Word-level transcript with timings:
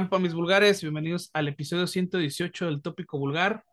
mis 0.00 0.34
vulgares? 0.34 0.82
Bienvenidos 0.82 1.30
al 1.32 1.48
episodio 1.48 1.86
118 1.86 2.66
del 2.66 2.82
tópico 2.82 3.18
vulgar. 3.18 3.64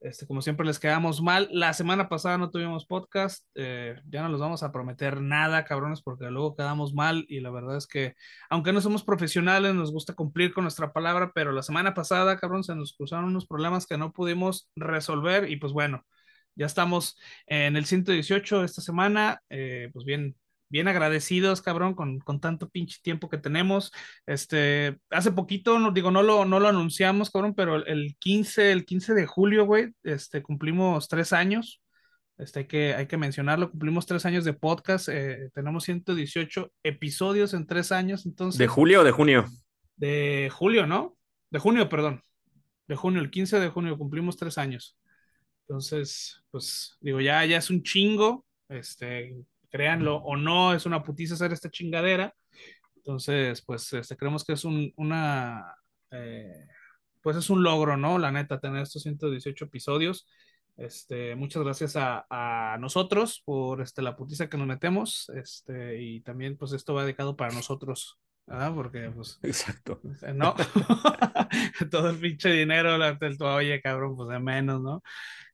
Este, 0.00 0.26
como 0.26 0.40
siempre 0.40 0.66
les 0.66 0.78
quedamos 0.78 1.20
mal. 1.20 1.46
La 1.52 1.74
semana 1.74 2.08
pasada 2.08 2.38
no 2.38 2.50
tuvimos 2.50 2.86
podcast. 2.86 3.46
Eh, 3.54 3.94
ya 4.08 4.22
no 4.22 4.30
les 4.30 4.40
vamos 4.40 4.62
a 4.62 4.72
prometer 4.72 5.20
nada, 5.20 5.64
cabrones, 5.64 6.00
porque 6.00 6.30
luego 6.30 6.56
quedamos 6.56 6.94
mal. 6.94 7.26
Y 7.28 7.40
la 7.40 7.50
verdad 7.50 7.76
es 7.76 7.86
que, 7.86 8.14
aunque 8.48 8.72
no 8.72 8.80
somos 8.80 9.04
profesionales, 9.04 9.74
nos 9.74 9.92
gusta 9.92 10.14
cumplir 10.14 10.54
con 10.54 10.64
nuestra 10.64 10.92
palabra. 10.92 11.32
Pero 11.34 11.52
la 11.52 11.62
semana 11.62 11.92
pasada, 11.92 12.38
cabrón, 12.38 12.64
se 12.64 12.74
nos 12.74 12.94
cruzaron 12.94 13.26
unos 13.26 13.46
problemas 13.46 13.86
que 13.86 13.98
no 13.98 14.12
pudimos 14.12 14.70
resolver. 14.74 15.50
Y 15.50 15.56
pues 15.56 15.74
bueno, 15.74 16.06
ya 16.54 16.64
estamos 16.64 17.18
en 17.46 17.76
el 17.76 17.84
118 17.84 18.64
esta 18.64 18.80
semana. 18.80 19.42
Eh, 19.50 19.90
pues 19.92 20.06
bien, 20.06 20.34
bien 20.68 20.88
agradecidos, 20.88 21.62
cabrón, 21.62 21.94
con, 21.94 22.18
con 22.20 22.40
tanto 22.40 22.68
pinche 22.68 22.98
tiempo 23.02 23.28
que 23.28 23.38
tenemos. 23.38 23.92
Este, 24.26 24.98
hace 25.10 25.32
poquito, 25.32 25.78
no, 25.78 25.92
digo, 25.92 26.10
no 26.10 26.22
lo, 26.22 26.44
no 26.44 26.60
lo 26.60 26.68
anunciamos, 26.68 27.30
cabrón, 27.30 27.54
pero 27.54 27.84
el 27.86 28.16
15, 28.18 28.72
el 28.72 28.84
15 28.84 29.14
de 29.14 29.26
julio, 29.26 29.64
güey, 29.66 29.92
este, 30.02 30.42
cumplimos 30.42 31.08
tres 31.08 31.32
años. 31.32 31.82
Este, 32.36 32.60
hay 32.60 32.66
que, 32.66 32.94
hay 32.94 33.06
que 33.06 33.16
mencionarlo, 33.16 33.70
cumplimos 33.70 34.06
tres 34.06 34.24
años 34.24 34.44
de 34.44 34.52
podcast, 34.52 35.08
eh, 35.08 35.50
tenemos 35.54 35.84
118 35.84 36.72
episodios 36.84 37.52
en 37.52 37.66
tres 37.66 37.90
años, 37.90 38.26
entonces... 38.26 38.58
¿De 38.58 38.68
julio 38.68 39.00
o 39.00 39.04
de 39.04 39.10
junio? 39.10 39.44
De 39.96 40.48
julio, 40.54 40.86
¿no? 40.86 41.16
De 41.50 41.58
junio, 41.58 41.88
perdón. 41.88 42.22
De 42.86 42.94
junio, 42.94 43.20
el 43.20 43.30
15 43.30 43.58
de 43.58 43.68
junio 43.68 43.98
cumplimos 43.98 44.36
tres 44.36 44.56
años. 44.56 44.96
Entonces, 45.66 46.42
pues 46.50 46.96
digo, 47.00 47.20
ya, 47.20 47.44
ya 47.44 47.58
es 47.58 47.70
un 47.70 47.82
chingo. 47.82 48.46
Este, 48.68 49.34
créanlo 49.70 50.16
o 50.16 50.36
no, 50.36 50.74
es 50.74 50.86
una 50.86 51.02
putiza 51.02 51.34
hacer 51.34 51.52
esta 51.52 51.70
chingadera. 51.70 52.34
Entonces, 52.96 53.62
pues 53.62 53.92
este, 53.92 54.16
creemos 54.16 54.44
que 54.44 54.52
es 54.52 54.64
un, 54.64 54.92
una, 54.96 55.74
eh, 56.10 56.66
pues 57.22 57.36
es 57.36 57.50
un 57.50 57.62
logro, 57.62 57.96
¿no? 57.96 58.18
La 58.18 58.30
neta, 58.32 58.60
tener 58.60 58.82
estos 58.82 59.02
118 59.02 59.64
episodios. 59.64 60.26
Este, 60.76 61.34
muchas 61.34 61.62
gracias 61.64 61.96
a, 61.96 62.26
a 62.30 62.78
nosotros 62.78 63.42
por 63.44 63.80
este, 63.80 64.02
la 64.02 64.16
putiza 64.16 64.48
que 64.48 64.56
nos 64.56 64.66
metemos. 64.66 65.30
Este, 65.34 66.00
y 66.00 66.20
también, 66.20 66.56
pues, 66.56 66.72
esto 66.72 66.94
va 66.94 67.02
dedicado 67.02 67.36
para 67.36 67.52
nosotros, 67.52 68.18
¿verdad? 68.46 68.74
Porque, 68.74 69.10
pues. 69.10 69.38
Exacto. 69.42 70.00
No. 70.34 70.54
Todo 71.90 72.10
el 72.10 72.18
pinche 72.18 72.50
dinero, 72.50 72.94
el 72.94 73.42
oye, 73.42 73.80
cabrón, 73.80 74.16
pues 74.16 74.28
de 74.28 74.38
menos, 74.38 74.80
¿no? 74.80 75.02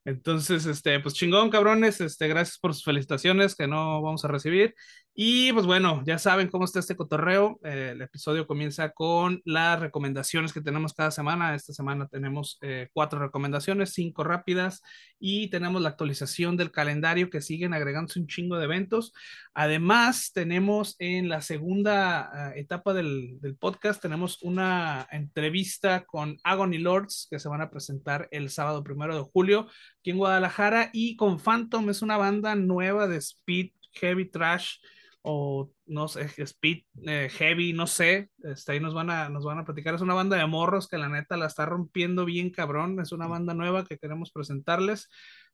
Entonces, 0.05 0.67
este, 0.67 1.01
pues 1.01 1.15
chingón, 1.15 1.51
cabrones, 1.51 2.01
este, 2.01 2.29
gracias 2.29 2.59
por 2.59 2.75
sus 2.75 2.85
felicitaciones 2.85 3.55
que 3.55 3.67
no 3.67 4.03
vamos 4.03 4.25
a 4.25 4.29
recibir. 4.29 4.75
Y 5.17 5.53
pues 5.53 5.65
bueno, 5.65 6.03
ya 6.05 6.19
saben 6.19 6.49
cómo 6.49 6.65
está 6.65 6.81
este 6.81 6.97
cotorreo. 6.97 7.61
Eh, 7.63 7.91
el 7.93 8.03
episodio 8.03 8.49
comienza 8.49 8.91
con 8.91 9.41
las 9.45 9.79
recomendaciones 9.79 10.53
que 10.53 10.61
tenemos 10.61 10.93
cada 10.93 11.13
semana. 11.13 11.55
Esta 11.55 11.73
semana 11.73 12.09
tenemos 12.09 12.59
eh, 12.63 12.89
cuatro 12.93 13.21
recomendaciones, 13.21 13.93
cinco 13.93 14.25
rápidas 14.25 14.83
y 15.21 15.51
tenemos 15.51 15.81
la 15.83 15.91
actualización 15.91 16.57
del 16.57 16.73
calendario 16.73 17.31
que 17.31 17.43
siguen 17.43 17.75
agregándose 17.75 18.19
un 18.19 18.27
chingo 18.27 18.59
de 18.59 18.65
eventos. 18.65 19.13
Además, 19.55 20.33
tenemos 20.35 20.97
en 20.99 21.29
la 21.29 21.43
segunda 21.43 22.51
uh, 22.53 22.59
etapa 22.59 22.93
del, 22.93 23.39
del, 23.41 23.55
podcast, 23.55 24.03
tenemos 24.03 24.43
una 24.43 25.07
entrevista 25.13 26.07
con 26.07 26.39
Agony 26.43 26.79
Lords 26.79 27.29
que 27.31 27.39
se 27.39 27.49
van 27.49 27.61
a 27.61 27.71
presentar 27.71 28.27
el 28.33 28.51
sábado 28.51 28.83
primero 28.83 29.15
de 29.15 29.23
julio 29.23 29.69
aquí 30.01 30.11
en 30.11 30.19
Guadalajara 30.19 30.91
y 30.93 31.15
con 31.15 31.39
Phantom 31.39 31.89
es 31.89 32.03
una 32.03 32.17
banda 32.17 32.57
nueva 32.57 33.07
de 33.07 33.19
speed 33.19 33.71
heavy 33.93 34.29
trash 34.29 34.79
o 35.27 35.71
no 35.87 36.07
sé, 36.07 36.31
Speed 36.37 36.83
eh, 37.07 37.31
Heavy, 37.31 37.73
no 37.73 37.87
sé, 37.87 38.29
este, 38.43 38.73
ahí 38.73 38.81
nos 38.81 38.93
van, 38.93 39.09
a, 39.09 39.31
nos 39.31 39.43
van 39.43 39.59
a 39.59 39.65
platicar. 39.65 39.95
Es 39.95 40.03
una 40.03 40.13
banda 40.13 40.37
de 40.37 40.47
morros 40.47 40.87
que 40.87 40.99
la 40.99 41.09
neta 41.09 41.39
la 41.39 41.47
está 41.47 41.65
rompiendo 41.65 42.27
bien 42.27 42.51
cabrón, 42.51 43.01
es 43.01 43.11
una 43.11 43.27
banda 43.27 43.55
nueva 43.55 43.87
que 43.87 43.97
queremos 43.97 44.33
presentarles, 44.33 45.09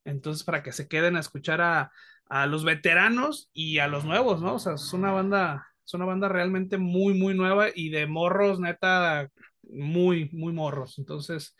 entonces 0.05 0.43
para 0.43 0.65
que 0.65 0.73
se 0.73 0.89
queden 0.89 1.15
a 1.15 1.21
escuchar 1.21 1.61
a, 1.61 1.93
a 2.27 2.47
los 2.47 2.65
veteranos 2.65 3.49
y 3.53 3.79
a 3.79 3.87
los 3.87 4.05
nuevos, 4.05 4.43
¿no? 4.43 4.55
O 4.55 4.59
sea, 4.59 4.75
es 4.75 4.93
una 4.93 5.13
banda, 5.13 5.69
es 5.87 5.95
una 5.95 6.05
banda 6.05 6.29
realmente 6.29 6.77
muy, 6.77 7.15
muy 7.15 7.35
nueva 7.35 7.69
y 7.73 7.91
de 7.91 8.09
morros, 8.09 8.59
neta, 8.59 9.31
muy, 9.63 10.31
muy 10.33 10.53
morros, 10.53 10.99
entonces... 10.99 11.57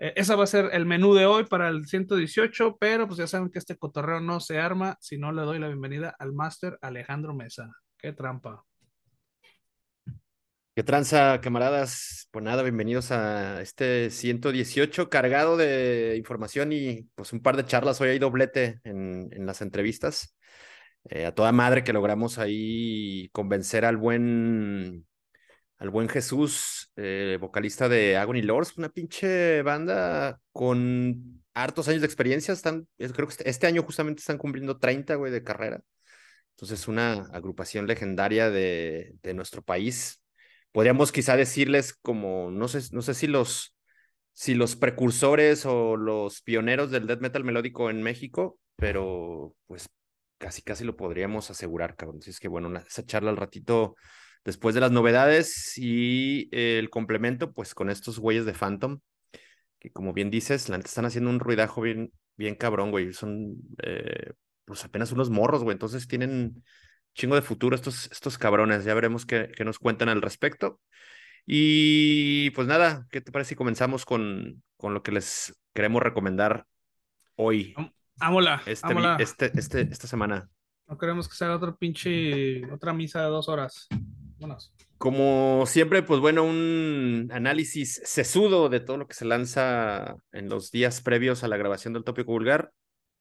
Eh, 0.00 0.14
esa 0.16 0.34
va 0.34 0.44
a 0.44 0.46
ser 0.46 0.70
el 0.72 0.86
menú 0.86 1.14
de 1.14 1.26
hoy 1.26 1.44
para 1.44 1.68
el 1.68 1.86
118, 1.86 2.78
pero 2.80 3.06
pues 3.06 3.18
ya 3.18 3.26
saben 3.26 3.50
que 3.50 3.58
este 3.58 3.76
cotorreo 3.76 4.20
no 4.20 4.40
se 4.40 4.58
arma 4.58 4.96
si 4.98 5.18
no 5.18 5.30
le 5.30 5.42
doy 5.42 5.58
la 5.58 5.68
bienvenida 5.68 6.16
al 6.18 6.32
máster 6.32 6.78
Alejandro 6.80 7.34
Mesa. 7.34 7.70
Qué 7.98 8.12
trampa. 8.14 8.64
Qué 10.74 10.82
tranza, 10.84 11.42
camaradas. 11.42 12.28
Pues 12.30 12.42
nada, 12.42 12.62
bienvenidos 12.62 13.10
a 13.10 13.60
este 13.60 14.08
118 14.08 15.10
cargado 15.10 15.58
de 15.58 16.14
información 16.16 16.72
y 16.72 17.02
pues 17.14 17.34
un 17.34 17.42
par 17.42 17.58
de 17.58 17.66
charlas. 17.66 18.00
Hoy 18.00 18.08
hay 18.08 18.18
doblete 18.18 18.80
en, 18.84 19.28
las 19.44 19.60
entrevistas. 19.60 20.34
Eh, 21.10 21.26
a 21.26 21.34
toda 21.34 21.52
madre 21.52 21.84
que 21.84 21.92
logramos 21.92 22.38
ahí 22.38 23.28
convencer 23.32 23.84
al 23.84 23.98
buen 23.98 25.06
al 25.80 25.88
buen 25.88 26.10
Jesús, 26.10 26.92
eh, 26.96 27.38
vocalista 27.40 27.88
de 27.88 28.18
Agony 28.18 28.42
Lords, 28.42 28.76
una 28.76 28.90
pinche 28.90 29.62
banda 29.62 30.38
con 30.52 31.42
hartos 31.54 31.88
años 31.88 32.02
de 32.02 32.06
experiencia. 32.06 32.52
Están, 32.52 32.86
creo 32.98 33.26
que 33.26 33.32
este, 33.32 33.48
este 33.48 33.66
año 33.66 33.82
justamente 33.82 34.20
están 34.20 34.36
cumpliendo 34.36 34.78
30, 34.78 35.14
güey, 35.14 35.32
de 35.32 35.42
carrera. 35.42 35.80
Entonces, 36.50 36.86
una 36.86 37.14
agrupación 37.32 37.86
legendaria 37.86 38.50
de, 38.50 39.14
de 39.22 39.32
nuestro 39.32 39.62
país. 39.62 40.22
Podríamos 40.70 41.12
quizá 41.12 41.34
decirles 41.34 41.94
como, 41.94 42.50
no 42.50 42.68
sé, 42.68 42.80
no 42.92 43.00
sé 43.00 43.14
si 43.14 43.26
los, 43.26 43.74
si 44.34 44.54
los 44.54 44.76
precursores 44.76 45.64
o 45.64 45.96
los 45.96 46.42
pioneros 46.42 46.90
del 46.90 47.06
death 47.06 47.20
metal 47.20 47.42
melódico 47.42 47.88
en 47.88 48.02
México, 48.02 48.58
pero 48.76 49.56
pues 49.66 49.88
casi, 50.36 50.60
casi 50.60 50.84
lo 50.84 50.94
podríamos 50.94 51.50
asegurar, 51.50 51.96
cabrón. 51.96 52.18
Así 52.20 52.28
es 52.30 52.38
que 52.38 52.48
bueno, 52.48 52.70
esa 52.86 53.06
charla 53.06 53.30
al 53.30 53.38
ratito 53.38 53.96
después 54.44 54.74
de 54.74 54.80
las 54.80 54.90
novedades 54.90 55.76
y 55.76 56.48
el 56.52 56.90
complemento, 56.90 57.52
pues 57.52 57.74
con 57.74 57.90
estos 57.90 58.18
güeyes 58.18 58.44
de 58.44 58.54
Phantom, 58.54 59.00
que 59.78 59.90
como 59.90 60.12
bien 60.12 60.30
dices, 60.30 60.68
la 60.68 60.76
neta 60.76 60.88
están 60.88 61.06
haciendo 61.06 61.30
un 61.30 61.40
ruidajo 61.40 61.80
bien, 61.80 62.12
bien 62.36 62.54
cabrón, 62.54 62.90
güey. 62.90 63.12
Son 63.12 63.56
eh, 63.82 64.32
pues 64.64 64.84
apenas 64.84 65.10
unos 65.12 65.30
morros, 65.30 65.62
güey. 65.62 65.74
Entonces 65.74 66.06
tienen 66.06 66.62
chingo 67.14 67.34
de 67.34 67.42
futuro 67.42 67.74
estos, 67.74 68.10
estos 68.12 68.38
cabrones. 68.38 68.84
Ya 68.84 68.94
veremos 68.94 69.26
qué, 69.26 69.50
qué, 69.56 69.64
nos 69.64 69.78
cuentan 69.78 70.08
al 70.08 70.22
respecto. 70.22 70.80
Y 71.46 72.50
pues 72.50 72.68
nada, 72.68 73.06
¿qué 73.10 73.20
te 73.20 73.32
parece 73.32 73.50
si 73.50 73.54
comenzamos 73.56 74.04
con, 74.04 74.62
con 74.76 74.94
lo 74.94 75.02
que 75.02 75.12
les 75.12 75.58
queremos 75.74 76.02
recomendar 76.02 76.66
hoy? 77.36 77.74
Ámola, 78.20 78.62
este. 78.66 78.92
Este, 79.18 79.50
este, 79.58 79.80
esta 79.80 80.06
semana. 80.06 80.48
No 80.86 80.98
queremos 80.98 81.28
que 81.28 81.36
sea 81.36 81.54
otro 81.54 81.76
pinche, 81.76 82.70
otra 82.70 82.92
misa 82.92 83.22
de 83.22 83.28
dos 83.28 83.48
horas. 83.48 83.88
Como 84.98 85.64
siempre, 85.66 86.02
pues 86.02 86.20
bueno, 86.20 86.44
un 86.44 87.30
análisis 87.32 88.00
sesudo 88.04 88.68
de 88.68 88.80
todo 88.80 88.98
lo 88.98 89.08
que 89.08 89.14
se 89.14 89.24
lanza 89.24 90.16
en 90.32 90.48
los 90.48 90.70
días 90.70 91.00
previos 91.00 91.42
a 91.42 91.48
la 91.48 91.56
grabación 91.56 91.94
del 91.94 92.04
tópico 92.04 92.32
vulgar. 92.32 92.72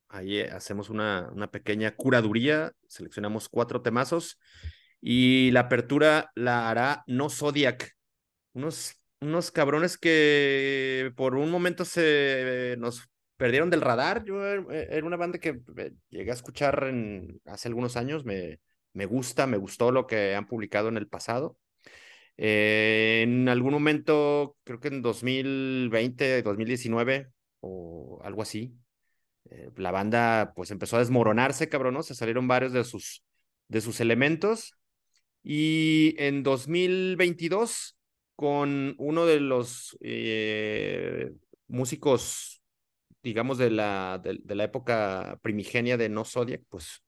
Ahí 0.09 0.41
hacemos 0.41 0.89
una, 0.89 1.29
una 1.33 1.51
pequeña 1.51 1.95
curaduría, 1.95 2.73
seleccionamos 2.87 3.47
cuatro 3.47 3.81
temazos 3.81 4.39
y 4.99 5.51
la 5.51 5.61
apertura 5.61 6.31
la 6.35 6.69
hará 6.69 7.03
No 7.07 7.29
Zodiac. 7.29 7.95
Unos, 8.53 8.95
unos 9.21 9.51
cabrones 9.51 9.97
que 9.97 11.13
por 11.15 11.35
un 11.35 11.51
momento 11.51 11.85
se 11.85 12.75
nos 12.79 13.07
perdieron 13.37 13.69
del 13.69 13.81
radar. 13.81 14.25
Yo 14.25 14.45
era 14.45 15.05
una 15.05 15.17
banda 15.17 15.39
que 15.39 15.61
eh, 15.77 15.93
llegué 16.09 16.31
a 16.31 16.33
escuchar 16.33 16.91
hace 17.45 17.67
algunos 17.67 17.95
años, 17.95 18.25
me, 18.25 18.59
me 18.93 19.05
gusta, 19.05 19.47
me 19.47 19.57
gustó 19.57 19.91
lo 19.91 20.07
que 20.07 20.35
han 20.35 20.47
publicado 20.47 20.89
en 20.89 20.97
el 20.97 21.07
pasado. 21.07 21.57
Eh, 22.37 23.21
en 23.23 23.49
algún 23.49 23.73
momento, 23.73 24.57
creo 24.63 24.79
que 24.79 24.87
en 24.89 25.01
2020, 25.01 26.41
2019 26.41 27.27
o 27.61 28.21
algo 28.23 28.41
así, 28.41 28.73
eh, 29.51 29.69
la 29.77 29.91
banda 29.91 30.53
pues 30.55 30.71
empezó 30.71 30.95
a 30.95 30.99
desmoronarse, 30.99 31.69
cabrón, 31.69 31.95
¿no? 31.95 32.03
Se 32.03 32.15
salieron 32.15 32.47
varios 32.47 32.73
de 32.73 32.83
sus, 32.83 33.23
de 33.67 33.81
sus 33.81 33.99
elementos. 33.99 34.73
Y 35.43 36.15
en 36.17 36.43
2022, 36.43 37.97
con 38.35 38.95
uno 38.99 39.25
de 39.25 39.39
los 39.41 39.97
eh, 40.01 41.31
músicos, 41.67 42.61
digamos, 43.23 43.57
de 43.57 43.71
la, 43.71 44.19
de, 44.23 44.39
de 44.43 44.55
la 44.55 44.65
época 44.65 45.39
primigenia 45.41 45.97
de 45.97 46.09
No 46.09 46.25
Zodiac, 46.25 46.61
pues 46.69 47.03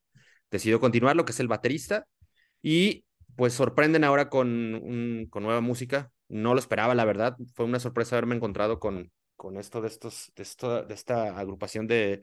decidió 0.52 0.78
continuar, 0.78 1.16
lo 1.16 1.24
que 1.24 1.32
es 1.32 1.40
el 1.40 1.48
baterista, 1.48 2.06
y 2.62 3.04
pues 3.34 3.54
sorprenden 3.54 4.04
ahora 4.04 4.28
con, 4.28 4.48
un, 4.76 5.26
con 5.28 5.42
nueva 5.42 5.60
música. 5.60 6.12
No 6.28 6.54
lo 6.54 6.60
esperaba, 6.60 6.94
la 6.94 7.04
verdad. 7.04 7.36
Fue 7.54 7.64
una 7.64 7.80
sorpresa 7.80 8.14
haberme 8.14 8.36
encontrado 8.36 8.78
con, 8.78 9.10
con 9.34 9.56
esto 9.56 9.80
de, 9.80 9.88
estos, 9.88 10.32
de, 10.36 10.44
esto, 10.44 10.84
de 10.84 10.94
esta 10.94 11.36
agrupación 11.36 11.88
de, 11.88 12.20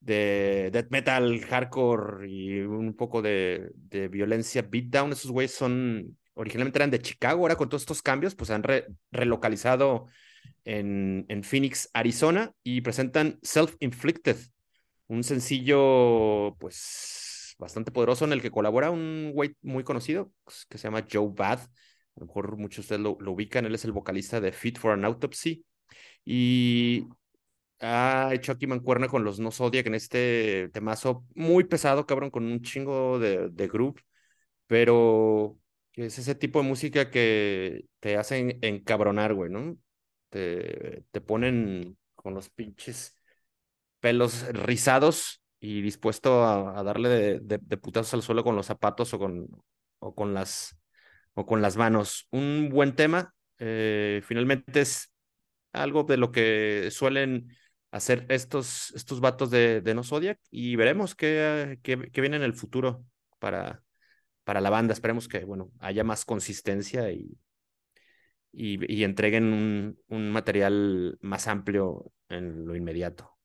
de 0.00 0.70
death 0.72 0.88
metal, 0.90 1.44
hardcore 1.44 2.30
y 2.30 2.60
un 2.60 2.94
poco 2.94 3.20
de, 3.20 3.70
de 3.74 4.08
violencia 4.08 4.62
beatdown. 4.62 5.12
Esos 5.12 5.30
güeyes 5.30 5.52
son 5.52 6.16
originalmente 6.36 6.78
eran 6.78 6.90
de 6.90 7.00
Chicago, 7.00 7.42
ahora 7.42 7.56
con 7.56 7.68
todos 7.68 7.82
estos 7.82 8.02
cambios, 8.02 8.34
pues 8.34 8.50
han 8.50 8.62
relocalizado 9.10 10.06
en, 10.64 11.24
en 11.28 11.42
Phoenix, 11.42 11.88
Arizona, 11.94 12.52
y 12.62 12.82
presentan 12.82 13.38
Self-Inflicted, 13.42 14.36
un 15.08 15.24
sencillo, 15.24 16.54
pues, 16.58 17.25
bastante 17.58 17.90
poderoso 17.90 18.24
en 18.24 18.32
el 18.32 18.42
que 18.42 18.50
colabora 18.50 18.90
un 18.90 19.32
güey 19.32 19.56
muy 19.62 19.84
conocido 19.84 20.32
pues, 20.44 20.66
que 20.66 20.78
se 20.78 20.84
llama 20.84 21.06
Joe 21.10 21.30
Bad. 21.34 21.60
A 21.60 22.20
lo 22.20 22.26
mejor 22.26 22.56
muchos 22.56 22.76
de 22.88 22.96
ustedes 22.96 23.00
lo, 23.00 23.32
ubican, 23.32 23.66
él 23.66 23.74
es 23.74 23.84
el 23.84 23.92
vocalista 23.92 24.40
de 24.40 24.52
Fit 24.52 24.78
for 24.78 24.92
an 24.92 25.04
Autopsy. 25.04 25.64
Y 26.24 27.06
ha 27.80 28.30
hecho 28.32 28.52
aquí 28.52 28.66
mancuerna 28.66 29.08
con 29.08 29.24
los 29.24 29.38
No 29.38 29.50
Zodiac 29.50 29.86
en 29.86 29.94
este 29.94 30.70
temazo 30.72 31.24
muy 31.34 31.64
pesado, 31.64 32.06
cabrón, 32.06 32.30
con 32.30 32.44
un 32.44 32.62
chingo 32.62 33.18
de, 33.18 33.50
de 33.50 33.68
groove, 33.68 34.00
pero 34.66 35.58
es 35.94 36.18
ese 36.18 36.34
tipo 36.34 36.60
de 36.62 36.68
música 36.68 37.10
que 37.10 37.86
te 38.00 38.16
hacen 38.16 38.58
encabronar, 38.62 39.34
güey, 39.34 39.50
¿no? 39.50 39.76
Te, 40.30 41.04
te 41.10 41.20
ponen 41.20 41.96
con 42.14 42.34
los 42.34 42.50
pinches 42.50 43.16
pelos 44.00 44.46
rizados 44.52 45.42
y 45.66 45.82
dispuesto 45.82 46.44
a, 46.44 46.82
darle 46.84 47.40
de, 47.40 47.58
putazos 47.78 48.14
al 48.14 48.22
suelo 48.22 48.44
con 48.44 48.54
los 48.54 48.66
zapatos 48.66 49.12
o 49.14 49.18
con, 49.18 49.48
o 49.98 50.14
con, 50.14 50.32
las, 50.32 50.78
o 51.34 51.44
con 51.44 51.60
las 51.60 51.76
manos. 51.76 52.28
Un 52.30 52.68
buen 52.70 52.94
tema, 52.94 53.34
eh, 53.58 54.22
finalmente 54.24 54.82
es 54.82 55.12
algo 55.72 56.04
de 56.04 56.18
lo 56.18 56.30
que 56.30 56.88
suelen 56.92 57.48
hacer 57.90 58.26
estos, 58.28 58.92
estos 58.94 59.20
vatos 59.20 59.50
de, 59.50 59.80
de 59.80 59.94
No 59.94 60.04
Zodiac 60.04 60.38
y 60.50 60.76
veremos 60.76 61.16
qué, 61.16 61.80
qué, 61.82 61.96
viene 61.96 62.36
en 62.36 62.44
el 62.44 62.54
futuro 62.54 63.04
para, 63.40 63.82
para 64.44 64.60
la 64.60 64.70
banda. 64.70 64.92
Esperemos 64.92 65.26
que, 65.26 65.44
bueno, 65.44 65.72
haya 65.80 66.04
más 66.04 66.24
consistencia 66.24 67.10
y, 67.10 67.36
y, 68.52 69.00
y 69.00 69.02
entreguen 69.02 69.52
un, 69.52 69.98
un, 70.06 70.30
material 70.30 71.18
más 71.22 71.48
amplio 71.48 72.12
en 72.28 72.66
lo 72.66 72.76
inmediato. 72.76 73.35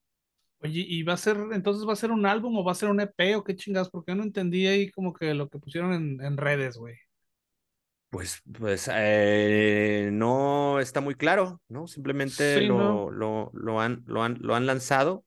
Oye, 0.63 0.85
¿y 0.87 1.03
va 1.03 1.13
a 1.13 1.17
ser, 1.17 1.37
entonces 1.53 1.87
va 1.87 1.93
a 1.93 1.95
ser 1.95 2.11
un 2.11 2.25
álbum 2.25 2.55
o 2.57 2.63
va 2.63 2.71
a 2.71 2.75
ser 2.75 2.89
un 2.89 2.99
EP 2.99 3.35
o 3.35 3.43
qué 3.43 3.55
chingados? 3.55 3.89
Porque 3.89 4.11
yo 4.11 4.15
no 4.15 4.23
entendí 4.23 4.67
ahí 4.67 4.91
como 4.91 5.11
que 5.11 5.33
lo 5.33 5.49
que 5.49 5.57
pusieron 5.57 5.93
en, 5.93 6.23
en 6.23 6.37
redes, 6.37 6.77
güey. 6.77 6.95
Pues, 8.11 8.41
pues 8.59 8.89
eh, 8.93 10.09
no 10.11 10.79
está 10.79 11.01
muy 11.01 11.15
claro, 11.15 11.61
¿no? 11.69 11.87
Simplemente 11.87 12.61
lo, 12.61 13.09
lo, 13.09 13.49
lo, 13.53 13.79
han, 13.79 14.03
lo, 14.05 14.21
han, 14.21 14.37
lo 14.41 14.53
han 14.53 14.65
lanzado. 14.65 15.23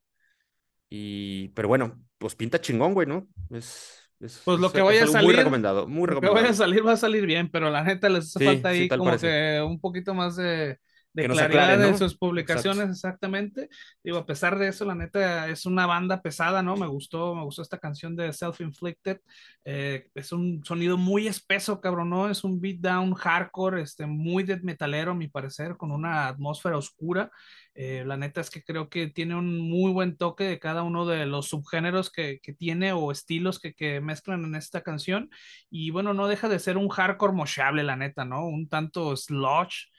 Y, 0.88 1.48
pero 1.48 1.66
bueno, 1.66 1.98
pues 2.19 2.36
pinta 2.36 2.60
chingón, 2.60 2.94
güey, 2.94 3.08
¿no? 3.08 3.26
Es, 3.50 4.04
pues 4.44 4.60
lo 4.60 4.70
que 4.70 4.82
vaya 4.82 5.04
a 5.04 5.06
salir. 5.06 5.28
Muy 5.28 5.34
recomendado, 5.34 5.88
muy 5.88 6.06
recomendado. 6.06 6.34
Lo 6.34 6.38
que 6.38 6.42
vaya 6.42 6.52
a 6.52 6.56
salir 6.56 6.86
va 6.86 6.92
a 6.92 6.96
salir 6.96 7.26
bien, 7.26 7.50
pero 7.50 7.70
la 7.70 7.82
neta 7.82 8.08
les 8.08 8.26
hace 8.26 8.44
falta 8.44 8.69
ahí 8.69 8.88
como 8.88 9.16
que 9.16 9.62
un 9.66 9.81
poquito 9.81 10.14
más 10.14 10.36
de 10.36 10.78
de 11.14 11.28
claridad 11.28 11.82
en 11.84 11.96
sus 11.96 12.16
publicaciones, 12.16 12.90
exactamente. 12.90 13.69
Digo, 14.02 14.19
a 14.19 14.26
pesar 14.26 14.58
de 14.58 14.69
eso, 14.69 14.84
la 14.84 14.96
neta 14.96 15.49
es 15.49 15.64
una 15.64 15.87
banda 15.87 16.20
pesada, 16.20 16.61
¿no? 16.61 16.76
Me 16.76 16.88
gustó, 16.88 17.37
me 17.37 17.44
gustó 17.44 17.62
esta 17.62 17.78
canción 17.78 18.16
de 18.16 18.32
Self-Inflicted. 18.32 19.20
Eh, 19.64 20.08
es 20.14 20.32
un 20.32 20.64
sonido 20.64 20.99
muy 20.99 21.28
espeso, 21.28 21.81
cabrón, 21.81 22.11
¿no? 22.11 22.28
Es 22.28 22.43
un 22.43 22.61
beatdown 22.61 23.14
hardcore, 23.14 23.82
este, 23.82 24.06
muy 24.06 24.43
death 24.43 24.62
metalero, 24.62 25.12
a 25.12 25.14
mi 25.14 25.28
parecer, 25.28 25.76
con 25.76 25.93
una 25.93 26.26
atmósfera 26.26 26.76
oscura. 26.76 27.31
Eh, 27.76 28.05
la 28.05 28.17
neta 28.17 28.40
es 28.40 28.50
que 28.50 28.62
creo 28.62 28.88
que 28.88 29.08
tiene 29.08 29.37
un 29.37 29.58
muy 29.58 29.93
buen 29.93 30.17
toque 30.17 30.44
de 30.44 30.58
cada 30.58 30.82
uno 30.82 31.06
de 31.06 31.26
los 31.26 31.49
subgéneros 31.49 32.10
que, 32.10 32.40
que 32.40 32.52
tiene 32.52 32.93
o 32.93 33.10
estilos 33.12 33.58
que, 33.58 33.75
que, 33.75 34.00
mezclan 34.00 34.44
en 34.44 34.56
esta 34.56 34.82
canción. 34.82 35.31
Y 35.70 35.90
bueno, 35.90 36.12
no 36.12 36.26
deja 36.26 36.49
de 36.49 36.58
ser 36.58 36.76
un 36.76 36.88
hardcore 36.88 37.32
mochable, 37.32 37.84
la 37.84 37.96
neta, 37.96 38.25
¿no? 38.25 38.46
Un 38.46 38.69
tanto 38.69 39.17
sludge. 39.17 39.90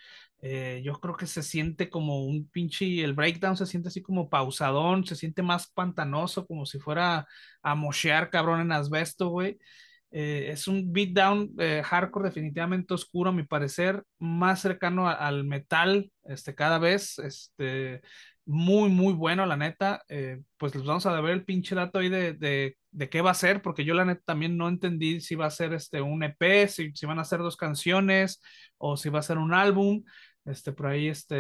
Eh, 0.42 0.82
yo 0.84 1.00
creo 1.00 1.16
que 1.16 1.28
se 1.28 1.42
siente 1.42 1.90
como 1.90 2.26
un 2.26 2.48
pinche, 2.50 3.04
el 3.04 3.14
breakdown 3.14 3.58
se 3.58 3.66
siente 3.66 3.88
así 3.90 4.02
como 4.02 4.30
pausadón, 4.30 5.06
se 5.06 5.16
siente 5.16 5.42
más 5.42 5.68
pantanoso, 5.72 6.46
como 6.46 6.66
si 6.66 6.80
fuera 6.80 7.26
a 7.64 7.76
moshear 7.76 8.30
cabrón 8.30 8.62
en 8.62 8.72
asbesto, 8.72 9.30
güey. 9.30 9.58
Eh, 10.12 10.50
es 10.52 10.68
un 10.68 10.94
beatdown 10.94 11.52
eh, 11.60 11.82
hardcore 11.84 12.30
definitivamente 12.30 12.94
oscuro, 12.94 13.32
a 13.32 13.34
mi 13.34 13.44
parecer, 13.44 14.04
más 14.20 14.62
cercano 14.62 15.10
al 15.10 15.44
metal, 15.44 16.12
este, 16.24 16.56
cada 16.56 16.78
vez, 16.80 17.20
este, 17.20 18.02
muy, 18.46 18.90
muy 18.90 19.14
bueno, 19.14 19.46
la 19.46 19.58
neta. 19.58 20.04
pues 20.58 20.76
les 20.76 20.86
vamos 20.86 21.06
a 21.06 21.22
ver 21.22 21.34
el 21.34 21.46
pinche 21.46 21.76
dato 21.76 22.00
ahí 22.00 22.10
de, 22.10 22.34
de, 22.34 22.78
de, 22.92 23.10
qué 23.10 23.22
va 23.22 23.32
a 23.32 23.34
ser, 23.34 23.62
porque 23.62 23.84
yo 23.86 23.94
la 23.94 24.06
neta 24.06 24.22
también 24.26 24.58
no 24.58 24.68
entendí 24.68 25.22
si 25.22 25.36
va 25.36 25.48
a 25.48 25.52
ser 25.52 25.74
este, 25.74 26.02
un 26.02 26.24
EP, 26.24 26.68
si, 26.68 26.92
si 26.94 27.06
van 27.06 27.20
a 27.20 27.26
ser 27.26 27.40
dos 27.40 27.58
canciones 27.58 28.42
o 28.78 28.98
si 28.98 29.10
va 29.10 29.20
a 29.20 29.24
ser 29.24 29.38
un 29.38 29.54
álbum. 29.54 30.04
Este, 30.46 30.72
por 30.72 30.88
ahí 30.88 31.08
este, 31.08 31.36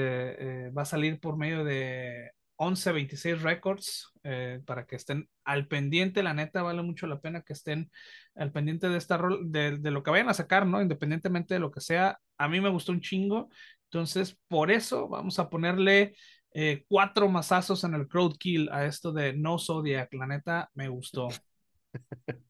eh, 0.67 0.69
va 0.71 0.81
a 0.81 0.85
salir 0.85 1.19
por 1.19 1.37
medio 1.37 1.63
de 1.63 2.31
1126 2.57 3.41
Records 3.41 4.11
eh, 4.23 4.61
para 4.65 4.85
que 4.85 4.95
estén 4.95 5.29
al 5.43 5.67
pendiente. 5.67 6.23
La 6.23 6.33
neta, 6.33 6.63
vale 6.63 6.81
mucho 6.81 7.05
la 7.07 7.19
pena 7.19 7.41
que 7.41 7.53
estén 7.53 7.91
al 8.35 8.51
pendiente 8.51 8.89
de, 8.89 8.97
esta 8.97 9.19
de, 9.43 9.77
de 9.77 9.91
lo 9.91 10.01
que 10.03 10.11
vayan 10.11 10.29
a 10.29 10.33
sacar, 10.33 10.65
¿no? 10.65 10.81
Independientemente 10.81 11.53
de 11.53 11.59
lo 11.59 11.71
que 11.71 11.81
sea. 11.81 12.19
A 12.37 12.47
mí 12.47 12.59
me 12.61 12.69
gustó 12.69 12.91
un 12.91 13.01
chingo. 13.01 13.49
Entonces, 13.85 14.37
por 14.47 14.71
eso 14.71 15.07
vamos 15.07 15.37
a 15.39 15.49
ponerle 15.49 16.15
eh, 16.57 16.85
cuatro 16.87 17.27
masazos 17.27 17.83
en 17.83 17.95
el 17.95 18.07
crowd 18.07 18.37
kill 18.37 18.69
a 18.71 18.85
esto 18.85 19.11
de 19.11 19.33
No 19.33 19.59
Zodiac. 19.59 20.13
La 20.13 20.25
neta, 20.25 20.69
me 20.73 20.87
gustó. 20.87 21.27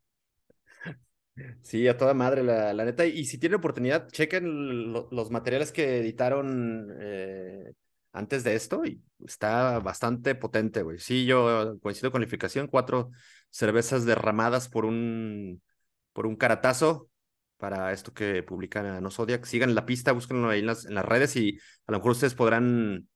Sí, 1.64 1.86
a 1.90 1.98
toda 1.98 2.14
madre, 2.14 2.44
la, 2.44 2.74
la 2.74 2.86
neta. 2.86 3.06
Y 3.06 3.26
si 3.26 3.38
tienen 3.38 3.60
oportunidad, 3.60 4.08
chequen 4.10 4.94
los 4.94 5.32
materiales 5.32 5.72
que 5.74 6.00
editaron 6.00 6.96
eh, 7.02 7.74
antes 8.14 8.46
de 8.46 8.56
esto 8.56 8.86
y 8.86 9.04
está 9.26 9.80
bastante 9.80 10.34
potente, 10.36 10.82
güey. 10.82 10.98
Sí, 11.00 11.26
yo 11.26 11.78
coincido 11.82 12.12
con 12.12 12.22
la 12.22 12.26
calificación, 12.26 12.68
cuatro 12.68 13.12
cervezas 13.50 14.06
derramadas 14.06 14.70
por 14.70 14.86
un, 14.86 15.62
por 16.14 16.26
un 16.26 16.38
caratazo 16.38 17.10
para 17.58 17.92
esto 17.92 18.14
que 18.14 18.42
publican 18.42 19.04
No 19.04 19.12
Zodiac. 19.12 19.44
Sigan 19.44 19.76
la 19.76 19.86
pista, 19.86 20.14
búsquenlo 20.14 20.50
ahí 20.50 20.60
en 20.60 20.68
las 20.68 21.06
redes 21.06 21.36
y 21.36 21.60
a 21.88 21.92
lo 21.92 21.98
mejor 21.98 22.12
ustedes 22.12 22.36
podrán 22.36 23.10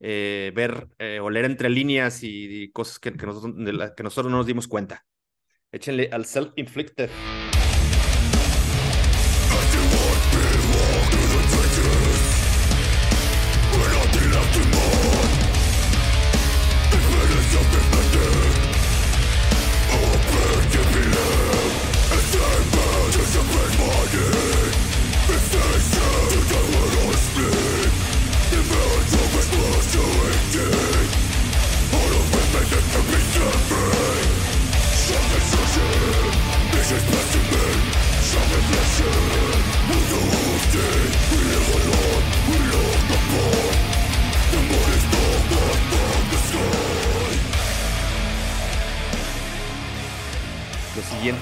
eh, 0.00 0.52
ver 0.54 0.88
eh, 0.98 1.20
o 1.20 1.30
leer 1.30 1.46
entre 1.46 1.70
líneas 1.70 2.20
y, 2.22 2.70
cosas 2.72 2.98
que, 2.98 3.10
nosotros, 3.10 3.54
que 3.96 4.02
nosotros 4.02 4.30
no 4.30 4.38
nos 4.38 4.46
dimos 4.46 4.68
cuenta. 4.68 5.04
Échenle 5.72 6.08
al 6.12 6.24
self-inflicted. 6.24 7.10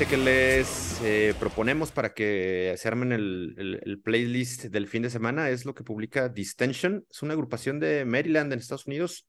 Siguiente 0.04 0.16
que 0.16 0.16
les 0.16 1.00
eh, 1.02 1.34
proponemos 1.38 1.90
para 1.90 2.14
que 2.14 2.74
se 2.76 2.88
armen 2.88 3.12
el, 3.12 4.00
playlist 4.02 4.64
del 4.64 4.86
fin 4.86 5.02
de 5.02 5.10
semana 5.10 5.50
es 5.50 5.64
lo 5.64 5.74
que 5.74 5.84
publica 5.84 6.28
Distension. 6.28 7.06
Es 7.10 7.22
una 7.22 7.34
agrupación 7.34 7.80
de 7.80 8.04
Maryland 8.04 8.52
en 8.52 8.58
Estados 8.58 8.86
Unidos, 8.86 9.26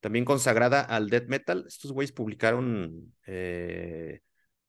también 0.00 0.24
consagrada 0.24 0.80
al 0.80 1.08
death 1.08 1.28
metal. 1.28 1.64
Estos 1.66 1.92
güeyes 1.92 2.12
publicaron 2.12 3.14
eh, 3.26 4.20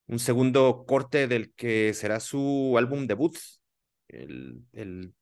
un 0.08 0.20
segundo 0.20 0.86
corte 0.88 1.28
del 1.28 1.54
que 1.54 1.94
será 1.94 2.20
su 2.20 2.76
álbum 2.78 3.08
debut. 3.08 3.38
El, 4.08 4.64
el, 4.74 5.14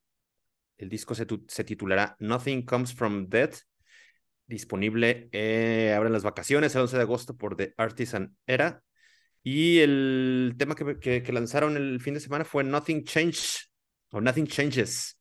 disco 0.89 1.15
se, 1.15 1.25
titulará 1.25 2.15
Nothing 2.20 2.65
Comes 2.65 2.94
From 2.94 3.27
Death. 3.30 3.56
Disponible, 4.46 5.30
eh, 5.32 5.94
abren 5.96 6.13
las 6.13 6.24
vacaciones 6.24 6.75
el 6.75 6.82
11 6.82 6.98
de 6.98 7.03
agosto 7.03 7.36
por 7.36 7.56
The 7.56 7.74
Artisan 7.77 8.36
Era 8.46 8.84
y 9.43 9.79
el 9.79 10.55
tema 10.57 10.75
que, 10.75 11.00
que, 11.00 11.33
lanzaron 11.33 11.77
el 11.77 12.00
fin 12.01 12.13
de 12.13 12.19
semana 12.19 12.45
fue 12.45 12.63
Nothing 12.63 13.03
Change 13.03 13.69
o 14.12 14.21
Nothing 14.21 14.47
Changes. 14.47 15.19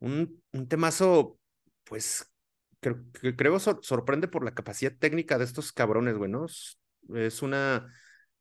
Un, 0.00 0.42
un 0.52 0.68
temazo, 0.68 1.38
pues, 1.84 2.26
que, 2.80 2.94
creo 3.36 3.58
sorprende 3.60 4.28
por 4.28 4.44
la 4.44 4.54
capacidad 4.54 4.92
técnica 4.98 5.38
de 5.38 5.44
estos 5.44 5.72
cabrones, 5.72 6.16
güey. 6.16 6.32
Es 7.14 7.42
una 7.42 7.86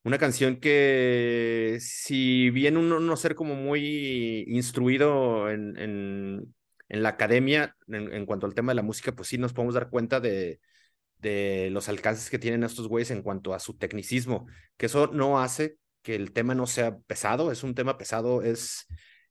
Una 0.04 0.18
canción 0.18 0.60
que, 0.60 1.78
si 1.80 2.50
bien 2.50 2.76
uno 2.78 3.00
no 3.00 3.16
ser 3.18 3.36
como 3.36 3.56
muy 3.56 4.46
instruido 4.48 5.50
en, 5.52 5.78
en, 5.78 6.56
en 6.90 7.04
la 7.04 7.10
academia 7.10 7.76
en, 7.88 8.12
en, 8.12 8.26
cuanto 8.26 8.48
al 8.48 8.56
tema 8.56 8.72
de 8.72 8.78
la 8.78 8.82
música, 8.82 9.12
pues 9.12 9.28
sí 9.30 9.38
nos 9.38 9.54
podemos 9.54 9.76
dar 9.76 9.92
cuenta 9.92 10.20
de, 10.20 10.60
de 11.22 11.70
los 11.72 11.88
alcances 11.90 12.30
que 12.30 12.40
tienen 12.40 12.64
estos 12.64 12.88
güeyes 12.88 13.12
en 13.12 13.22
cuanto 13.22 13.54
a 13.54 13.60
su 13.60 13.78
tecnicismo, 13.78 14.48
que 14.78 14.88
eso 14.88 15.08
no 15.08 15.40
hace 15.40 15.78
que 16.02 16.16
el 16.16 16.32
tema 16.34 16.56
no 16.56 16.68
sea 16.68 16.98
pesado, 17.00 17.52
es 17.52 17.64
un 17.64 17.76
tema 17.76 17.98
pesado, 17.98 18.42
es, 18.42 18.88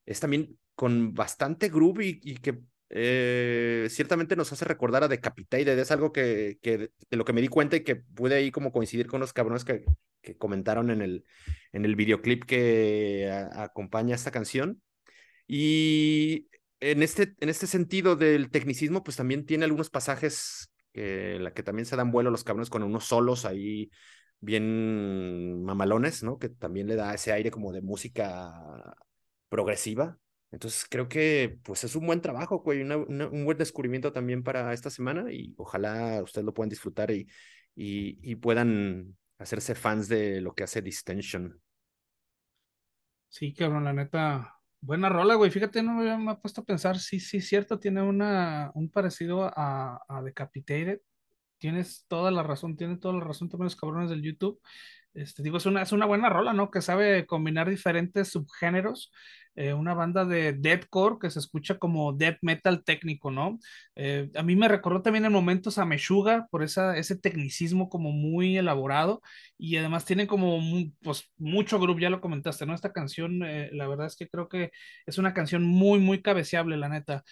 es 0.07 0.21
también 0.21 0.59
con 0.75 1.13
bastante 1.15 1.69
groove 1.69 2.21
y, 2.23 2.37
que 2.37 2.61
eh, 2.91 3.89
ciertamente 3.91 4.37
nos 4.37 4.53
hace 4.53 4.65
recordar 4.65 5.05
a 5.05 5.09
Decapitated, 5.09 5.79
es 5.79 5.91
algo 5.91 6.13
que, 6.13 6.59
que 6.63 6.79
de 7.11 7.17
lo 7.17 7.25
que 7.25 7.33
me 7.33 7.41
di 7.41 7.49
cuenta 7.49 7.77
y 7.77 7.81
que 7.81 7.97
pude 7.97 8.37
ahí 8.37 8.51
como 8.51 8.73
coincidir 8.73 9.07
con 9.07 9.21
los 9.21 9.33
cabrones 9.33 9.65
que, 9.65 9.85
que 10.23 10.37
comentaron 10.37 10.91
en 10.91 11.03
el, 11.03 11.25
en 11.73 11.85
el 11.85 11.97
videoclip 11.97 12.45
que 12.45 13.29
a, 13.31 13.65
acompaña 13.65 14.15
esta 14.15 14.31
canción. 14.31 14.81
Y 15.47 16.49
en 16.79 17.03
este, 17.03 17.35
en 17.41 17.49
este 17.49 17.67
sentido 17.67 18.17
del 18.17 18.51
tecnicismo, 18.51 19.03
pues 19.03 19.17
también 19.17 19.45
tiene 19.45 19.65
algunos 19.65 19.91
pasajes 19.91 20.70
la 20.95 21.53
que 21.55 21.63
también 21.63 21.87
se 21.87 21.97
dan 21.97 22.11
vuelo 22.11 22.31
los 22.31 22.45
cabrones 22.45 22.71
con 22.71 22.83
unos 22.83 23.05
solos 23.05 23.45
ahí 23.45 23.91
bien 24.41 25.63
mamalones, 25.65 26.23
¿no? 26.23 26.39
Que 26.39 26.49
también 26.49 26.87
le 26.89 26.97
da 26.97 27.15
ese 27.15 27.33
aire 27.33 27.51
como 27.51 27.73
de 27.73 27.83
música 27.83 28.95
progresiva. 29.49 30.19
Entonces 30.51 30.87
creo 30.89 31.09
que 31.09 31.59
pues 31.63 31.85
es 31.85 31.95
un 31.95 32.07
buen 32.07 32.21
trabajo, 32.21 32.59
güey, 32.61 32.83
un 32.83 33.45
buen 33.45 33.59
descubrimiento 33.59 34.13
también 34.13 34.43
para 34.43 34.73
esta 34.73 34.91
semana 34.91 35.33
y 35.33 35.55
ojalá 35.59 36.23
ustedes 36.23 36.45
lo 36.45 36.55
puedan 36.55 36.71
disfrutar 36.71 37.11
y, 37.13 37.29
y, 37.77 38.19
y 38.23 38.37
puedan 38.37 39.17
hacerse 39.39 39.75
fans 39.77 40.09
de 40.09 40.41
lo 40.41 40.55
que 40.55 40.65
hace 40.65 40.83
Distension. 40.83 41.61
Sí, 43.29 43.55
cabrón, 43.55 43.85
la 43.85 43.93
neta, 43.93 44.60
buena 44.81 45.09
rola, 45.09 45.35
güey. 45.35 45.51
Fíjate, 45.51 45.83
no 45.83 45.95
me 45.95 46.33
he 46.33 46.37
puesto 46.37 46.63
a 46.63 46.65
pensar, 46.65 46.99
sí, 46.99 47.21
sí, 47.21 47.41
cierto, 47.41 47.79
tiene 47.79 48.03
una, 48.03 48.71
un 48.75 48.91
parecido 48.91 49.45
a, 49.45 50.03
a 50.09 50.23
Decapitated. 50.23 51.01
Tienes 51.59 52.07
toda 52.09 52.31
la 52.31 52.43
razón, 52.43 52.77
tiene 52.77 52.97
toda 52.97 53.15
la 53.15 53.25
razón 53.25 53.49
también 53.49 53.67
los 53.67 53.77
cabrones 53.77 54.11
del 54.11 54.23
YouTube. 54.23 54.61
Este, 55.15 55.43
digo, 55.43 55.59
es 55.59 55.67
una, 55.67 55.83
es 55.83 55.93
una 55.93 56.07
buena 56.07 56.29
rola, 56.29 56.53
¿no? 56.53 56.71
Que 56.71 56.83
sabe 56.83 57.27
combinar 57.27 57.69
diferentes 57.69 58.29
subgéneros 58.29 59.11
eh, 59.57 59.75
una 59.75 59.95
banda 59.95 60.25
de 60.25 60.53
deathcore 60.53 61.19
que 61.21 61.29
se 61.31 61.41
escucha 61.41 61.77
como 61.79 62.13
death 62.13 62.39
metal 62.41 62.85
técnico, 62.85 63.31
¿no? 63.31 63.59
Eh, 63.97 64.31
a 64.37 64.43
mí 64.43 64.55
me 64.55 64.69
recordó 64.69 65.03
también 65.03 65.25
en 65.25 65.33
momentos 65.33 65.77
a 65.79 65.85
Meshuga 65.85 66.47
por 66.51 66.63
esa, 66.63 66.97
ese 66.97 67.17
tecnicismo 67.17 67.89
como 67.89 68.13
muy 68.13 68.57
elaborado 68.57 69.21
y 69.59 69.77
además 69.77 70.05
tienen 70.05 70.29
como 70.29 70.61
pues, 71.03 71.31
mucho 71.37 71.81
groove, 71.81 72.01
ya 72.01 72.11
lo 72.11 72.21
comentaste, 72.21 72.65
¿no? 72.65 72.75
Esta 72.75 72.93
canción, 72.93 73.43
eh, 73.45 73.71
la 73.73 73.89
verdad 73.89 74.07
es 74.07 74.17
que 74.17 74.29
creo 74.29 74.49
que 74.49 74.71
es 75.07 75.19
una 75.19 75.35
canción 75.35 75.65
muy, 75.65 75.99
muy 75.99 76.23
cabeceable, 76.23 76.77
la 76.77 76.89
neta. 76.89 77.25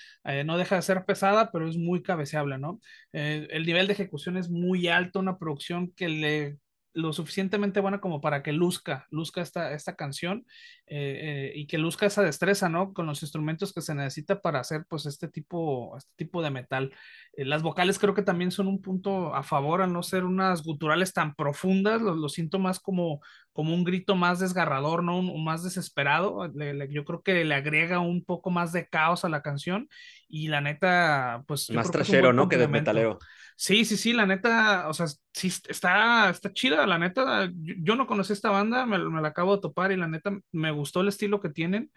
no 0.44 0.58
deja 0.58 0.76
de 0.76 0.82
ser 0.82 1.04
pesada, 1.04 1.50
pero 1.52 1.68
es 1.68 1.76
muy 1.78 2.02
cabeceable, 2.02 2.58
¿no? 2.58 2.80
el 3.12 3.66
nivel 3.66 3.87
de 3.87 3.92
ejecución 3.94 4.37
es 4.37 4.50
muy 4.50 4.88
alto, 4.88 5.20
una 5.20 5.38
producción 5.38 5.92
que 5.92 6.08
le 6.08 6.58
lo 6.92 7.12
suficientemente 7.12 7.80
buena 7.80 8.00
como 8.00 8.21
para 8.21 8.42
que 8.42 8.52
luzca, 8.52 9.07
luzca 9.11 9.42
esta, 9.42 9.73
esta 9.73 9.95
canción 9.95 10.47
eh, 10.87 11.52
eh, 11.52 11.52
y 11.54 11.66
que 11.66 11.78
luzca 11.78 12.07
esa 12.07 12.23
destreza, 12.23 12.68
¿no? 12.68 12.92
Con 12.92 13.07
los 13.07 13.23
instrumentos 13.23 13.73
que 13.73 13.83
se 13.83 13.95
necesita 13.95 14.40
para 14.40 14.61
hacer 14.61 14.85
pues 14.88 15.07
este 15.07 15.28
tipo, 15.28 15.97
este 15.97 16.12
tipo 16.16 16.42
de 16.42 16.50
metal. 16.50 16.92
Eh, 17.38 17.45
las 17.45 17.62
vocales 17.62 18.00
creo 18.00 18.14
que 18.14 18.23
también 18.23 18.50
son 18.50 18.66
un 18.66 18.83
punto 18.83 19.33
a 19.33 19.45
favor 19.45 19.80
al 19.80 19.92
no 19.92 20.02
ser 20.02 20.25
unas 20.25 20.64
guturales 20.64 21.12
tan 21.12 21.37
profundas, 21.37 22.02
lo, 22.02 22.16
lo 22.16 22.28
siento 22.28 22.59
más 22.59 22.80
como, 22.80 23.21
como 23.52 23.73
un 23.73 23.85
grito 23.85 24.16
más 24.16 24.40
desgarrador, 24.40 25.04
¿no? 25.04 25.16
Un, 25.21 25.30
un 25.30 25.45
más 25.45 25.62
desesperado. 25.62 26.49
Le, 26.49 26.75
le, 26.75 26.92
yo 26.92 27.04
creo 27.04 27.23
que 27.23 27.45
le 27.45 27.54
agrega 27.54 28.00
un 28.00 28.25
poco 28.25 28.50
más 28.50 28.73
de 28.73 28.88
caos 28.88 29.25
a 29.25 29.28
la 29.28 29.40
canción 29.40 29.88
y 30.26 30.49
la 30.49 30.61
neta, 30.61 31.45
pues... 31.47 31.71
Más 31.71 31.92
trashero, 31.92 32.33
¿no? 32.33 32.49
Que 32.49 32.57
de 32.57 32.66
metalero. 32.66 33.21
Sí, 33.57 33.85
sí, 33.85 33.97
sí, 33.97 34.12
la 34.12 34.26
neta, 34.26 34.88
o 34.88 34.92
sea, 34.95 35.07
sí, 35.33 35.47
está, 35.47 36.30
está 36.30 36.52
chida, 36.52 36.87
la 36.88 36.99
neta, 36.99 37.47
yo, 37.54 37.75
yo 37.78 37.95
no 37.95 38.09
conocí 38.09 38.33
esta 38.33 38.50
banda, 38.50 38.85
me, 38.85 38.99
me, 38.99 39.21
la 39.21 39.28
acabo 39.28 39.54
de 39.54 39.62
topar 39.62 39.92
y 39.92 39.97
la 39.97 40.09
neta 40.09 40.37
me 40.50 40.73
gustó 40.73 41.02
el 41.02 41.09
estilo 41.09 41.40
que 41.40 41.50
tienen. 41.50 41.92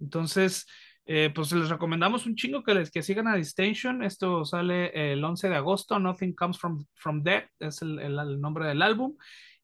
Entonces, 0.00 0.66
eh, 1.06 1.30
pues 1.34 1.52
les 1.52 1.68
recomendamos 1.68 2.26
un 2.26 2.36
chingo 2.36 2.62
que 2.62 2.74
les 2.74 2.90
que 2.90 3.02
sigan 3.02 3.28
a 3.28 3.36
Distinction. 3.36 4.02
Esto 4.02 4.44
sale 4.44 5.12
el 5.12 5.24
11 5.24 5.48
de 5.48 5.56
agosto, 5.56 5.98
Nothing 5.98 6.34
Comes 6.34 6.58
From, 6.58 6.84
from 6.94 7.22
Dead, 7.22 7.44
es 7.58 7.82
el, 7.82 7.98
el, 7.98 8.40
nombre 8.40 8.66
del 8.66 8.82
álbum. 8.82 9.16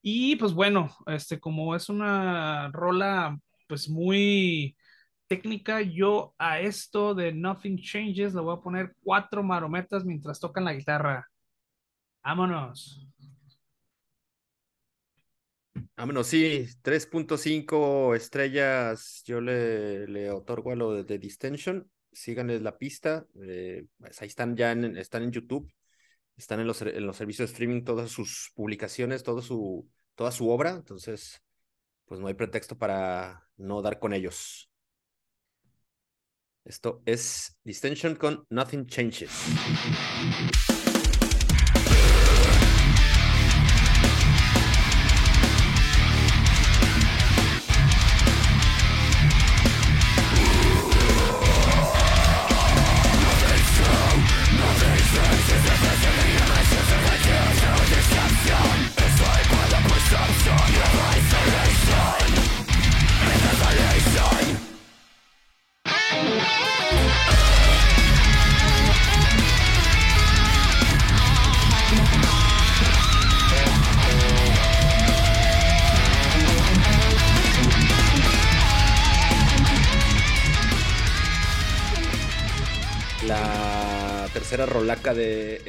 Y 0.03 0.37
pues 0.37 0.53
bueno, 0.53 0.95
este, 1.07 1.41
como 1.41 1.75
es 1.75 1.89
una 1.89 2.71
rola 2.73 3.39
pues 3.69 3.89
muy 3.89 4.77
técnica, 5.27 5.83
yo 5.83 6.35
a 6.39 6.61
esto 6.61 7.15
de 7.15 7.33
Nothing 7.33 7.79
Changes 7.79 8.35
le 8.35 8.41
voy 8.41 8.57
a 8.57 8.61
poner 8.61 8.95
cuatro 9.03 9.43
marometas 9.43 10.05
mientras 10.05 10.41
tocan 10.41 10.65
la 10.65 10.75
guitarra. 10.75 11.29
Vámonos. 12.23 13.07
Vámonos, 15.97 16.27
sí, 16.27 16.67
3.5 16.83 18.15
estrellas 18.15 19.23
yo 19.25 19.41
le, 19.41 20.07
le, 20.07 20.31
otorgo 20.31 20.73
a 20.73 20.77
lo 20.77 20.93
de, 20.93 21.05
de 21.05 21.19
Distension. 21.19 21.91
Síganles 22.13 22.63
la 22.63 22.79
pista. 22.79 23.27
Eh, 23.43 23.87
pues 23.99 24.21
ahí 24.23 24.29
están 24.29 24.57
ya 24.57 24.73
en, 24.73 24.97
están 24.97 25.23
en 25.23 25.33
YouTube. 25.33 25.73
Están 26.37 26.61
en 26.61 26.67
los, 26.67 26.83
en 26.83 27.07
los 27.07 27.17
servicios 27.17 27.49
de 27.49 27.53
streaming 27.53 27.83
todas 27.85 28.11
sus 28.11 28.53
publicaciones, 28.55 29.23
su, 29.23 29.89
toda 30.15 30.33
su 30.33 30.49
obra. 30.51 30.71
Entonces, 30.71 31.43
pues 32.05 32.21
no 32.21 32.27
hay 32.27 32.35
pretexto 32.35 32.77
para 32.77 33.49
no 33.57 33.83
dar 33.83 33.99
con 33.99 34.13
ellos. 34.13 34.71
Esto 36.65 37.03
es 37.07 37.57
Distension 37.63 38.17
con 38.17 38.45
Nothing 38.51 38.87
Changes. 38.87 39.31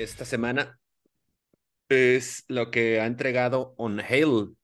Esta 0.08 0.26
semana 0.26 0.80
es 1.90 2.46
lo 2.48 2.72
que 2.72 3.00
ha 3.02 3.06
entregado 3.06 3.74
On 3.78 4.00
Hail, 4.00 4.56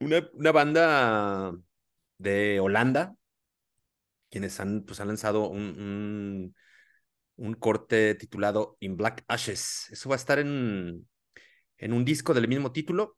una, 0.00 0.28
una 0.34 0.52
banda 0.52 1.52
de 2.18 2.60
Holanda, 2.60 3.14
quienes 4.30 4.58
han, 4.60 4.82
pues, 4.84 5.00
han 5.00 5.08
lanzado 5.08 5.48
un, 5.48 6.54
un, 7.36 7.54
corte 7.54 8.14
titulado 8.14 8.76
In 8.80 8.96
Black 8.96 9.24
Ashes. 9.28 9.88
Eso 9.90 10.08
va 10.08 10.16
a 10.16 10.18
estar 10.18 10.38
en, 10.38 11.08
en 11.78 11.92
un 11.92 12.04
disco 12.04 12.34
del 12.34 12.48
mismo 12.48 12.72
título, 12.72 13.16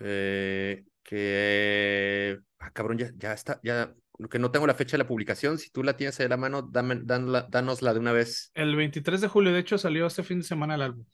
eh, 0.00 0.84
que, 1.02 2.38
ah, 2.64 2.70
cabrón, 2.72 2.98
ya, 2.98 3.10
ya 3.16 3.32
está, 3.32 3.60
ya 3.62 3.94
que 4.30 4.38
no 4.38 4.50
tengo 4.50 4.66
la 4.66 4.74
fecha 4.74 4.92
de 4.92 5.02
la 5.02 5.08
publicación, 5.08 5.58
si 5.58 5.70
tú 5.70 5.82
la 5.82 5.96
tienes 5.96 6.18
ahí 6.20 6.26
a 6.26 6.30
la 6.30 6.36
mano, 6.36 6.62
dame, 6.62 7.00
danosla 7.02 7.92
de 7.92 8.00
una 8.00 8.12
vez. 8.12 8.50
El 8.54 8.76
23 8.76 9.20
de 9.20 9.28
julio, 9.28 9.52
de 9.52 9.58
hecho, 9.58 9.76
salió 9.76 10.06
este 10.06 10.22
fin 10.22 10.38
de 10.38 10.44
semana 10.44 10.76
el 10.76 10.82
álbum. 10.82 11.04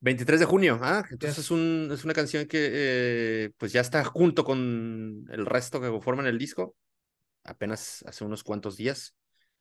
23 0.00 0.40
de 0.40 0.46
junio, 0.46 0.78
ah, 0.82 1.04
entonces 1.10 1.36
yes. 1.36 1.44
es, 1.44 1.50
un, 1.50 1.90
es 1.92 2.04
una 2.04 2.14
canción 2.14 2.46
que 2.46 2.70
eh, 2.72 3.50
pues 3.58 3.72
ya 3.72 3.82
está 3.82 4.02
junto 4.02 4.44
con 4.44 5.26
el 5.30 5.44
resto 5.44 5.80
que 5.80 5.88
conforman 5.88 6.26
el 6.26 6.38
disco, 6.38 6.74
apenas 7.44 8.02
hace 8.06 8.24
unos 8.24 8.42
cuantos 8.42 8.76
días. 8.76 9.14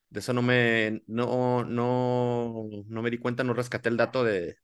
De 0.10 0.22
eso 0.22 0.34
no 0.34 0.42
me, 0.42 1.04
no, 1.08 1.66
no, 1.66 2.68
no 2.88 3.02
me 3.02 3.12
di 3.12 3.18
cuenta, 3.20 3.44
no 3.44 3.54
rescaté 3.54 3.90
el 3.90 3.98
dato 3.98 4.24
de, 4.24 4.56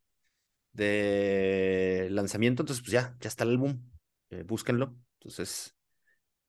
de 0.71 2.07
lanzamiento, 2.09 2.63
entonces 2.63 2.81
pues 2.81 2.93
ya, 2.93 3.15
ya 3.19 3.27
está 3.27 3.43
el 3.43 3.51
álbum, 3.51 3.81
eh, 4.31 4.43
búsquenlo. 4.43 4.95
Entonces, 5.19 5.74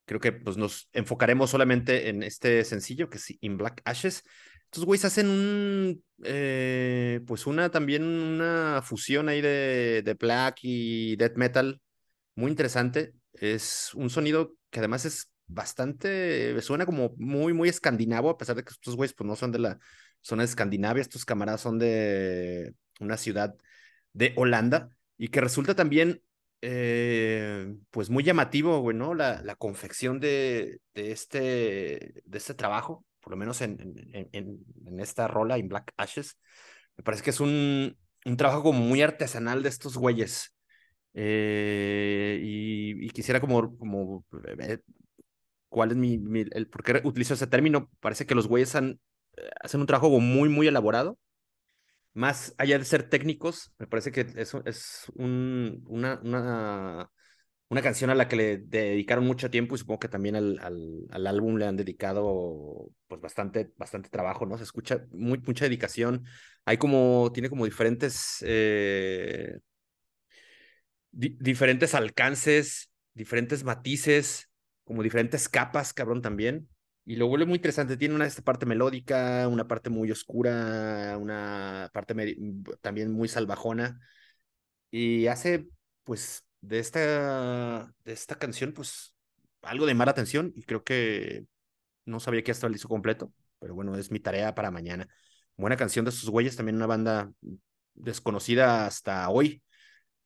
creo 0.07 0.21
que 0.21 0.33
pues 0.33 0.57
nos 0.57 0.89
enfocaremos 0.93 1.51
solamente 1.51 2.09
en 2.09 2.23
este 2.23 2.65
sencillo 2.65 3.11
que 3.11 3.19
es 3.19 3.35
In 3.41 3.59
Black 3.59 3.83
Ashes. 3.85 4.23
Estos 4.65 4.85
güeyes 4.85 5.05
hacen 5.05 5.29
un, 5.29 6.05
eh, 6.25 7.21
pues 7.27 7.47
una 7.47 7.71
también 7.71 8.03
una 8.05 8.83
fusión 8.83 9.29
ahí 9.29 9.41
de, 9.41 10.03
de 10.05 10.15
black 10.15 10.59
y 10.63 11.17
death 11.17 11.37
metal 11.37 11.81
muy 12.35 12.51
interesante. 12.51 13.15
Es 13.35 13.93
un 13.95 14.11
sonido 14.11 14.55
que 14.71 14.81
además 14.81 15.05
es 15.05 15.31
bastante, 15.47 16.61
suena 16.63 16.87
como 16.87 17.15
muy, 17.19 17.53
muy 17.53 17.69
escandinavo, 17.69 18.31
a 18.31 18.39
pesar 18.39 18.57
de 18.57 18.65
que 18.65 18.73
estos 18.73 18.97
güeyes 18.97 19.15
pues 19.15 19.27
no 19.27 19.37
son 19.37 19.53
de 19.53 19.59
la 19.61 19.79
zona 20.21 20.43
de 20.43 20.49
Escandinavia, 20.49 21.01
estos 21.01 21.25
camaradas 21.25 21.61
son 21.61 21.79
de 21.79 22.75
una 23.01 23.17
ciudad 23.17 23.55
de 24.13 24.33
Holanda 24.37 24.91
y 25.17 25.29
que 25.29 25.41
resulta 25.41 25.75
también 25.75 26.23
eh, 26.63 27.75
pues 27.91 28.11
muy 28.11 28.25
llamativo, 28.25 28.81
güey. 28.81 28.97
La, 28.97 29.43
la 29.43 29.57
confección 29.57 30.21
de, 30.21 30.81
de, 30.95 31.13
este, 31.13 32.23
de 32.25 32.39
este 32.39 32.55
trabajo, 32.55 33.05
por 33.21 33.33
lo 33.33 33.37
menos 33.37 33.61
en, 33.61 33.79
en, 34.13 34.29
en, 34.33 35.01
esta 35.01 35.29
rola, 35.29 35.57
en 35.59 35.69
Black 35.69 35.93
Ashes, 35.97 36.39
me 36.97 37.05
parece 37.05 37.23
que 37.23 37.31
es 37.31 37.41
un, 37.41 37.97
un 38.25 38.37
trabajo 38.37 38.63
como 38.63 38.81
muy 38.81 39.03
artesanal 39.03 39.63
de 39.63 39.69
estos 39.69 39.97
güeyes. 39.97 40.55
Eh, 41.15 42.39
y, 42.43 43.09
quisiera 43.11 43.41
como, 43.41 43.77
como 43.79 44.25
eh, 44.59 44.79
cuál 45.69 45.91
es 45.93 45.97
mi, 45.97 46.21
el 46.53 46.69
por 46.69 46.83
qué 46.83 47.01
utilizo 47.05 47.35
ese 47.35 47.47
término. 47.47 47.91
Parece 48.01 48.27
que 48.27 48.35
los 48.35 48.49
güeyes 48.49 48.75
han, 48.75 49.01
hacen 49.63 49.81
un 49.81 49.87
trabajo 49.87 50.09
muy, 50.21 50.49
muy 50.49 50.67
elaborado. 50.67 51.19
Más 52.17 52.55
allá 52.57 52.79
de 52.79 52.85
ser 52.87 53.11
técnicos, 53.11 53.75
me 53.79 53.87
parece 53.87 54.11
que 54.11 54.25
es 54.35 54.55
un, 55.17 55.85
una, 55.87 56.19
una, 56.25 57.11
una 57.69 57.83
canción 57.83 58.09
a 58.09 58.15
la 58.15 58.27
que 58.27 58.37
le 58.37 58.57
dedicaron 58.57 59.27
mucho 59.27 59.51
tiempo 59.51 59.75
y 59.75 59.79
supongo 59.79 59.99
que 59.99 60.09
también 60.09 60.35
al, 60.35 60.59
al, 61.11 61.27
álbum 61.27 61.57
le 61.57 61.67
han 61.67 61.77
dedicado 61.77 62.89
pues 63.07 63.21
bastante, 63.21 63.71
bastante 63.77 64.09
trabajo, 64.09 64.47
¿no? 64.47 64.57
Se 64.57 64.65
escucha 64.65 65.05
mucha 65.13 65.67
dedicación. 65.67 66.25
Hay 66.65 66.79
como, 66.79 67.31
tiene 67.35 67.51
como 67.51 67.67
diferentes, 67.67 68.43
eh, 68.47 69.59
di 71.11 71.37
diferentes 71.39 71.95
alcances, 71.95 72.91
diferentes 73.13 73.63
matices, 73.63 74.49
como 74.85 75.03
diferentes 75.03 75.51
capas, 75.51 75.93
cabrón, 75.93 76.23
también. 76.23 76.67
Y 77.07 77.17
lo 77.17 77.29
vuelve 77.29 77.47
muy 77.47 77.57
interesante. 77.57 77.97
Tiene 77.97 78.15
una 78.15 78.27
esta 78.27 78.43
parte 78.43 78.67
melódica, 78.67 79.49
una 79.49 79.69
parte 79.69 79.91
muy 79.91 80.11
oscura, 80.11 81.17
una 81.19 81.89
parte 81.93 82.15
también 82.81 83.13
muy 83.13 83.29
salvajona. 83.29 84.01
Y 84.91 85.27
hace, 85.29 85.69
pues, 86.05 86.45
de 86.61 86.81
esta, 86.81 87.95
de 88.05 88.13
esta 88.13 88.37
canción, 88.37 88.73
pues, 88.73 89.15
algo 89.63 89.87
de 89.87 89.95
mala 89.95 90.11
atención. 90.13 90.53
Y 90.57 90.65
creo 90.65 90.85
que 90.85 91.47
no 92.07 92.21
sabía 92.21 92.43
que 92.43 92.53
hasta 92.53 92.67
el 92.67 92.73
disco 92.75 92.89
completo. 92.89 93.33
Pero 93.61 93.75
bueno, 93.75 93.97
es 93.97 94.11
mi 94.11 94.21
tarea 94.21 94.55
para 94.55 94.71
mañana. 94.71 95.09
Buena 95.57 95.77
canción 95.77 96.05
de 96.05 96.13
sus 96.13 96.29
güeyes, 96.31 96.57
también 96.57 96.77
una 96.77 96.87
banda 96.87 97.33
desconocida 97.95 98.87
hasta 98.87 99.29
hoy, 99.31 99.63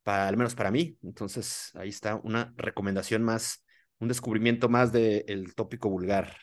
para, 0.03 0.29
al 0.29 0.37
menos 0.37 0.55
para 0.55 0.71
mí. 0.71 0.99
Entonces, 1.03 1.71
ahí 1.75 1.91
está 1.91 2.17
una 2.17 2.53
recomendación 2.57 3.23
más 3.23 3.65
un 4.01 4.09
descubrimiento 4.09 4.69
más 4.69 4.93
del 4.93 5.25
el 5.29 5.55
tópico 5.55 5.89
vulgar. 5.89 6.37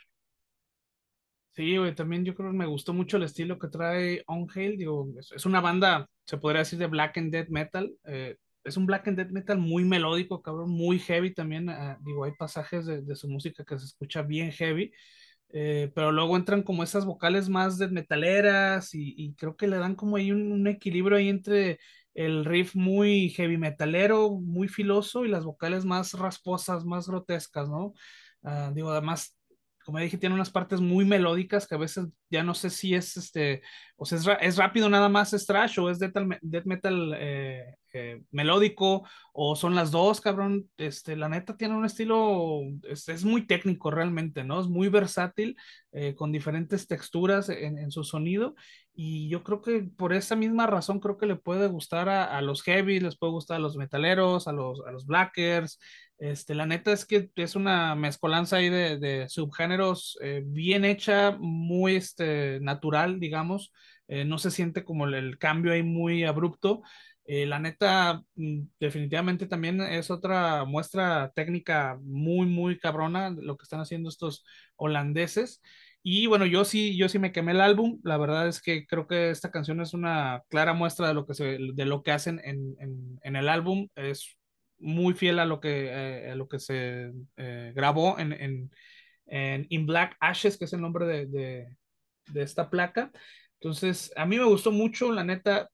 Sí, 1.57 1.75
también 1.95 2.23
yo 2.23 2.35
creo 2.35 2.51
que 2.51 2.57
me 2.57 2.67
gustó 2.67 2.93
mucho 2.93 3.17
el 3.17 3.23
estilo 3.23 3.57
que 3.57 3.67
trae 3.67 4.23
On 4.27 4.47
Hail, 4.53 4.77
digo, 4.77 5.07
es, 5.19 5.43
una 5.47 5.59
banda, 5.59 6.07
se 6.23 6.37
podría 6.37 6.59
decir, 6.59 6.77
de 6.77 6.85
black 6.85 7.17
and 7.17 7.31
death 7.31 7.49
metal, 7.49 7.91
eh, 8.05 8.37
es 8.63 8.77
un 8.77 8.85
black 8.85 9.07
and 9.07 9.17
death 9.17 9.31
metal 9.31 9.57
muy 9.57 9.83
melódico, 9.83 10.43
cabrón, 10.43 10.69
muy 10.69 10.99
heavy 10.99 11.33
también, 11.33 11.67
uh, 11.69 11.97
digo, 12.01 12.25
hay 12.25 12.33
pasajes 12.37 12.85
de, 12.85 13.01
de, 13.01 13.15
su 13.15 13.27
música 13.27 13.65
que 13.65 13.79
se 13.79 13.85
escucha 13.85 14.21
bien 14.21 14.51
heavy, 14.51 14.91
eh, 15.49 15.91
pero 15.95 16.11
luego 16.11 16.35
entran 16.37 16.61
como 16.61 16.83
esas 16.83 17.05
vocales 17.05 17.49
más 17.49 17.79
de 17.79 17.87
metaleras 17.87 18.93
y, 18.93 19.15
y 19.17 19.33
creo 19.33 19.55
que 19.57 19.67
le 19.67 19.77
dan 19.77 19.95
como 19.95 20.17
ahí 20.17 20.31
un, 20.31 20.67
equilibrio 20.67 21.17
ahí 21.17 21.29
entre 21.29 21.79
el 22.13 22.45
riff 22.45 22.75
muy 22.75 23.29
heavy 23.31 23.57
metalero, 23.57 24.29
muy 24.29 24.67
filoso 24.67 25.25
y 25.25 25.29
las 25.29 25.43
vocales 25.43 25.85
más 25.85 26.13
rasposas, 26.13 26.85
más 26.85 27.07
grotescas, 27.07 27.67
¿no? 27.67 27.93
Uh, 28.43 28.71
digo, 28.73 28.91
además, 28.91 29.36
como 29.87 29.99
dije, 29.99 30.17
tiene 30.17 30.35
unas 30.35 30.49
partes 30.49 30.81
muy 30.81 31.05
melódicas 31.05 31.65
que 31.65 31.75
a 31.75 31.77
veces 31.77 32.07
ya 32.29 32.43
no 32.43 32.53
sé 32.53 32.69
si 32.69 32.93
es 32.93 33.17
este, 33.17 33.61
o 33.99 34.05
sea, 34.05 34.33
es, 34.35 34.57
rápido 34.57 34.89
nada 34.89 35.09
más, 35.09 35.33
es 35.33 35.47
trash 35.47 35.79
o 35.79 35.89
es 35.89 35.97
death, 35.97 36.15
death 36.41 36.65
metal 36.65 37.15
eh, 37.17 37.77
eh, 37.93 38.21
melódico 38.29 39.07
o 39.33 39.55
son 39.55 39.73
las 39.73 39.89
dos, 39.89 40.21
cabrón. 40.21 40.69
Este, 40.77 41.15
la 41.15 41.29
neta 41.29 41.57
tiene 41.57 41.75
un 41.75 41.83
estilo, 41.83 42.61
es, 42.83 43.25
muy 43.25 43.47
técnico 43.47 43.89
realmente, 43.89 44.43
¿no? 44.43 44.61
Es 44.61 44.67
muy 44.67 44.87
versátil, 44.89 45.57
eh, 45.93 46.13
con 46.13 46.31
diferentes 46.31 46.87
texturas 46.87 47.49
en, 47.49 47.79
en, 47.79 47.89
su 47.89 48.03
sonido 48.03 48.53
y 48.93 49.29
yo 49.29 49.43
creo 49.43 49.63
que 49.63 49.89
por 49.97 50.13
esa 50.13 50.35
misma 50.35 50.67
razón 50.67 50.99
creo 50.99 51.17
que 51.17 51.25
le 51.25 51.35
puede 51.35 51.67
gustar 51.67 52.07
a, 52.07 52.25
a 52.37 52.41
los 52.43 52.61
heavy, 52.61 52.99
les 52.99 53.17
puede 53.17 53.31
gustar 53.33 53.57
a 53.57 53.59
los 53.59 53.77
metaleros, 53.77 54.47
a 54.47 54.51
los, 54.51 54.81
a 54.85 54.91
los 54.91 55.07
blackers. 55.07 55.79
Este, 56.19 56.53
la 56.53 56.67
neta 56.67 56.91
es 56.91 57.05
que 57.05 57.31
es 57.35 57.55
una 57.55 57.95
mezcolanza 57.95 58.57
ahí 58.57 58.69
de, 58.69 58.97
de 58.97 59.29
subgéneros 59.29 60.17
bien 60.45 60.83
hecha, 60.85 61.35
muy 61.39 61.95
este, 62.17 62.59
natural, 62.61 63.19
digamos. 63.19 63.71
Eh, 64.07 64.25
no 64.25 64.39
se 64.39 64.51
siente 64.51 64.83
como 64.83 65.05
el, 65.07 65.37
cambio 65.37 65.71
ahí 65.73 65.83
muy 65.83 66.23
abrupto. 66.23 66.81
Eh, 67.25 67.45
la 67.45 67.59
neta, 67.59 68.23
mm, 68.35 68.61
definitivamente 68.79 69.47
también 69.47 69.81
es 69.81 70.09
otra 70.09 70.65
muestra 70.65 71.31
técnica 71.35 71.99
muy, 72.01 72.47
muy 72.47 72.79
cabrona 72.79 73.29
lo 73.29 73.57
que 73.57 73.63
están 73.63 73.81
haciendo 73.81 74.09
estos 74.09 74.45
holandeses. 74.77 75.61
Y 76.03 76.25
bueno, 76.27 76.45
yo 76.45 76.65
sí, 76.65 76.97
yo 76.97 77.09
sí 77.09 77.19
me 77.19 77.31
quemé 77.31 77.51
el 77.51 77.61
álbum. 77.61 77.99
La 78.03 78.17
verdad 78.17 78.47
es 78.47 78.61
que 78.61 78.87
creo 78.87 79.07
que 79.07 79.29
esta 79.29 79.51
canción 79.51 79.81
es 79.81 79.93
una 79.93 80.43
clara 80.49 80.73
muestra 80.73 81.09
de 81.09 81.13
lo 81.13 81.25
que, 81.27 81.33
se, 81.35 81.57
de 81.73 81.85
lo 81.85 82.01
que 82.01 82.11
hacen 82.11 82.41
en, 82.43 82.75
en, 82.79 83.19
en 83.23 83.35
el 83.35 83.49
álbum. 83.49 83.89
Es 83.95 84.37
muy 84.79 85.13
fiel 85.13 85.39
a 85.39 85.45
lo 85.45 85.59
que, 85.59 85.87
eh, 85.91 86.31
a 86.31 86.35
lo 86.35 86.47
que 86.47 86.59
se 86.59 87.11
grabó 87.75 88.17
en, 88.19 88.33
en, 88.33 88.71
en, 89.27 89.65
In 89.69 89.85
Black 89.85 90.15
Ashes, 90.19 90.57
que 90.57 90.65
es 90.65 90.73
el 90.73 90.81
nombre 90.81 91.05
de, 91.05 91.67
de, 92.27 92.41
esta 92.43 92.69
placa. 92.69 93.11
Entonces, 93.59 94.11
a 94.15 94.25
mí 94.25 94.37
me 94.37 94.45
gustó 94.45 94.71
mucho, 94.71 95.11
la 95.11 95.23
neta. 95.23 95.69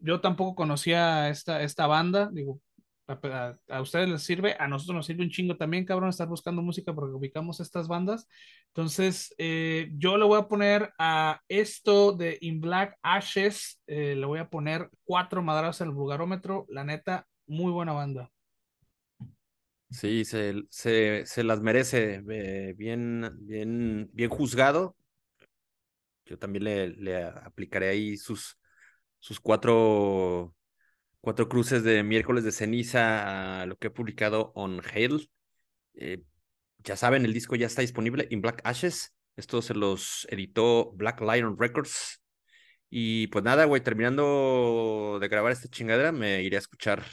Yo 0.00 0.20
tampoco 0.20 0.54
conocía 0.54 1.28
esta, 1.28 1.62
esta 1.62 1.86
banda. 1.86 2.30
Digo, 2.32 2.60
a, 3.08 3.80
ustedes 3.80 4.08
les 4.08 4.22
sirve, 4.22 4.56
a 4.58 4.66
nosotros 4.66 4.96
nos 4.96 5.06
sirve 5.06 5.22
un 5.22 5.30
chingo 5.30 5.56
también, 5.56 5.84
cabrón, 5.84 6.08
estar 6.08 6.28
buscando 6.28 6.62
música 6.62 6.92
porque 6.92 7.14
ubicamos 7.14 7.60
estas 7.60 7.88
bandas. 7.88 8.26
Entonces, 8.68 9.34
eh, 9.38 9.90
yo 9.96 10.16
le 10.16 10.24
voy 10.24 10.38
a 10.38 10.48
poner 10.48 10.92
a 10.98 11.40
esto 11.48 12.12
de 12.12 12.38
In 12.40 12.60
Black 12.60 12.98
Ashes, 13.02 13.80
eh, 13.86 14.16
le 14.16 14.26
voy 14.26 14.40
a 14.40 14.48
poner 14.48 14.90
cuatro 15.04 15.42
madrazos 15.42 15.82
al 15.82 15.92
vulgarómetro. 15.92 16.66
La 16.68 16.84
neta, 16.84 17.26
muy 17.46 17.70
buena 17.70 17.92
banda. 17.92 18.30
Sí, 19.90 20.24
se, 20.24 20.64
se, 20.68 21.24
se 21.26 21.44
las 21.44 21.60
merece, 21.60 22.22
eh, 22.28 22.74
bien, 22.76 23.30
bien, 23.42 24.10
bien 24.12 24.30
juzgado. 24.30 24.96
Yo 26.26 26.38
también 26.38 26.64
le, 26.64 27.24
aplicaré 27.24 27.88
ahí 27.88 28.16
sus, 28.16 28.58
sus 29.20 29.40
cuatro 29.40 30.54
cuatro 31.26 31.48
cruces 31.48 31.82
de 31.82 32.04
miércoles 32.04 32.44
de 32.44 32.52
ceniza 32.52 33.62
a 33.62 33.66
lo 33.66 33.76
que 33.78 33.88
he 33.88 33.90
publicado 33.90 34.52
on 34.54 34.80
Hail. 34.92 35.28
Eh, 35.94 36.22
ya 36.78 36.96
saben, 36.96 37.24
el 37.24 37.32
disco 37.34 37.56
ya 37.56 37.66
está 37.66 37.82
disponible 37.82 38.28
en 38.30 38.40
Black 38.40 38.60
Ashes. 38.62 39.12
Esto 39.34 39.60
se 39.60 39.74
los 39.74 40.26
editó 40.30 40.92
Black 40.92 41.20
Lion 41.20 41.56
Records. 41.58 42.22
Y 42.90 43.26
pues 43.28 43.44
nada, 43.44 43.64
güey, 43.64 43.82
terminando 43.82 45.18
de 45.20 45.28
grabar 45.28 45.50
esta 45.50 45.68
chingadera, 45.68 46.12
me 46.12 46.42
iré 46.42 46.56
a 46.56 46.60
escuchar 46.60 47.04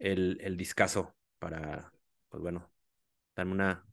el, 0.00 0.38
el 0.40 0.56
discazo 0.56 1.14
para, 1.38 1.92
pues 2.28 2.42
bueno, 2.42 2.68
darme 3.36 3.52
una, 3.52 3.86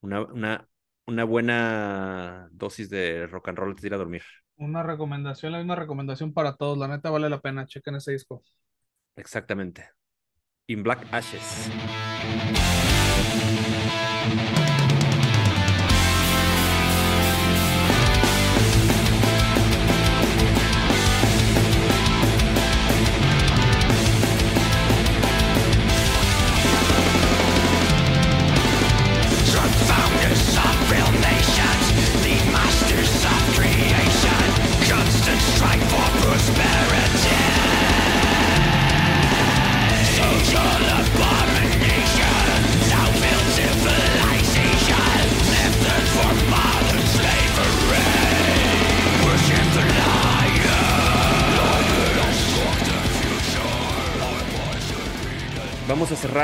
una, 0.00 0.22
una, 0.22 0.68
una 1.08 1.24
buena 1.24 2.48
dosis 2.52 2.90
de 2.90 3.26
rock 3.26 3.48
and 3.48 3.58
roll 3.58 3.70
antes 3.70 3.82
de 3.82 3.88
ir 3.88 3.94
a 3.94 3.96
dormir. 3.96 4.22
Una 4.56 4.82
recomendación, 4.82 5.52
la 5.52 5.58
misma 5.58 5.74
recomendación 5.74 6.34
para 6.34 6.54
todos. 6.56 6.76
La 6.76 6.86
neta 6.86 7.10
vale 7.10 7.30
la 7.30 7.40
pena. 7.40 7.66
Chequen 7.66 7.94
ese 7.96 8.12
disco. 8.12 8.42
Exactamente. 9.16 9.88
In 10.66 10.82
Black 10.82 11.06
Ashes. 11.10 11.70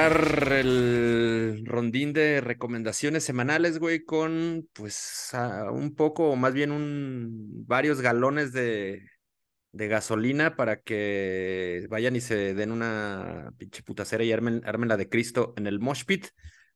El 0.07 1.63
rondín 1.67 2.13
de 2.13 2.41
recomendaciones 2.41 3.25
semanales, 3.25 3.79
güey, 3.79 4.05
con 4.05 4.69
pues 4.73 5.31
un 5.71 5.95
poco, 5.95 6.31
o 6.31 6.37
más 6.37 6.55
bien 6.55 6.71
varios 7.67 8.01
galones 8.01 8.53
de, 8.53 9.03
gasolina 9.73 10.57
para 10.57 10.81
que 10.83 11.87
vayan 11.91 12.17
y 12.17 12.21
se 12.21 12.55
den 12.55 12.71
una 12.71 13.53
pinche 13.59 13.83
putacera 13.83 14.23
y 14.25 14.33
armen, 14.33 14.63
armen 14.65 14.89
la 14.89 14.97
de 14.97 15.09
Cristo 15.09 15.53
en 15.57 15.67
el 15.67 15.81
Mosh 15.81 16.05
Pit, 16.05 16.29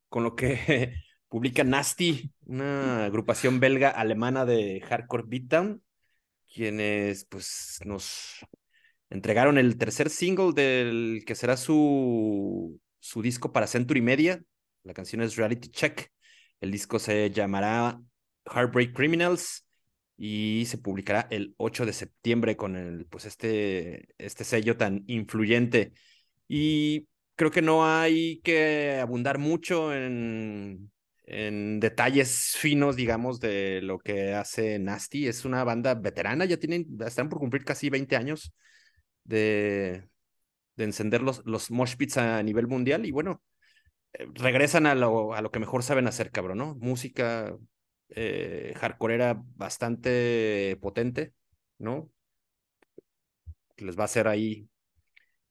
con 0.09 0.23
lo 0.23 0.35
que 0.35 0.95
publica 1.29 1.63
Nasty, 1.63 2.33
una 2.45 3.05
agrupación 3.05 3.59
belga 3.59 3.89
alemana 3.89 4.45
de 4.45 4.81
hardcore 4.81 5.23
beatdown, 5.27 5.81
quienes 6.53 7.25
pues 7.25 7.79
nos 7.85 8.45
entregaron 9.09 9.57
el 9.57 9.77
tercer 9.77 10.09
single 10.09 10.53
del 10.53 11.23
que 11.25 11.35
será 11.35 11.57
su, 11.57 12.79
su 12.99 13.21
disco 13.21 13.51
para 13.51 13.67
Century 13.67 14.01
Media. 14.01 14.41
La 14.83 14.93
canción 14.93 15.21
es 15.21 15.35
Reality 15.35 15.69
Check. 15.69 16.11
El 16.61 16.71
disco 16.71 16.99
se 16.99 17.31
llamará 17.31 18.01
Heartbreak 18.45 18.93
Criminals 18.93 19.65
y 20.17 20.65
se 20.67 20.77
publicará 20.77 21.27
el 21.31 21.53
8 21.57 21.85
de 21.85 21.93
septiembre 21.93 22.57
con 22.57 22.75
el, 22.75 23.05
pues 23.05 23.25
este, 23.25 24.09
este 24.17 24.43
sello 24.43 24.75
tan 24.77 25.03
influyente. 25.07 25.93
Y 26.47 27.07
creo 27.35 27.51
que 27.51 27.61
no 27.61 27.85
hay 27.85 28.41
que 28.41 28.99
abundar 29.01 29.37
mucho 29.37 29.93
en, 29.93 30.91
en 31.23 31.79
detalles 31.79 32.55
finos, 32.57 32.95
digamos, 32.97 33.39
de 33.39 33.81
lo 33.81 33.99
que 33.99 34.33
hace 34.33 34.79
Nasty. 34.79 35.27
Es 35.27 35.45
una 35.45 35.63
banda 35.63 35.95
veterana, 35.95 36.45
ya 36.45 36.57
tienen, 36.57 36.85
están 37.05 37.29
por 37.29 37.39
cumplir 37.39 37.63
casi 37.63 37.89
20 37.89 38.15
años 38.17 38.53
de, 39.23 40.09
de 40.79 40.85
encender 40.85 41.21
los, 41.21 41.45
los 41.45 41.71
mosh 41.71 41.95
pits 41.97 42.17
a 42.17 42.41
nivel 42.41 42.67
mundial 42.67 43.05
y 43.05 43.11
bueno, 43.11 43.43
eh, 44.13 44.27
regresan 44.35 44.87
a 44.87 44.95
lo, 44.95 45.33
a 45.35 45.41
lo 45.41 45.51
que 45.51 45.59
mejor 45.59 45.83
saben 45.83 46.07
hacer, 46.07 46.31
cabrón, 46.31 46.59
¿no? 46.59 46.75
Música 46.75 47.57
eh, 48.09 48.73
hardcoreera 48.77 49.41
bastante 49.55 50.77
potente, 50.81 51.33
¿no? 51.79 52.11
Les 53.77 53.97
va 53.97 54.03
a 54.03 54.05
hacer 54.05 54.27
ahí, 54.27 54.69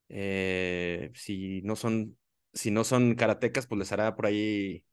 eh, 0.09 1.11
si 1.15 1.61
no 1.63 1.75
son, 1.75 2.17
si 2.53 2.71
no 2.71 2.83
son 2.83 3.15
karatecas, 3.15 3.67
pues 3.67 3.79
les 3.79 3.91
hará 3.91 4.15
por 4.15 4.25
ahí 4.25 4.85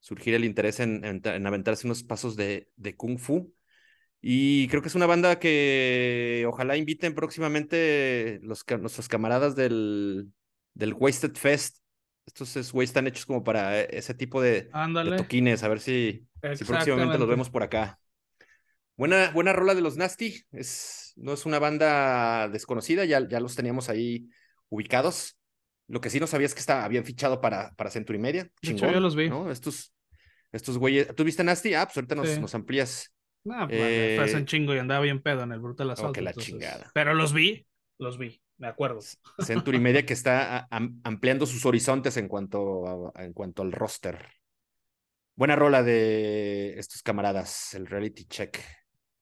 surgir 0.00 0.34
el 0.34 0.44
interés 0.44 0.80
en, 0.80 1.04
en, 1.04 1.46
aventarse 1.46 1.86
unos 1.86 2.04
pasos 2.04 2.36
de, 2.36 2.70
de 2.76 2.96
kung 2.96 3.18
fu. 3.18 3.54
Y 4.24 4.68
creo 4.68 4.80
que 4.80 4.88
es 4.88 4.94
una 4.94 5.06
banda 5.06 5.40
que 5.40 6.44
ojalá 6.46 6.76
inviten 6.76 7.12
próximamente 7.12 8.38
los, 8.42 8.64
nuestros 8.80 9.08
camaradas 9.08 9.56
del, 9.56 10.32
del 10.74 10.94
Wasted 10.94 11.34
Fest. 11.34 11.78
Estos 12.24 12.56
es, 12.56 12.72
están 12.72 13.08
hechos 13.08 13.26
como 13.26 13.42
para 13.42 13.80
ese 13.80 14.14
tipo 14.14 14.40
de, 14.40 14.70
toquines. 15.16 15.64
A 15.64 15.68
ver 15.68 15.80
si, 15.80 16.24
si, 16.54 16.64
próximamente 16.64 17.18
los 17.18 17.28
vemos 17.28 17.50
por 17.50 17.64
acá. 17.64 17.98
Buena, 18.96 19.32
buena 19.32 19.52
rola 19.52 19.74
de 19.74 19.80
los 19.80 19.96
Nasty. 19.96 20.40
Es, 20.52 21.14
no 21.16 21.32
es 21.32 21.44
una 21.44 21.58
banda 21.58 22.48
desconocida, 22.48 23.04
ya, 23.04 23.26
ya 23.28 23.40
los 23.40 23.56
teníamos 23.56 23.88
ahí 23.88 24.28
ubicados. 24.68 25.36
Lo 25.88 26.00
que 26.00 26.10
sí 26.10 26.20
no 26.20 26.28
sabía 26.28 26.46
es 26.46 26.54
que 26.54 26.60
está, 26.60 26.84
habían 26.84 27.04
fichado 27.04 27.40
para, 27.40 27.74
para 27.74 27.90
Century 27.90 28.20
Media. 28.20 28.48
Chingón, 28.62 28.92
yo 28.92 29.00
los 29.00 29.16
vi. 29.16 29.28
¿no? 29.28 29.50
Estos, 29.50 29.92
estos 30.52 30.78
güeyes. 30.78 31.12
¿Tú 31.16 31.24
viste 31.24 31.42
Nasty? 31.42 31.74
Ah, 31.74 31.86
pues 31.86 31.96
ahorita 31.96 32.14
nos, 32.14 32.38
nos 32.38 32.54
amplías 32.54 33.12
no, 33.44 33.66
pues 33.66 33.80
eh... 33.80 34.16
fue 34.18 34.40
un 34.40 34.46
chingo 34.46 34.74
y 34.74 34.78
andaba 34.78 35.00
bien 35.00 35.20
pedo 35.20 35.42
en 35.42 35.52
el 35.52 35.60
Brutal 35.60 35.90
oh, 35.90 35.92
Assault. 35.92 36.14
que 36.14 36.22
la 36.22 36.32
chingada. 36.32 36.90
Pero 36.94 37.14
los 37.14 37.32
vi, 37.32 37.66
los 37.98 38.18
vi, 38.18 38.40
me 38.58 38.68
acuerdo. 38.68 39.00
Century 39.38 39.78
Media 39.78 40.06
que 40.06 40.12
está 40.12 40.68
ampliando 40.70 41.46
sus 41.46 41.66
horizontes 41.66 42.16
en 42.16 42.28
cuanto, 42.28 43.12
a, 43.14 43.24
en 43.24 43.32
cuanto 43.32 43.62
al 43.62 43.72
roster. 43.72 44.26
Buena 45.34 45.56
rola 45.56 45.82
de 45.82 46.78
estos 46.78 47.02
camaradas, 47.02 47.74
el 47.74 47.86
reality 47.86 48.24
check. 48.26 48.58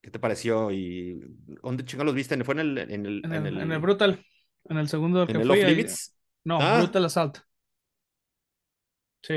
¿Qué 0.02 0.10
te 0.10 0.18
pareció? 0.18 0.70
¿Y 0.70 1.20
dónde 1.62 1.84
chingados 1.84 2.06
los 2.06 2.14
viste? 2.14 2.42
¿Fue 2.42 2.54
en 2.54 2.60
el, 2.60 2.78
en 2.78 3.06
el, 3.06 3.24
en 3.24 3.46
el, 3.46 3.58
en 3.58 3.72
el, 3.72 3.78
Brutal? 3.78 4.24
En 4.64 4.78
el 4.78 4.88
segundo 4.88 5.26
¿En 5.28 5.36
el 5.36 5.46
fui, 5.46 5.62
Limits? 5.62 6.16
No, 6.44 6.58
ah. 6.60 6.78
Brutal 6.78 7.04
Assault. 7.04 7.38
Sí. 9.22 9.34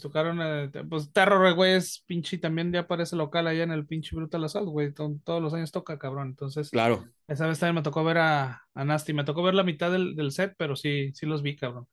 Tocaron, 0.00 0.38
eh, 0.42 0.70
pues 0.88 1.12
Terror, 1.12 1.54
güey, 1.54 1.74
es 1.74 2.02
pinche, 2.06 2.38
también 2.38 2.72
ya 2.72 2.80
aparece 2.80 3.16
local 3.16 3.46
allá 3.46 3.62
en 3.62 3.72
el 3.72 3.86
pinche 3.86 4.14
Brutal 4.14 4.44
Assault, 4.44 4.68
güey. 4.68 4.92
Todos 4.92 5.42
los 5.42 5.54
años 5.54 5.72
toca, 5.72 5.98
cabrón. 5.98 6.28
Entonces, 6.28 6.70
claro. 6.70 7.04
Esa 7.28 7.46
vez 7.46 7.58
también 7.58 7.76
me 7.76 7.82
tocó 7.82 8.04
ver 8.04 8.18
a, 8.18 8.62
a 8.74 8.84
Nasty. 8.84 9.12
Me 9.12 9.24
tocó 9.24 9.42
ver 9.42 9.54
la 9.54 9.62
mitad 9.62 9.90
del, 9.90 10.14
del 10.16 10.30
set, 10.32 10.54
pero 10.56 10.76
sí, 10.76 11.12
sí 11.14 11.26
los 11.26 11.42
vi, 11.42 11.56
cabrón. 11.56 11.88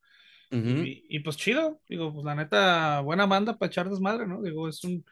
y, 0.52 1.06
y, 1.10 1.20
pues 1.22 1.38
chido, 1.38 1.82
digo, 1.90 2.14
pues 2.14 2.26
la 2.26 2.36
neta, 2.36 3.02
buena 3.02 3.26
banda 3.26 3.58
para 3.58 3.68
echar 3.68 3.90
desmadre, 3.90 4.28
¿no? 4.28 4.42
Digo, 4.42 4.68
es 4.70 4.84
un, 4.84 5.04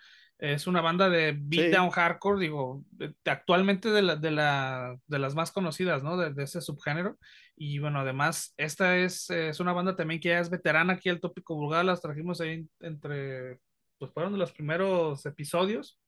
es 0.41 0.65
una 0.65 0.81
banda 0.81 1.07
de 1.07 1.37
beatdown 1.39 1.91
hardcore, 1.91 2.41
digo, 2.41 2.83
actualmente 3.25 3.89
de, 3.91 4.01
la, 4.01 4.15
de, 4.15 4.31
la, 4.31 4.97
de 5.05 5.19
las 5.19 5.35
más 5.35 5.51
conocidas, 5.51 6.01
¿no? 6.01 6.17
De, 6.17 6.43
ese 6.43 6.61
subgénero. 6.61 7.19
Y 7.55 7.77
bueno, 7.77 7.99
además, 7.99 8.55
esta 8.57 8.97
es, 8.97 9.29
es 9.29 9.59
una 9.59 9.71
banda 9.71 9.95
también 9.95 10.19
que 10.19 10.29
ya 10.29 10.39
es 10.39 10.49
veterana 10.49 10.93
aquí, 10.93 11.09
el 11.09 11.21
tópico 11.21 11.55
vulgar, 11.55 11.85
las 11.85 12.01
trajimos 12.01 12.41
ahí 12.41 12.67
entre, 12.79 13.59
pues 13.99 14.11
fueron 14.11 14.33
de 14.33 14.39
los 14.39 14.51
primeros 14.51 15.23
episodios. 15.27 15.99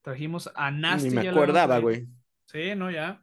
Trajimos 0.00 0.50
a 0.54 0.70
Nasty. 0.70 1.10
Ni 1.10 1.16
me 1.16 1.28
acordaba, 1.28 1.78
güey. 1.78 2.06
Sí, 2.46 2.74
no, 2.76 2.90
ya. 2.90 3.20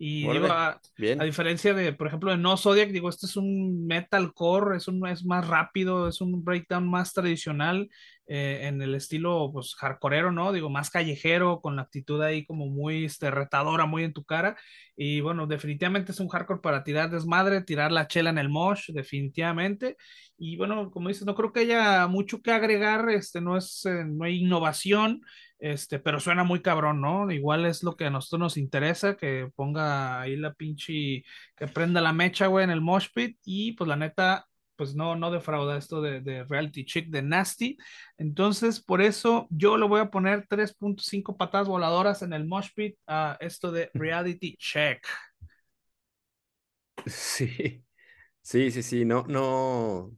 Y 0.00 0.28
digo, 0.30 0.46
a, 0.46 0.80
diferencia 1.24 1.74
de, 1.74 1.92
por 1.92 2.06
ejemplo, 2.06 2.30
de 2.30 2.36
No 2.36 2.56
Zodiac, 2.56 2.90
digo, 2.90 3.08
este 3.08 3.26
es 3.26 3.36
un 3.36 3.84
metalcore, 3.84 4.76
es, 4.76 4.86
un, 4.86 5.04
es 5.08 5.24
más 5.24 5.48
rápido, 5.48 6.06
es 6.06 6.20
un 6.20 6.44
breakdown 6.44 6.88
más 6.88 7.12
tradicional 7.12 7.88
eh, 8.28 8.60
en 8.68 8.80
el 8.80 8.94
estilo, 8.94 9.50
pues, 9.52 9.74
hardcoreero, 9.74 10.30
¿no? 10.30 10.52
Digo, 10.52 10.70
más 10.70 10.90
callejero, 10.90 11.60
con 11.60 11.74
la 11.74 11.82
actitud 11.82 12.22
ahí 12.22 12.46
como 12.46 12.66
muy 12.66 13.06
este, 13.06 13.32
retadora, 13.32 13.86
muy 13.86 14.04
en 14.04 14.12
tu 14.12 14.22
cara. 14.22 14.56
Y 14.96 15.20
bueno, 15.20 15.48
definitivamente 15.48 16.12
es 16.12 16.20
un 16.20 16.28
hardcore 16.28 16.60
para 16.60 16.84
tirar 16.84 17.10
desmadre, 17.10 17.62
tirar 17.62 17.90
la 17.90 18.06
chela 18.06 18.30
en 18.30 18.38
el 18.38 18.50
mosh, 18.50 18.90
definitivamente. 18.92 19.96
Y 20.36 20.56
bueno, 20.56 20.92
como 20.92 21.08
dices, 21.08 21.26
no 21.26 21.34
creo 21.34 21.52
que 21.52 21.60
haya 21.60 22.06
mucho 22.06 22.40
que 22.40 22.52
agregar, 22.52 23.10
este, 23.10 23.40
no, 23.40 23.56
es, 23.56 23.84
eh, 23.84 24.04
no 24.06 24.24
hay 24.24 24.42
innovación. 24.42 25.22
Este, 25.58 25.98
pero 25.98 26.20
suena 26.20 26.44
muy 26.44 26.62
cabrón, 26.62 27.00
¿no? 27.00 27.30
Igual 27.30 27.66
es 27.66 27.82
lo 27.82 27.96
que 27.96 28.06
a 28.06 28.10
nosotros 28.10 28.38
nos 28.40 28.56
interesa, 28.56 29.16
que 29.16 29.50
ponga 29.56 30.20
ahí 30.20 30.36
la 30.36 30.54
pinche, 30.54 31.24
que 31.56 31.66
prenda 31.66 32.00
la 32.00 32.12
mecha, 32.12 32.46
güey, 32.46 32.64
en 32.64 32.70
el 32.70 32.80
mosh 32.80 33.08
pit 33.12 33.38
y 33.44 33.72
pues 33.72 33.88
la 33.88 33.96
neta, 33.96 34.46
pues 34.76 34.94
no, 34.94 35.16
no 35.16 35.30
defrauda 35.32 35.76
esto 35.76 36.00
de, 36.00 36.20
de 36.20 36.44
Reality 36.44 36.84
Chick 36.84 37.08
de 37.08 37.22
Nasty. 37.22 37.76
Entonces, 38.18 38.80
por 38.80 39.02
eso 39.02 39.48
yo 39.50 39.76
le 39.76 39.86
voy 39.86 40.00
a 40.00 40.10
poner 40.10 40.46
3.5 40.48 41.36
patadas 41.36 41.66
voladoras 41.68 42.22
en 42.22 42.32
el 42.32 42.46
mosh 42.46 42.68
pit 42.74 42.96
a 43.08 43.36
esto 43.40 43.72
de 43.72 43.90
Reality 43.94 44.56
Check. 44.58 45.04
Sí, 47.06 47.84
sí, 48.42 48.70
sí, 48.70 48.82
sí, 48.82 49.04
no, 49.04 49.24
no, 49.28 50.12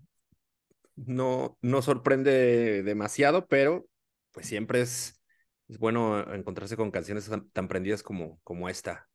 no, 0.97 1.59
no 1.63 1.83
sorprende 1.83 2.83
demasiado, 2.83 3.47
pero 3.47 3.87
pues 4.33 4.47
siempre 4.47 4.83
es 4.83 5.20
es 5.71 5.79
bueno 5.79 6.33
encontrarse 6.35 6.77
con 6.77 6.91
canciones 6.91 7.31
tan, 7.53 7.69
prendidas 7.69 8.03
como, 8.03 8.41
como 8.43 8.69
esta. 8.69 9.09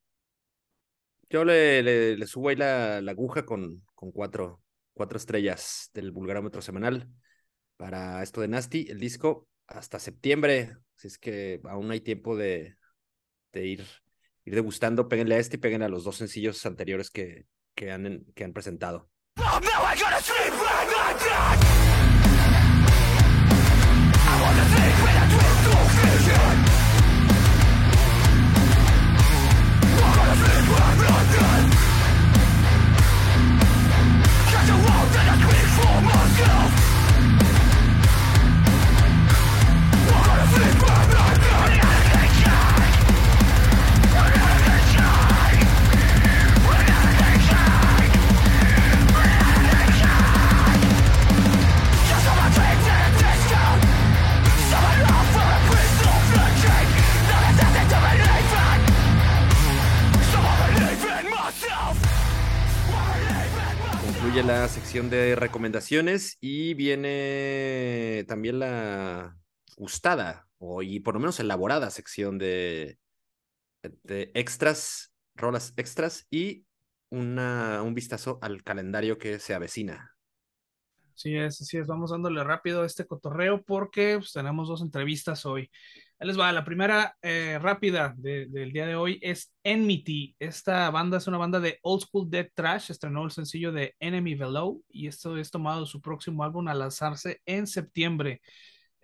Yo 1.30 1.44
le, 1.44 1.84
le, 1.84 2.28
subo 2.28 2.50
ahí 2.50 2.56
la, 2.56 3.02
la 3.02 3.12
aguja 3.12 3.46
con, 3.46 3.84
con 3.94 4.12
cuatro, 4.12 4.62
cuatro 4.94 5.18
estrellas 5.18 5.90
del 5.94 6.12
vulgarómetro 6.12 6.62
semanal 6.62 7.10
para 7.76 8.24
esto 8.24 8.40
de 8.40 8.48
Nasty, 8.48 8.88
el 8.90 9.00
disco 9.00 9.50
hasta 9.68 10.00
septiembre, 10.00 10.78
si 10.96 11.08
es 11.08 11.18
que 11.18 11.60
aún 11.66 11.92
hay 11.92 12.00
tiempo 12.00 12.38
de, 12.38 12.78
de 13.52 13.66
ir, 13.66 13.86
ir 14.46 14.56
degustando, 14.56 15.10
péguenle 15.10 15.36
a 15.36 15.40
este 15.40 15.58
y 15.58 15.60
péguenle 15.60 15.88
a 15.88 15.90
los 15.90 16.06
dos 16.06 16.16
sencillos 16.16 16.66
anteriores 16.66 17.10
que, 17.10 17.48
que, 17.74 17.92
han, 17.92 18.26
que 18.34 18.44
han 18.46 18.54
presentado. 18.54 19.10
La 64.44 64.68
sección 64.68 65.10
de 65.10 65.36
recomendaciones 65.36 66.38
y 66.42 66.74
viene 66.74 68.26
también 68.28 68.60
la 68.60 69.38
gustada 69.78 70.48
o 70.58 70.82
y 70.82 71.00
por 71.00 71.14
lo 71.14 71.22
menos 71.22 71.40
elaborada 71.40 71.90
sección 71.90 72.38
de, 72.38 72.98
de 74.04 74.32
extras, 74.34 75.14
rolas 75.36 75.74
extras 75.78 76.28
y 76.30 76.66
una, 77.10 77.82
un 77.82 77.94
vistazo 77.96 78.38
al 78.42 78.64
calendario 78.64 79.18
que 79.18 79.40
se 79.40 79.54
avecina. 79.54 80.16
Sí 81.14 81.36
es, 81.38 81.62
así 81.62 81.78
es, 81.78 81.88
vamos 81.88 82.12
dándole 82.12 82.44
rápido 82.44 82.82
a 82.82 82.86
este 82.86 83.06
cotorreo 83.06 83.64
porque 83.64 84.18
pues, 84.18 84.34
tenemos 84.34 84.68
dos 84.68 84.82
entrevistas 84.82 85.46
hoy. 85.46 85.72
Va, 86.22 86.52
la 86.52 86.64
primera 86.64 87.16
eh, 87.22 87.60
rápida 87.62 88.16
de, 88.18 88.48
del 88.48 88.72
día 88.72 88.88
de 88.88 88.96
hoy 88.96 89.20
es 89.22 89.54
Enmity. 89.64 90.36
Esta 90.40 90.90
banda 90.90 91.18
es 91.18 91.28
una 91.28 91.38
banda 91.38 91.60
de 91.60 91.78
old 91.84 92.04
school 92.04 92.30
dead 92.30 92.48
trash, 92.56 92.90
estrenó 92.90 93.26
el 93.26 93.32
sencillo 93.32 93.72
de 93.72 93.96
Enemy 94.00 94.36
Below 94.36 94.82
y 94.90 95.08
esto 95.08 95.38
es 95.38 95.52
tomado 95.52 95.86
su 95.86 96.02
próximo 96.02 96.44
álbum 96.44 96.68
a 96.70 96.74
lanzarse 96.74 97.42
en 97.46 97.68
septiembre. 97.68 98.42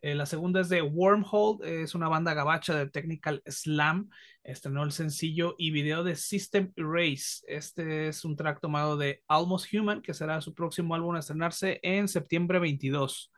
Eh, 0.01 0.15
la 0.15 0.25
segunda 0.25 0.61
es 0.61 0.69
de 0.69 0.81
Wormhole, 0.81 1.83
es 1.83 1.93
una 1.93 2.07
banda 2.07 2.33
gabacha 2.33 2.75
de 2.75 2.89
Technical 2.89 3.43
Slam. 3.45 4.09
Estrenó 4.43 4.83
el 4.83 4.91
sencillo 4.91 5.55
y 5.59 5.71
video 5.71 6.03
de 6.03 6.15
System 6.15 6.71
Erase. 6.75 7.43
Este 7.45 8.07
es 8.07 8.25
un 8.25 8.35
track 8.35 8.61
tomado 8.61 8.97
de 8.97 9.21
Almost 9.27 9.71
Human, 9.73 10.01
que 10.01 10.13
será 10.13 10.41
su 10.41 10.55
próximo 10.55 10.95
álbum 10.95 11.15
a 11.15 11.19
estrenarse 11.19 11.79
en 11.83 12.07
septiembre 12.07 12.57
22. 12.57 13.31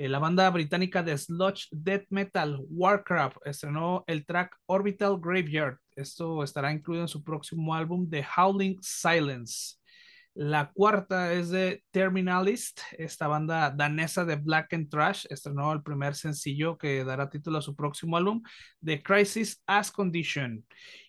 Eh, 0.00 0.08
la 0.08 0.18
banda 0.18 0.48
británica 0.48 1.02
de 1.02 1.18
sludge 1.18 1.68
death 1.70 2.06
metal 2.08 2.58
Warcraft 2.70 3.36
estrenó 3.44 4.02
el 4.06 4.24
track 4.24 4.56
Orbital 4.64 5.20
Graveyard. 5.20 5.76
Esto 5.94 6.42
estará 6.42 6.72
incluido 6.72 7.02
en 7.02 7.08
su 7.08 7.22
próximo 7.22 7.74
álbum 7.74 8.08
The 8.08 8.24
Howling 8.34 8.78
Silence. 8.80 9.76
La 10.32 10.70
cuarta 10.72 11.34
es 11.34 11.50
de 11.50 11.84
Terminalist, 11.90 12.80
esta 12.96 13.26
banda 13.26 13.70
danesa 13.70 14.24
de 14.24 14.36
Black 14.36 14.72
and 14.72 14.88
Trash, 14.88 15.26
estrenó 15.28 15.70
el 15.74 15.82
primer 15.82 16.14
sencillo 16.14 16.78
que 16.78 17.04
dará 17.04 17.28
título 17.28 17.58
a 17.58 17.62
su 17.62 17.76
próximo 17.76 18.16
álbum, 18.16 18.40
The 18.82 19.02
Crisis 19.02 19.62
as 19.66 19.92
Condition. 19.92 20.64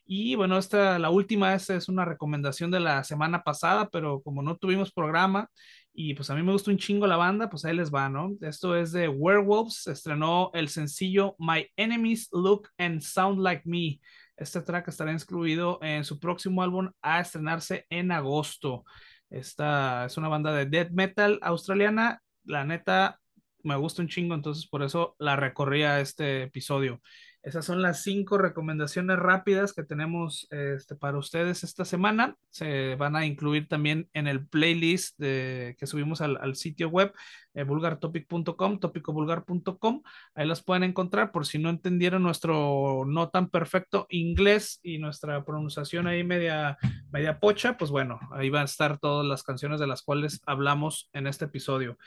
Y 0.05 0.35
bueno, 0.35 0.57
esta, 0.57 0.99
la 0.99 1.11
última 1.11 1.53
es, 1.53 1.69
es 1.69 1.87
una 1.87 2.03
recomendación 2.03 2.71
de 2.71 2.81
la 2.81 3.05
semana 3.05 3.41
pasada, 3.41 3.87
pero 3.89 4.21
como 4.21 4.41
no 4.43 4.57
tuvimos 4.57 4.91
programa 4.91 5.49
y 5.93 6.13
pues 6.13 6.29
a 6.29 6.35
mí 6.35 6.43
me 6.43 6.51
gusta 6.53 6.71
un 6.71 6.77
chingo 6.77 7.05
la 7.05 7.17
banda, 7.17 7.49
pues 7.49 7.65
ahí 7.65 7.75
les 7.75 7.93
va, 7.93 8.09
¿no? 8.09 8.31
Esto 8.41 8.75
es 8.75 8.91
de 8.91 9.07
Werewolves, 9.07 9.87
estrenó 9.87 10.49
el 10.53 10.69
sencillo 10.69 11.35
My 11.37 11.67
Enemies 11.75 12.29
Look 12.31 12.69
and 12.77 13.01
Sound 13.01 13.39
Like 13.39 13.63
Me. 13.65 13.99
Este 14.37 14.61
track 14.61 14.87
estará 14.87 15.11
incluido 15.11 15.79
en 15.81 16.03
su 16.03 16.19
próximo 16.19 16.63
álbum 16.63 16.89
a 17.01 17.19
estrenarse 17.19 17.85
en 17.89 18.11
agosto. 18.11 18.85
Esta 19.29 20.05
es 20.05 20.17
una 20.17 20.29
banda 20.29 20.53
de 20.53 20.65
death 20.65 20.91
metal 20.91 21.39
australiana. 21.41 22.21
La 22.45 22.63
neta, 22.63 23.19
me 23.63 23.75
gusta 23.75 24.01
un 24.01 24.07
chingo, 24.07 24.33
entonces 24.33 24.67
por 24.67 24.83
eso 24.83 25.15
la 25.19 25.35
recorría 25.35 25.99
este 25.99 26.43
episodio. 26.43 27.01
Esas 27.43 27.65
son 27.65 27.81
las 27.81 28.03
cinco 28.03 28.37
recomendaciones 28.37 29.17
rápidas 29.17 29.73
que 29.73 29.83
tenemos 29.83 30.47
este, 30.51 30.95
para 30.95 31.17
ustedes 31.17 31.63
esta 31.63 31.85
semana. 31.85 32.35
Se 32.51 32.95
van 32.95 33.15
a 33.15 33.25
incluir 33.25 33.67
también 33.67 34.07
en 34.13 34.27
el 34.27 34.45
playlist 34.45 35.17
de, 35.17 35.75
que 35.79 35.87
subimos 35.87 36.21
al, 36.21 36.55
sitio 36.55 36.89
web 36.89 37.11
eh, 37.55 37.63
vulgartopic.com, 37.63 38.79
topicovulgar.com. 38.79 40.03
Ahí 40.35 40.47
las 40.47 40.61
pueden 40.61 40.83
encontrar 40.83 41.31
por 41.31 41.47
si 41.47 41.57
no 41.57 41.71
entendieron 41.71 42.21
nuestro 42.21 43.05
no 43.07 43.29
tan 43.29 43.49
perfecto 43.49 44.05
inglés 44.09 44.79
y 44.83 44.99
nuestra 44.99 45.43
pronunciación 45.43 46.05
ahí 46.05 46.23
media, 46.23 46.77
media 47.11 47.39
pocha, 47.39 47.75
pues 47.75 47.89
bueno, 47.89 48.19
ahí 48.33 48.51
van 48.51 48.63
a 48.63 48.65
estar 48.65 48.99
todas 48.99 49.25
las 49.25 49.41
canciones 49.41 49.79
de 49.79 49.87
las 49.87 50.03
cuales 50.03 50.41
hablamos 50.45 51.09
en 51.11 51.25
este 51.25 51.45
episodio. 51.45 51.97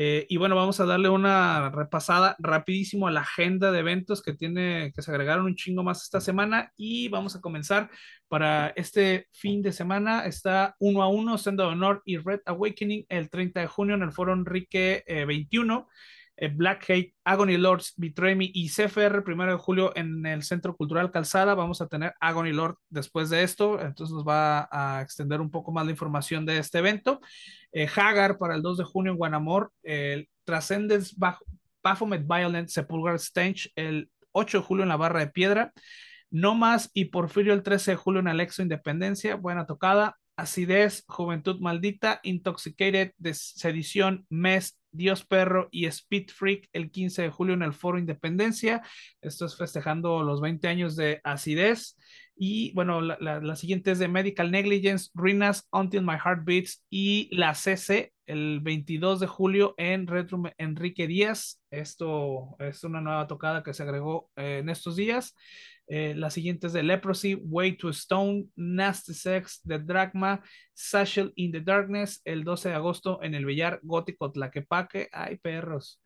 Eh, 0.00 0.26
y 0.28 0.36
bueno, 0.36 0.54
vamos 0.54 0.78
a 0.78 0.86
darle 0.86 1.08
una 1.08 1.70
repasada 1.70 2.36
rapidísimo 2.38 3.08
a 3.08 3.10
la 3.10 3.22
agenda 3.22 3.72
de 3.72 3.80
eventos 3.80 4.22
que 4.22 4.32
tiene, 4.32 4.92
que 4.94 5.02
se 5.02 5.10
agregaron 5.10 5.46
un 5.46 5.56
chingo 5.56 5.82
más 5.82 6.04
esta 6.04 6.20
semana 6.20 6.72
y 6.76 7.08
vamos 7.08 7.34
a 7.34 7.40
comenzar 7.40 7.90
para 8.28 8.68
este 8.76 9.26
fin 9.32 9.60
de 9.60 9.72
semana. 9.72 10.24
Está 10.24 10.76
uno 10.78 11.02
a 11.02 11.08
uno, 11.08 11.36
Senda 11.36 11.64
de 11.64 11.70
Honor 11.70 12.02
y 12.04 12.16
Red 12.16 12.42
Awakening 12.46 13.06
el 13.08 13.28
30 13.28 13.58
de 13.58 13.66
junio 13.66 13.96
en 13.96 14.02
el 14.02 14.12
Foro 14.12 14.34
Enrique 14.34 15.02
21. 15.26 15.74
Eh, 15.74 15.82
eh, 15.82 16.17
Black 16.54 16.84
Hate, 16.88 17.14
Agony 17.24 17.56
Lords, 17.56 17.94
Betray 17.96 18.36
Me 18.36 18.50
y 18.52 18.68
CFR, 18.68 19.22
primero 19.22 19.52
de 19.52 19.58
julio 19.58 19.92
en 19.96 20.24
el 20.24 20.44
Centro 20.44 20.76
Cultural 20.76 21.10
Calzada. 21.10 21.54
Vamos 21.54 21.80
a 21.80 21.88
tener 21.88 22.14
Agony 22.20 22.52
Lord 22.52 22.76
después 22.88 23.28
de 23.30 23.42
esto, 23.42 23.80
entonces 23.80 24.14
nos 24.14 24.24
va 24.24 24.68
a 24.70 25.02
extender 25.02 25.40
un 25.40 25.50
poco 25.50 25.72
más 25.72 25.84
la 25.84 25.90
información 25.90 26.46
de 26.46 26.58
este 26.58 26.78
evento. 26.78 27.20
Eh, 27.72 27.88
Hagar 27.96 28.38
para 28.38 28.54
el 28.54 28.62
2 28.62 28.78
de 28.78 28.84
junio 28.84 29.12
en 29.12 29.18
Guanamor, 29.18 29.72
el 29.82 30.28
Transcendence 30.44 31.16
Baphomet 31.82 32.26
Violent 32.26 32.68
Sepulchral 32.68 33.18
Stench 33.18 33.72
el 33.74 34.10
8 34.32 34.58
de 34.58 34.64
julio 34.64 34.82
en 34.84 34.88
la 34.90 34.96
Barra 34.96 35.20
de 35.20 35.28
Piedra. 35.30 35.72
No 36.30 36.54
más 36.54 36.90
y 36.92 37.06
Porfirio 37.06 37.54
el 37.54 37.62
13 37.62 37.92
de 37.92 37.96
julio 37.96 38.20
en 38.20 38.28
Alexo 38.28 38.62
Independencia, 38.62 39.36
buena 39.36 39.66
tocada. 39.66 40.16
Acidez, 40.38 41.04
Juventud 41.08 41.58
Maldita, 41.58 42.20
Intoxicated, 42.22 43.12
Sedición, 43.32 44.24
Mes, 44.30 44.78
Dios 44.92 45.24
Perro 45.24 45.68
y 45.72 45.86
Speed 45.86 46.28
Freak 46.30 46.68
el 46.72 46.92
15 46.92 47.22
de 47.22 47.30
julio 47.30 47.54
en 47.54 47.62
el 47.62 47.74
Foro 47.74 47.98
Independencia. 47.98 48.82
Esto 49.20 49.46
es 49.46 49.56
festejando 49.56 50.22
los 50.22 50.40
20 50.40 50.68
años 50.68 50.94
de 50.94 51.20
Acidez. 51.24 51.96
Y 52.36 52.72
bueno, 52.74 53.00
la, 53.00 53.18
la, 53.18 53.56
siguiente 53.56 53.90
es 53.90 53.98
de 53.98 54.06
Medical 54.06 54.52
Negligence, 54.52 55.10
Ruinas, 55.12 55.66
Until 55.72 56.02
My 56.02 56.18
Heart 56.24 56.44
Beats 56.44 56.84
y 56.88 57.28
la 57.36 57.54
CC 57.56 58.12
el 58.26 58.60
22 58.60 59.18
de 59.18 59.26
julio 59.26 59.74
en 59.76 60.06
Retro 60.06 60.40
Enrique 60.56 61.08
Díaz. 61.08 61.60
Esto 61.70 62.54
es 62.60 62.84
una 62.84 63.00
nueva 63.00 63.26
tocada 63.26 63.64
que 63.64 63.74
se 63.74 63.82
agregó 63.82 64.30
eh, 64.36 64.58
en 64.58 64.68
estos 64.68 64.94
días. 64.94 65.34
Eh, 65.88 66.14
la 66.14 66.30
siguiente 66.30 66.66
es 66.66 66.74
de 66.74 66.82
Leprosy, 66.82 67.34
Way 67.34 67.78
to 67.78 67.88
Stone, 67.88 68.46
Nasty 68.56 69.14
Sex, 69.14 69.62
The 69.66 69.78
Dragma, 69.78 70.42
Sashel 70.74 71.32
in 71.36 71.50
the 71.50 71.62
Darkness, 71.62 72.20
el 72.24 72.44
12 72.44 72.68
de 72.68 72.74
agosto 72.74 73.22
en 73.22 73.34
el 73.34 73.46
Villar 73.46 73.80
Gótico 73.82 74.30
Tlaquepaque. 74.30 75.08
Ay, 75.12 75.36
perros. 75.38 76.02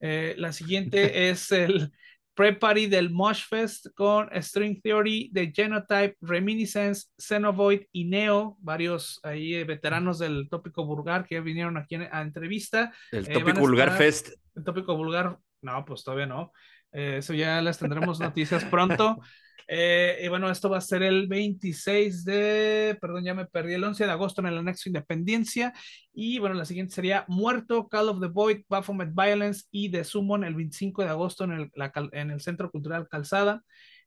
Eh, 0.00 0.34
la 0.36 0.52
siguiente 0.52 1.28
es 1.30 1.52
el 1.52 1.92
Pre-Party 2.34 2.86
del 2.86 3.10
Mosh 3.10 3.46
Fest 3.48 3.88
con 3.94 4.28
String 4.42 4.80
Theory, 4.82 5.30
The 5.32 5.52
Genotype, 5.54 6.16
Reminiscence, 6.20 7.08
Xenovoid 7.18 7.82
y 7.92 8.06
Neo, 8.06 8.56
varios 8.60 9.20
ahí 9.22 9.54
eh, 9.54 9.64
veteranos 9.64 10.18
del 10.18 10.48
tópico 10.48 10.84
vulgar 10.84 11.26
que 11.26 11.40
vinieron 11.40 11.76
aquí 11.76 11.94
a 11.94 12.22
entrevista. 12.22 12.92
El 13.10 13.28
tópico 13.28 13.60
vulgar 13.60 13.96
fest. 13.96 14.30
El 14.54 14.64
tópico 14.64 14.96
vulgar, 14.96 15.38
no, 15.60 15.84
pues 15.84 16.02
todavía 16.02 16.26
no. 16.26 16.52
Eh, 16.92 17.16
eso 17.18 17.34
ya 17.34 17.60
les 17.60 17.78
tendremos 17.78 18.20
noticias 18.20 18.64
pronto. 18.64 19.18
Eh, 19.68 20.20
y 20.24 20.28
bueno, 20.28 20.50
esto 20.50 20.68
va 20.68 20.78
a 20.78 20.82
ser 20.82 21.02
el 21.02 21.28
26 21.28 22.24
de, 22.24 22.98
perdón, 23.00 23.24
ya 23.24 23.32
me 23.32 23.46
perdí, 23.46 23.72
el 23.72 23.84
11 23.84 24.04
de 24.04 24.10
agosto 24.10 24.42
en 24.42 24.48
el 24.48 24.58
anexo 24.58 24.88
Independencia. 24.88 25.72
Y 26.12 26.38
bueno, 26.40 26.54
la 26.54 26.66
siguiente 26.66 26.94
sería 26.94 27.24
Muerto, 27.28 27.88
Call 27.88 28.10
of 28.10 28.20
the 28.20 28.26
Void, 28.26 28.64
Baphomet 28.68 29.14
Violence 29.14 29.64
y 29.70 29.90
The 29.90 30.04
Summon 30.04 30.44
el 30.44 30.56
25 30.56 31.02
de 31.04 31.08
agosto 31.08 31.44
en 31.44 31.52
el, 31.52 31.70
en 32.12 32.30
el 32.30 32.40
Centro 32.40 32.70
Cultural 32.70 33.08
Calzada. 33.08 33.62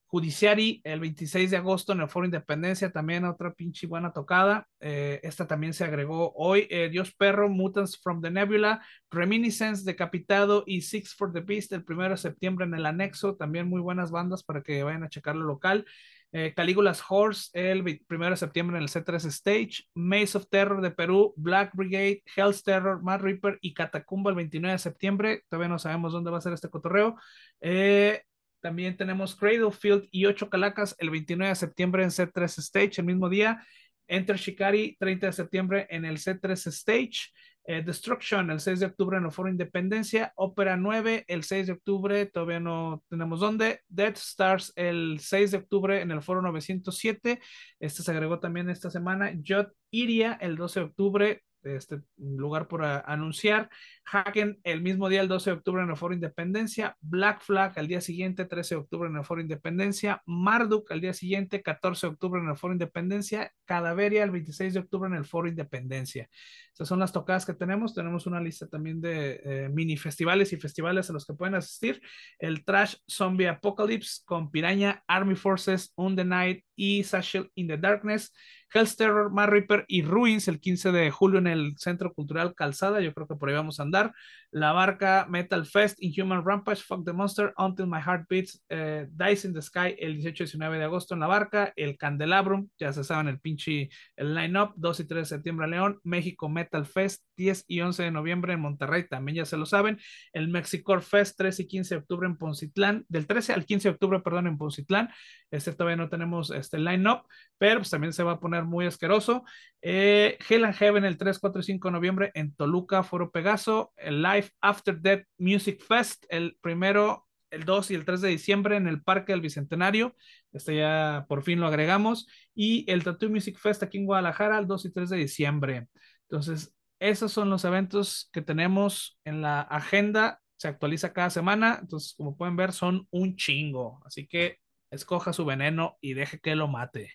Judiciary 0.07 0.81
el 0.83 0.99
26 0.99 1.51
de 1.51 1.57
agosto 1.57 1.93
en 1.93 2.01
el 2.01 2.09
Foro 2.09 2.25
Independencia, 2.25 2.91
también 2.91 3.25
otra 3.25 3.53
pinche 3.53 3.87
buena 3.87 4.13
tocada. 4.13 4.67
Eh, 4.79 5.19
esta 5.23 5.47
también 5.47 5.73
se 5.73 5.83
agregó 5.83 6.31
hoy. 6.35 6.67
Eh, 6.69 6.89
Dios 6.89 7.13
Perro, 7.13 7.49
Mutants 7.49 7.99
from 8.01 8.21
the 8.21 8.31
Nebula, 8.31 8.81
Reminiscence, 9.09 9.83
Decapitado 9.83 10.63
y 10.65 10.81
Six 10.81 11.15
for 11.15 11.33
the 11.33 11.41
Beast 11.41 11.71
el 11.73 11.83
1 11.87 12.09
de 12.09 12.17
septiembre 12.17 12.65
en 12.65 12.75
el 12.75 12.85
anexo. 12.85 13.35
También 13.35 13.67
muy 13.67 13.81
buenas 13.81 14.11
bandas 14.11 14.43
para 14.43 14.61
que 14.61 14.83
vayan 14.83 15.03
a 15.03 15.09
checar 15.09 15.35
lo 15.35 15.45
local. 15.45 15.85
Eh, 16.31 16.53
Calígulas 16.53 17.01
Horse 17.07 17.49
el 17.53 17.81
1 17.81 18.29
de 18.29 18.35
septiembre 18.35 18.77
en 18.77 18.83
el 18.83 18.89
C3 18.89 19.25
Stage. 19.25 19.85
Maze 19.93 20.37
of 20.37 20.47
Terror 20.49 20.81
de 20.81 20.91
Perú, 20.91 21.33
Black 21.37 21.71
Brigade, 21.73 22.23
Hell's 22.35 22.61
Terror, 22.61 23.01
Mad 23.01 23.21
Reaper 23.21 23.57
y 23.61 23.73
Catacumba 23.73 24.31
el 24.31 24.35
29 24.35 24.73
de 24.73 24.79
septiembre. 24.79 25.43
Todavía 25.49 25.69
no 25.69 25.79
sabemos 25.79 26.11
dónde 26.11 26.31
va 26.31 26.39
a 26.39 26.41
ser 26.41 26.53
este 26.53 26.69
cotorreo. 26.69 27.15
Eh, 27.61 28.21
también 28.65 28.97
tenemos 28.97 29.35
Cradlefield 29.35 30.07
y 30.09 30.25
8 30.25 30.49
Calacas 30.49 30.95
el 30.97 31.11
29 31.11 31.49
de 31.49 31.55
septiembre 31.55 32.01
en 32.01 32.09
C3 32.09 32.57
Stage, 32.57 32.93
el 32.97 33.05
mismo 33.05 33.29
día. 33.29 33.63
Enter 34.07 34.37
Shikari, 34.37 34.97
30 34.99 35.27
de 35.27 35.33
septiembre 35.33 35.87
en 35.91 36.03
el 36.03 36.17
C3 36.17 36.53
Stage. 36.69 37.29
Eh, 37.67 37.83
Destruction 37.83 38.49
el 38.49 38.59
6 38.59 38.79
de 38.79 38.87
octubre 38.87 39.19
en 39.19 39.25
el 39.25 39.31
Foro 39.31 39.49
Independencia. 39.49 40.33
Ópera 40.35 40.77
9 40.77 41.25
el 41.27 41.43
6 41.43 41.67
de 41.67 41.73
octubre, 41.73 42.25
todavía 42.25 42.59
no 42.59 43.03
tenemos 43.07 43.39
dónde. 43.39 43.81
Death 43.87 44.17
Stars 44.17 44.73
el 44.75 45.19
6 45.19 45.51
de 45.51 45.57
octubre 45.57 46.01
en 46.01 46.09
el 46.09 46.23
Foro 46.23 46.41
907. 46.41 47.39
Este 47.79 48.01
se 48.01 48.11
agregó 48.11 48.39
también 48.39 48.71
esta 48.71 48.89
semana. 48.89 49.31
Jot 49.47 49.71
Iria 49.91 50.39
el 50.41 50.55
12 50.55 50.79
de 50.79 50.85
octubre 50.87 51.43
este 51.65 52.01
lugar 52.17 52.67
por 52.67 52.83
anunciar. 52.83 53.69
Haken 54.05 54.59
el 54.63 54.81
mismo 54.81 55.09
día, 55.09 55.21
el 55.21 55.27
12 55.27 55.49
de 55.49 55.55
octubre 55.57 55.83
en 55.83 55.89
el 55.89 55.97
Foro 55.97 56.13
Independencia. 56.13 56.95
Black 57.01 57.41
Flag 57.41 57.73
el 57.77 57.87
día 57.87 58.01
siguiente, 58.01 58.45
13 58.45 58.75
de 58.75 58.81
octubre 58.81 59.09
en 59.09 59.15
el 59.15 59.23
Foro 59.23 59.41
Independencia. 59.41 60.21
Marduk 60.25 60.91
el 60.91 61.01
día 61.01 61.13
siguiente, 61.13 61.61
14 61.61 62.07
de 62.07 62.13
octubre 62.13 62.41
en 62.41 62.49
el 62.49 62.57
Foro 62.57 62.73
Independencia. 62.73 63.51
Cadaveria 63.65 64.23
el 64.23 64.31
26 64.31 64.73
de 64.73 64.79
octubre 64.79 65.09
en 65.09 65.15
el 65.15 65.25
Foro 65.25 65.47
Independencia. 65.47 66.29
Estas 66.71 66.89
son 66.89 66.99
las 66.99 67.13
tocadas 67.13 67.45
que 67.45 67.53
tenemos. 67.53 67.95
Tenemos 67.95 68.27
una 68.27 68.41
lista 68.41 68.67
también 68.67 68.99
de 68.99 69.41
eh, 69.43 69.69
mini 69.69 69.95
festivales 69.95 70.51
y 70.51 70.57
festivales 70.57 71.09
a 71.09 71.13
los 71.13 71.25
que 71.25 71.33
pueden 71.33 71.55
asistir. 71.55 72.01
El 72.37 72.65
Trash 72.65 72.95
Zombie 73.09 73.47
Apocalypse 73.47 74.21
con 74.25 74.51
Piraña, 74.51 75.01
Army 75.07 75.35
Forces, 75.35 75.93
On 75.95 76.15
the 76.15 76.25
Night 76.25 76.65
y 76.75 77.03
Sashel 77.03 77.51
in 77.55 77.67
the 77.67 77.77
Darkness. 77.77 78.33
Hell's 78.73 78.95
Terror, 78.95 79.29
Mar 79.31 79.49
Reaper 79.51 79.85
y 79.87 80.01
Ruins 80.01 80.47
el 80.47 80.59
15 80.59 80.91
de 80.91 81.11
julio 81.11 81.39
en 81.39 81.47
el 81.47 81.77
Centro 81.77 82.13
Cultural 82.13 82.53
Calzada. 82.55 83.01
Yo 83.01 83.13
creo 83.13 83.27
que 83.27 83.35
por 83.35 83.49
ahí 83.49 83.55
vamos 83.55 83.79
a 83.79 83.83
andar. 83.83 84.13
La 84.55 84.71
Barca, 84.71 85.27
Metal 85.29 85.65
Fest, 85.65 86.01
Inhuman 86.01 86.41
Rampage, 86.41 86.81
Fuck 86.81 87.03
the 87.03 87.11
Monster, 87.11 87.53
Until 87.57 87.87
My 87.87 87.99
Heart 87.99 88.25
Beats, 88.29 88.63
eh, 88.69 89.05
Dice 89.11 89.45
in 89.45 89.53
the 89.53 89.61
Sky 89.61 89.97
el 89.99 90.13
18 90.13 90.43
y 90.43 90.45
19 90.45 90.77
de 90.77 90.85
agosto 90.85 91.13
en 91.13 91.19
La 91.19 91.27
Barca. 91.27 91.73
El 91.75 91.97
Candelabrum, 91.97 92.69
ya 92.79 92.93
se 92.93 93.03
saben 93.03 93.27
el 93.27 93.41
pinche 93.41 93.89
el 94.15 94.33
line-up, 94.33 94.71
2 94.77 95.01
y 95.01 95.07
3 95.07 95.19
de 95.19 95.35
septiembre 95.35 95.65
en 95.65 95.71
León. 95.71 95.99
México 96.03 96.47
Metal 96.47 96.85
Fest, 96.85 97.25
10 97.35 97.65
y 97.67 97.81
11 97.81 98.03
de 98.03 98.11
noviembre 98.11 98.53
en 98.53 98.61
Monterrey, 98.61 99.05
también 99.09 99.39
ya 99.39 99.45
se 99.45 99.57
lo 99.57 99.65
saben. 99.65 99.99
El 100.31 100.47
Mexicor 100.47 101.01
Fest, 101.01 101.35
3 101.37 101.59
y 101.59 101.67
15 101.67 101.95
de 101.95 101.99
octubre 101.99 102.25
en 102.25 102.37
Poncitlán. 102.37 103.03
Del 103.09 103.27
13 103.27 103.51
al 103.51 103.65
15 103.65 103.89
de 103.89 103.93
octubre, 103.95 104.21
perdón, 104.21 104.47
en 104.47 104.57
Poncitlán. 104.57 105.09
Este 105.51 105.73
todavía 105.73 105.97
no 105.97 106.07
tenemos 106.07 106.51
este 106.51 106.79
line-up, 106.79 107.23
pero 107.57 107.81
pues 107.81 107.89
también 107.89 108.13
se 108.13 108.23
va 108.23 108.31
a 108.31 108.39
poner 108.39 108.63
muy 108.63 108.85
asqueroso. 108.85 109.43
Eh, 109.81 110.37
Hell 110.49 110.63
and 110.63 110.75
Heaven 110.75 111.03
el 111.03 111.17
3, 111.17 111.39
4 111.39 111.59
y 111.59 111.63
5 111.63 111.89
de 111.89 111.91
noviembre 111.91 112.31
en 112.35 112.55
Toluca, 112.55 113.03
Foro 113.03 113.31
Pegaso. 113.31 113.91
El 113.97 114.21
Live 114.21 114.44
After 114.61 114.99
Death 114.99 115.25
Music 115.37 115.81
Fest, 115.81 116.25
el 116.29 116.57
primero, 116.61 117.27
el 117.51 117.65
2 117.65 117.91
y 117.91 117.95
el 117.95 118.05
3 118.05 118.21
de 118.21 118.29
diciembre 118.29 118.75
en 118.75 118.87
el 118.87 119.01
Parque 119.01 119.31
del 119.31 119.41
Bicentenario. 119.41 120.15
Este 120.51 120.77
ya 120.77 121.25
por 121.27 121.43
fin 121.43 121.59
lo 121.59 121.67
agregamos. 121.67 122.27
Y 122.53 122.89
el 122.91 123.03
Tattoo 123.03 123.29
Music 123.29 123.57
Fest 123.57 123.83
aquí 123.83 123.97
en 123.97 124.05
Guadalajara 124.05 124.57
el 124.57 124.67
2 124.67 124.85
y 124.85 124.91
3 124.91 125.09
de 125.09 125.17
diciembre. 125.17 125.87
Entonces, 126.29 126.73
esos 126.99 127.31
son 127.31 127.49
los 127.49 127.65
eventos 127.65 128.29
que 128.31 128.41
tenemos 128.41 129.19
en 129.25 129.41
la 129.41 129.61
agenda. 129.61 130.41
Se 130.57 130.67
actualiza 130.67 131.13
cada 131.13 131.29
semana. 131.29 131.77
Entonces, 131.81 132.13
como 132.17 132.37
pueden 132.37 132.55
ver, 132.55 132.71
son 132.71 133.07
un 133.11 133.35
chingo. 133.35 134.01
Así 134.05 134.27
que 134.27 134.59
escoja 134.89 135.33
su 135.33 135.45
veneno 135.45 135.97
y 136.01 136.13
deje 136.13 136.39
que 136.39 136.55
lo 136.55 136.67
mate. 136.67 137.13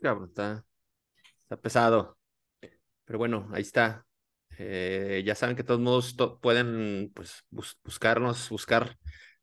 Cabrón, 0.00 0.28
está, 0.28 0.64
está 1.42 1.56
pesado. 1.56 2.16
Pero 3.04 3.18
bueno, 3.18 3.48
ahí 3.52 3.62
está. 3.62 4.06
Eh, 4.58 5.22
ya 5.24 5.34
saben 5.34 5.56
que 5.56 5.62
de 5.62 5.66
todos 5.66 5.80
modos 5.80 6.14
pueden 6.40 7.10
pues, 7.14 7.44
buscarnos, 7.50 8.48
buscar 8.50 8.98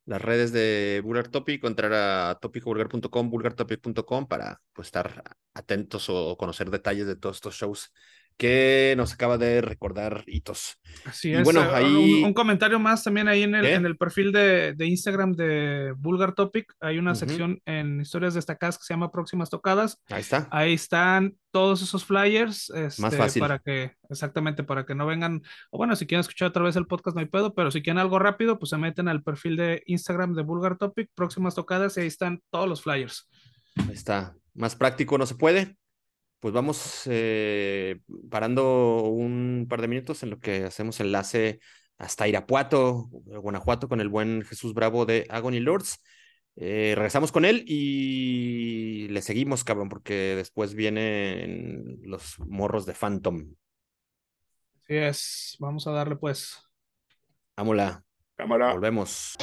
las 0.05 0.21
redes 0.21 0.51
de 0.51 1.01
Vulgar 1.03 1.27
Topic, 1.27 1.63
entrar 1.63 1.93
a 1.93 2.39
topicvulgar.com, 2.41 3.29
vulgartopic.com 3.29 4.27
para 4.27 4.61
pues, 4.73 4.87
estar 4.87 5.23
atentos 5.53 6.09
o 6.09 6.35
conocer 6.37 6.69
detalles 6.71 7.05
de 7.07 7.15
todos 7.15 7.37
estos 7.37 7.55
shows 7.55 7.93
que 8.39 8.93
nos 8.95 9.11
acaba 9.11 9.37
de 9.37 9.59
recordar 9.59 10.23
hitos. 10.25 10.79
Así 11.03 11.33
es. 11.33 11.43
Bueno, 11.43 11.61
eh, 11.61 11.71
ahí... 11.73 12.23
un, 12.23 12.33
comentario 12.33 12.79
más 12.79 13.03
también 13.03 13.27
ahí 13.27 13.43
en 13.43 13.53
el, 13.53 13.65
en 13.65 13.85
el 13.85 13.97
perfil 13.97 14.31
de, 14.31 14.73
de, 14.75 14.85
Instagram 14.87 15.33
de 15.33 15.93
Vulgar 15.97 16.33
Topic. 16.33 16.73
Hay 16.79 16.99
una 16.99 17.15
sección 17.15 17.61
en 17.65 17.99
historias 17.99 18.35
destacadas 18.35 18.77
que 18.77 18.85
se 18.85 18.93
llama 18.93 19.11
Próximas 19.11 19.49
Tocadas. 19.49 20.01
Ahí 20.07 20.21
está. 20.21 20.47
Ahí 20.51 20.73
están 20.73 21.35
todos 21.51 21.81
esos 21.81 22.05
flyers. 22.05 22.69
Este, 22.69 23.01
más 23.01 23.13
fácil. 23.13 23.41
Para 23.41 23.59
que, 23.59 23.91
exactamente, 24.09 24.63
para 24.63 24.85
que 24.85 24.95
no 24.95 25.05
vengan, 25.05 25.41
o 25.69 25.77
bueno, 25.77 25.97
si 25.97 26.07
quieren 26.07 26.21
escuchar 26.21 26.47
otra 26.47 26.63
vez 26.63 26.77
el 26.77 26.87
podcast 26.87 27.15
no 27.15 27.19
hay 27.19 27.27
pedo, 27.27 27.53
pero 27.53 27.71
si 27.71 27.81
quieren 27.81 27.99
algo 27.99 28.19
rápido, 28.19 28.57
pues 28.57 28.69
se 28.69 28.77
meten 28.77 29.09
al 29.09 29.21
perfil 29.21 29.57
de 29.57 29.83
Instagram 29.85 30.33
de 30.33 30.43
Vulgar 30.43 30.77
Topic, 30.77 31.09
Próximas 31.13 31.55
Tocadas, 31.55 31.97
y 31.97 32.01
ahí 32.01 32.07
están 32.07 32.41
todos 32.51 32.69
los 32.69 32.83
flyers. 32.83 33.27
Ahí 33.75 33.95
está. 33.95 34.33
Más 34.53 34.77
práctico 34.77 35.17
no 35.17 35.25
se 35.25 35.35
puede 35.35 35.77
pues 36.39 36.53
vamos 36.53 37.03
eh, 37.05 37.99
parando 38.29 39.03
un 39.03 39.67
par 39.69 39.81
de 39.81 39.87
minutos 39.87 40.23
en 40.23 40.29
lo 40.29 40.39
que 40.39 40.63
hacemos 40.63 40.99
enlace 40.99 41.59
hasta 41.97 42.27
Irapuato, 42.27 43.09
Guanajuato, 43.11 43.89
con 43.89 43.99
el 43.99 44.07
buen 44.07 44.43
Jesús 44.43 44.73
Bravo 44.73 45.05
de 45.05 45.25
Agony 45.29 45.59
Lords. 45.59 46.01
Eh, 46.55 46.93
regresamos 46.95 47.31
con 47.31 47.45
él 47.45 47.63
y 47.67 49.07
le 49.09 49.21
seguimos, 49.21 49.63
cabrón, 49.63 49.89
porque 49.89 50.35
después 50.35 50.73
vienen 50.73 51.99
los 52.03 52.39
morros 52.39 52.85
de 52.85 52.93
Phantom. 52.93 53.53
Así 54.77 54.95
es, 54.95 55.57
vamos 55.59 55.87
a 55.87 55.91
darle 55.91 56.15
pues. 56.15 56.57
Vámonos. 57.55 57.99
Cámara. 58.35 58.71
Volvemos. 58.71 59.35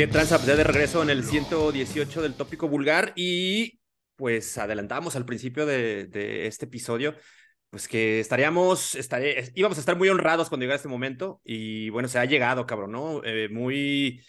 ¿Qué 0.00 0.06
tranza? 0.06 0.38
Pues 0.38 0.46
de 0.56 0.64
regreso 0.64 1.02
en 1.02 1.10
el 1.10 1.24
118 1.24 2.22
del 2.22 2.32
tópico 2.32 2.66
vulgar 2.68 3.12
y 3.16 3.80
pues 4.16 4.56
adelantamos 4.56 5.14
al 5.14 5.26
principio 5.26 5.66
de, 5.66 6.46
este 6.46 6.64
episodio, 6.64 7.14
pues 7.68 7.86
que 7.86 8.18
estaríamos, 8.18 8.94
estaré, 8.94 9.52
íbamos 9.54 9.76
a 9.76 9.80
estar 9.80 9.96
muy 9.96 10.08
honrados 10.08 10.48
cuando 10.48 10.62
llegara 10.62 10.76
este 10.76 10.88
momento 10.88 11.42
y 11.44 11.90
bueno, 11.90 12.08
se 12.08 12.18
ha 12.18 12.24
llegado, 12.24 12.66
cabrón, 12.66 12.92
¿no? 12.92 13.22
Eh, 13.24 13.50
muy, 13.50 14.22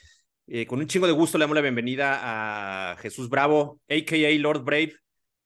eh, 0.47 0.65
con 0.65 0.79
un 0.79 0.87
chingo 0.87 1.07
de 1.07 1.13
gusto 1.13 1.37
le 1.37 1.43
damos 1.43 1.55
la 1.55 1.61
bienvenida 1.61 2.19
a 2.91 2.97
Jesús 2.97 3.29
Bravo, 3.29 3.79
a.k.a. 3.87 4.39
Lord 4.39 4.65
Brave, 4.65 4.95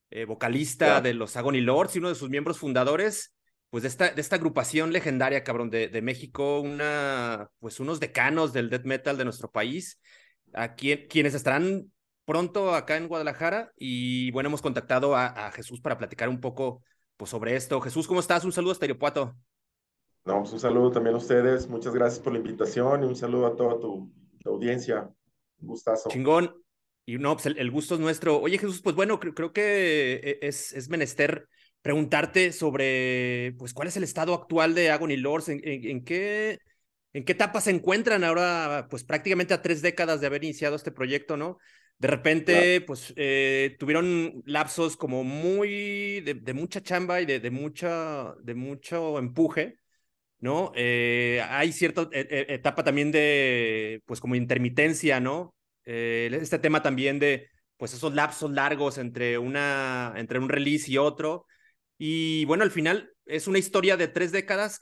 eh, 0.09 0.25
vocalista 0.25 1.01
de 1.01 1.13
los 1.13 1.37
Agony 1.37 1.61
Lords 1.61 1.95
y 1.95 1.99
uno 1.99 2.09
de 2.09 2.15
sus 2.15 2.31
miembros 2.31 2.57
fundadores 2.57 3.34
pues 3.75 3.81
de 3.81 3.89
esta, 3.89 4.09
de 4.11 4.21
esta 4.21 4.37
agrupación 4.37 4.93
legendaria, 4.93 5.43
cabrón, 5.43 5.69
de, 5.69 5.89
de, 5.89 6.01
México, 6.01 6.61
una, 6.61 7.49
pues 7.59 7.81
unos 7.81 7.99
decanos 7.99 8.53
del 8.53 8.69
death 8.69 8.85
metal 8.85 9.17
de 9.17 9.25
nuestro 9.25 9.51
país, 9.51 9.99
a 10.53 10.75
quienes 10.75 11.33
estarán 11.33 11.91
pronto 12.23 12.73
acá 12.73 12.95
en 12.95 13.09
Guadalajara 13.09 13.73
y 13.75 14.31
bueno, 14.31 14.47
hemos 14.47 14.61
contactado 14.61 15.17
a, 15.17 15.51
Jesús 15.51 15.81
para 15.81 15.97
platicar 15.97 16.29
un 16.29 16.39
poco 16.39 16.83
pues, 17.17 17.29
sobre 17.29 17.57
esto. 17.57 17.81
Jesús, 17.81 18.07
¿cómo 18.07 18.21
estás? 18.21 18.45
Un 18.45 18.53
saludo 18.53 18.71
hasta 18.71 18.85
Iripuato. 18.85 19.35
No, 20.23 20.39
pues 20.39 20.53
un 20.53 20.59
saludo 20.61 20.91
también 20.91 21.15
a 21.15 21.17
ustedes, 21.17 21.67
muchas 21.67 21.93
gracias 21.93 22.21
por 22.23 22.31
la 22.31 22.39
invitación 22.39 23.03
y 23.03 23.07
un 23.07 23.17
saludo 23.17 23.47
a 23.47 23.57
toda 23.57 23.77
tu, 23.77 24.09
audiencia. 24.45 25.13
Un 25.59 25.67
gustazo. 25.67 26.07
Chingón. 26.07 26.63
Y 27.05 27.17
no, 27.17 27.35
pues 27.35 27.47
el, 27.47 27.71
gusto 27.71 27.95
es 27.95 27.99
nuestro. 27.99 28.39
Oye, 28.39 28.57
Jesús, 28.57 28.81
pues 28.81 28.95
bueno, 28.95 29.19
creo, 29.19 29.33
creo 29.33 29.51
que 29.51 30.13
eh, 30.23 30.39
es, 30.43 30.71
es 30.71 30.87
menester 30.87 31.49
preguntarte 31.85 32.51
sobre, 32.51 33.53
pues, 33.59 33.71
cuál 33.71 33.87
es 33.87 33.95
el 33.95 34.03
estado 34.03 34.33
actual 34.33 34.73
de 34.73 34.89
Agony 34.89 35.17
Lords, 35.17 35.49
en, 35.49 35.59
qué, 36.03 36.57
en 37.13 37.23
qué 37.23 37.31
etapa 37.31 37.61
se 37.61 37.69
encuentran 37.69 38.23
ahora, 38.23 38.87
pues, 38.89 39.03
prácticamente 39.03 39.53
a 39.53 39.61
tres 39.61 39.83
décadas 39.83 40.19
de 40.19 40.25
haber 40.25 40.43
iniciado 40.43 40.75
este 40.75 40.91
proyecto, 40.91 41.37
¿no? 41.37 41.59
De 41.99 42.07
repente, 42.07 42.81
pues, 42.81 43.13
eh, 43.17 43.75
tuvieron 43.77 44.41
lapsos 44.47 44.97
como 44.97 45.23
muy, 45.23 46.21
de, 46.21 46.53
mucha 46.55 46.81
chamba 46.81 47.21
y 47.21 47.27
de, 47.27 47.39
de, 47.39 47.51
mucha, 47.51 48.33
de 48.41 48.55
mucho 48.55 49.19
empuje, 49.19 49.77
¿no? 50.39 50.71
Eh, 50.75 51.39
hay 51.47 51.71
cierta 51.71 52.09
e, 52.11 52.21
e, 52.21 52.55
etapa 52.55 52.83
también 52.83 53.11
de, 53.11 54.01
pues, 54.07 54.19
como 54.19 54.33
intermitencia, 54.33 55.19
¿no? 55.19 55.53
Eh, 55.85 56.35
este 56.41 56.57
tema 56.57 56.81
también 56.81 57.19
de, 57.19 57.47
pues, 57.77 57.93
esos 57.93 58.15
lapsos 58.15 58.49
largos 58.49 58.97
entre, 58.97 59.37
una, 59.37 60.15
entre 60.17 60.39
un 60.39 60.49
release 60.49 60.89
y 60.89 60.97
otro, 60.97 61.45
Y 61.97 62.45
bueno, 62.45 62.63
al 62.63 62.71
final 62.71 63.11
es 63.25 63.47
una 63.47 63.57
historia 63.57 63.97
de 63.97 64.07
tres 64.07 64.31
décadas, 64.31 64.79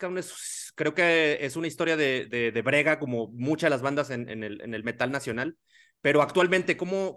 creo 0.76 0.94
que 0.94 1.38
es 1.42 1.56
una 1.56 1.68
historia 1.68 1.96
de, 1.96 2.62
brega 2.64 3.00
como 3.00 3.28
muchas 3.28 3.68
de 3.68 3.72
las 3.72 3.82
bandas 3.82 4.10
en, 4.10 4.44
el, 4.44 4.84
metal 4.84 5.12
nacional. 5.12 5.58
Pero 6.02 6.22
actualmente, 6.22 6.76
¿cómo, 6.76 7.16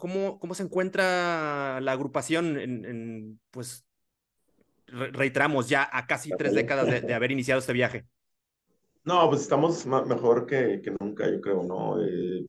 se 0.52 0.62
encuentra 0.62 1.80
la 1.80 1.92
agrupación 1.92 3.40
pues, 3.50 3.84
reiteramos 4.86 5.68
ya 5.68 5.88
a 5.90 6.06
casi 6.06 6.30
tres 6.38 6.54
décadas 6.54 6.86
de, 6.86 7.00
de, 7.00 7.14
haber 7.14 7.32
iniciado 7.32 7.58
este 7.58 7.72
viaje? 7.72 8.06
No, 9.06 9.28
pues 9.28 9.42
estamos 9.42 9.86
mejor 9.86 10.46
que, 10.46 10.80
que 10.82 10.92
nunca, 10.98 11.30
yo 11.30 11.40
creo, 11.40 11.62
¿no? 11.62 12.02
Eh, 12.04 12.44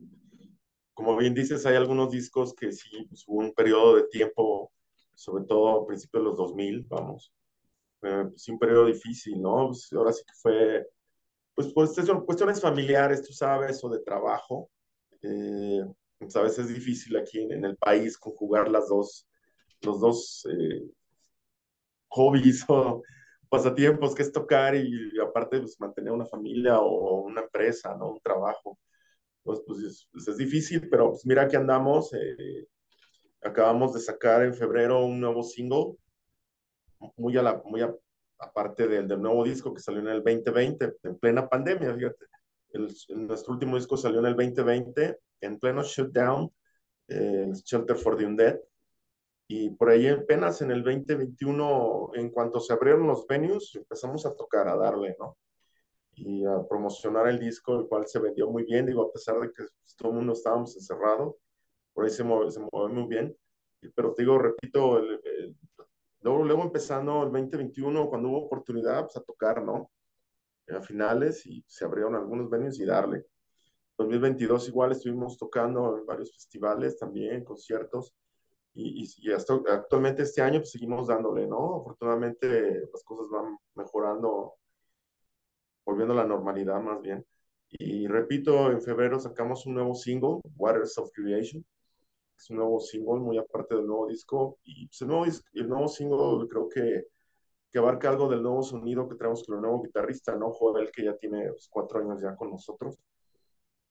como 0.96 1.16
bien 1.16 1.36
dices, 1.36 1.64
hay 1.68 1.76
algunos 1.76 2.10
discos 2.10 2.56
que 2.56 2.72
sí, 2.72 3.06
pues, 3.08 3.24
hubo 3.28 3.42
un 3.42 3.54
periodo 3.54 3.98
de 3.98 4.08
tiempo, 4.08 4.72
sobre 5.14 5.46
todo 5.46 5.70
a 5.70 5.86
principios 5.86 6.24
de 6.24 6.30
los 6.30 6.38
2000, 6.38 6.86
vamos, 6.90 7.32
eh, 8.04 8.26
pues, 8.30 8.48
un 8.50 8.60
periodo 8.60 8.86
difícil, 8.86 9.42
¿no? 9.42 9.68
Pues, 9.68 9.92
ahora 9.94 10.14
sí 10.14 10.24
que 10.26 10.34
fue, 10.42 10.88
pues, 11.56 11.74
pues 11.74 11.96
son 11.96 12.26
cuestiones 12.26 12.62
familiares, 12.62 13.24
tú 13.24 13.34
sabes, 13.34 13.84
o 13.84 13.90
de 13.90 14.00
trabajo. 14.00 14.70
Eh, 15.22 15.82
pues, 16.20 16.36
a 16.36 16.44
veces 16.44 16.68
es 16.68 16.76
difícil 16.76 17.18
aquí 17.18 17.40
en, 17.42 17.66
el 17.66 17.78
país 17.78 18.18
conjugar 18.18 18.70
las 18.70 18.90
dos, 18.90 19.28
los 19.82 20.00
dos 20.02 20.48
eh, 20.52 20.84
hobbies 22.10 22.66
o 22.70 23.02
pasatiempos 23.50 24.16
que 24.16 24.24
es 24.24 24.32
tocar 24.32 24.76
y, 24.76 25.12
aparte 25.20 25.60
pues, 25.60 25.80
mantener 25.80 26.12
una 26.14 26.26
familia 26.26 26.80
o 26.80 27.22
una 27.22 27.42
empresa, 27.42 27.96
¿no? 27.98 28.12
Un 28.12 28.22
trabajo. 28.22 28.80
Pues, 29.44 29.62
pues 29.66 29.80
es, 29.80 30.10
pues, 30.12 30.28
es 30.28 30.38
difícil, 30.38 30.90
pero 30.90 31.12
pues 31.12 31.26
mira 31.26 31.48
que 31.48 31.58
andamos. 31.58 32.14
Eh, 32.14 32.68
acabamos 33.42 33.94
de 33.94 34.02
sacar 34.02 34.44
en 34.44 34.54
febrero 34.54 35.06
un 35.06 35.20
nuevo 35.20 35.44
single, 35.44 35.96
muy, 37.16 37.38
a 37.38 37.44
la, 37.44 37.62
muy 37.66 37.82
aparte 38.40 38.88
del, 38.88 39.08
del, 39.08 39.22
nuevo 39.22 39.44
disco 39.44 39.74
que 39.74 39.82
salió 39.82 40.02
en 40.02 40.08
el 40.08 40.24
2020, 40.24 40.98
en 41.04 41.20
plena 41.20 41.48
pandemia, 41.48 41.94
fíjate. 41.94 42.26
El, 42.72 42.94
nuestro 43.28 43.54
último 43.54 43.78
disco 43.78 43.98
salió 43.98 44.20
en 44.20 44.28
el 44.28 44.36
2020, 44.36 45.20
en 45.42 45.60
pleno 45.60 45.84
shutdown, 45.84 46.52
eh, 47.08 47.52
Shelter 47.54 47.96
for 47.96 48.18
the 48.18 48.26
Undead. 48.26 48.60
Y 49.50 49.70
por 49.70 49.90
ahí 49.90 50.08
apenas 50.08 50.62
en 50.62 50.72
el 50.72 50.84
2021, 50.84 52.12
en 52.16 52.30
cuanto 52.32 52.60
se 52.60 52.74
abrieron 52.74 53.08
los 53.08 53.26
venues, 53.26 53.74
empezamos 53.76 54.26
a 54.26 54.36
tocar, 54.36 54.68
a 54.68 54.76
darle, 54.76 55.16
¿no? 55.20 55.38
y 56.18 56.44
a 56.46 56.68
promocionar 56.68 57.28
el 57.28 57.40
disco, 57.40 57.80
el 57.80 57.88
cual 57.88 58.08
se 58.08 58.20
vendió 58.20 58.50
muy 58.50 58.64
bien, 58.64 58.88
digo, 58.88 59.04
a 59.04 59.12
pesar 59.14 59.40
de 59.40 59.52
que 59.54 59.64
todo 59.96 60.10
el 60.10 60.18
mundo 60.18 60.34
estábamos 60.34 60.76
encerrados, 60.76 61.36
por 61.94 62.06
ahí 62.06 62.10
se 62.10 62.24
mueve, 62.24 62.52
se 62.52 62.60
mueve 62.60 62.94
muy 62.94 63.08
bien, 63.08 63.38
pero 63.96 64.14
te 64.14 64.24
digo, 64.24 64.40
repito, 64.40 64.98
el, 64.98 65.56
luego, 66.22 66.44
luego, 66.44 66.64
empezando 66.64 67.24
el 67.24 67.32
2021, 67.32 68.10
cuando 68.10 68.30
hubo 68.30 68.46
oportunidad, 68.46 69.04
pues 69.04 69.18
a 69.18 69.22
tocar, 69.22 69.64
¿no? 69.64 69.92
A 70.70 70.82
finales 70.82 71.46
y 71.46 71.64
se 71.68 71.86
abrieron 71.86 72.16
algunos 72.16 72.50
venues 72.50 72.80
y 72.80 72.86
darle. 72.86 73.26
2022 73.98 74.68
igual 74.70 74.92
estuvimos 74.92 75.38
tocando 75.38 75.98
en 75.98 76.06
varios 76.06 76.34
festivales 76.34 77.00
también, 77.00 77.44
conciertos, 77.44 78.14
y, 78.74 79.08
y, 79.18 79.32
hasta 79.32 79.56
actualmente 79.70 80.22
este 80.22 80.42
año 80.42 80.60
pues 80.60 80.72
seguimos 80.72 81.08
dándole, 81.08 81.48
¿no? 81.48 81.78
Afortunadamente 81.78 82.82
las 82.92 83.04
cosas 83.04 83.28
van 83.32 83.58
mejorando 83.74 84.56
volviendo 85.84 86.14
a 86.14 86.18
la 86.18 86.26
normalidad 86.26 86.80
más 86.82 87.02
bien. 87.02 87.26
Y 87.70 88.08
repito, 88.08 88.72
en 88.72 88.82
febrero 88.82 89.20
sacamos 89.20 89.66
un 89.66 89.76
nuevo 89.76 89.96
single, 89.96 90.42
Waters 90.58 90.98
of 90.98 91.12
Creation. 91.14 91.66
Es 92.38 92.50
un 92.50 92.58
nuevo 92.58 92.80
single, 92.80 93.20
muy 93.20 93.38
aparte 93.38 93.76
del 93.76 93.88
nuevo 93.88 94.08
disco. 94.08 94.60
Y 94.64 94.88
pues, 94.88 95.02
el, 95.02 95.08
nuevo, 95.08 95.26
el 95.26 95.70
nuevo 95.70 95.88
single 95.88 96.48
creo 96.48 96.70
que, 96.70 97.08
que 97.72 97.80
abarca 97.80 98.10
algo 98.10 98.30
del 98.30 98.44
nuevo 98.44 98.64
sonido 98.64 99.08
que 99.10 99.16
traemos 99.16 99.44
con 99.46 99.56
el 99.56 99.62
nuevo 99.62 99.82
guitarrista, 99.84 100.36
¿no? 100.36 100.52
Joel, 100.52 100.92
que 100.92 101.06
ya 101.06 101.16
tiene 101.18 101.50
pues, 101.50 101.68
cuatro 101.70 102.00
años 102.00 102.22
ya 102.22 102.36
con 102.36 102.52
nosotros. 102.52 102.98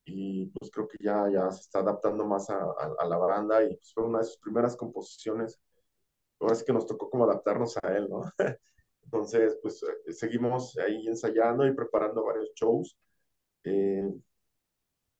Y 0.04 0.46
pues 0.46 0.70
creo 0.70 0.86
que 0.88 0.98
ya, 1.00 1.28
ya 1.30 1.50
se 1.50 1.62
está 1.62 1.80
adaptando 1.80 2.24
más 2.24 2.48
a, 2.50 2.58
a, 2.98 3.04
la 3.06 3.16
banda 3.18 3.64
y 3.64 3.74
pues, 3.76 3.92
fue 3.92 4.04
una 4.04 4.18
de 4.20 4.24
sus 4.24 4.38
primeras 4.38 4.76
composiciones. 4.76 5.58
Ahora 6.40 6.54
sí 6.54 6.64
que 6.64 6.72
nos 6.72 6.86
tocó 6.86 7.10
como 7.10 7.24
adaptarnos 7.24 7.76
a 7.82 7.96
él, 7.96 8.08
¿no? 8.08 8.22
Entonces, 9.06 9.58
pues 9.62 9.82
eh, 9.82 10.12
seguimos 10.12 10.76
ahí 10.78 11.06
ensayando 11.06 11.66
y 11.66 11.74
preparando 11.74 12.24
varios 12.24 12.50
shows, 12.54 12.96
eh, 13.64 14.04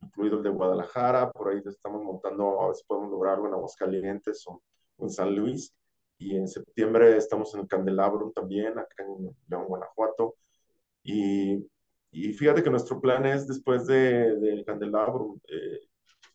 incluido 0.03 0.39
el 0.39 0.43
de 0.43 0.51
Guadalajara, 0.51 1.31
por 1.31 1.49
ahí 1.49 1.61
estamos 1.65 2.03
montando 2.03 2.61
a 2.61 2.67
ver 2.69 2.77
si 2.77 2.85
podemos 2.85 3.11
lograrlo 3.11 3.47
en 3.47 3.55
Aguascalientes 3.55 4.45
o, 4.47 4.63
en 4.99 5.11
San 5.11 5.35
Luis. 5.35 5.75
Y 6.19 6.37
en 6.37 6.49
septiembre 6.49 7.17
estamos 7.17 7.55
en 7.55 7.61
el 7.61 7.69
Candelabro 7.69 8.33
también, 8.35 8.79
acá 8.79 9.05
en 9.05 9.37
León, 9.49 9.67
Guanajuato. 9.67 10.37
Y, 11.03 11.67
y 12.11 12.33
fíjate 12.33 12.63
que 12.63 12.71
nuestro 12.71 13.01
plan 13.01 13.27
es 13.27 13.47
después 13.47 13.87
del 13.87 14.41
de, 14.41 14.65
Candelabro, 14.65 15.37
eh, 15.49 15.81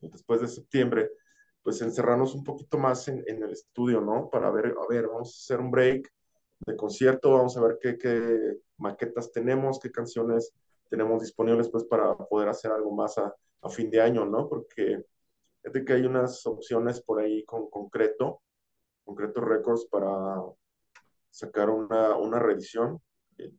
después 0.02 0.42
de 0.42 0.48
septiembre, 0.48 1.10
pues 1.64 1.82
encerrarnos 1.82 2.36
un 2.36 2.44
poquito 2.44 2.78
más 2.78 3.08
en, 3.08 3.24
en, 3.28 3.44
el 3.44 3.52
estudio, 3.52 4.02
¿no? 4.02 4.30
Para 4.30 4.52
ver, 4.52 4.68
a 4.68 4.88
ver, 4.88 5.08
vamos 5.08 5.30
a 5.30 5.38
hacer 5.40 5.60
un 5.60 5.72
break 5.72 6.12
de 6.66 6.76
concierto, 6.76 7.34
vamos 7.34 7.58
a 7.58 7.62
ver 7.62 7.80
qué, 7.82 7.98
qué, 7.98 8.60
maquetas 8.82 9.32
tenemos, 9.32 9.80
qué 9.80 9.92
canciones 9.92 10.54
tenemos 10.90 11.22
disponibles 11.22 11.70
pues 11.70 11.86
para 11.86 12.16
poder 12.18 12.50
hacer 12.50 12.72
algo 12.72 12.94
más 12.94 13.18
a, 13.18 13.34
a 13.62 13.70
fin 13.70 13.90
de 13.90 14.02
año, 14.02 14.26
¿no? 14.26 14.48
Porque 14.50 15.04
es 15.64 15.74
de 15.74 15.86
que 15.86 15.94
hay 15.94 16.02
unas 16.04 16.46
opciones 16.46 17.02
por 17.02 17.20
ahí 17.20 17.44
con 17.46 17.70
concreto, 17.70 18.42
concreto 19.04 19.42
records 19.42 19.86
para 19.86 20.42
sacar 21.30 21.70
una, 21.70 22.16
una 22.16 22.40
reedición. 22.40 23.00
Eh, 23.38 23.52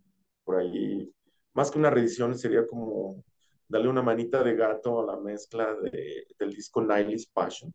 por 0.44 0.56
ahí, 0.56 1.12
más 1.54 1.70
que 1.70 1.78
una 1.78 1.90
reedición, 1.90 2.36
sería 2.36 2.66
como 2.66 3.22
darle 3.68 3.88
una 3.88 4.02
manita 4.02 4.42
de 4.42 4.56
gato 4.56 5.00
a 5.00 5.14
la 5.14 5.20
mezcla 5.20 5.74
de, 5.76 6.26
del 6.38 6.52
disco 6.52 6.82
Nihilist 6.82 7.32
Passion 7.32 7.72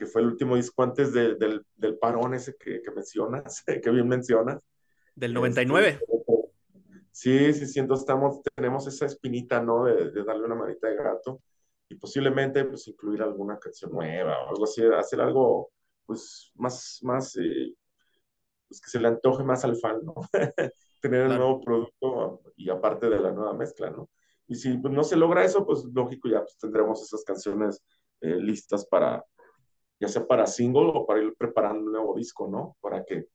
que 0.00 0.06
fue 0.06 0.22
el 0.22 0.28
último 0.28 0.56
disco 0.56 0.82
antes 0.82 1.12
del, 1.12 1.36
del, 1.76 1.98
parón 1.98 2.32
ese 2.32 2.56
que, 2.56 2.80
que, 2.80 2.90
mencionas, 2.90 3.62
que 3.82 3.90
bien 3.90 4.08
mencionas. 4.08 4.66
Del 5.14 5.34
99. 5.34 5.88
Este, 5.88 6.06
sí, 7.10 7.52
sí, 7.52 7.66
sí, 7.66 7.80
entonces 7.80 8.02
estamos, 8.02 8.40
tenemos 8.54 8.86
esa 8.86 9.06
espinita, 9.06 9.60
¿no? 9.60 9.84
De, 9.84 10.10
de, 10.10 10.24
darle 10.24 10.44
una 10.46 10.54
manita 10.54 10.88
de 10.88 10.96
gato 10.96 11.40
y 11.88 11.96
posiblemente, 11.96 12.64
pues, 12.64 12.86
incluir 12.88 13.22
alguna 13.22 13.58
canción 13.58 13.92
nueva 13.92 14.44
o 14.44 14.50
algo 14.50 14.64
así, 14.64 14.82
hacer 14.84 15.20
algo, 15.20 15.70
pues, 16.06 16.52
más, 16.54 17.00
más, 17.02 17.36
eh, 17.36 17.74
pues, 18.68 18.80
que 18.80 18.90
se 18.90 19.00
le 19.00 19.08
antoje 19.08 19.42
más 19.42 19.64
al 19.64 19.76
fan, 19.76 20.00
¿no? 20.04 20.14
Tener 21.00 21.22
el 21.22 21.36
nuevo 21.36 21.60
producto 21.60 22.42
y 22.56 22.70
aparte 22.70 23.08
de 23.10 23.18
la 23.18 23.32
nueva 23.32 23.54
mezcla, 23.54 23.90
¿no? 23.90 24.08
Y 24.46 24.54
si 24.56 24.76
pues, 24.78 24.92
no 24.92 25.04
se 25.04 25.16
logra 25.16 25.44
eso, 25.44 25.66
pues, 25.66 25.84
lógico, 25.92 26.28
ya 26.28 26.40
pues, 26.40 26.58
tendremos 26.58 27.02
esas 27.02 27.24
canciones 27.24 27.82
eh, 28.20 28.36
listas 28.36 28.86
para, 28.86 29.24
ya 29.98 30.08
sea 30.08 30.26
para 30.26 30.46
single 30.46 30.92
o 30.94 31.06
para 31.06 31.22
ir 31.22 31.34
preparando 31.36 31.84
un 31.86 31.92
nuevo 31.92 32.16
disco, 32.16 32.48
¿no? 32.48 32.76
Para 32.80 33.04
que, 33.04 33.28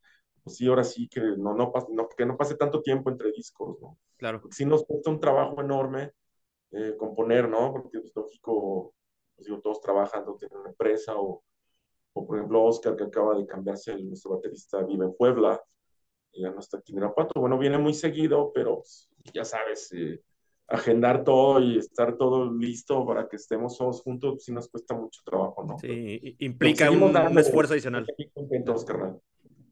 pues 0.45 0.57
sí, 0.57 0.67
ahora 0.67 0.83
sí, 0.83 1.07
que 1.07 1.19
no, 1.19 1.55
no, 1.55 1.71
pase, 1.71 1.87
no, 1.91 2.07
que 2.07 2.23
no 2.23 2.37
pase 2.37 2.55
tanto 2.55 2.83
tiempo 2.83 3.09
entre 3.09 3.31
discos, 3.31 3.81
¿no? 3.81 3.97
Claro. 4.15 4.39
Porque 4.39 4.55
sí 4.55 4.63
nos 4.63 4.85
cuesta 4.85 5.09
un 5.09 5.19
trabajo 5.19 5.59
enorme 5.59 6.11
eh, 6.71 6.95
componer, 6.97 7.49
¿no? 7.49 7.71
Porque 7.71 7.97
es 7.97 8.15
lógico, 8.15 8.93
pues 9.35 9.47
digo, 9.47 9.59
todos 9.59 9.81
trabajando, 9.81 10.35
tienen 10.35 10.59
una 10.59 10.69
empresa, 10.69 11.15
o, 11.15 11.43
o 12.13 12.27
por 12.27 12.37
ejemplo 12.37 12.63
Oscar, 12.63 12.95
que 12.95 13.05
acaba 13.05 13.35
de 13.35 13.47
cambiarse, 13.47 13.93
el, 13.93 14.07
nuestro 14.07 14.35
baterista 14.35 14.83
vive 14.83 15.05
en 15.05 15.15
Puebla, 15.15 15.59
y 16.31 16.43
ya 16.43 16.51
no 16.51 16.59
está 16.59 16.77
aquí 16.77 16.91
en 16.91 16.99
Irapuato. 16.99 17.41
Bueno, 17.41 17.57
viene 17.57 17.79
muy 17.79 17.95
seguido, 17.95 18.51
pero 18.53 18.75
pues, 18.75 19.09
ya 19.33 19.45
sabes, 19.45 19.91
eh, 19.93 20.21
agendar 20.67 21.23
todo 21.23 21.59
y 21.59 21.79
estar 21.79 22.17
todo 22.17 22.53
listo 22.53 23.03
para 23.03 23.27
que 23.27 23.37
estemos 23.37 23.75
todos 23.79 24.03
juntos, 24.03 24.43
sí 24.43 24.51
nos 24.51 24.69
cuesta 24.69 24.93
mucho 24.93 25.21
trabajo, 25.25 25.63
¿no? 25.63 25.79
Sí, 25.79 26.35
implica 26.37 26.91
un, 26.91 27.01
un, 27.01 27.39
esfuerzo 27.39 27.73
adicional. 27.73 28.05
Contentos, 28.31 28.85
carnal. 28.85 29.19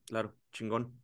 Claro, 0.07 0.35
chingón. 0.51 1.03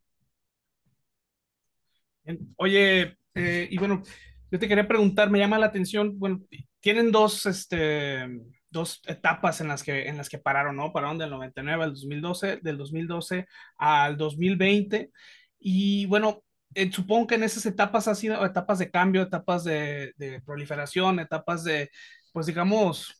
Oye, 2.56 3.16
eh, 3.34 3.68
y 3.70 3.78
bueno, 3.78 4.02
yo 4.50 4.58
te 4.58 4.68
quería 4.68 4.86
preguntar, 4.86 5.30
me 5.30 5.38
llama 5.38 5.58
la 5.58 5.66
atención, 5.66 6.18
bueno, 6.18 6.40
tienen 6.80 7.10
dos, 7.10 7.46
este, 7.46 8.26
dos 8.70 9.02
etapas 9.06 9.60
en 9.60 9.68
las 9.68 9.82
que, 9.82 10.08
en 10.08 10.16
las 10.16 10.28
que 10.28 10.38
pararon, 10.38 10.76
¿no? 10.76 10.92
Pararon 10.92 11.18
del 11.18 11.30
99 11.30 11.84
al 11.84 11.92
2012, 11.92 12.58
del 12.62 12.76
2012 12.78 13.46
al 13.78 14.16
2020. 14.16 15.10
Y 15.58 16.06
bueno, 16.06 16.42
eh, 16.74 16.90
supongo 16.92 17.26
que 17.26 17.34
en 17.36 17.44
esas 17.44 17.66
etapas 17.66 18.08
ha 18.08 18.14
sido 18.14 18.44
etapas 18.44 18.78
de 18.78 18.90
cambio, 18.90 19.22
etapas 19.22 19.64
de, 19.64 20.14
proliferación, 20.44 21.20
etapas 21.20 21.64
de, 21.64 21.90
pues 22.32 22.46
digamos, 22.46 23.19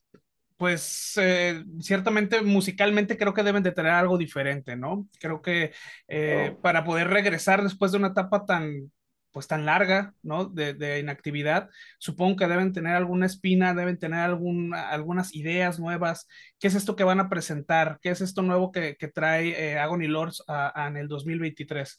pues 0.61 1.14
eh, 1.16 1.64
ciertamente 1.80 2.42
musicalmente 2.42 3.16
creo 3.16 3.32
que 3.32 3.42
deben 3.42 3.62
de 3.62 3.72
tener 3.72 3.92
algo 3.92 4.18
diferente, 4.18 4.76
¿no? 4.76 5.08
Creo 5.18 5.40
que 5.40 5.72
eh, 6.06 6.54
para 6.61 6.84
poder 6.84 7.08
regresar 7.08 7.62
después 7.62 7.92
de 7.92 7.96
una 7.96 8.08
etapa 8.08 8.44
tan, 8.44 8.92
pues 9.32 9.46
tan 9.46 9.64
larga, 9.64 10.12
¿no? 10.22 10.44
De, 10.44 10.98
inactividad, 11.00 11.70
supongo 11.98 12.36
que 12.36 12.46
deben 12.46 12.74
tener 12.74 12.94
alguna 12.94 13.24
espina, 13.24 13.72
deben 13.72 13.98
tener 13.98 14.20
algunas 14.20 15.34
ideas 15.34 15.80
nuevas. 15.80 16.28
¿Qué 16.58 16.66
es 16.66 16.74
esto 16.74 16.94
que 16.94 17.04
van 17.04 17.20
a 17.20 17.30
presentar? 17.30 17.98
¿Qué 18.02 18.11
es 18.11 18.20
esto 18.20 18.42
nuevo 18.42 18.70
que, 18.70 18.98
trae 19.14 19.72
eh, 19.72 19.78
Agony 19.78 20.08
Lords 20.08 20.44
en 20.76 20.98
el 20.98 21.08
2023? 21.08 21.98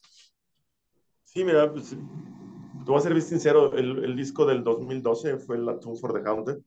Sí, 1.23 1.43
mira, 1.43 1.71
pues, 1.73 1.89
te 1.89 1.97
voy 2.85 2.99
a 2.99 3.01
ser 3.01 3.13
bien 3.13 3.25
sincero, 3.25 3.73
el, 3.75 4.15
disco 4.15 4.45
del 4.45 4.63
2012 4.63 5.37
fue 5.37 5.57
La 5.57 5.79
Tomb 5.79 5.97
for 5.97 6.13
the 6.13 6.29
Haunted, 6.29 6.59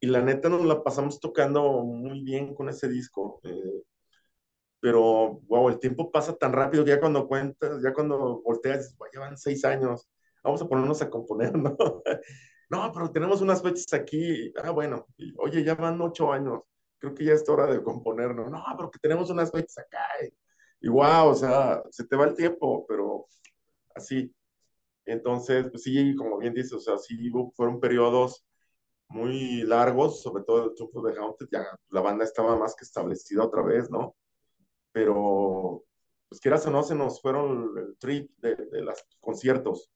y 0.00 0.06
la 0.06 0.22
neta 0.22 0.48
nos 0.48 0.64
la 0.64 0.82
pasamos 0.82 1.20
tocando 1.20 1.82
muy 1.84 2.22
bien 2.22 2.54
con 2.54 2.68
ese 2.68 2.88
disco. 2.88 3.40
Eh, 3.44 3.82
pero, 4.80 5.40
wow, 5.48 5.68
el 5.70 5.78
tiempo 5.80 6.10
pasa 6.10 6.36
tan 6.36 6.52
rápido 6.52 6.84
que 6.84 6.90
ya 6.90 7.00
cuando 7.00 7.26
cuentas, 7.26 7.82
ya 7.82 7.92
cuando 7.92 8.42
volteas, 8.42 8.96
ya 9.12 9.20
van 9.20 9.36
seis 9.36 9.64
años, 9.64 10.08
vamos 10.42 10.62
a 10.62 10.68
ponernos 10.68 11.02
a 11.02 11.10
componer, 11.10 11.52
¿no? 11.58 11.76
no, 12.70 12.92
pero 12.92 13.10
tenemos 13.10 13.40
unas 13.40 13.62
fechas 13.62 13.92
aquí, 13.92 14.52
ah, 14.62 14.70
bueno, 14.70 15.06
oye, 15.38 15.64
ya 15.64 15.74
van 15.74 16.00
ocho 16.00 16.32
años, 16.32 16.62
creo 16.98 17.14
que 17.14 17.24
ya 17.24 17.32
es 17.32 17.48
hora 17.48 17.66
de 17.66 17.82
componer, 17.82 18.34
¿no? 18.34 18.48
No, 18.48 18.62
pero 18.76 18.90
que 18.90 19.00
tenemos 19.00 19.30
unas 19.30 19.50
fechas 19.50 19.78
acá, 19.78 20.06
y, 20.80 20.88
wow, 20.88 21.28
o 21.28 21.34
sea, 21.34 21.82
se 21.90 22.06
te 22.06 22.16
va 22.16 22.26
el 22.26 22.34
tiempo, 22.34 22.86
pero 22.86 23.26
así. 23.94 24.32
Entonces, 25.06 25.66
pues 25.70 25.82
sí, 25.82 26.14
como 26.14 26.38
bien 26.38 26.54
dices, 26.54 26.72
o 26.74 26.80
sea, 26.80 26.98
sí 26.98 27.30
fueron 27.56 27.80
periodos 27.80 28.47
muy 29.08 29.62
largos, 29.62 30.22
sobre 30.22 30.44
todo 30.44 30.66
el 30.66 30.74
triunfo 30.74 31.02
de 31.02 31.16
Haunted, 31.18 31.48
ya 31.50 31.64
la 31.90 32.00
banda 32.00 32.24
estaba 32.24 32.56
más 32.56 32.74
que 32.76 32.84
establecida 32.84 33.44
otra 33.44 33.62
vez, 33.62 33.90
¿no? 33.90 34.14
pero 34.98 35.84
pues 36.28 36.40
quieras 36.40 36.66
o 36.66 36.70
no, 36.70 36.82
se 36.82 36.94
nos 36.94 37.22
fueron 37.22 37.72
el 37.78 37.96
trip 37.98 38.30
de, 38.38 38.56
de 38.56 38.82
los 38.82 39.02
conciertos. 39.20 39.88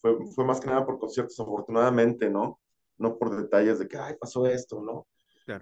Fue, 0.00 0.16
fue, 0.34 0.44
más 0.44 0.60
que 0.60 0.66
nada 0.66 0.84
por 0.84 0.98
conciertos, 0.98 1.40
afortunadamente, 1.40 2.28
¿no? 2.28 2.60
No 2.98 3.18
por 3.18 3.36
detalles 3.36 3.78
de 3.78 3.88
que, 3.88 3.96
ay, 3.96 4.14
pasó 4.20 4.46
esto, 4.46 4.82
¿no? 4.82 5.06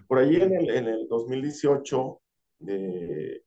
Por 0.07 0.19
ahí 0.19 0.37
en 0.37 0.55
el, 0.55 0.71
en 0.71 0.89
el 0.89 1.09
2018, 1.09 2.21
de 2.59 3.45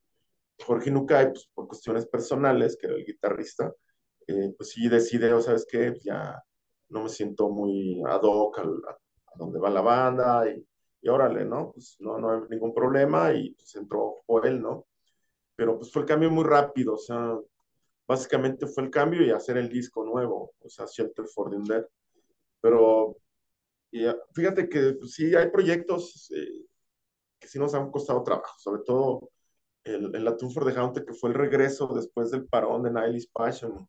Jorge 0.66 0.90
Nucay, 0.90 1.32
pues, 1.32 1.50
por 1.54 1.68
cuestiones 1.68 2.08
personales, 2.08 2.78
que 2.80 2.88
era 2.88 2.96
el 2.96 3.06
guitarrista, 3.06 3.74
eh, 4.28 4.54
pues 4.58 4.70
sí 4.70 4.88
decide, 4.88 5.34
o 5.34 5.42
sabes 5.42 5.68
qué, 5.70 5.94
ya 6.02 6.42
no 6.90 7.04
me 7.04 7.10
siento 7.10 7.50
muy 7.50 8.02
ad 8.08 8.22
hoc 8.24 8.58
a, 8.60 8.64
a 8.64 8.98
donde 9.38 9.60
va 9.60 9.70
la 9.70 9.82
banda 9.82 10.50
y, 10.50 10.66
y 11.02 11.10
órale, 11.10 11.46
¿no? 11.46 11.72
Pues 11.72 11.98
no, 12.00 12.18
no 12.18 12.32
hay 12.32 12.42
ningún 12.50 12.74
problema 12.74 13.34
y 13.34 13.52
pues 13.52 13.76
entró 13.76 14.24
Joel, 14.28 14.62
¿no? 14.62 14.88
pero 15.56 15.78
pues 15.78 15.92
fue 15.92 16.02
el 16.02 16.08
cambio 16.08 16.30
muy 16.30 16.44
rápido, 16.44 16.94
o 16.96 16.98
sea, 16.98 17.38
básicamente 18.08 18.68
fue 18.68 18.84
el 18.84 18.90
cambio 18.90 19.24
y 19.24 19.32
hacer 19.32 19.58
el 19.58 19.70
disco 19.70 20.04
nuevo, 20.04 20.54
o 20.60 20.70
sea, 20.70 20.86
Shelter 20.86 21.26
for 21.26 21.50
the 21.50 21.58
Undead. 21.58 21.86
Pero 22.62 23.18
y, 23.92 24.06
ah, 24.06 24.18
fíjate 24.34 24.70
que 24.70 24.94
pues, 24.94 25.14
sí 25.14 25.36
hay 25.36 25.50
proyectos 25.50 26.32
eh, 26.36 26.66
que 27.40 27.48
sí 27.48 27.60
nos 27.60 27.74
han 27.74 27.92
costado 27.92 28.24
trabajo, 28.24 28.56
sobre 28.60 28.84
todo 28.84 29.32
el, 29.84 30.14
el 30.16 30.26
La 30.26 30.36
for 30.38 30.66
the 30.66 30.78
Haunted, 30.78 31.06
que 31.06 31.14
fue 31.14 31.30
el 31.30 31.36
regreso 31.36 31.88
después 31.96 32.32
del 32.32 32.48
parón 32.48 32.84
de 32.84 32.92
Nihilist 32.92 33.32
Passion, 33.34 33.88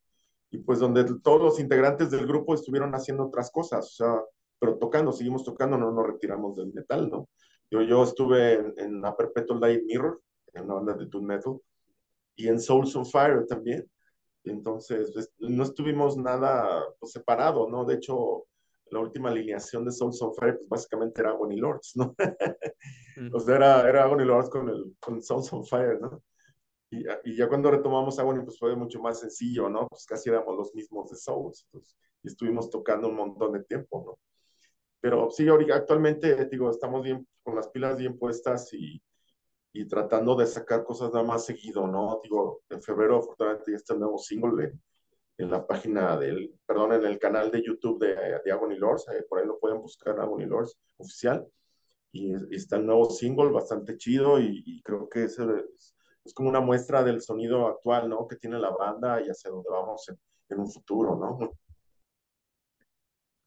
y 0.50 0.58
pues 0.58 0.78
donde 0.78 1.04
todos 1.22 1.42
los 1.42 1.60
integrantes 1.60 2.10
del 2.10 2.26
grupo 2.26 2.54
estuvieron 2.54 2.94
haciendo 2.94 3.26
otras 3.26 3.50
cosas, 3.50 3.86
o 3.86 3.90
sea, 3.90 4.22
pero 4.58 4.78
tocando, 4.78 5.12
seguimos 5.12 5.44
tocando, 5.44 5.76
no 5.76 5.90
nos 5.90 6.06
retiramos 6.06 6.56
del 6.56 6.72
metal, 6.72 7.08
¿no? 7.10 7.28
Yo, 7.70 7.82
yo 7.82 8.02
estuve 8.02 8.54
en, 8.54 8.74
en 8.76 9.00
la 9.00 9.16
Perpetual 9.16 9.60
Light 9.60 9.82
Mirror, 9.84 10.20
en 10.54 10.64
una 10.64 10.74
banda 10.74 10.94
de 10.94 11.06
Doom 11.06 11.24
Metal, 11.24 11.60
y 12.36 12.48
en 12.48 12.60
Souls 12.60 12.94
on 12.96 13.06
Fire 13.06 13.46
también. 13.46 13.88
Entonces, 14.44 15.10
pues, 15.12 15.32
no 15.38 15.64
estuvimos 15.64 16.16
nada 16.16 16.84
pues, 17.00 17.12
separado, 17.12 17.68
¿no? 17.68 17.84
De 17.84 17.94
hecho, 17.94 18.46
la 18.90 19.00
última 19.00 19.30
alineación 19.30 19.84
de 19.84 19.92
Souls 19.92 20.20
on 20.22 20.34
Fire, 20.34 20.56
pues 20.58 20.68
básicamente 20.68 21.20
era 21.20 21.30
Agony 21.30 21.56
Lords, 21.56 21.96
¿no? 21.96 22.14
o 23.32 23.40
sea, 23.40 23.56
era, 23.56 23.88
era 23.88 24.04
Agony 24.04 24.24
Lords 24.24 24.50
con, 24.50 24.68
el, 24.68 24.96
con 25.00 25.20
Souls 25.20 25.52
on 25.52 25.64
Fire, 25.64 26.00
¿no? 26.00 26.22
Y, 26.90 27.04
y, 27.24 27.36
ya 27.36 27.48
cuando 27.48 27.70
retomamos 27.70 28.18
Agony, 28.20 28.44
pues 28.44 28.58
fue 28.60 28.76
mucho 28.76 29.00
más 29.00 29.18
sencillo, 29.18 29.68
¿no? 29.68 29.88
Pues 29.88 30.06
casi 30.06 30.28
éramos 30.28 30.56
los 30.56 30.74
mismos 30.74 31.10
de 31.10 31.16
Souls, 31.16 31.66
pues, 31.72 31.96
y 32.22 32.28
estuvimos 32.28 32.70
tocando 32.70 33.08
un 33.08 33.16
montón 33.16 33.52
de 33.52 33.64
tiempo, 33.64 34.04
¿no? 34.06 34.18
Pero 35.00 35.30
sí, 35.30 35.46
actualmente, 35.72 36.46
digo, 36.46 36.70
estamos 36.70 37.02
bien, 37.02 37.26
con 37.42 37.54
las 37.54 37.68
pilas 37.68 37.96
bien 37.96 38.18
puestas 38.18 38.72
y, 38.72 39.00
y 39.72 39.86
tratando 39.86 40.34
de 40.34 40.46
sacar 40.46 40.84
cosas 40.84 41.12
nada 41.12 41.24
más 41.24 41.44
seguido, 41.44 41.86
¿no? 41.86 42.20
Digo, 42.22 42.62
en 42.70 42.82
febrero 42.82 43.18
afortunadamente 43.18 43.72
ya 43.72 43.76
está 43.76 43.94
el 43.94 44.00
nuevo 44.00 44.18
single 44.18 44.72
en 45.38 45.50
la 45.50 45.66
página 45.66 46.16
del, 46.16 46.54
perdón, 46.64 46.94
en 46.94 47.04
el 47.04 47.18
canal 47.18 47.50
de 47.50 47.62
YouTube 47.62 48.00
de, 48.00 48.40
de 48.42 48.52
Agony 48.52 48.76
Lords, 48.76 49.06
eh, 49.08 49.24
por 49.28 49.38
ahí 49.38 49.46
lo 49.46 49.58
pueden 49.58 49.80
buscar, 49.80 50.18
Agony 50.18 50.46
Lords 50.46 50.78
oficial, 50.96 51.46
y, 52.10 52.34
está 52.54 52.76
el 52.76 52.86
nuevo 52.86 53.10
single 53.10 53.50
bastante 53.50 53.98
chido 53.98 54.40
y, 54.40 54.80
creo 54.82 55.08
que 55.08 55.24
es, 55.24 55.38
es, 55.38 56.34
como 56.34 56.48
una 56.48 56.60
muestra 56.60 57.04
del 57.04 57.20
sonido 57.20 57.66
actual, 57.66 58.08
¿no? 58.08 58.26
Que 58.26 58.36
tiene 58.36 58.58
la 58.58 58.70
banda 58.70 59.20
y 59.20 59.28
hacia 59.28 59.50
dónde 59.50 59.68
vamos 59.70 60.08
en, 60.08 60.18
en 60.48 60.60
un 60.60 60.70
futuro, 60.70 61.16
¿no? 61.16 61.52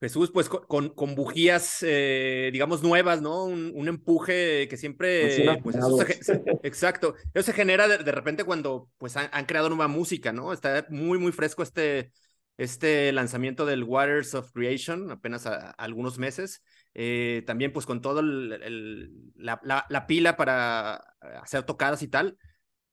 Jesús, 0.00 0.30
pues 0.32 0.48
con, 0.48 0.88
con 0.88 1.14
bujías, 1.14 1.82
eh, 1.82 2.48
digamos, 2.54 2.82
nuevas, 2.82 3.20
¿no? 3.20 3.44
Un, 3.44 3.86
empuje 3.86 4.66
que 4.66 4.78
siempre, 4.78 5.58
pues 5.62 5.76
eso 5.76 5.98
se, 5.98 6.42
exacto, 6.62 7.16
eso 7.34 7.44
se 7.44 7.52
genera 7.52 7.86
de, 7.86 8.10
repente 8.10 8.44
cuando, 8.44 8.88
pues 8.96 9.18
han, 9.18 9.44
creado 9.44 9.68
nueva 9.68 9.88
música, 9.88 10.32
¿no? 10.32 10.54
Está 10.54 10.86
muy, 10.88 11.18
muy 11.18 11.32
fresco 11.32 11.62
este, 11.62 12.12
este 12.56 13.12
lanzamiento 13.12 13.66
del 13.66 13.84
Waters 13.84 14.34
of 14.34 14.52
Creation, 14.52 15.10
apenas 15.10 15.44
algunos 15.76 16.18
meses. 16.18 16.62
Eh, 16.94 17.42
también, 17.46 17.70
pues 17.70 17.84
con 17.84 18.00
todo 18.00 18.20
el, 18.20 19.32
la, 19.34 19.60
la, 19.62 20.06
pila 20.06 20.36
para 20.38 20.94
hacer 21.42 21.64
tocadas 21.64 22.02
y 22.02 22.08
tal. 22.08 22.38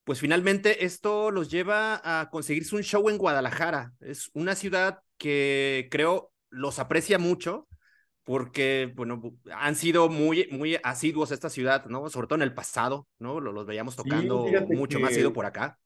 Pues 0.03 0.19
finalmente 0.19 0.85
esto 0.85 1.31
los 1.31 1.49
lleva 1.49 2.01
a 2.03 2.29
conseguirse 2.29 2.75
un 2.75 2.83
show 2.83 3.09
en 3.09 3.17
Guadalajara. 3.17 3.93
Es 4.01 4.29
una 4.33 4.55
ciudad 4.55 4.99
que 5.17 5.87
creo 5.89 6.31
los 6.49 6.79
aprecia 6.79 7.19
mucho 7.19 7.67
porque, 8.27 8.91
bueno, 8.93 9.21
han 9.53 9.75
sido 9.75 10.09
muy, 10.09 10.49
muy 10.51 10.77
asiduos 10.83 11.31
a 11.31 11.33
esta 11.33 11.49
ciudad, 11.49 11.85
¿no? 11.85 12.09
Sobre 12.09 12.27
todo 12.27 12.35
en 12.35 12.41
el 12.41 12.53
pasado, 12.53 13.07
¿no? 13.19 13.39
Los, 13.39 13.65
veíamos 13.65 13.95
tocando 13.95 14.45
mucho 14.67 14.99
más 14.99 15.15
ido 15.15 15.31
por 15.31 15.45
acá. 15.45 15.79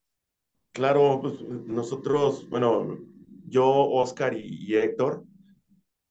Claro, 0.72 1.20
pues 1.22 1.40
nosotros, 1.42 2.50
bueno, 2.50 2.98
yo, 3.46 3.68
Oscar 3.68 4.36
y, 4.36 4.76
Héctor, 4.76 5.24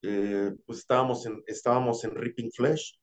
eh, 0.02 0.54
pues 0.66 0.78
estábamos 0.78 1.26
en, 1.26 1.42
estábamos 1.48 2.04
en 2.04 2.14
Ripping 2.14 2.52
Flesh. 2.52 2.96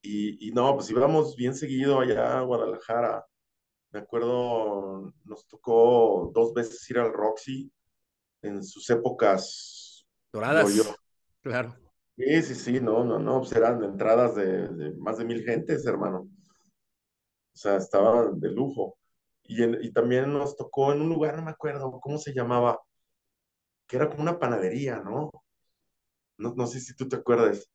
Y, 0.00 0.48
y, 0.48 0.52
no, 0.52 0.74
pues 0.74 0.88
íbamos 0.88 1.36
bien 1.36 1.54
seguido 1.54 2.00
allá 2.00 2.38
a 2.38 2.42
Guadalajara. 2.42 3.26
Me 3.90 3.98
acuerdo, 3.98 5.12
nos 5.24 5.46
tocó 5.48 6.30
dos 6.34 6.54
veces 6.54 6.88
ir 6.88 6.98
al 6.98 7.12
Roxy 7.12 7.70
en 8.40 8.64
sus 8.64 8.88
épocas 8.88 9.75
Doradas. 10.36 10.96
Claro. 11.40 11.74
Sí, 12.14 12.42
sí, 12.42 12.54
sí, 12.54 12.80
no, 12.80 13.04
no, 13.04 13.18
no, 13.18 13.38
pues 13.38 13.52
eran 13.52 13.82
entradas 13.82 14.34
de, 14.34 14.92
más 14.98 15.16
de 15.16 15.24
mil 15.24 15.42
gentes, 15.42 15.86
hermano. 15.86 16.28
O 17.54 17.56
sea, 17.56 17.76
estaban 17.76 18.38
de 18.38 18.50
lujo. 18.50 18.98
Y, 19.44 19.64
y 19.64 19.92
también 19.92 20.30
nos 20.30 20.54
tocó 20.54 20.92
en 20.92 21.00
un 21.00 21.08
lugar, 21.08 21.36
no 21.36 21.42
me 21.42 21.52
acuerdo 21.52 21.90
cómo 22.00 22.18
se 22.18 22.34
llamaba, 22.34 22.78
que 23.86 23.96
era 23.96 24.10
como 24.10 24.20
una 24.20 24.38
panadería, 24.38 25.00
¿no? 25.00 25.30
No, 26.36 26.52
no 26.54 26.66
sé 26.66 26.80
si 26.80 26.94
tú 26.94 27.08
te 27.08 27.16
acuerdas. 27.16 27.70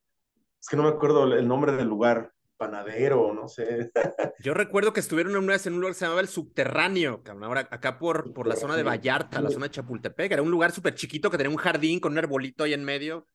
Es 0.60 0.68
que 0.70 0.78
no 0.78 0.84
me 0.84 0.90
acuerdo 0.90 1.24
el 1.34 1.48
nombre 1.48 1.72
del 1.72 1.88
lugar 1.88 2.32
panadero, 2.62 3.34
no 3.34 3.48
sé. 3.48 3.92
Yo 4.40 4.54
recuerdo 4.54 4.94
que 4.94 5.00
estuvieron 5.00 5.36
una 5.36 5.54
vez 5.54 5.66
en 5.66 5.74
un 5.74 5.80
lugar 5.80 5.94
que 5.94 6.00
se 6.00 6.06
llamaba 6.06 6.22
El 6.22 6.28
Subterráneo, 6.28 7.24
ahora 7.42 7.68
acá 7.72 7.98
por, 7.98 8.34
por 8.34 8.46
la 8.46 8.56
zona 8.56 8.78
de 8.78 8.84
Vallarta, 8.84 9.42
la 9.42 9.50
zona 9.50 9.66
de 9.66 9.72
Chapultepec, 9.72 10.32
era 10.32 10.44
un 10.44 10.52
lugar 10.52 10.72
súper 10.72 10.94
chiquito 10.94 11.32
que 11.32 11.38
tenía 11.38 11.50
un 11.50 11.58
jardín 11.58 12.00
con 12.00 12.12
un 12.12 12.20
arbolito 12.20 12.64
ahí 12.64 12.74
en 12.74 12.84
medio, 12.84 13.26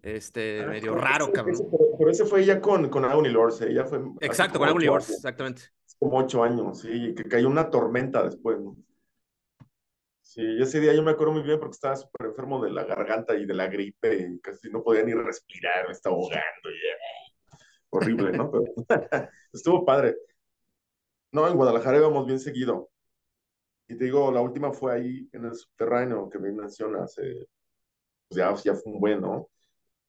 este, 0.00 0.62
ah, 0.62 0.68
medio 0.68 0.94
raro, 0.94 1.30
cabrón. 1.30 1.68
pero 1.98 2.10
ese 2.10 2.24
fue 2.24 2.46
ya 2.46 2.62
con, 2.62 2.88
con 2.88 3.04
Agony 3.04 3.28
Lords, 3.28 3.60
ella 3.60 3.84
fue... 3.84 4.00
Exacto, 4.22 4.58
con 4.58 4.68
Agony 4.68 4.86
Lords, 4.86 5.10
exactamente. 5.10 5.64
Como 5.98 6.16
ocho 6.16 6.42
años, 6.42 6.80
sí, 6.80 7.14
que 7.14 7.24
cayó 7.24 7.48
una 7.48 7.68
tormenta 7.68 8.24
después, 8.24 8.58
¿no? 8.58 8.74
Sí, 10.22 10.42
ese 10.58 10.80
día 10.80 10.94
yo 10.94 11.02
me 11.02 11.10
acuerdo 11.10 11.34
muy 11.34 11.42
bien 11.42 11.60
porque 11.60 11.74
estaba 11.74 11.94
súper 11.94 12.28
enfermo 12.28 12.64
de 12.64 12.70
la 12.70 12.84
garganta 12.84 13.34
y 13.34 13.44
de 13.44 13.52
la 13.52 13.66
gripe 13.66 14.16
y 14.16 14.40
casi 14.40 14.70
no 14.70 14.82
podía 14.82 15.02
ni 15.02 15.12
respirar, 15.12 15.86
me 15.86 15.92
estaba 15.92 16.16
ahogando. 16.16 16.70
Y 16.70 16.80
horrible, 17.92 18.32
¿no? 18.32 18.50
Pero 18.50 18.64
estuvo 19.52 19.84
padre. 19.84 20.16
No, 21.32 21.48
en 21.48 21.56
Guadalajara 21.56 21.98
íbamos 21.98 22.26
bien 22.26 22.40
seguido. 22.40 22.90
Y 23.88 23.96
te 23.96 24.04
digo, 24.04 24.30
la 24.32 24.40
última 24.40 24.72
fue 24.72 24.94
ahí 24.94 25.28
en 25.32 25.44
el 25.44 25.54
subterráneo 25.54 26.28
que 26.28 26.38
me 26.38 26.52
mencionas. 26.52 27.16
Eh, 27.18 27.46
pues 28.28 28.38
ya, 28.38 28.54
ya 28.54 28.74
fue 28.74 28.92
un 28.92 29.00
buen, 29.00 29.20
¿no? 29.20 29.48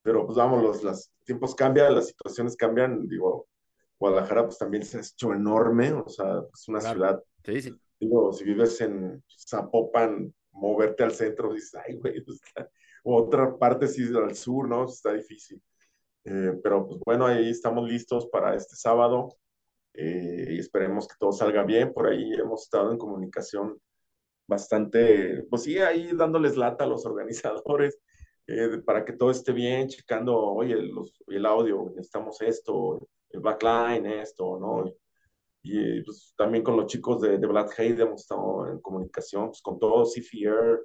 Pero 0.02 0.26
pues 0.26 0.38
vamos, 0.38 0.62
los, 0.62 0.84
los 0.84 1.12
tiempos 1.24 1.56
cambian, 1.56 1.96
las 1.96 2.08
situaciones 2.08 2.56
cambian. 2.56 3.08
Digo, 3.08 3.48
Guadalajara 4.00 4.46
pues 4.46 4.58
también 4.58 4.84
se 4.84 5.00
ha 5.00 5.34
enorme, 5.34 5.94
o 5.94 6.08
sea, 6.08 6.42
es 6.54 6.68
una 6.68 6.82
ciudad. 6.82 7.24
Sí, 7.46 7.62
sí. 7.62 7.76
Digo, 8.00 8.34
si 8.34 8.44
vives 8.44 8.82
en 8.82 9.24
Zapopan, 9.48 10.34
moverte 10.52 11.04
al 11.04 11.12
centro, 11.12 11.54
dices, 11.54 11.76
ay, 11.76 11.96
güey, 11.96 12.22
pues, 12.24 12.42
otra 13.04 13.58
parte 13.58 13.88
sí 13.88 14.04
al 14.16 14.36
sur, 14.36 14.68
¿no? 14.68 14.86
Está 14.86 15.14
difícil. 15.14 15.62
Eh, 16.26 16.54
pero 16.64 16.88
pues 16.88 17.00
bueno, 17.06 17.26
ahí 17.28 17.50
estamos 17.50 17.88
listos 17.90 18.28
para 18.28 18.56
este 18.56 18.76
sábado 18.76 19.36
eh, 19.94 20.48
y 20.52 20.60
esperemos 20.60 21.08
que 21.08 21.16
todo 21.20 21.32
salga 21.32 21.64
bien. 21.64 21.94
Por 21.94 22.08
ahí 22.08 22.34
hemos 22.34 22.64
estado 22.64 22.92
en 22.92 22.98
comunicación 22.98 23.80
bastante, 24.48 25.44
pues 25.50 25.64
sí, 25.64 25.80
ahí 25.80 26.12
dándoles 26.14 26.58
lata 26.58 26.84
a 26.86 26.88
los 26.88 27.06
organizadores 27.06 28.00
eh, 28.48 28.80
para 28.86 29.06
que 29.06 29.14
todo 29.14 29.32
esté 29.32 29.54
bien, 29.54 29.88
checando, 29.88 30.38
oye, 30.38 30.76
los, 30.76 31.14
el 31.28 31.46
audio, 31.46 31.92
necesitamos 31.96 32.42
esto, 32.42 33.08
el 33.30 33.40
backline, 33.40 34.06
esto, 34.06 34.60
¿no? 34.60 34.86
Y, 35.64 36.02
pues, 36.04 36.34
también 36.38 36.64
con 36.64 36.76
los 36.76 36.88
chicos 36.88 37.22
de, 37.22 37.38
de 37.38 37.48
Black 37.48 37.74
hemos 37.80 38.22
estado 38.22 38.68
en 38.70 38.82
comunicación, 38.82 39.48
pues, 39.48 39.62
con 39.62 39.80
todos, 39.80 40.14
CFR, 40.14 40.80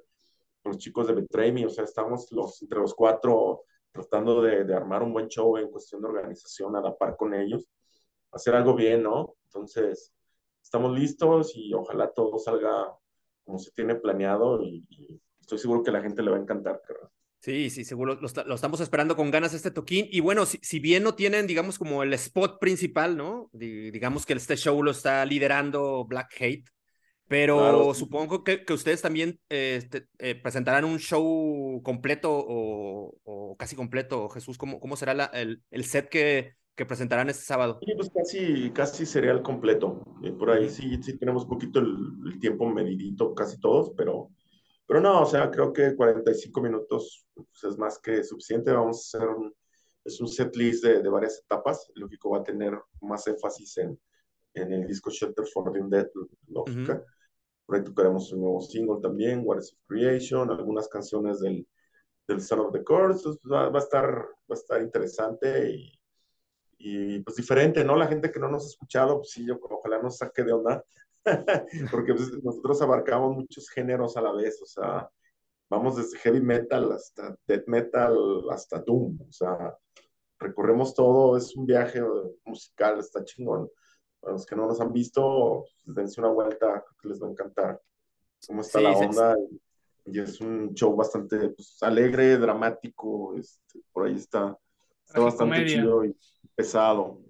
con 0.63 0.71
los 0.71 0.77
chicos 0.77 1.07
de 1.07 1.13
Betray 1.15 1.51
Me, 1.51 1.65
o 1.65 1.69
sea, 1.69 1.83
estamos 1.83 2.31
los, 2.31 2.61
entre 2.61 2.79
los 2.79 2.93
cuatro 2.95 3.63
tratando 3.91 4.41
de, 4.41 4.63
de, 4.63 4.73
armar 4.73 5.03
un 5.03 5.13
buen 5.13 5.27
show 5.27 5.57
en 5.57 5.69
cuestión 5.69 6.01
de 6.01 6.07
organización 6.07 6.75
a 6.75 6.81
la 6.81 6.95
par 6.95 7.15
con 7.17 7.33
ellos, 7.33 7.67
hacer 8.31 8.55
algo 8.55 8.75
bien, 8.75 9.03
¿no? 9.03 9.35
Entonces, 9.45 10.13
estamos 10.61 10.97
listos 10.97 11.53
y 11.55 11.73
ojalá 11.73 12.11
todo 12.11 12.37
salga 12.37 12.93
como 13.43 13.57
se 13.57 13.71
tiene 13.71 13.95
planeado 13.95 14.61
y, 14.63 14.85
estoy 15.41 15.57
seguro 15.57 15.81
que 15.81 15.91
la 15.91 16.01
gente 16.01 16.21
le 16.21 16.29
va 16.29 16.37
a 16.37 16.41
encantar, 16.41 16.79
¿verdad? 16.87 17.09
Sí, 17.39 17.71
sí, 17.71 17.83
seguro 17.83 18.15
lo, 18.15 18.55
estamos 18.55 18.81
esperando 18.81 19.15
con 19.15 19.31
ganas 19.31 19.55
este 19.55 19.71
toquín. 19.71 20.07
Y 20.11 20.19
bueno, 20.19 20.45
si, 20.45 20.79
bien 20.79 21.01
no 21.01 21.15
tienen, 21.15 21.47
digamos, 21.47 21.79
como 21.79 22.03
el 22.03 22.13
spot 22.13 22.59
principal, 22.59 23.17
¿no? 23.17 23.49
digamos 23.53 24.25
que 24.27 24.33
este 24.33 24.57
show 24.57 24.83
lo 24.83 24.91
está 24.91 25.25
liderando 25.25 26.05
Black 26.05 26.35
Hate, 26.39 26.65
pero 27.29 27.59
claro, 27.59 27.93
sí. 27.93 27.99
supongo 27.99 28.43
que, 28.43 28.65
que, 28.65 28.73
ustedes 28.73 29.01
también 29.03 29.39
eh, 29.49 29.87
eh, 30.17 30.35
presentarán 30.35 30.83
un 30.83 30.97
show 30.97 31.79
completo 31.83 32.31
o, 32.33 33.15
o 33.23 33.55
casi 33.55 33.75
completo. 33.75 34.27
Jesús, 34.29 34.57
¿cómo, 34.57 34.79
cómo 34.79 34.95
será 34.95 35.13
la, 35.13 35.25
el, 35.25 35.61
el, 35.69 35.85
set 35.85 36.09
que, 36.09 36.55
que, 36.75 36.87
presentarán 36.87 37.29
este 37.29 37.43
sábado? 37.43 37.79
Sí, 37.85 37.93
pues 37.95 38.09
casi, 38.09 38.71
casi 38.71 39.05
sería 39.05 39.31
el 39.31 39.43
completo. 39.43 40.03
Eh, 40.23 40.31
por 40.31 40.49
ahí 40.49 40.69
sí, 40.69 41.01
sí 41.03 41.19
tenemos 41.19 41.43
un 41.43 41.49
poquito 41.49 41.79
el, 41.79 41.95
el 42.25 42.39
tiempo 42.39 42.67
medidito, 42.67 43.35
casi 43.35 43.59
todos, 43.59 43.93
pero 43.95 44.31
pero 44.89 45.01
no, 45.01 45.21
o 45.21 45.25
sea, 45.27 45.51
creo 45.51 45.71
que 45.71 45.95
45 45.95 46.61
minutos 46.61 47.27
pues, 47.35 47.63
es 47.63 47.77
más 47.77 47.99
que 47.99 48.23
suficiente. 48.23 48.71
Vamos 48.71 49.13
a 49.13 49.19
hacer 49.19 49.29
un, 49.29 49.53
es 50.03 50.19
un 50.19 50.27
set 50.27 50.55
list 50.55 50.83
de, 50.83 51.03
de, 51.03 51.09
varias 51.09 51.43
etapas. 51.45 51.91
Lógico, 51.93 52.31
va 52.31 52.39
a 52.39 52.43
tener 52.43 52.73
más 53.01 53.27
énfasis 53.27 53.77
en, 53.77 53.99
en 54.55 54.73
el 54.73 54.87
disco 54.87 55.11
Shelter 55.11 55.45
for 55.45 55.71
the 55.71 55.79
Undead, 55.79 56.07
lógica. 56.47 56.93
Uh 56.93 56.97
-huh. 56.97 57.18
Por 57.69 57.77
ahí 57.77 57.83
tocaremos 57.83 58.33
un 58.33 58.41
nuevo 58.41 58.61
single 58.61 58.97
también, 58.99 59.43
What 59.45 59.59
is 59.59 59.77
Creation, 59.87 60.49
algunas 60.49 60.87
canciones 60.87 61.39
del, 61.39 61.67
del 62.27 62.41
Son 62.41 62.61
of 62.61 62.73
the 62.73 62.83
Chords. 62.83 63.23
Va, 63.45 63.69
va, 63.69 63.77
a 63.77 63.83
estar, 63.83 64.07
va 64.11 64.25
a 64.49 64.53
estar 64.55 64.81
interesante 64.81 65.69
y, 65.69 66.01
y 66.79 67.19
pues 67.19 67.35
diferente, 67.35 67.85
¿no? 67.85 67.95
La 67.95 68.07
gente 68.07 68.31
que 68.31 68.39
no 68.39 68.49
nos 68.49 68.63
ha 68.63 68.69
escuchado, 68.69 69.17
pues 69.17 69.29
sí, 69.29 69.45
yo 69.45 69.59
ojalá 69.61 70.01
nos 70.01 70.17
saque 70.17 70.43
de 70.43 70.51
onda 70.51 70.83
porque 71.91 72.15
pues, 72.15 72.43
nosotros 72.43 72.81
abarcamos 72.81 73.35
muchos 73.35 73.69
géneros 73.69 74.17
a 74.17 74.21
la 74.21 74.31
vez, 74.31 74.59
o 74.63 74.65
sea, 74.65 75.07
vamos 75.69 75.95
desde 75.95 76.17
heavy 76.17 76.41
metal 76.41 76.91
hasta 76.91 77.37
death 77.45 77.67
metal, 77.67 78.45
hasta 78.49 78.79
doom, 78.79 79.19
o 79.21 79.31
sea, 79.31 79.77
recorremos 80.39 80.95
todo, 80.95 81.37
es 81.37 81.55
un 81.55 81.67
viaje 81.67 82.01
musical, 82.45 82.97
está 82.97 83.23
chingón. 83.23 83.69
Para 84.19 84.33
los 84.33 84.45
que 84.45 84.55
no 84.55 84.67
nos 84.67 84.81
han 84.81 84.91
visto, 84.91 85.65
pues, 85.83 85.95
dense 85.95 86.19
una 86.21 86.29
vuelta, 86.29 86.83
creo 86.83 86.97
que 87.01 87.07
les 87.09 87.21
va 87.21 87.27
a 87.27 87.31
encantar 87.31 87.81
cómo 88.47 88.61
está 88.61 88.79
sí, 88.79 88.83
la 88.83 88.91
onda. 88.91 89.35
Sí. 89.35 89.61
Y, 90.05 90.17
y, 90.17 90.21
es 90.21 90.41
un 90.41 90.73
show 90.73 90.95
bastante 90.95 91.49
pues, 91.49 91.77
alegre, 91.81 92.37
dramático, 92.37 93.35
este, 93.37 93.79
por 93.91 94.07
ahí 94.07 94.15
está, 94.15 94.57
está 95.05 95.19
bastante 95.19 95.55
comedia. 95.55 95.77
chido 95.77 96.05
y 96.05 96.15
pesado. 96.55 97.21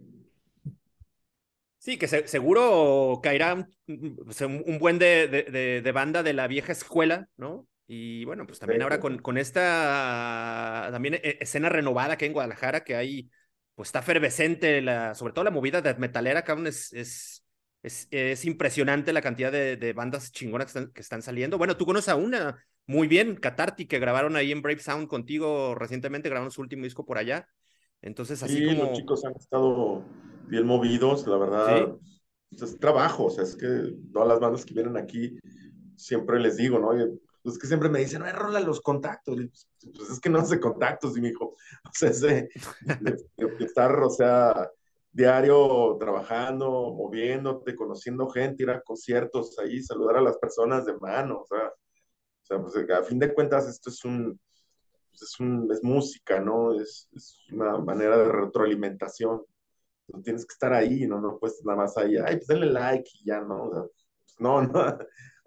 Sí, 1.79 1.97
que 1.97 2.07
se, 2.07 2.27
seguro 2.27 3.19
caerá 3.23 3.53
un, 3.87 4.23
un 4.65 4.79
buen 4.79 4.99
de, 4.99 5.27
de, 5.27 5.81
de, 5.81 5.91
banda 5.91 6.23
de 6.23 6.33
la 6.33 6.47
vieja 6.47 6.73
escuela, 6.73 7.29
¿no? 7.37 7.67
Y 7.87 8.25
bueno, 8.25 8.45
pues 8.45 8.59
también 8.59 8.81
sí. 8.81 8.83
ahora 8.83 8.99
con, 8.99 9.17
con, 9.17 9.37
esta 9.37 10.89
también 10.91 11.15
e, 11.15 11.37
escena 11.39 11.69
renovada 11.69 12.17
que 12.17 12.25
hay 12.25 12.27
en 12.27 12.33
Guadalajara, 12.33 12.83
que 12.83 12.95
hay, 12.95 13.29
pues 13.79 13.87
está 13.87 13.99
efervescente, 13.99 14.81
la, 14.81 15.15
sobre 15.15 15.31
todo 15.31 15.45
la 15.45 15.51
movida 15.51 15.81
de 15.81 15.93
metalera, 15.93 16.43
cabrón, 16.43 16.67
es, 16.67 16.91
es, 16.91 17.45
es, 17.81 18.09
es 18.11 18.43
impresionante 18.43 19.13
la 19.13 19.21
cantidad 19.21 19.53
de, 19.53 19.77
de 19.77 19.93
bandas 19.93 20.33
chingonas 20.33 20.65
que 20.65 20.79
están, 20.79 20.91
que 20.91 20.99
están, 20.99 21.21
saliendo. 21.21 21.57
Bueno, 21.57 21.77
tú 21.77 21.85
conoces 21.85 22.09
a 22.09 22.17
una 22.17 22.61
muy 22.87 23.07
bien, 23.07 23.37
Catarti, 23.37 23.85
que 23.85 23.97
grabaron 23.97 24.35
ahí 24.35 24.51
en 24.51 24.61
Brave 24.61 24.81
Sound 24.81 25.07
contigo 25.07 25.75
recientemente, 25.75 26.27
grabaron 26.27 26.51
su 26.51 26.59
último 26.59 26.83
disco 26.83 27.05
por 27.05 27.17
allá. 27.17 27.47
Entonces, 28.01 28.43
así 28.43 28.57
sí, 28.57 28.65
como. 28.65 28.89
Los 28.89 28.97
chicos 28.97 29.23
han 29.23 29.35
estado 29.37 30.03
bien 30.49 30.65
movidos, 30.65 31.25
la 31.25 31.37
verdad. 31.37 31.95
¿Sí? 32.51 32.61
Es 32.61 32.77
trabajo, 32.79 33.27
o 33.27 33.29
sea, 33.29 33.45
es 33.45 33.55
que 33.55 33.93
todas 34.11 34.27
las 34.27 34.41
bandas 34.41 34.65
que 34.65 34.73
vienen 34.73 34.97
aquí, 34.97 35.39
siempre 35.95 36.37
les 36.41 36.57
digo, 36.57 36.79
¿no? 36.79 36.91
Pues 37.43 37.57
que 37.57 37.67
siempre 37.67 37.89
me 37.89 37.99
dicen, 37.99 38.21
no, 38.21 38.31
rola 38.31 38.59
los 38.59 38.81
contactos. 38.81 39.35
Pues, 39.35 39.69
pues, 39.95 40.09
es 40.09 40.19
que 40.19 40.29
no 40.29 40.39
hace 40.39 40.59
contactos, 40.59 41.17
y 41.17 41.21
mi 41.21 41.29
hijo. 41.29 41.55
O 41.85 41.91
sea, 41.93 42.09
es 42.09 42.21
de, 42.21 42.49
de, 43.01 43.17
estar, 43.65 43.91
o 44.01 44.09
sea, 44.09 44.69
diario 45.11 45.97
trabajando, 45.99 46.69
moviéndote, 46.93 47.75
conociendo 47.75 48.29
gente, 48.29 48.63
ir 48.63 48.69
a 48.69 48.81
conciertos 48.81 49.57
ahí, 49.59 49.81
saludar 49.81 50.17
a 50.17 50.21
las 50.21 50.37
personas 50.37 50.85
de 50.85 50.97
mano, 50.97 51.41
o 51.41 51.45
sea, 51.45 51.67
o 51.67 52.43
sea 52.43 52.61
pues 52.61 52.89
a 52.89 53.03
fin 53.03 53.19
de 53.19 53.33
cuentas 53.33 53.67
esto 53.67 53.89
es 53.89 54.03
un, 54.05 54.39
es, 55.13 55.39
un, 55.39 55.69
es 55.71 55.83
música, 55.83 56.39
¿no? 56.39 56.79
Es, 56.79 57.09
es, 57.15 57.39
una 57.51 57.77
manera 57.77 58.17
de 58.17 58.31
retroalimentación. 58.31 59.41
Entonces, 60.07 60.23
tienes 60.23 60.45
que 60.45 60.53
estar 60.53 60.73
ahí, 60.73 61.07
¿no? 61.07 61.19
No 61.19 61.37
puedes 61.39 61.63
nada 61.65 61.77
más 61.77 61.97
ahí, 61.97 62.17
ay, 62.17 62.37
pues 62.37 62.47
denle 62.47 62.67
like 62.67 63.09
y 63.13 63.25
ya, 63.25 63.41
¿no? 63.41 63.65
O 63.65 63.73
sea, 63.73 63.83
pues, 63.83 64.35
no, 64.39 64.61
no, 64.63 64.97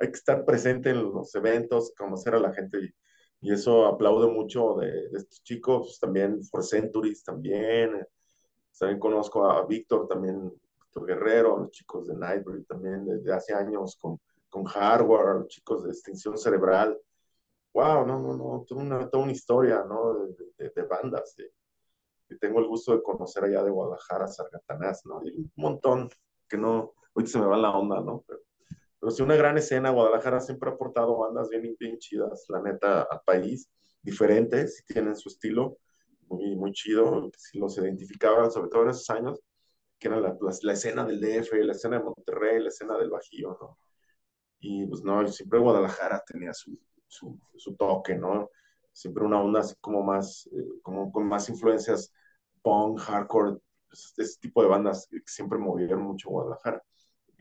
hay 0.03 0.11
que 0.11 0.19
estar 0.19 0.45
presente 0.45 0.91
en 0.91 1.03
los 1.13 1.35
eventos, 1.35 1.93
conocer 1.97 2.35
a 2.35 2.41
la 2.41 2.53
gente 2.53 2.79
y, 2.81 3.49
y 3.49 3.53
eso 3.53 3.87
aplaudo 3.87 4.31
mucho 4.31 4.75
de, 4.75 5.09
de, 5.09 5.19
estos 5.19 5.43
chicos, 5.43 5.99
también 6.01 6.43
For 6.45 6.65
Centuries 6.65 7.25
también, 7.25 8.07
también 8.79 8.99
conozco 8.99 9.51
a 9.51 9.65
Víctor, 9.67 10.09
también 10.09 10.53
Víctor 10.81 11.07
Guerrero, 11.07 11.59
los 11.59 11.71
chicos 11.71 12.07
de 12.09 12.17
Nightbreed 12.17 12.65
también 12.65 13.07
desde 13.07 13.33
hace 13.33 13.55
años 13.55 13.97
con, 14.01 14.19
con 14.49 14.65
Hardware, 14.65 15.41
los 15.41 15.49
chicos 15.49 15.85
de 15.85 15.91
Extinción 15.91 16.37
Cerebral, 16.37 16.99
wow, 17.73 18.07
no, 18.07 18.19
no, 18.21 18.37
no, 18.37 18.65
toda 18.67 18.83
una, 18.83 19.09
toda 19.09 19.23
una 19.23 19.33
historia, 19.33 19.85
¿no? 19.89 20.15
De, 20.15 20.35
de, 20.59 20.73
de 20.75 20.83
bandas. 20.83 21.35
De, 21.37 21.51
que 22.29 22.37
tengo 22.37 22.61
el 22.61 22.67
gusto 22.67 22.93
de 22.93 23.03
conocer 23.03 23.45
allá 23.45 23.63
de 23.63 23.71
Guadalajara, 23.71 24.27
Sargatanás, 24.27 25.03
¿no? 25.05 25.23
Y 25.25 25.35
un 25.37 25.53
montón 25.57 26.09
que 26.49 26.57
no, 26.57 26.93
ahorita 27.15 27.33
se 27.33 27.39
me 27.39 27.47
va 27.47 27.57
la 27.57 27.77
onda, 27.77 28.01
¿no? 28.01 28.25
Pero, 28.27 28.41
pero 29.03 29.11
sí, 29.11 29.23
una 29.23 29.35
gran 29.35 29.59
escena. 29.59 29.91
Guadalajara 29.91 30.41
siempre 30.41 30.71
ha 30.71 30.75
aportado 30.75 31.19
bandas 31.19 31.49
bien, 31.49 31.75
bien 31.79 31.99
chidas, 31.99 32.45
la 32.49 32.63
neta, 32.63 33.03
al 33.03 33.21
país, 33.27 33.69
diferentes, 34.01 34.85
tienen 34.87 35.17
su 35.17 35.29
estilo, 35.29 35.79
muy, 36.29 36.55
muy 36.55 36.71
chido, 36.73 37.29
si 37.37 37.59
los 37.59 37.77
identificaban, 37.79 38.53
sobre 38.53 38.71
todo 38.71 38.85
en 38.85 38.91
esos 38.91 39.11
años, 39.11 39.41
que 39.99 40.07
era 40.07 40.21
la, 40.21 40.37
la, 40.63 40.73
escena 40.73 41.05
del 41.05 41.21
DF, 41.21 41.53
la 41.65 41.73
escena 41.73 41.99
de 41.99 42.05
Monterrey, 42.05 42.63
la 42.63 42.69
escena 42.69 42.97
del 42.97 43.11
Bajío, 43.11 43.59
¿no? 43.61 43.79
Y 44.61 44.87
pues 44.87 45.03
no, 45.03 45.27
siempre 45.27 45.59
Guadalajara 45.59 46.23
tenía 46.25 46.55
su, 46.55 46.79
su, 47.09 47.41
su, 47.57 47.75
toque, 47.77 48.15
¿no? 48.17 48.51
Siempre 48.93 49.25
una 49.25 49.43
onda 49.43 49.61
así 49.61 49.75
como 49.81 50.05
más, 50.05 50.49
eh, 50.53 50.81
como 50.83 51.11
con 51.11 51.27
más 51.27 51.49
influencias 51.49 52.13
punk, 52.63 53.01
hardcore, 53.01 53.59
pues, 53.89 54.15
ese 54.17 54.39
tipo 54.41 54.63
de 54.63 54.69
bandas 54.69 55.09
que 55.11 55.21
siempre 55.27 55.59
movieron 55.59 56.03
mucho 56.03 56.31
Guadalajara. 56.31 56.83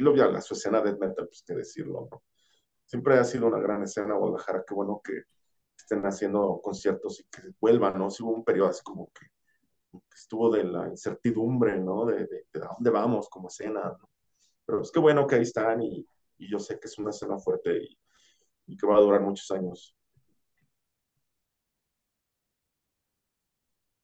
Y 0.02 0.04
luego 0.04 0.18
ya 0.18 0.26
la 0.26 0.42
su 0.42 0.56
escena 0.56 0.82
death 0.82 0.98
metal, 1.00 1.28
pues 1.28 1.44
qué 1.46 1.54
decirlo. 1.54 2.10
Siempre 2.88 3.20
ha 3.20 3.24
sido 3.24 3.46
una 3.46 3.60
gran 3.60 3.84
escena 3.84 4.16
Guadalajara, 4.16 4.64
qué 4.68 4.74
bueno 4.74 5.00
que 5.04 5.26
estén 5.78 6.02
haciendo 6.08 6.60
conciertos 6.64 7.20
y 7.20 7.26
que 7.26 7.52
vuelvan, 7.60 8.00
¿no? 8.00 8.10
Si 8.10 8.24
hubo 8.24 8.32
un 8.32 8.44
periodo 8.44 8.70
así 8.70 8.82
como 8.84 9.12
que, 9.14 9.28
que 9.92 10.16
estuvo 10.16 10.50
de 10.50 10.64
la 10.64 10.88
incertidumbre, 10.88 11.78
¿no? 11.80 12.08
De, 12.08 12.26
de, 12.26 12.48
de, 12.52 12.60
dónde 12.60 12.90
vamos 12.90 13.30
como 13.30 13.50
escena. 13.50 13.96
Pero 14.66 14.82
es 14.82 14.92
que 14.92 15.00
bueno 15.00 15.28
que 15.28 15.36
ahí 15.36 15.44
están 15.44 15.84
y, 15.84 16.04
y 16.40 16.50
yo 16.50 16.58
sé 16.58 16.80
que 16.80 16.88
es 16.88 16.98
una 16.98 17.12
escena 17.12 17.38
fuerte 17.38 17.78
y, 17.78 18.00
y 18.66 18.78
que 18.78 18.88
va 18.88 18.98
a 18.98 19.02
durar 19.02 19.22
muchos 19.22 19.52
años. 19.52 19.96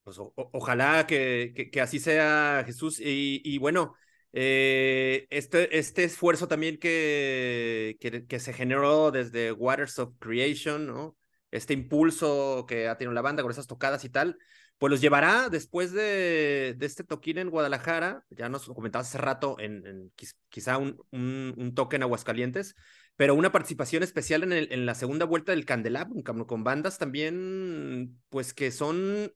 Pues 0.03 0.19
ojalá 0.19 1.07
que, 1.07 1.53
que, 1.55 1.71
que, 1.71 1.81
así 1.81 1.99
sea, 1.99 2.61
Jesús. 2.67 2.99
Y 2.99 3.57
bueno, 3.57 3.95
eh, 4.33 5.27
este, 5.29 5.77
este 5.77 6.03
esfuerzo 6.03 6.47
también 6.47 6.77
que, 6.77 7.97
que, 7.99 8.39
se 8.39 8.53
generó 8.53 9.11
desde 9.11 9.51
Waters 9.51 9.99
of 9.99 10.13
Creation, 10.19 10.85
¿no? 10.87 11.17
Este 11.51 11.73
impulso 11.73 12.65
que 12.67 12.87
ha 12.87 12.97
tenido 12.97 13.13
la 13.13 13.21
banda 13.21 13.41
con 13.41 13.51
esas 13.51 13.67
tocadas 13.67 14.03
y 14.03 14.09
tal, 14.09 14.37
pues 14.77 14.91
los 14.91 15.01
llevará 15.01 15.49
después 15.49 15.91
de, 15.91 16.75
de 16.77 16.85
este 16.85 17.03
toquín 17.03 17.37
en 17.37 17.49
Guadalajara, 17.49 18.25
ya 18.29 18.49
nos 18.49 18.65
comentabas 18.67 19.07
hace 19.07 19.17
rato, 19.17 19.55
en, 19.59 20.11
quizá 20.49 20.77
un, 20.77 21.01
un, 21.11 21.73
toque 21.73 21.95
en 21.95 22.03
Aguascalientes, 22.03 22.75
pero 23.15 23.33
una 23.33 23.51
participación 23.51 24.03
especial 24.03 24.43
en, 24.43 24.51
en 24.53 24.85
la 24.85 24.93
segunda 24.93 25.25
vuelta 25.25 25.53
del 25.53 25.65
Candelabrum, 25.65 26.21
con 26.21 26.63
bandas 26.63 26.99
también, 26.99 28.21
pues 28.29 28.53
que 28.53 28.71
son 28.71 29.31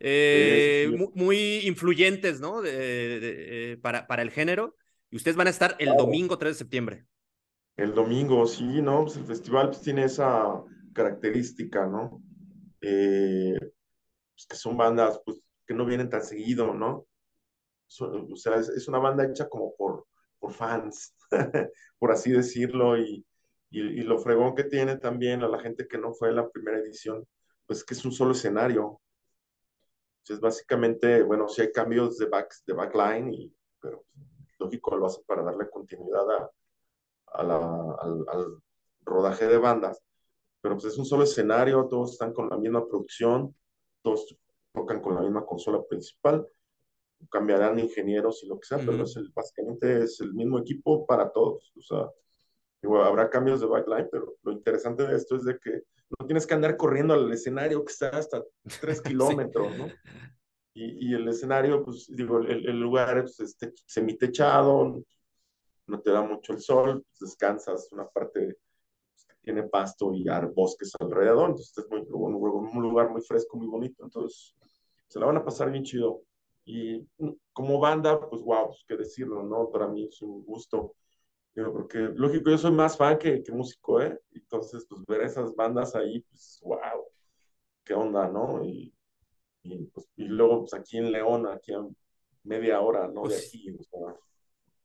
eh, 0.00 0.90
muy, 1.14 1.66
influyentes, 1.66 2.40
¿no? 2.40 2.60
De, 2.62 3.78
para, 3.82 4.06
para 4.06 4.22
el 4.22 4.30
género. 4.30 4.76
Y 5.10 5.16
ustedes 5.16 5.36
van 5.36 5.46
a 5.46 5.50
estar 5.50 5.76
el 5.78 5.96
domingo 5.96 6.38
3 6.38 6.54
de 6.54 6.58
septiembre. 6.58 7.06
El 7.76 7.94
domingo, 7.94 8.46
sí, 8.46 8.82
¿no? 8.82 9.04
Pues 9.04 9.16
el 9.16 9.24
festival 9.24 9.68
pues, 9.68 9.82
tiene 9.82 10.04
esa 10.04 10.62
característica, 10.92 11.86
¿no? 11.86 12.22
Eh, 12.80 13.56
pues 13.60 14.46
que 14.48 14.56
son 14.56 14.76
bandas 14.76 15.20
pues, 15.24 15.40
que 15.66 15.74
no 15.74 15.84
vienen 15.84 16.10
tan 16.10 16.22
seguido, 16.22 16.74
¿no? 16.74 17.06
o 18.00 18.36
sea, 18.36 18.56
es, 18.56 18.88
una 18.88 18.98
banda 18.98 19.24
hecha 19.24 19.48
como 19.48 19.74
por, 19.76 20.06
por 20.38 20.52
fans, 20.52 21.14
por 21.98 22.10
así 22.10 22.32
decirlo, 22.32 22.98
y, 22.98 23.24
y, 23.70 24.02
lo 24.02 24.18
fregón 24.18 24.54
que 24.54 24.64
tiene 24.64 24.96
también 24.96 25.42
a 25.42 25.48
la 25.48 25.60
gente 25.60 25.86
que 25.86 25.98
no 25.98 26.12
fue 26.12 26.32
la 26.32 26.48
primera 26.50 26.78
edición, 26.78 27.24
pues 27.66 27.84
que 27.84 27.94
es 27.94 28.04
un 28.04 28.12
solo 28.12 28.32
escenario. 28.32 29.00
Entonces, 30.24 30.40
básicamente, 30.40 31.22
bueno, 31.22 31.48
si 31.48 31.60
hay 31.60 31.70
cambios 31.70 32.16
de, 32.16 32.24
back, 32.26 32.54
de 32.66 32.72
backline, 32.72 33.34
y, 33.34 33.54
pero 33.78 34.06
lógico 34.58 34.96
lo 34.96 35.04
hace 35.04 35.20
para 35.26 35.42
darle 35.42 35.68
continuidad 35.68 36.30
a, 36.30 36.50
a 37.26 37.42
la, 37.42 37.56
al, 38.00 38.24
al, 38.28 38.62
rodaje 39.02 39.46
de 39.46 39.58
bandas, 39.58 40.02
pero 40.62 40.76
pues 40.76 40.86
es 40.86 40.98
un 40.98 41.04
solo 41.04 41.24
escenario, 41.24 41.86
todos 41.90 42.12
están 42.12 42.32
con 42.32 42.48
la 42.48 42.56
misma 42.56 42.88
producción, 42.88 43.54
todos 44.00 44.34
tocan 44.72 45.02
con 45.02 45.14
la 45.14 45.20
misma 45.20 45.44
consola 45.44 45.82
principal, 45.84 46.48
cambiarán 47.30 47.78
ingenieros 47.78 48.42
y 48.44 48.46
lo 48.46 48.58
que 48.58 48.66
sea, 48.66 48.78
pero 48.78 49.04
es 49.04 49.14
el, 49.16 49.30
básicamente 49.34 50.04
es 50.04 50.22
el 50.22 50.32
mismo 50.32 50.58
equipo 50.58 51.04
para 51.04 51.30
todos, 51.30 51.70
o 51.76 51.82
sea, 51.82 52.10
habrá 53.04 53.28
cambios 53.28 53.60
de 53.60 53.66
backline, 53.66 54.08
pero 54.10 54.36
lo 54.42 54.52
interesante 54.52 55.06
de 55.06 55.16
esto 55.16 55.36
es 55.36 55.44
de 55.44 55.58
que 55.58 55.82
no 56.18 56.26
tienes 56.26 56.46
que 56.46 56.54
andar 56.54 56.76
corriendo 56.76 57.14
al 57.14 57.30
escenario 57.32 57.84
que 57.84 57.92
está 57.92 58.08
hasta 58.10 58.42
tres 58.80 59.00
kilómetros, 59.48 59.76
¿no? 59.76 59.88
Y, 60.74 61.10
y, 61.10 61.14
el 61.14 61.28
escenario, 61.28 61.84
pues 61.84 62.06
digo, 62.08 62.40
el, 62.40 62.68
el 62.68 62.80
lugar 62.80 63.20
pues, 63.20 63.38
este, 63.38 63.72
semitechado, 63.86 65.04
no 65.86 66.00
te 66.00 66.10
da 66.10 66.22
mucho 66.22 66.52
el 66.52 66.60
sol, 66.60 67.04
pues, 67.08 67.30
descansas 67.30 67.88
una 67.92 68.08
parte 68.08 68.56
pues, 69.12 69.24
que 69.28 69.34
tiene 69.42 69.62
pasto 69.64 70.12
y 70.12 70.24
bosques 70.52 70.92
alrededor, 70.98 71.50
entonces 71.50 71.78
es 71.78 71.88
muy, 71.88 72.00
un, 72.10 72.34
un 72.34 72.82
lugar 72.82 73.10
muy 73.10 73.22
fresco, 73.22 73.56
muy 73.56 73.68
bonito, 73.68 74.02
entonces 74.04 74.54
se 75.06 75.20
la 75.20 75.26
van 75.26 75.36
a 75.36 75.44
pasar 75.44 75.70
bien 75.70 75.84
chido. 75.84 76.22
Y 76.66 77.06
como 77.52 77.78
banda, 77.78 78.18
pues 78.28 78.42
wow, 78.42 78.68
pues, 78.68 78.84
qué 78.88 78.96
decirlo, 78.96 79.42
¿no? 79.42 79.70
Para 79.70 79.86
mí 79.86 80.06
es 80.06 80.20
un 80.22 80.44
gusto, 80.44 80.96
porque 81.54 81.98
lógico, 81.98 82.50
yo 82.50 82.58
soy 82.58 82.72
más 82.72 82.96
fan 82.96 83.18
que, 83.18 83.42
que 83.42 83.52
músico, 83.52 84.00
¿eh? 84.00 84.20
Entonces, 84.32 84.86
pues 84.88 85.04
ver 85.06 85.22
esas 85.22 85.54
bandas 85.54 85.94
ahí, 85.94 86.20
pues 86.20 86.60
wow, 86.64 87.06
qué 87.84 87.94
onda, 87.94 88.28
¿no? 88.28 88.64
Y, 88.64 88.92
y, 89.62 89.84
pues, 89.86 90.08
y 90.16 90.24
luego, 90.24 90.60
pues 90.60 90.74
aquí 90.74 90.98
en 90.98 91.12
León, 91.12 91.46
aquí 91.46 91.72
a 91.72 91.86
media 92.42 92.80
hora, 92.80 93.06
¿no? 93.06 93.22
De 93.22 93.28
pues 93.28 93.48
aquí, 93.48 93.70
o 93.70 93.82
sea, 93.82 94.16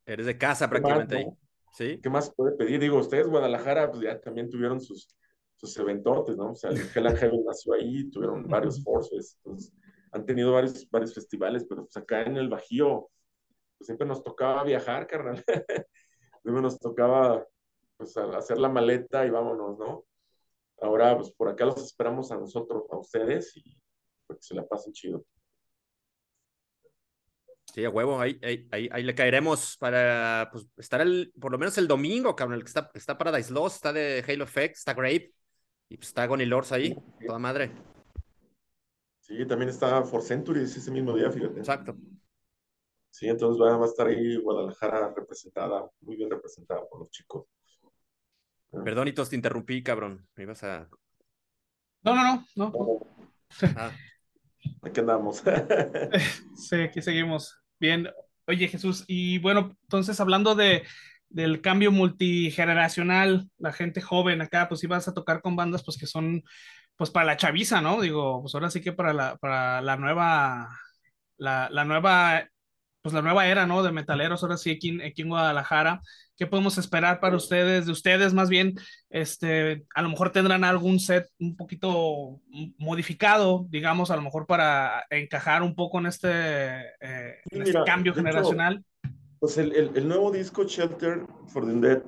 Eres 0.06 0.26
de 0.26 0.38
casa 0.38 0.70
prácticamente 0.70 1.18
ahí. 1.18 1.28
¿Sí? 1.74 2.00
¿Qué 2.02 2.10
más 2.10 2.34
puede 2.34 2.56
pedir? 2.56 2.80
Digo, 2.80 2.98
ustedes, 2.98 3.28
Guadalajara, 3.28 3.92
pues 3.92 4.02
ya 4.02 4.20
también 4.20 4.50
tuvieron 4.50 4.82
sus, 4.82 5.16
sus 5.56 5.78
eventotes, 5.78 6.36
¿no? 6.36 6.52
O 6.52 6.56
sea, 6.56 6.72
el 6.72 6.80
Hell 6.80 7.08
and 7.08 7.18
Heaven 7.18 7.44
nació 7.46 7.74
ahí, 7.74 8.10
tuvieron 8.10 8.48
varios 8.48 8.84
forces, 8.84 9.38
entonces 9.38 9.74
han 10.12 10.26
tenido 10.26 10.52
varios, 10.54 10.90
varios 10.90 11.14
festivales, 11.14 11.66
pero 11.68 11.84
pues 11.84 11.96
acá 11.98 12.24
en 12.24 12.38
el 12.38 12.50
Bajío, 12.50 13.10
pues 13.78 13.86
siempre 13.86 14.08
nos 14.08 14.24
tocaba 14.24 14.64
viajar, 14.64 15.06
carnal. 15.06 15.44
siempre 16.42 16.62
nos 16.62 16.80
tocaba, 16.80 17.46
pues, 17.98 18.16
hacer 18.18 18.58
la 18.58 18.70
maleta 18.70 19.26
y 19.26 19.30
vámonos, 19.30 19.78
¿no? 19.78 20.06
Ahora, 20.82 21.18
pues 21.18 21.32
por 21.32 21.50
acá 21.50 21.66
los 21.66 21.84
esperamos 21.84 22.32
a 22.32 22.38
nosotros, 22.38 22.84
a 22.92 22.98
ustedes, 22.98 23.56
y 23.58 23.78
pues, 24.28 24.40
que 24.40 24.46
se 24.46 24.56
la 24.56 24.66
pasen 24.66 24.94
chido. 24.94 25.26
Sí, 27.74 27.86
a 27.86 27.90
huevo, 27.90 28.20
ahí, 28.20 28.40
ahí, 28.42 28.90
ahí, 28.92 29.04
le 29.04 29.14
caeremos 29.14 29.78
para 29.78 30.50
pues, 30.52 30.68
estar 30.78 31.02
el, 31.02 31.32
por 31.40 31.52
lo 31.52 31.60
menos 31.60 31.78
el 31.78 31.88
domingo, 31.88 32.36
cabrón. 32.36 32.58
El 32.58 32.64
que 32.64 32.70
está, 32.70 32.90
está 32.94 33.18
Paradise 33.18 33.54
Lost, 33.54 33.76
está 33.76 33.94
de 33.94 34.24
Halo 34.28 34.46
Effect, 34.46 34.78
está 34.78 34.94
Grape 34.94 35.34
y 35.90 35.98
pues 35.98 36.08
está 36.08 36.26
Gony 36.26 36.46
Lords 36.46 36.72
ahí, 36.72 36.96
toda 37.26 37.38
madre. 37.38 37.72
Sí, 39.20 39.46
también 39.46 39.70
está 39.70 40.04
For 40.04 40.24
Centuries 40.24 40.76
ese 40.76 40.90
mismo 40.90 41.16
día, 41.16 41.30
fíjate. 41.30 41.60
Exacto. 41.60 41.96
Sí, 43.12 43.28
entonces 43.28 43.62
va, 43.62 43.76
a 43.76 43.86
estar 43.86 44.08
ahí 44.08 44.38
Guadalajara 44.38 45.14
representada, 45.16 45.90
muy 46.02 46.16
bien 46.16 46.30
representada 46.30 46.88
por 46.88 47.00
los 47.00 47.10
chicos. 47.10 47.46
Perdónitos, 48.72 49.30
te 49.30 49.36
interrumpí, 49.36 49.82
cabrón. 49.82 50.28
Me 50.36 50.44
ibas 50.44 50.64
a. 50.64 50.88
No, 52.04 52.16
no, 52.16 52.24
no, 52.24 52.46
no. 52.56 53.00
Ah. 53.76 53.92
Aquí 54.84 55.00
andamos. 55.00 55.44
sí, 56.56 56.76
aquí 56.76 57.02
seguimos. 57.02 57.60
Bien. 57.80 58.10
Oye, 58.48 58.68
Jesús, 58.68 59.04
y 59.08 59.40
bueno, 59.40 59.76
entonces 59.84 60.20
hablando 60.20 60.56
de, 60.56 60.84
del 61.30 61.62
cambio 61.62 61.92
multigeneracional, 61.92 63.50
la 63.58 63.72
gente 63.72 64.02
joven 64.02 64.42
acá, 64.42 64.68
pues 64.68 64.84
ibas 64.84 65.08
a 65.08 65.14
tocar 65.14 65.42
con 65.42 65.56
bandas 65.56 65.84
pues 65.84 65.98
que 65.98 66.08
son 66.08 66.44
pues 66.96 67.12
para 67.12 67.26
la 67.26 67.38
chaviza, 67.38 67.82
¿no? 67.82 68.02
Digo, 68.02 68.42
pues 68.42 68.54
ahora 68.56 68.70
sí 68.70 68.82
que 68.82 68.92
para 68.92 69.14
la, 69.14 69.38
para 69.38 69.82
la 69.82 69.96
nueva, 69.96 70.68
la, 71.38 71.70
la 71.72 71.86
nueva 71.86 72.50
pues 73.02 73.14
la 73.14 73.22
nueva 73.22 73.48
era, 73.48 73.66
¿no? 73.66 73.82
De 73.84 73.92
metaleros, 73.92 74.44
ahora 74.44 74.58
sí 74.58 74.72
aquí, 74.72 75.02
aquí 75.02 75.22
en 75.22 75.30
Guadalajara. 75.30 76.02
¿Qué 76.36 76.48
podemos 76.48 76.78
esperar 76.78 77.20
para 77.20 77.36
ustedes? 77.36 77.86
De 77.86 77.92
ustedes 77.92 78.34
más 78.34 78.50
bien, 78.50 78.76
este, 79.10 79.86
a 79.94 80.02
lo 80.02 80.10
mejor 80.10 80.32
tendrán 80.32 80.64
algún 80.64 81.00
set 81.00 81.30
un 81.40 81.56
poquito 81.56 82.42
modificado, 82.78 83.66
digamos, 83.70 84.12
a 84.12 84.16
lo 84.16 84.22
mejor 84.22 84.46
para 84.46 85.06
encajar 85.10 85.64
un 85.64 85.76
poco 85.76 86.00
en 86.00 86.08
este, 86.08 86.30
eh, 87.00 87.40
en 87.52 87.62
este 87.62 87.84
cambio 87.86 88.14
generacional. 88.14 88.84
pues 89.40 89.58
el, 89.58 89.74
el, 89.74 89.92
el, 89.96 90.08
nuevo 90.08 90.32
disco 90.32 90.64
Shelter 90.64 91.26
for 91.48 91.66
the 91.66 91.74
Dead 91.74 92.04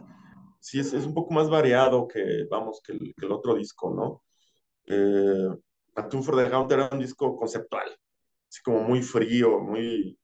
sí 0.59 0.79
es, 0.79 0.93
es, 0.93 1.05
un 1.05 1.13
poco 1.13 1.33
más 1.33 1.49
variado 1.49 2.07
que, 2.07 2.45
vamos, 2.49 2.81
que 2.85 2.93
el, 2.93 3.13
que 3.17 3.25
el 3.25 3.31
otro 3.31 3.55
disco, 3.55 3.93
¿no? 3.93 4.23
Eh, 4.85 5.49
A 5.95 6.07
Tune 6.07 6.23
for 6.23 6.35
the 6.35 6.55
Hunter 6.55 6.79
era 6.79 6.89
un 6.91 6.99
disco 6.99 7.35
conceptual, 7.35 7.87
así 8.49 8.61
como 8.61 8.81
muy 8.83 9.01
frío, 9.01 9.59
muy 9.59 10.17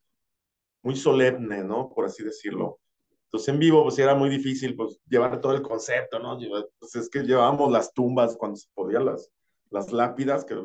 muy 0.87 0.95
solemne, 0.95 1.65
¿no? 1.65 1.89
Por 1.89 2.05
así 2.05 2.23
decirlo. 2.23 2.79
Entonces 3.25 3.49
en 3.49 3.59
vivo 3.59 3.83
pues 3.83 3.99
era 3.99 4.15
muy 4.15 4.29
difícil 4.29 4.73
pues 4.73 5.01
llevar 5.05 5.41
todo 5.41 5.51
el 5.53 5.61
concepto, 5.61 6.17
¿no? 6.17 6.39
Pues 6.79 6.95
es 6.95 7.09
que 7.09 7.23
llevábamos 7.23 7.69
las 7.73 7.93
tumbas 7.93 8.37
cuando 8.37 8.55
se 8.55 8.69
podía, 8.73 9.01
las, 9.01 9.29
las 9.69 9.91
lápidas, 9.91 10.45
que 10.45 10.55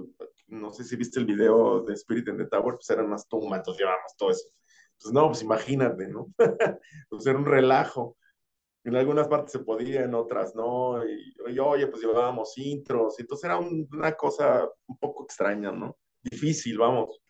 no 0.47 0.71
sé 0.71 0.85
si 0.85 0.95
viste 0.95 1.19
el 1.19 1.27
video 1.27 1.83
de 1.83 1.95
Spirit 1.95 2.29
in 2.29 2.37
the 2.37 2.47
Tower, 2.47 2.77
pues 2.77 2.89
eran 2.91 3.11
más 3.11 3.27
tumbas, 3.27 3.59
entonces 3.59 3.81
llevábamos 3.81 4.17
todo 4.17 4.31
eso. 4.31 4.47
Entonces 4.93 5.13
no, 5.13 5.27
pues 5.27 5.43
imagínate, 5.43 6.07
¿no? 6.07 6.29
pues 7.11 7.27
era 7.27 7.37
un 7.37 7.47
relajo. 7.47 8.17
En 8.85 8.95
algunas 8.95 9.27
partes 9.27 9.51
se 9.51 9.59
podía, 9.59 10.05
en 10.05 10.15
otras 10.15 10.55
no. 10.55 11.05
Y, 11.05 11.35
y 11.49 11.59
oye, 11.59 11.89
pues 11.89 12.01
llevábamos 12.01 12.57
intros. 12.59 13.19
Entonces 13.19 13.45
era 13.45 13.59
un, 13.59 13.89
una 13.91 14.13
cosa 14.13 14.69
un 14.87 14.99
poco 14.99 15.25
extraña, 15.25 15.73
¿no? 15.73 15.97
Difícil, 16.23 16.79
vamos 16.79 17.21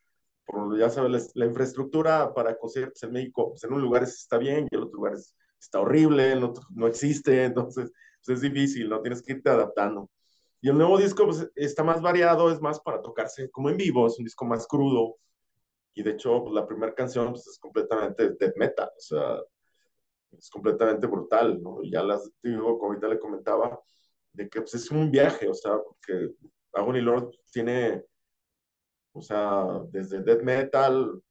por, 0.44 0.78
ya 0.78 0.90
sabes, 0.90 1.32
la, 1.34 1.46
infraestructura 1.46 2.32
para 2.34 2.58
conciertos 2.58 3.02
en 3.02 3.12
México, 3.12 3.50
pues 3.50 3.64
en 3.64 3.72
un 3.72 3.82
lugar 3.82 4.02
está 4.02 4.38
bien 4.38 4.68
y 4.70 4.74
en 4.74 4.82
otro 4.82 4.96
lugar 4.96 5.14
está 5.58 5.80
horrible, 5.80 6.34
otro 6.36 6.64
no 6.74 6.86
existe, 6.86 7.44
entonces 7.44 7.92
pues 8.24 8.38
es 8.38 8.40
difícil, 8.42 8.88
¿no? 8.88 9.00
Tienes 9.00 9.22
que 9.22 9.32
irte 9.32 9.50
adaptando. 9.50 10.08
Y 10.60 10.68
el 10.68 10.78
nuevo 10.78 10.96
disco 10.96 11.24
pues, 11.26 11.50
está 11.56 11.82
más 11.82 12.00
variado, 12.00 12.50
es 12.50 12.60
más 12.60 12.80
para 12.80 13.02
tocarse 13.02 13.50
como 13.50 13.68
en 13.68 13.76
vivo, 13.76 14.06
es 14.06 14.18
un 14.18 14.24
disco 14.24 14.44
más 14.44 14.66
crudo. 14.66 15.16
Y 15.94 16.02
de 16.02 16.12
hecho, 16.12 16.42
pues, 16.42 16.54
la 16.54 16.66
primera 16.66 16.94
canción 16.94 17.30
pues, 17.30 17.46
es 17.48 17.58
completamente 17.58 18.30
death 18.38 18.56
metal, 18.56 18.88
o 18.96 19.00
sea, 19.00 19.40
es 20.38 20.48
completamente 20.50 21.06
brutal, 21.06 21.60
¿no? 21.62 21.82
Y 21.82 21.90
ya 21.90 22.02
las 22.02 22.30
digo, 22.42 22.78
como 22.78 22.92
ahorita 22.92 23.08
le 23.08 23.18
comentaba, 23.18 23.80
de 24.32 24.48
que 24.48 24.60
pues, 24.60 24.74
es 24.74 24.90
un 24.90 25.10
viaje, 25.10 25.48
o 25.48 25.54
sea, 25.54 25.78
porque 25.78 26.34
Agony 26.72 27.00
Lord 27.00 27.30
tiene 27.50 28.04
o 29.12 29.22
sea, 29.22 29.80
desde 29.90 30.22
death 30.22 30.42
metal 30.42 31.22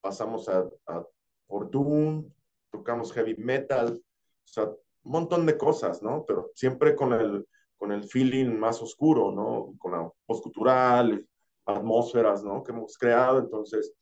pasamos 0.00 0.48
a, 0.48 0.68
a 0.86 1.04
por 1.46 1.70
Doom, 1.70 2.30
tocamos 2.70 3.12
heavy 3.12 3.36
metal, 3.36 4.00
o 4.00 4.48
sea, 4.48 4.64
un 4.64 5.12
montón 5.12 5.46
de 5.46 5.58
cosas, 5.58 6.02
¿no? 6.02 6.24
Pero 6.26 6.50
siempre 6.54 6.94
con 6.94 7.12
el, 7.12 7.46
con 7.76 7.92
el 7.92 8.04
feeling 8.04 8.56
más 8.58 8.80
oscuro, 8.80 9.32
¿no? 9.32 9.74
Con 9.78 9.92
la 9.92 10.10
postcultural, 10.26 11.26
atmósferas, 11.66 12.44
¿no? 12.44 12.62
Que 12.62 12.72
hemos 12.72 12.96
creado, 12.96 13.38
entonces 13.38 13.92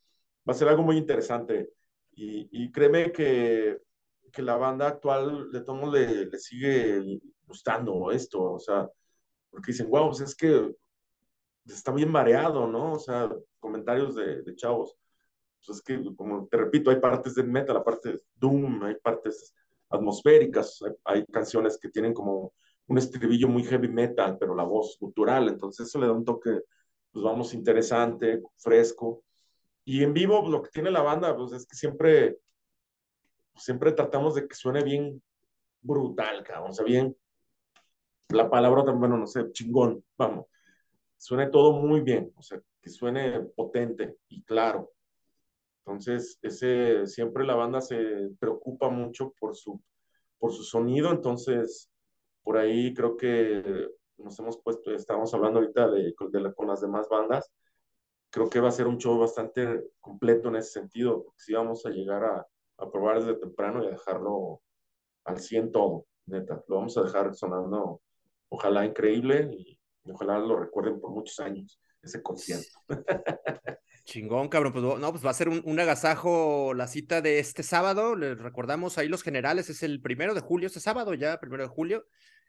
va 0.48 0.52
a 0.52 0.56
ser 0.56 0.68
algo 0.68 0.82
muy 0.82 0.96
interesante. 0.96 1.70
Y, 2.12 2.48
y 2.50 2.70
créeme 2.72 3.12
que, 3.12 3.78
que, 4.32 4.42
la 4.42 4.56
banda 4.56 4.88
actual 4.88 5.50
de 5.52 5.60
todos 5.62 5.92
le, 5.92 6.26
le 6.26 6.38
sigue 6.38 7.20
gustando 7.46 8.10
esto, 8.10 8.42
o 8.42 8.58
sea, 8.58 8.88
porque 9.50 9.72
dicen, 9.72 9.88
wow, 9.88 10.08
pues 10.08 10.20
es 10.20 10.34
que 10.34 10.74
está 11.74 11.92
bien 11.92 12.12
variado, 12.12 12.66
¿no? 12.66 12.94
O 12.94 12.98
sea, 12.98 13.30
comentarios 13.60 14.14
de, 14.14 14.42
de 14.42 14.56
chavos. 14.56 14.96
Pues 15.64 15.78
es 15.78 15.82
que, 15.82 16.14
como 16.16 16.46
te 16.46 16.56
repito, 16.56 16.90
hay 16.90 17.00
partes 17.00 17.34
de 17.34 17.42
metal, 17.42 17.76
aparte 17.76 18.12
de 18.12 18.20
Doom, 18.36 18.82
hay 18.84 18.94
partes 18.96 19.54
atmosféricas, 19.90 20.80
hay, 21.04 21.24
canciones 21.26 21.78
que 21.78 21.88
tienen 21.88 22.14
como 22.14 22.52
un 22.86 22.98
estribillo 22.98 23.48
muy 23.48 23.64
heavy 23.64 23.88
metal, 23.88 24.36
pero 24.38 24.54
la 24.54 24.64
voz 24.64 24.96
cultural, 24.98 25.48
entonces 25.48 25.88
eso 25.88 25.98
le 25.98 26.06
da 26.06 26.12
un 26.12 26.24
toque, 26.24 26.62
pues 27.12 27.24
vamos, 27.24 27.54
interesante, 27.54 28.42
fresco. 28.56 29.24
Y 29.84 30.02
en 30.02 30.12
vivo, 30.12 30.48
lo 30.48 30.62
que 30.62 30.70
tiene 30.70 30.90
la 30.90 31.02
banda, 31.02 31.36
pues 31.36 31.52
es 31.52 31.66
que 31.66 31.76
siempre, 31.76 32.38
siempre 33.56 33.92
tratamos 33.92 34.34
de 34.34 34.46
que 34.46 34.54
suene 34.54 34.82
bien 34.82 35.22
brutal, 35.80 36.42
cabrón, 36.44 36.70
o 36.70 36.74
sea, 36.74 36.84
bien, 36.84 37.16
la 38.30 38.50
palabra 38.50 38.82
bueno, 38.92 39.16
no 39.16 39.26
sé, 39.26 39.50
chingón, 39.52 40.04
vamos, 40.16 40.46
suene 41.18 41.50
todo 41.50 41.72
muy 41.72 42.00
bien, 42.00 42.32
o 42.36 42.42
sea, 42.42 42.60
que 42.80 42.90
suene 42.90 43.40
potente 43.56 44.16
y 44.28 44.42
claro. 44.44 44.92
Entonces, 45.84 46.38
ese, 46.42 47.06
siempre 47.06 47.44
la 47.44 47.54
banda 47.54 47.80
se 47.80 48.30
preocupa 48.38 48.88
mucho 48.88 49.34
por 49.38 49.56
su, 49.56 49.80
por 50.38 50.52
su 50.52 50.62
sonido, 50.62 51.10
entonces, 51.10 51.90
por 52.42 52.56
ahí 52.56 52.94
creo 52.94 53.16
que 53.16 53.88
nos 54.18 54.38
hemos 54.38 54.58
puesto, 54.62 54.92
estamos 54.94 55.32
hablando 55.34 55.60
ahorita 55.60 55.90
de, 55.90 56.14
de 56.30 56.54
con 56.54 56.68
las 56.68 56.80
demás 56.80 57.08
bandas, 57.08 57.50
creo 58.30 58.48
que 58.48 58.60
va 58.60 58.68
a 58.68 58.72
ser 58.72 58.86
un 58.86 58.98
show 58.98 59.18
bastante 59.18 59.90
completo 60.00 60.48
en 60.48 60.56
ese 60.56 60.80
sentido, 60.80 61.24
porque 61.24 61.40
sí 61.40 61.52
vamos 61.54 61.84
a 61.86 61.90
llegar 61.90 62.24
a, 62.24 62.46
probar 62.92 63.18
desde 63.18 63.40
temprano 63.40 63.82
y 63.82 63.88
a 63.88 63.90
dejarlo 63.90 64.60
al 65.24 65.40
100 65.40 65.72
todo, 65.72 66.06
neta, 66.26 66.62
lo 66.68 66.76
vamos 66.76 66.96
a 66.96 67.02
dejar 67.02 67.34
sonando, 67.34 68.00
ojalá 68.50 68.86
increíble 68.86 69.77
ojalá 70.04 70.38
lo 70.38 70.58
recuerden 70.58 71.00
por 71.00 71.10
muchos 71.10 71.38
años, 71.40 71.80
ese 72.02 72.22
concierto. 72.22 72.80
Chingón, 74.04 74.48
cabrón. 74.48 74.72
Pues 74.72 74.82
no, 74.82 75.10
pues 75.10 75.24
va 75.24 75.30
a 75.30 75.34
ser 75.34 75.50
un, 75.50 75.80
agasajo 75.80 76.72
la 76.74 76.86
cita 76.86 77.20
de 77.20 77.40
este 77.40 77.62
sábado. 77.62 78.16
Les 78.16 78.38
recordamos 78.38 78.96
ahí 78.96 79.06
los 79.06 79.22
generales, 79.22 79.68
es 79.68 79.82
el 79.82 80.00
primero 80.00 80.32
de 80.32 80.40
julio, 80.40 80.66
este 80.66 80.80
sábado 80.80 81.12
ya, 81.12 81.38
primero 81.40 81.62
de 81.62 81.68
julio. 81.68 82.06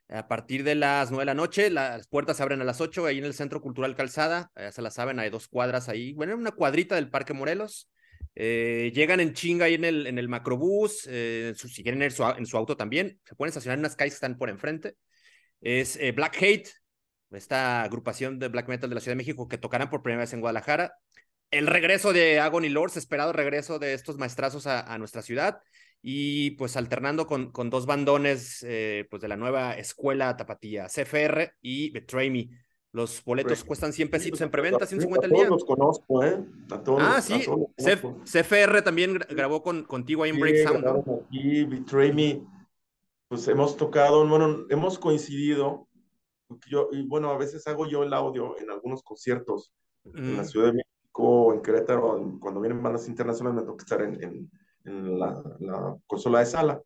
A 0.08 0.28
partir 0.28 0.64
de 0.64 0.76
las 0.76 1.12
nueve 1.12 1.24
de 1.24 1.26
la 1.26 1.34
noche, 1.34 1.70
las 1.70 2.08
puertas 2.08 2.38
se 2.38 2.44
abren 2.44 2.62
a 2.62 2.64
las 2.64 2.80
ocho, 2.80 3.06
ahí 3.06 3.18
en 3.20 3.26
el 3.26 3.34
Centro 3.34 3.62
Cultural 3.62 3.96
Calzada, 3.96 4.52
ya 4.56 4.72
se 4.72 4.82
la 4.82 4.90
saben, 4.90 5.20
hay 5.20 5.30
dos 5.30 5.48
cuadras 5.48 5.90
ahí, 5.90 6.14
bueno, 6.14 6.36
una 6.36 6.52
cuadrita 6.52 6.96
del 6.96 7.10
Parque 7.10 7.34
Morelos. 7.34 7.92
Eh, 8.36 8.92
llegan 8.96 9.20
en 9.20 9.34
chinga 9.34 9.66
ahí 9.66 9.74
en 9.74 9.84
el, 9.84 10.08
en 10.08 10.18
el 10.18 10.30
macrobús, 10.30 11.06
eh, 11.10 11.54
si 11.56 11.84
quieren 11.84 12.02
ir 12.02 12.14
en 12.38 12.46
su 12.46 12.58
auto 12.58 12.78
también, 12.78 13.20
se 13.26 13.36
pueden 13.36 13.50
estacionar 13.50 13.78
en 13.78 13.82
unas 13.82 13.98
calles 13.98 14.14
que 14.14 14.16
están 14.16 14.38
por 14.38 14.50
enfrente. 14.50 14.96
Es 15.62 15.98
eh, 15.98 16.14
Black 16.14 16.42
Hate, 16.42 16.70
esta 17.32 17.84
agrupación 17.84 18.40
de 18.40 18.48
black 18.48 18.68
metal 18.68 18.90
de 18.90 18.96
la 18.96 19.02
Ciudad 19.02 19.14
de 19.14 19.24
México 19.24 19.48
que 19.48 19.58
tocarán 19.58 19.90
por 19.90 20.02
primera 20.02 20.24
vez 20.24 20.34
en 20.34 20.42
Guadalajara 20.42 20.94
el 21.52 21.68
regreso 21.68 22.14
de 22.14 22.40
Agony 22.40 22.70
Lords, 22.70 22.98
esperado 22.98 23.34
regreso 23.34 23.80
de 23.80 23.94
estos 23.94 24.18
maestrazos 24.18 24.68
a, 24.68 24.98
nuestra 24.98 25.22
ciudad 25.22 25.62
y 26.02 26.52
pues 26.52 26.78
alternando 26.78 27.28
con, 27.28 27.52
con 27.52 27.70
dos 27.70 27.86
bandones 27.86 28.64
eh, 28.68 29.08
pues 29.10 29.22
de 29.22 29.28
la 29.28 29.36
nueva 29.36 29.74
escuela 29.74 30.38
tapatía, 30.38 30.88
CFR 30.88 31.54
y 31.62 31.92
Betray 31.92 32.30
Me. 32.30 32.50
Los 32.92 33.24
boletos 33.24 33.64
cuestan 33.64 33.94
100 33.94 34.10
pesitos 34.10 34.42
en 34.42 34.50
preventa, 34.50 34.86
150 34.88 35.28
al 35.28 35.32
día. 35.32 35.48
los 35.48 35.64
conozco, 35.64 36.24
¿eh? 36.24 36.40
A 36.72 36.82
todos, 36.82 37.02
ah, 37.04 37.22
sí. 37.22 37.46
CFR 37.78 38.82
también 38.82 39.20
grabó 39.30 39.62
con, 39.62 39.84
contigo 39.84 40.24
ahí 40.24 40.32
en 40.32 40.40
Break 40.40 40.68
Sound. 40.68 41.28
Y 41.30 41.66
Betray 41.66 42.12
Me, 42.14 42.42
pues 43.28 43.48
hemos 43.48 43.78
tocado, 43.78 44.28
bueno, 44.28 44.66
hemos 44.70 44.98
coincidido. 44.98 45.88
Yo, 46.68 46.90
y 46.92 47.04
bueno, 47.04 47.30
a 47.30 47.38
veces 47.38 47.66
hago 47.68 47.88
yo 47.88 48.04
el 48.04 48.14
audio 48.14 48.58
en 48.60 48.72
algunos 48.72 49.04
conciertos 49.04 49.72
en 50.06 50.38
la 50.38 50.44
mm. 50.44 50.46
Ciudad 50.46 50.68
de 50.68 50.74
México 50.74 50.90
en 51.54 51.62
Querétaro, 51.62 52.38
cuando 52.40 52.62
vienen 52.62 52.82
bandas 52.82 53.08
internacionales, 53.08 53.62
me 53.62 53.68
toca 53.68 53.84
estar 53.84 54.02
en, 54.02 54.50
en, 54.86 55.20
la, 55.20 55.44
la, 55.60 55.98
consola 56.08 56.40
de 56.40 56.46
sala. 56.46 56.82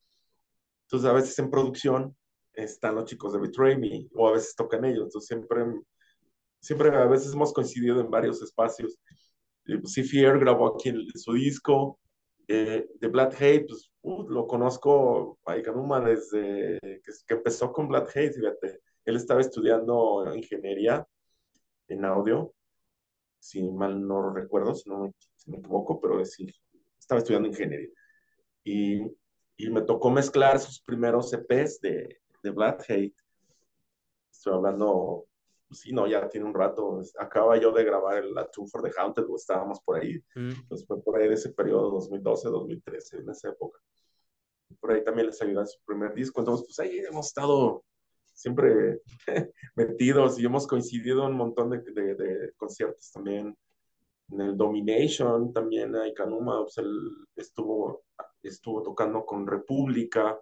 Entonces, 0.83 1.09
a 1.09 1.13
veces 1.13 1.37
en 1.39 1.49
producción 1.49 2.15
están 2.53 2.95
los 2.95 3.05
chicos 3.05 3.33
de 3.33 3.39
Betray 3.39 3.77
Me, 3.77 4.07
o 4.15 4.27
a 4.27 4.33
veces 4.33 4.55
tocan 4.55 4.85
ellos. 4.85 5.05
Entonces, 5.05 5.27
siempre, 5.27 5.65
siempre 6.59 6.89
a 6.89 7.05
veces 7.05 7.33
hemos 7.33 7.53
coincidido 7.53 7.99
en 7.99 8.09
varios 8.09 8.41
espacios. 8.41 8.97
Pues, 9.65 9.93
Fear 10.09 10.39
grabó 10.39 10.75
aquí 10.75 10.89
en, 10.89 11.05
su 11.15 11.33
disco. 11.33 11.99
Eh, 12.47 12.85
de 12.99 13.07
Black 13.07 13.41
Hate, 13.41 13.65
pues 13.69 13.89
uh, 14.01 14.27
lo 14.27 14.45
conozco 14.45 15.39
a 15.45 15.57
Ikanuma 15.57 16.01
desde 16.01 16.77
que, 16.81 17.11
que, 17.25 17.33
empezó 17.35 17.71
con 17.71 17.87
Black 17.87 18.09
Hate, 18.13 18.33
fíjate. 18.33 18.81
Él 19.05 19.15
estaba 19.15 19.41
estudiando 19.41 20.33
ingeniería 20.35 21.05
en 21.87 22.05
audio 22.05 22.53
si 23.43 23.61
mal 23.61 24.07
no 24.07 24.33
recuerdo, 24.33 24.73
si 24.73 24.89
no 24.89 24.99
me, 25.47 25.57
equivoco, 25.57 25.99
pero 25.99 26.17
decir, 26.17 26.55
estaba 26.97 27.19
estudiando 27.19 27.49
ingeniería. 27.49 27.89
Y, 28.63 29.01
y, 29.57 29.69
me 29.69 29.81
tocó 29.81 30.09
mezclar 30.09 30.61
sus 30.61 30.81
primeros 30.81 31.33
EPs 31.33 31.81
de, 31.81 32.21
de 32.41 32.49
Black 32.51 32.85
Hate. 32.87 33.13
Estoy 34.31 34.53
hablando, 34.53 35.25
pues 35.67 35.81
sí, 35.81 35.91
no, 35.91 36.07
ya 36.07 36.29
tiene 36.29 36.47
un 36.47 36.53
rato. 36.53 37.01
Acaba 37.19 37.57
yo 37.57 37.73
de 37.73 37.83
grabar 37.83 38.23
la 38.23 38.49
Tour 38.49 38.69
for 38.69 38.81
the 38.81 38.97
Haunted, 38.97 39.25
o 39.27 39.35
estábamos 39.35 39.81
por 39.81 39.99
ahí. 39.99 40.23
Mm. 40.35 40.51
Entonces 40.61 40.87
fue 40.87 41.03
por 41.03 41.19
ahí 41.19 41.27
de 41.27 41.33
ese 41.33 41.51
periodo, 41.51 41.91
2012, 41.91 42.47
2013, 42.47 43.17
en 43.17 43.29
esa 43.29 43.49
época. 43.49 43.77
Por 44.79 44.93
ahí 44.93 45.03
también 45.03 45.27
les 45.27 45.41
ayudé 45.41 45.59
en 45.59 45.67
su 45.67 45.83
primer 45.83 46.13
disco. 46.13 46.39
Entonces, 46.39 46.65
pues 46.65 46.79
ahí 46.79 46.99
hemos 46.99 47.27
estado 47.27 47.83
siempre 48.33 49.01
metidos 49.75 50.39
y 50.39 50.45
hemos 50.45 50.67
coincidido 50.67 51.25
en 51.25 51.31
un 51.31 51.37
montón 51.37 51.69
de, 51.69 51.79
de, 51.79 52.53
conciertos 52.57 53.11
también. 53.11 53.55
En 54.29 54.41
el 54.41 54.57
Domination 54.57 55.53
también, 55.53 55.95
hay 55.95 56.13
Kanuma, 56.13 56.61
pues 56.63 56.77
él 56.77 56.91
estuvo, 57.35 58.03
estuvo 58.41 58.81
tocando 58.81 59.25
con 59.25 59.45
República, 59.45 60.39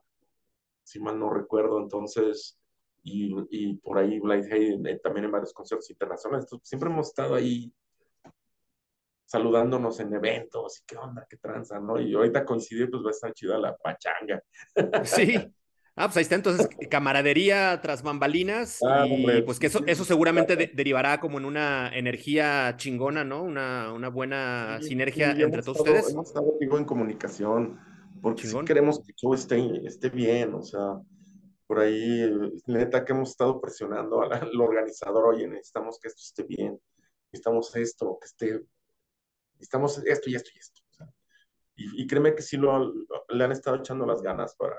si 0.84 1.00
mal 1.00 1.20
no 1.20 1.30
recuerdo, 1.30 1.80
entonces, 1.80 2.60
y, 3.04 3.36
y 3.50 3.76
por 3.78 3.98
ahí 3.98 4.20
Blind 4.20 4.52
Hayden 4.52 4.88
eh, 4.88 5.00
también 5.00 5.26
en 5.26 5.32
varios 5.32 5.54
conciertos 5.54 5.90
internacionales. 5.90 6.46
Entonces, 6.46 6.70
siempre 6.70 6.90
hemos 6.90 7.08
estado 7.08 7.36
ahí 7.36 7.74
saludándonos 9.26 9.98
en 10.02 10.14
eventos 10.14 10.82
y 10.82 10.84
qué 10.86 10.98
onda, 10.98 11.26
qué 11.30 11.38
tranza, 11.38 11.80
¿no? 11.80 12.00
Y 12.00 12.14
ahorita 12.14 12.46
coincidir, 12.46 12.90
pues 12.90 13.04
va 13.04 13.08
a 13.08 13.12
estar 13.12 13.34
chida 13.34 13.58
la 13.58 13.76
pachanga. 13.78 14.44
Sí, 15.06 15.36
Ah, 15.96 16.08
pues 16.08 16.18
ahí 16.18 16.24
está 16.24 16.36
entonces 16.36 16.70
camaradería 16.90 17.80
tras 17.82 18.02
bambalinas 18.02 18.80
ah, 18.88 19.06
y 19.06 19.42
pues 19.42 19.60
que 19.60 19.68
eso, 19.68 19.82
eso 19.88 20.06
seguramente 20.06 20.56
derivará 20.74 21.20
como 21.20 21.38
en 21.38 21.46
una 21.46 21.90
energía 21.94 22.76
chingona, 22.78 23.26
¿no? 23.26 23.44
Una, 23.44 23.92
una 23.92 24.10
buena 24.10 24.80
sinergia 24.82 25.32
entre 25.32 25.62
todos 25.62 25.80
ustedes. 25.80 26.10
Hemos 26.10 26.28
estado 26.28 26.56
en 26.60 26.86
comunicación 26.86 27.78
porque 28.22 28.48
queremos 28.66 29.00
que 29.00 29.12
el 29.12 29.16
show 29.16 29.34
esté, 29.34 29.86
esté 29.86 30.10
bien, 30.10 30.54
o 30.54 30.62
sea, 30.62 31.02
por 31.68 31.80
ahí 31.80 32.30
neta 32.68 33.04
que 33.04 33.14
hemos 33.14 33.32
estado 33.32 33.60
presionando 33.60 34.22
al, 34.22 34.62
organizador, 34.62 35.34
oye, 35.34 35.48
necesitamos 35.48 36.00
que 36.00 36.08
esto 36.08 36.22
esté 36.22 36.44
bien, 36.44 36.80
necesitamos 37.32 37.76
esto, 37.76 38.18
que 38.22 38.28
esté, 38.28 38.66
necesitamos 39.56 40.02
esto 40.06 40.30
y 40.30 40.36
esto 40.36 40.50
y 40.54 40.60
esto. 40.60 40.82
y, 41.76 42.04
y, 42.04 42.08
créeme 42.08 42.36
que 42.36 42.44
sí 42.44 42.58
lo, 42.58 42.94
le 43.30 43.44
han 43.44 43.52
estado 43.52 43.78
echando 43.78 44.06
las 44.06 44.22
ganas 44.22 44.56
para 44.56 44.76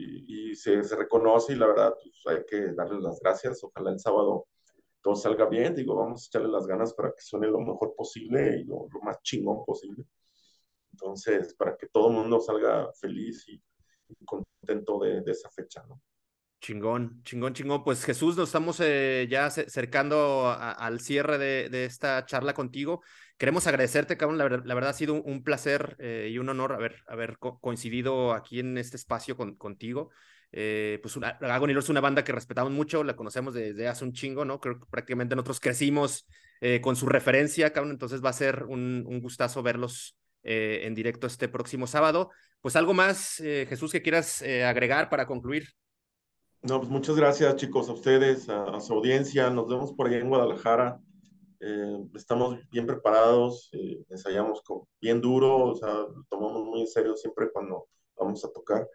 y, 0.00 0.54
se, 0.54 0.82
se, 0.84 0.96
reconoce 0.96 1.52
y 1.52 1.56
la 1.56 1.66
verdad 1.66 1.94
pues, 2.02 2.22
hay 2.26 2.44
que 2.46 2.72
darle 2.72 3.00
las 3.00 3.20
gracias. 3.20 3.62
Ojalá 3.64 3.90
el 3.90 4.00
sábado 4.00 4.46
todo 5.02 5.14
salga 5.14 5.46
bien. 5.46 5.74
Digo, 5.74 5.96
vamos 5.96 6.24
a 6.24 6.26
echarle 6.26 6.52
las 6.52 6.66
ganas 6.66 6.94
para 6.94 7.10
que 7.10 7.22
suene 7.22 7.48
lo 7.48 7.60
mejor 7.60 7.94
posible 7.96 8.60
y 8.60 8.64
lo, 8.64 8.88
lo 8.92 9.00
más 9.02 9.20
chingón 9.22 9.64
posible. 9.64 10.04
Entonces, 10.92 11.54
para 11.54 11.76
que 11.76 11.86
todo 11.88 12.08
el 12.08 12.16
mundo 12.16 12.40
salga 12.40 12.90
feliz 12.92 13.48
y, 13.48 13.60
contento 14.24 14.98
de, 14.98 15.20
de, 15.20 15.30
esa 15.30 15.48
fecha, 15.50 15.84
¿no? 15.88 16.02
Chingón, 16.60 17.22
chingón, 17.22 17.54
chingón. 17.54 17.84
Pues 17.84 18.04
Jesús, 18.04 18.36
nos 18.36 18.48
estamos 18.48 18.80
eh, 18.80 19.26
ya 19.30 19.46
acercando 19.46 20.48
al 20.48 21.00
cierre 21.00 21.38
de, 21.38 21.68
de, 21.70 21.84
esta 21.84 22.26
charla 22.26 22.52
contigo. 22.52 23.02
Queremos 23.40 23.66
agradecerte, 23.66 24.18
cabrón. 24.18 24.36
La, 24.36 24.74
verdad 24.74 24.90
ha 24.90 24.92
sido 24.92 25.14
un, 25.14 25.42
placer 25.42 25.96
eh, 25.98 26.28
y 26.30 26.36
un 26.36 26.50
honor 26.50 26.74
haber, 26.74 26.96
haber 27.08 27.38
coincidido 27.38 28.34
aquí 28.34 28.60
en 28.60 28.76
este 28.76 28.98
espacio 28.98 29.34
con, 29.34 29.56
contigo. 29.56 30.10
Eh, 30.52 30.98
pues 31.00 31.16
una, 31.16 31.38
Agony 31.40 31.70
es 31.70 31.88
una 31.88 32.02
banda 32.02 32.22
que 32.22 32.32
respetamos 32.32 32.70
mucho, 32.70 33.02
la 33.02 33.16
conocemos 33.16 33.54
desde 33.54 33.88
hace 33.88 34.04
un 34.04 34.12
chingo, 34.12 34.44
¿no? 34.44 34.60
Creo 34.60 34.78
que 34.78 34.84
prácticamente 34.90 35.34
nosotros 35.34 35.58
crecimos 35.58 36.26
con 36.82 36.96
su 36.96 37.06
referencia, 37.06 37.72
cabrón. 37.72 37.92
Entonces 37.92 38.22
va 38.22 38.28
a 38.28 38.34
ser 38.34 38.64
un, 38.64 39.04
un 39.06 39.22
gustazo 39.22 39.62
verlos 39.62 40.18
en 40.42 40.94
directo 40.94 41.26
este 41.26 41.48
próximo 41.48 41.86
sábado. 41.86 42.28
Pues 42.60 42.76
algo 42.76 42.92
más, 42.92 43.36
Jesús, 43.38 43.90
que 43.90 44.02
quieras 44.02 44.42
agregar 44.42 45.08
para 45.08 45.26
concluir. 45.26 45.66
No, 46.60 46.78
pues 46.78 46.90
muchas 46.90 47.16
gracias 47.16 47.56
chicos, 47.56 47.88
a 47.88 47.94
ustedes, 47.94 48.50
a, 48.50 48.78
su 48.80 48.92
audiencia. 48.92 49.48
Nos 49.48 49.66
vemos 49.66 49.94
por 49.94 50.08
allá 50.08 50.18
en 50.18 50.28
Guadalajara. 50.28 51.00
Eh, 51.60 51.98
estamos 52.14 52.58
bien 52.70 52.86
preparados, 52.86 53.68
eh, 53.72 54.02
ensayamos 54.08 54.62
con, 54.62 54.86
bien 54.98 55.20
duro, 55.20 55.66
o 55.66 55.76
sea, 55.76 56.06
tomamos 56.30 56.64
muy 56.64 56.80
en 56.80 56.86
serio 56.86 57.14
siempre 57.16 57.50
cuando 57.52 57.88
vamos 58.16 58.42
a 58.44 58.50
tocar. 58.50 58.88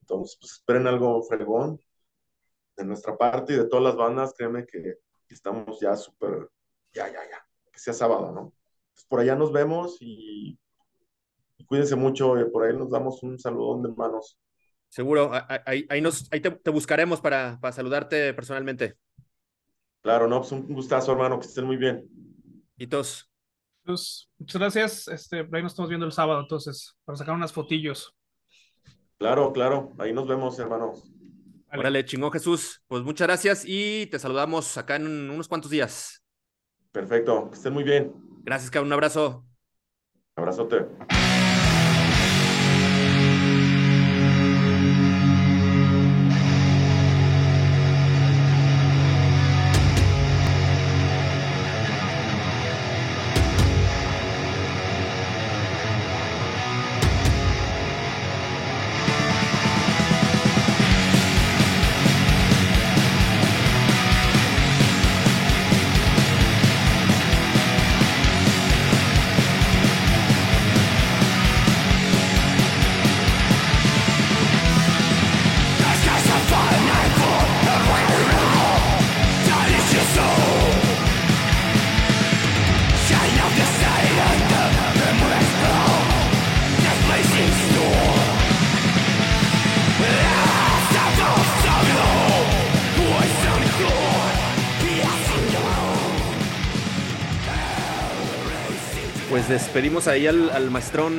Entonces, 0.00 0.36
pues 0.40 0.52
esperen 0.52 0.86
algo 0.88 1.22
fregón 1.22 1.80
de 2.76 2.84
nuestra 2.84 3.16
parte 3.16 3.52
y 3.52 3.56
de 3.56 3.66
todas 3.66 3.84
las 3.84 3.96
bandas. 3.96 4.34
Créanme 4.36 4.66
que 4.66 4.96
estamos 5.28 5.78
ya 5.80 5.94
súper, 5.96 6.48
ya, 6.92 7.06
ya, 7.06 7.20
ya, 7.30 7.46
que 7.72 7.78
sea 7.78 7.92
sábado, 7.92 8.32
¿no? 8.32 8.52
Pues 8.94 9.06
por 9.06 9.20
allá 9.20 9.36
nos 9.36 9.52
vemos 9.52 9.98
y, 10.00 10.58
cuídense 11.66 11.94
mucho. 11.94 12.34
por 12.52 12.64
ahí 12.64 12.76
nos 12.76 12.90
damos 12.90 13.22
un 13.22 13.38
saludón 13.38 13.82
de 13.82 13.90
manos 13.90 14.38
Seguro, 14.88 15.30
ahí, 15.66 15.86
ahí, 15.90 16.00
nos, 16.00 16.32
ahí 16.32 16.40
te, 16.40 16.50
te 16.50 16.70
buscaremos 16.70 17.20
para, 17.20 17.58
para 17.60 17.72
saludarte 17.72 18.32
personalmente. 18.32 18.96
Claro, 20.02 20.28
no, 20.28 20.40
pues 20.40 20.52
un 20.52 20.66
gustazo, 20.72 21.12
hermano, 21.12 21.38
que 21.38 21.46
estén 21.46 21.64
muy 21.64 21.76
bien. 21.76 22.08
Hitos. 22.76 23.30
Pues, 23.84 24.28
muchas 24.38 24.60
gracias. 24.60 25.08
Este, 25.08 25.38
ahí 25.38 25.62
nos 25.62 25.72
estamos 25.72 25.88
viendo 25.88 26.06
el 26.06 26.12
sábado, 26.12 26.40
entonces, 26.40 26.96
para 27.04 27.16
sacar 27.16 27.34
unas 27.34 27.52
fotillos. 27.52 28.14
Claro, 29.18 29.52
claro. 29.52 29.92
Ahí 29.98 30.12
nos 30.12 30.28
vemos, 30.28 30.58
hermanos. 30.58 31.10
Vale. 31.68 31.80
Órale, 31.80 32.04
chingón 32.04 32.32
Jesús. 32.32 32.82
Pues 32.86 33.02
muchas 33.02 33.26
gracias 33.26 33.64
y 33.66 34.06
te 34.06 34.18
saludamos 34.18 34.78
acá 34.78 34.96
en 34.96 35.30
unos 35.30 35.48
cuantos 35.48 35.70
días. 35.70 36.22
Perfecto, 36.92 37.50
que 37.50 37.56
estén 37.56 37.72
muy 37.72 37.84
bien. 37.84 38.12
Gracias, 38.42 38.70
cabrón. 38.70 38.88
Un 38.88 38.92
abrazo. 38.94 39.44
Abrazote. 40.36 40.86
Despedimos 99.78 100.08
ahí 100.08 100.26
al, 100.26 100.50
al 100.50 100.72
maestrón, 100.72 101.14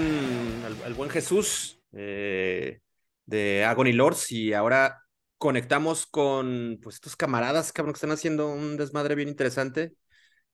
al, 0.84 0.94
buen 0.94 1.10
Jesús 1.10 1.80
eh, 1.94 2.82
de 3.26 3.64
Agony 3.64 3.94
Lords 3.94 4.34
y 4.34 4.52
ahora 4.52 5.06
conectamos 5.38 6.06
con 6.06 6.78
pues 6.84 6.96
estos 6.96 7.16
camaradas, 7.16 7.72
cabrón, 7.72 7.94
que 7.94 8.00
están 8.00 8.12
haciendo 8.12 8.50
un 8.50 8.76
desmadre 8.76 9.16
bien 9.16 9.30
interesante. 9.30 9.94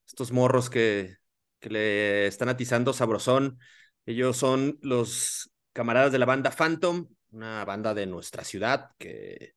Estos 0.05 0.31
morros 0.31 0.69
que, 0.69 1.15
que 1.59 1.71
le 1.71 2.27
están 2.27 2.47
atizando 2.47 2.93
sabrosón. 2.93 3.57
Ellos 4.05 4.37
son 4.37 4.77
los 4.83 5.51
camaradas 5.73 6.11
de 6.11 6.19
la 6.19 6.27
banda 6.27 6.51
Phantom, 6.51 7.07
una 7.31 7.65
banda 7.65 7.95
de 7.95 8.05
nuestra 8.05 8.43
ciudad 8.43 8.91
que 8.99 9.53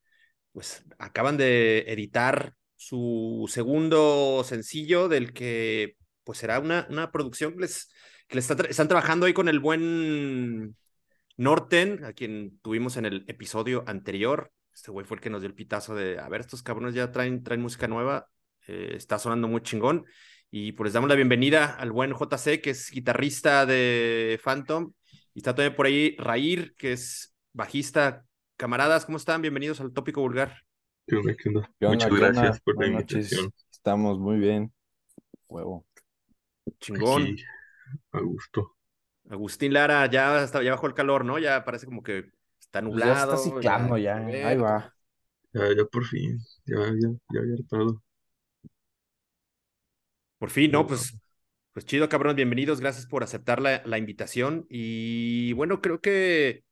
pues 0.53 0.84
acaban 0.99 1.36
de 1.36 1.80
editar 1.80 2.55
su 2.76 3.44
segundo 3.53 4.42
sencillo 4.42 5.07
del 5.11 5.34
que 5.34 5.99
pues 6.24 6.38
será 6.38 6.61
una, 6.61 6.86
una 6.88 7.12
producción 7.12 7.53
que 7.53 7.61
les 7.61 7.90
que 8.29 8.39
están 8.39 8.89
trabajando 8.89 9.26
ahí 9.26 9.33
con 9.33 9.49
el 9.49 9.59
buen 9.59 10.76
Norten, 11.37 12.05
a 12.05 12.12
quien 12.12 12.59
tuvimos 12.61 12.97
en 12.97 13.07
el 13.07 13.24
episodio 13.26 13.85
anterior. 13.87 14.53
Este 14.72 14.91
güey 14.91 15.07
fue 15.07 15.16
el 15.16 15.20
que 15.22 15.31
nos 15.31 15.41
dio 15.41 15.49
el 15.49 15.55
pitazo 15.55 15.95
de, 15.95 16.18
a 16.18 16.29
ver, 16.29 16.43
estos 16.43 16.62
cabrones 16.62 16.95
ya 16.95 17.11
traen, 17.11 17.43
traen 17.43 17.62
música 17.62 17.89
nueva, 17.89 18.29
eh, 18.66 18.93
está 18.95 19.18
sonando 19.18 19.49
muy 19.49 19.62
chingón. 19.62 20.05
Y 20.51 20.72
pues 20.72 20.89
les 20.89 20.93
damos 20.93 21.09
la 21.09 21.16
bienvenida 21.16 21.74
al 21.74 21.91
buen 21.91 22.12
JC, 22.12 22.61
que 22.61 22.70
es 22.70 22.91
guitarrista 22.91 23.66
de 23.66 24.39
Phantom. 24.43 24.93
Y 25.35 25.41
está 25.41 25.55
también 25.55 25.74
por 25.74 25.87
ahí 25.87 26.14
Rair, 26.18 26.74
que 26.76 26.93
es 26.93 27.35
bajista. 27.53 28.24
Camaradas, 28.57 29.07
¿cómo 29.07 29.16
están? 29.16 29.41
Bienvenidos 29.41 29.81
al 29.81 29.93
Tópico 29.93 30.20
Vulgar. 30.20 30.55
Muchas 31.81 32.11
gracias 32.11 32.61
por 32.61 32.79
la 32.79 32.89
invitación. 32.89 33.51
Estamos 33.70 34.18
muy 34.18 34.39
bien. 34.39 34.72
Huevo. 35.49 35.87
Chingón 36.81 37.37
a 38.13 38.21
gusto. 38.21 38.77
Agustín 39.31 39.73
Lara, 39.73 40.07
ya, 40.07 40.43
hasta, 40.43 40.63
ya 40.63 40.73
bajó 40.73 40.87
el 40.87 40.95
calor, 40.95 41.25
¿no? 41.25 41.39
Ya 41.39 41.65
parece 41.65 41.87
como 41.87 42.03
que 42.03 42.31
está 42.59 42.81
nublado. 42.81 43.15
ya 43.15 43.23
está 43.23 43.37
ciclando, 43.37 43.99
ya, 43.99 44.17
ahí 44.17 44.57
va. 44.57 44.95
Ya, 45.53 45.75
ya 45.75 45.85
por 45.85 46.05
fin, 46.05 46.39
ya, 46.65 46.77
ya, 46.77 47.09
ya 47.33 47.41
había 47.41 47.55
hartado. 47.55 48.03
Por 50.39 50.51
fin, 50.51 50.71
¿no? 50.71 50.87
Pues, 50.87 51.19
pues 51.73 51.85
chido, 51.85 52.09
cabrón, 52.09 52.37
bienvenidos, 52.37 52.81
gracias 52.81 53.07
por 53.07 53.23
aceptar 53.23 53.61
la, 53.61 53.83
la 53.85 53.99
invitación. 53.99 54.67
Y 54.71 55.53
bueno, 55.55 55.81
creo 55.81 56.01
que 56.01 56.65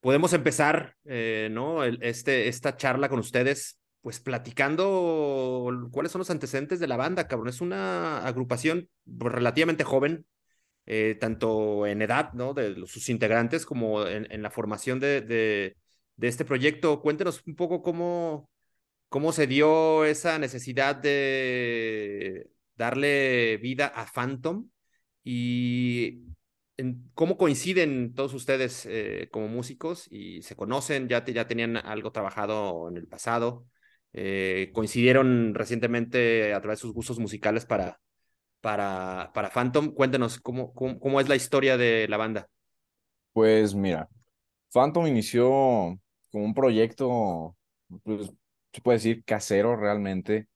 podemos 0.00 0.32
empezar, 0.32 0.96
eh, 1.04 1.48
¿no? 1.50 1.82
El, 1.82 1.98
este, 2.02 2.48
esta 2.48 2.76
charla 2.76 3.08
con 3.08 3.18
ustedes, 3.18 3.78
pues 4.02 4.20
platicando 4.20 5.68
cuáles 5.90 6.12
son 6.12 6.20
los 6.20 6.30
antecedentes 6.30 6.78
de 6.78 6.86
la 6.86 6.96
banda, 6.96 7.26
cabrón. 7.26 7.48
Es 7.48 7.60
una 7.60 8.24
agrupación 8.26 8.88
relativamente 9.06 9.82
joven, 9.82 10.26
eh, 10.86 11.16
tanto 11.20 11.86
en 11.86 12.02
edad 12.02 12.32
de 12.32 12.86
sus 12.86 13.08
integrantes 13.08 13.66
como 13.66 14.06
en, 14.06 14.42
la 14.42 14.50
formación 14.50 15.00
de, 15.00 15.76
este 16.20 16.44
proyecto. 16.44 17.02
Cuéntenos 17.02 17.42
un 17.46 17.56
poco 17.56 17.82
cómo, 17.82 19.32
se 19.32 19.46
dio 19.46 20.04
esa 20.04 20.38
necesidad 20.38 20.96
de 20.96 22.48
darle 22.76 23.56
vida 23.58 23.86
a 23.88 24.06
Phantom 24.06 24.68
y 25.24 26.22
cómo 27.14 27.36
coinciden 27.36 28.14
todos 28.14 28.34
ustedes 28.34 28.86
eh, 28.86 29.28
como 29.32 29.48
músicos 29.48 30.06
y 30.10 30.42
se 30.42 30.56
conocen, 30.56 31.08
ya, 31.08 31.24
ya 31.24 31.48
tenían 31.48 31.76
algo 31.76 32.12
trabajado 32.12 32.88
en 32.88 32.96
el 32.96 33.08
pasado. 33.08 33.66
Eh, 34.12 34.70
coincidieron 34.72 35.54
recientemente 35.54 36.54
a 36.54 36.60
través 36.60 36.78
de 36.78 36.82
sus 36.82 36.94
gustos 36.94 37.18
musicales 37.18 37.66
para, 37.66 38.00
para, 38.66 39.30
para 39.32 39.48
Phantom. 39.48 39.92
Cuéntenos 39.92 40.40
cómo, 40.40 40.74
cómo, 40.74 41.20
es 41.20 41.28
la 41.28 41.36
historia 41.36 41.76
de 41.76 42.08
la 42.08 42.16
banda. 42.16 42.48
Pues 43.32 43.76
mira, 43.76 44.08
Phantom 44.72 45.06
inició 45.06 45.96
como 46.32 46.44
un 46.44 46.52
proyecto, 46.52 47.56
pues, 48.02 48.32
se 48.72 48.80
puede 48.80 48.98
decir 48.98 49.22
casero 49.24 49.76
realmente, 49.76 50.48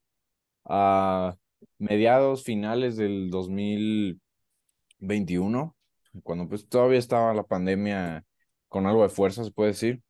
a 0.64 1.36
mediados 1.78 2.42
finales 2.42 2.96
del 2.96 3.30
2021, 3.30 5.76
cuando 6.24 6.48
pues 6.48 6.68
todavía 6.68 6.98
estaba 6.98 7.32
la 7.32 7.44
pandemia 7.44 8.24
con 8.66 8.88
algo 8.88 9.04
de 9.04 9.10
fuerza, 9.10 9.44
se 9.44 9.52
puede 9.52 9.70
decir. 9.70 10.02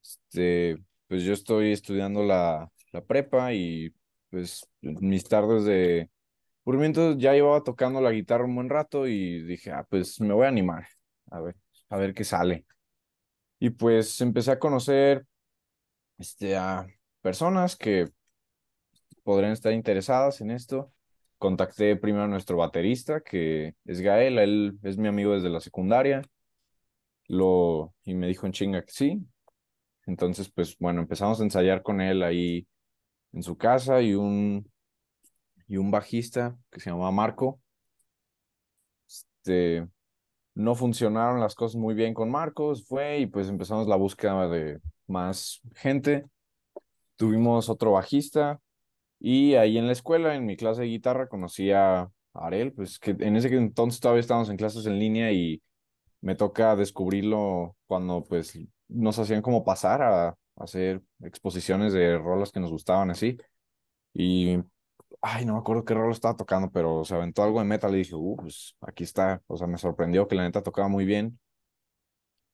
Este, 0.00 0.78
pues 1.08 1.24
yo 1.24 1.32
estoy 1.32 1.72
estudiando 1.72 2.22
la, 2.22 2.70
la 2.92 3.04
prepa 3.04 3.52
y 3.54 3.92
pues 4.30 4.64
mis 4.80 5.24
tardes 5.24 5.64
de 5.64 6.10
por 6.64 6.78
mientras 6.78 7.16
ya 7.18 7.32
llevaba 7.32 7.62
tocando 7.62 8.00
la 8.00 8.10
guitarra 8.10 8.44
un 8.44 8.54
buen 8.56 8.70
rato 8.70 9.06
y 9.06 9.42
dije, 9.44 9.70
ah, 9.70 9.86
pues 9.88 10.20
me 10.20 10.32
voy 10.34 10.46
a 10.46 10.48
animar, 10.48 10.86
a 11.30 11.40
ver, 11.40 11.56
a 11.90 11.98
ver 11.98 12.14
qué 12.14 12.24
sale. 12.24 12.66
Y 13.58 13.70
pues 13.70 14.20
empecé 14.20 14.52
a 14.52 14.58
conocer 14.58 15.26
este, 16.18 16.56
a 16.56 16.86
personas 17.22 17.76
que 17.76 18.08
podrían 19.22 19.52
estar 19.52 19.72
interesadas 19.72 20.40
en 20.40 20.50
esto. 20.50 20.92
Contacté 21.38 21.96
primero 21.96 22.24
a 22.24 22.28
nuestro 22.28 22.56
baterista, 22.56 23.20
que 23.20 23.74
es 23.84 24.00
Gael, 24.00 24.38
él 24.38 24.78
es 24.82 24.96
mi 24.96 25.08
amigo 25.08 25.34
desde 25.34 25.50
la 25.50 25.60
secundaria. 25.60 26.22
Lo, 27.28 27.94
y 28.04 28.14
me 28.14 28.26
dijo 28.28 28.46
en 28.46 28.52
chinga 28.52 28.82
que 28.82 28.92
sí. 28.92 29.26
Entonces, 30.06 30.50
pues 30.50 30.76
bueno, 30.78 31.00
empezamos 31.02 31.40
a 31.40 31.44
ensayar 31.44 31.82
con 31.82 32.00
él 32.00 32.22
ahí 32.22 32.66
en 33.32 33.42
su 33.42 33.56
casa 33.56 34.00
y 34.00 34.14
un 34.14 34.70
y 35.66 35.76
un 35.76 35.90
bajista 35.90 36.56
que 36.70 36.80
se 36.80 36.90
llamaba 36.90 37.10
Marco. 37.10 37.60
Este, 39.06 39.86
no 40.54 40.74
funcionaron 40.74 41.40
las 41.40 41.54
cosas 41.54 41.76
muy 41.76 41.94
bien 41.94 42.14
con 42.14 42.30
Marcos, 42.30 42.86
fue 42.86 43.18
y 43.20 43.26
pues 43.26 43.48
empezamos 43.48 43.88
la 43.88 43.96
búsqueda 43.96 44.48
de 44.48 44.80
más 45.06 45.60
gente. 45.74 46.24
Tuvimos 47.16 47.68
otro 47.68 47.92
bajista 47.92 48.60
y 49.20 49.54
ahí 49.54 49.78
en 49.78 49.86
la 49.86 49.92
escuela, 49.92 50.34
en 50.34 50.46
mi 50.46 50.56
clase 50.56 50.82
de 50.82 50.88
guitarra, 50.88 51.28
conocí 51.28 51.70
a 51.72 52.10
Arel, 52.34 52.72
pues 52.72 52.98
que 52.98 53.12
en 53.18 53.36
ese 53.36 53.48
entonces 53.54 54.00
todavía 54.00 54.20
estábamos 54.20 54.50
en 54.50 54.56
clases 54.56 54.86
en 54.86 54.98
línea 54.98 55.32
y 55.32 55.62
me 56.20 56.34
toca 56.34 56.76
descubrirlo 56.76 57.76
cuando 57.86 58.24
pues 58.24 58.58
nos 58.88 59.18
hacían 59.18 59.42
como 59.42 59.64
pasar 59.64 60.02
a 60.02 60.36
hacer 60.56 61.02
exposiciones 61.20 61.92
de 61.92 62.18
rolas 62.18 62.52
que 62.52 62.60
nos 62.60 62.70
gustaban 62.70 63.10
así. 63.10 63.38
Y 64.12 64.58
ay, 65.24 65.44
no 65.46 65.54
me 65.54 65.58
acuerdo 65.60 65.84
qué 65.84 65.94
rol 65.94 66.12
estaba 66.12 66.36
tocando, 66.36 66.70
pero 66.70 67.04
se 67.04 67.14
aventó 67.14 67.42
algo 67.42 67.58
de 67.58 67.64
metal 67.64 67.94
y 67.94 67.98
dije, 67.98 68.14
uh, 68.14 68.36
pues 68.36 68.76
aquí 68.82 69.04
está. 69.04 69.42
O 69.46 69.56
sea, 69.56 69.66
me 69.66 69.78
sorprendió 69.78 70.28
que 70.28 70.34
la 70.36 70.42
neta 70.44 70.62
tocaba 70.62 70.88
muy 70.88 71.04
bien. 71.06 71.38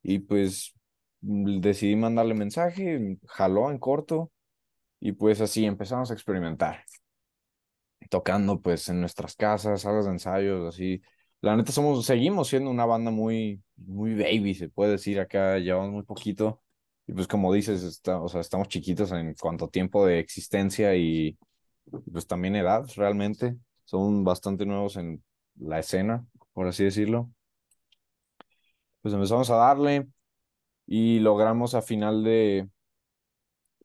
Y 0.03 0.21
pues 0.21 0.75
mm, 1.21 1.61
decidí 1.61 1.97
mandarle 1.97 2.35
mensaje, 2.35 3.18
jaló 3.27 3.71
en 3.71 3.79
corto 3.79 4.33
y 5.01 5.12
pues 5.12 5.41
así 5.41 5.64
empezamos 5.66 6.11
a 6.11 6.14
experimentar. 6.14 6.85
Tocando 8.09 8.61
pues 8.61 8.89
en 8.89 9.01
nuestras 9.01 9.37
casas, 9.37 9.83
salas 9.83 10.07
de 10.07 10.12
ensayos, 10.12 10.75
así. 10.75 11.03
La 11.41 11.57
neta 11.57 11.73
somos, 11.73 12.05
seguimos 12.07 12.49
siendo 12.49 12.71
una 12.71 12.85
banda 12.87 13.11
muy, 13.11 13.62
muy 13.77 14.14
baby, 14.14 14.55
se 14.55 14.68
puede 14.68 14.93
decir, 14.93 15.21
acá 15.21 15.59
llevamos 15.59 15.91
muy 15.93 16.03
poquito. 16.05 16.62
Y 17.07 17.12
pues 17.12 17.27
como 17.27 17.53
dices, 17.53 17.83
está, 17.83 18.21
o 18.21 18.29
sea, 18.29 18.41
estamos 18.41 18.68
chiquitos 18.68 19.12
en 19.12 19.35
cuanto 19.35 19.68
tiempo 19.68 20.07
de 20.07 20.21
existencia 20.21 20.95
y 20.97 21.39
pues 22.12 22.26
también 22.26 22.57
edad, 22.57 22.86
realmente. 22.97 23.57
Son 23.84 24.24
bastante 24.24 24.66
nuevos 24.66 24.97
en 24.97 25.22
la 25.57 25.78
escena, 25.78 26.26
por 26.53 26.66
así 26.66 26.84
decirlo. 26.84 27.30
Pues 29.03 29.14
empezamos 29.14 29.51
a 29.51 29.57
darle 29.57 30.09
y 30.86 31.20
logramos 31.20 31.74
a 31.74 31.82
final 31.82 32.22
de, 32.24 32.68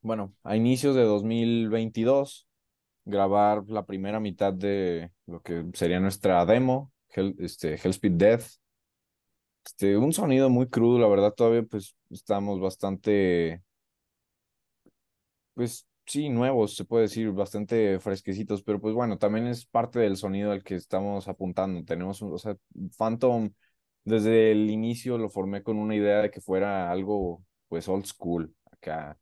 bueno, 0.01 0.33
a 0.43 0.55
inicios 0.55 0.95
de 0.95 1.03
2022 1.03 2.47
grabar 3.05 3.63
la 3.67 3.85
primera 3.85 4.19
mitad 4.19 4.53
de 4.53 5.11
lo 5.27 5.41
que 5.41 5.65
sería 5.73 5.99
nuestra 5.99 6.45
demo, 6.45 6.91
Hell, 7.09 7.35
este, 7.39 7.75
Hellspeed 7.75 8.13
Death. 8.13 8.45
Este, 9.65 9.97
un 9.97 10.13
sonido 10.13 10.49
muy 10.49 10.67
crudo, 10.69 10.99
la 10.99 11.07
verdad, 11.07 11.33
todavía 11.33 11.63
pues 11.63 11.95
estamos 12.11 12.59
bastante, 12.59 13.63
pues 15.53 15.87
sí, 16.05 16.29
nuevos, 16.29 16.75
se 16.75 16.85
puede 16.85 17.03
decir, 17.03 17.31
bastante 17.31 17.99
fresquecitos, 17.99 18.63
pero 18.63 18.79
pues 18.79 18.93
bueno, 18.93 19.17
también 19.17 19.47
es 19.47 19.65
parte 19.65 19.99
del 19.99 20.17
sonido 20.17 20.51
al 20.51 20.63
que 20.63 20.75
estamos 20.75 21.27
apuntando. 21.27 21.83
Tenemos, 21.83 22.21
un, 22.21 22.33
o 22.33 22.37
sea, 22.37 22.55
Phantom, 22.97 23.51
desde 24.03 24.51
el 24.51 24.69
inicio 24.69 25.17
lo 25.17 25.29
formé 25.29 25.63
con 25.63 25.77
una 25.77 25.95
idea 25.95 26.21
de 26.21 26.31
que 26.31 26.41
fuera 26.41 26.91
algo, 26.91 27.43
pues, 27.67 27.87
old 27.89 28.05
school, 28.05 28.55
acá, 28.71 29.17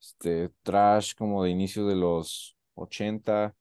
este, 0.00 0.50
trash 0.62 1.14
como 1.14 1.44
de 1.44 1.50
inicio 1.50 1.86
de 1.86 1.96
los 1.96 2.56
80, 2.74 3.54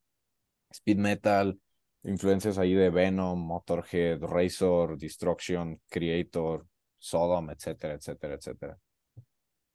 speed 0.71 0.97
metal, 0.97 1.59
influencias 2.03 2.57
ahí 2.57 2.73
de 2.73 2.89
Venom, 2.89 3.39
Motorhead, 3.39 4.21
Razor, 4.21 4.97
Destruction, 4.97 5.81
Creator, 5.89 6.67
Sodom, 6.97 7.49
etcétera, 7.51 7.95
etcétera, 7.95 8.35
etcétera. 8.35 8.77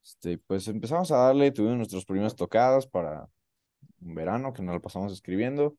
Este, 0.08 0.38
pues 0.38 0.66
empezamos 0.68 1.10
a 1.12 1.18
darle, 1.18 1.50
tuvimos 1.50 1.76
nuestros 1.76 2.06
primeros 2.06 2.34
tocadas 2.34 2.86
para 2.86 3.28
un 4.00 4.14
verano 4.14 4.54
que 4.54 4.62
nos 4.62 4.74
lo 4.74 4.80
pasamos 4.80 5.12
escribiendo. 5.12 5.76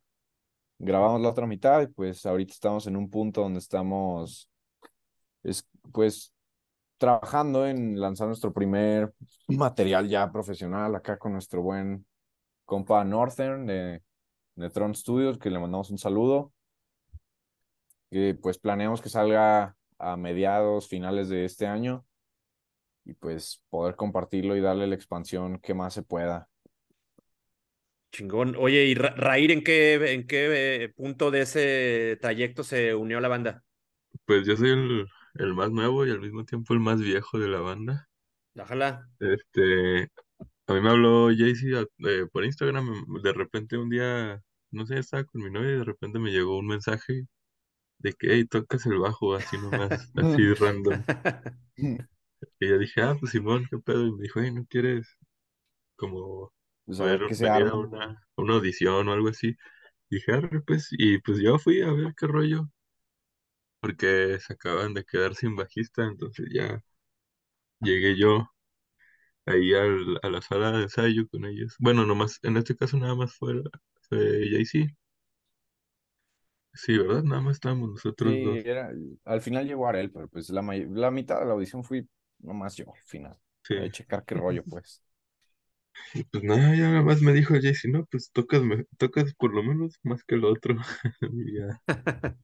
Grabamos 0.78 1.20
la 1.20 1.30
otra 1.30 1.48
mitad 1.48 1.82
y 1.82 1.88
pues 1.88 2.28
ahorita 2.28 2.54
estamos 2.54 2.86
en 2.86 2.96
un 2.96 3.10
punto 3.10 3.42
donde 3.42 3.58
estamos, 3.58 4.48
es, 5.42 5.68
pues, 5.92 6.32
trabajando 7.00 7.66
en 7.66 8.00
lanzar 8.00 8.28
nuestro 8.28 8.54
primer 8.54 9.12
material 9.48 10.08
ya 10.08 10.32
profesional 10.32 10.96
acá 10.96 11.18
con 11.18 11.34
nuestro 11.34 11.64
buen 11.64 12.06
compa 12.66 13.04
Northern 13.04 13.66
de, 13.66 14.04
de 14.54 14.70
Tron 14.70 14.94
Studios, 14.94 15.40
que 15.40 15.50
le 15.50 15.58
mandamos 15.58 15.90
un 15.90 15.98
saludo. 15.98 16.54
Que 18.12 18.36
pues 18.36 18.60
planeamos 18.60 19.02
que 19.02 19.10
salga 19.10 19.76
a 19.98 20.18
mediados, 20.18 20.88
finales 20.88 21.30
de 21.30 21.46
este 21.46 21.66
año 21.66 22.06
y 23.10 23.14
pues 23.16 23.64
poder 23.70 23.96
compartirlo 23.96 24.56
y 24.56 24.62
darle 24.62 24.86
la 24.86 24.94
expansión 24.94 25.60
que 25.60 25.74
más 25.74 25.96
se 25.96 26.04
pueda. 26.04 26.48
Chingón. 28.12 28.56
Oye, 28.58 28.86
¿y 28.86 28.94
Raír 28.94 29.52
en 29.52 29.64
qué, 29.64 30.14
en 30.14 30.28
qué 30.28 30.84
eh, 30.84 30.90
punto 30.90 31.32
de 31.32 31.42
ese 31.42 32.18
trayecto 32.22 32.64
se 32.64 32.94
unió 32.94 33.18
a 33.18 33.22
la 33.22 33.28
banda? 33.28 33.64
Pues 34.26 34.46
yo 34.46 34.56
soy 34.56 34.70
el, 34.70 35.08
el 35.36 35.54
más 35.56 35.72
nuevo 35.72 36.06
y 36.06 36.12
al 36.12 36.20
mismo 36.20 36.46
tiempo 36.46 36.74
el 36.74 36.80
más 36.80 37.02
viejo 37.02 37.40
de 37.40 37.48
la 37.48 37.60
banda. 37.60 38.08
Ojalá. 38.56 39.08
Este, 39.20 40.12
a 40.68 40.74
mí 40.74 40.82
me 40.82 40.90
habló 40.90 41.30
Jaycee 41.30 41.88
eh, 42.06 42.28
por 42.32 42.46
Instagram, 42.46 43.06
de 43.24 43.34
repente 43.34 43.78
un 43.78 43.90
día, 43.90 44.42
no 44.72 44.86
sé, 44.86 45.00
estaba 45.00 45.24
con 45.24 45.42
mi 45.42 45.50
novia 45.50 45.72
y 45.72 45.78
de 45.78 45.84
repente 45.84 46.20
me 46.20 46.32
llegó 46.32 46.58
un 46.60 46.68
mensaje 46.68 47.26
de 48.00 48.14
que, 48.14 48.34
hey, 48.34 48.46
tocas 48.46 48.86
el 48.86 49.00
bajo 49.00 49.36
así 49.36 49.58
nomás, 49.58 50.12
así 50.16 50.54
random. 50.54 51.04
Y 52.60 52.70
yo 52.70 52.78
dije, 52.78 53.02
ah, 53.02 53.16
pues 53.20 53.32
Simón, 53.34 53.68
qué 53.70 53.78
pedo. 53.80 54.06
Y 54.08 54.12
me 54.14 54.24
dijo, 54.24 54.40
hey, 54.42 54.52
¿no 54.54 54.66
quieres 54.68 55.08
como 55.98 56.54
Pues 56.86 57.00
a 57.00 57.06
ver 57.06 57.22
qué 57.26 57.36
se 57.36 57.48
arma. 57.48 57.82
una, 57.82 58.28
una 58.38 58.56
audición 58.56 59.08
o 59.10 59.14
algo 59.14 59.30
así? 59.30 59.56
Dije, 60.10 60.34
arre, 60.34 60.62
pues, 60.64 60.90
y 60.92 61.20
pues 61.20 61.40
yo 61.42 61.60
fui 61.60 61.82
a 61.84 61.92
ver 61.94 62.14
qué 62.18 62.28
rollo, 62.28 62.70
porque 63.82 64.40
se 64.40 64.54
acaban 64.54 64.94
de 64.94 65.04
quedar 65.06 65.36
sin 65.36 65.56
bajista, 65.56 66.04
entonces 66.06 66.48
ya 66.54 66.82
llegué 67.82 68.18
yo 68.18 68.48
ahí 69.46 69.74
al, 69.74 70.20
a 70.24 70.30
la 70.30 70.42
sala 70.42 70.72
de 70.72 70.84
ensayo 70.84 71.28
con 71.30 71.46
ellos. 71.46 71.76
Bueno, 71.80 72.06
nomás, 72.06 72.40
en 72.44 72.58
este 72.58 72.76
caso 72.78 72.98
nada 72.98 73.16
más 73.16 73.34
fue, 73.36 73.62
fue 74.10 74.20
Jay-Z. 74.52 74.94
Sí, 76.74 76.98
¿verdad? 76.98 77.22
Nada 77.24 77.42
más 77.44 77.58
estábamos 77.58 77.90
nosotros 77.92 78.42
Sí, 78.42 78.42
dos. 78.42 78.66
era, 78.66 78.92
al 79.24 79.42
final 79.42 79.66
llegó 79.66 79.88
Arel, 79.88 80.12
pero 80.12 80.28
pues 80.28 80.50
la, 80.50 80.62
la 80.62 81.10
mitad 81.12 81.40
de 81.40 81.46
la 81.46 81.54
audición 81.54 81.84
fui 81.86 82.08
nomás 82.40 82.76
yo 82.76 82.86
al 82.94 83.02
final. 83.06 83.38
Sí. 83.64 83.76
A 83.76 83.90
checar 83.90 84.26
qué 84.26 84.36
rollo, 84.36 84.66
pues. 84.66 85.04
Y 86.14 86.24
pues 86.26 86.44
nada, 86.44 86.76
ya 86.76 86.90
nada 86.90 87.02
más 87.04 87.22
me 87.22 87.34
dijo 87.34 87.54
Jay-Z, 87.56 87.88
no, 87.90 88.06
pues 88.06 88.32
tocas, 88.32 88.62
me- 88.64 88.86
tocas 88.98 89.34
por 89.36 89.54
lo 89.54 89.64
menos 89.64 89.96
más 90.04 90.24
que 90.24 90.36
el 90.36 90.46
otro. 90.46 90.76
Y 91.22 91.58
ya. 91.58 91.82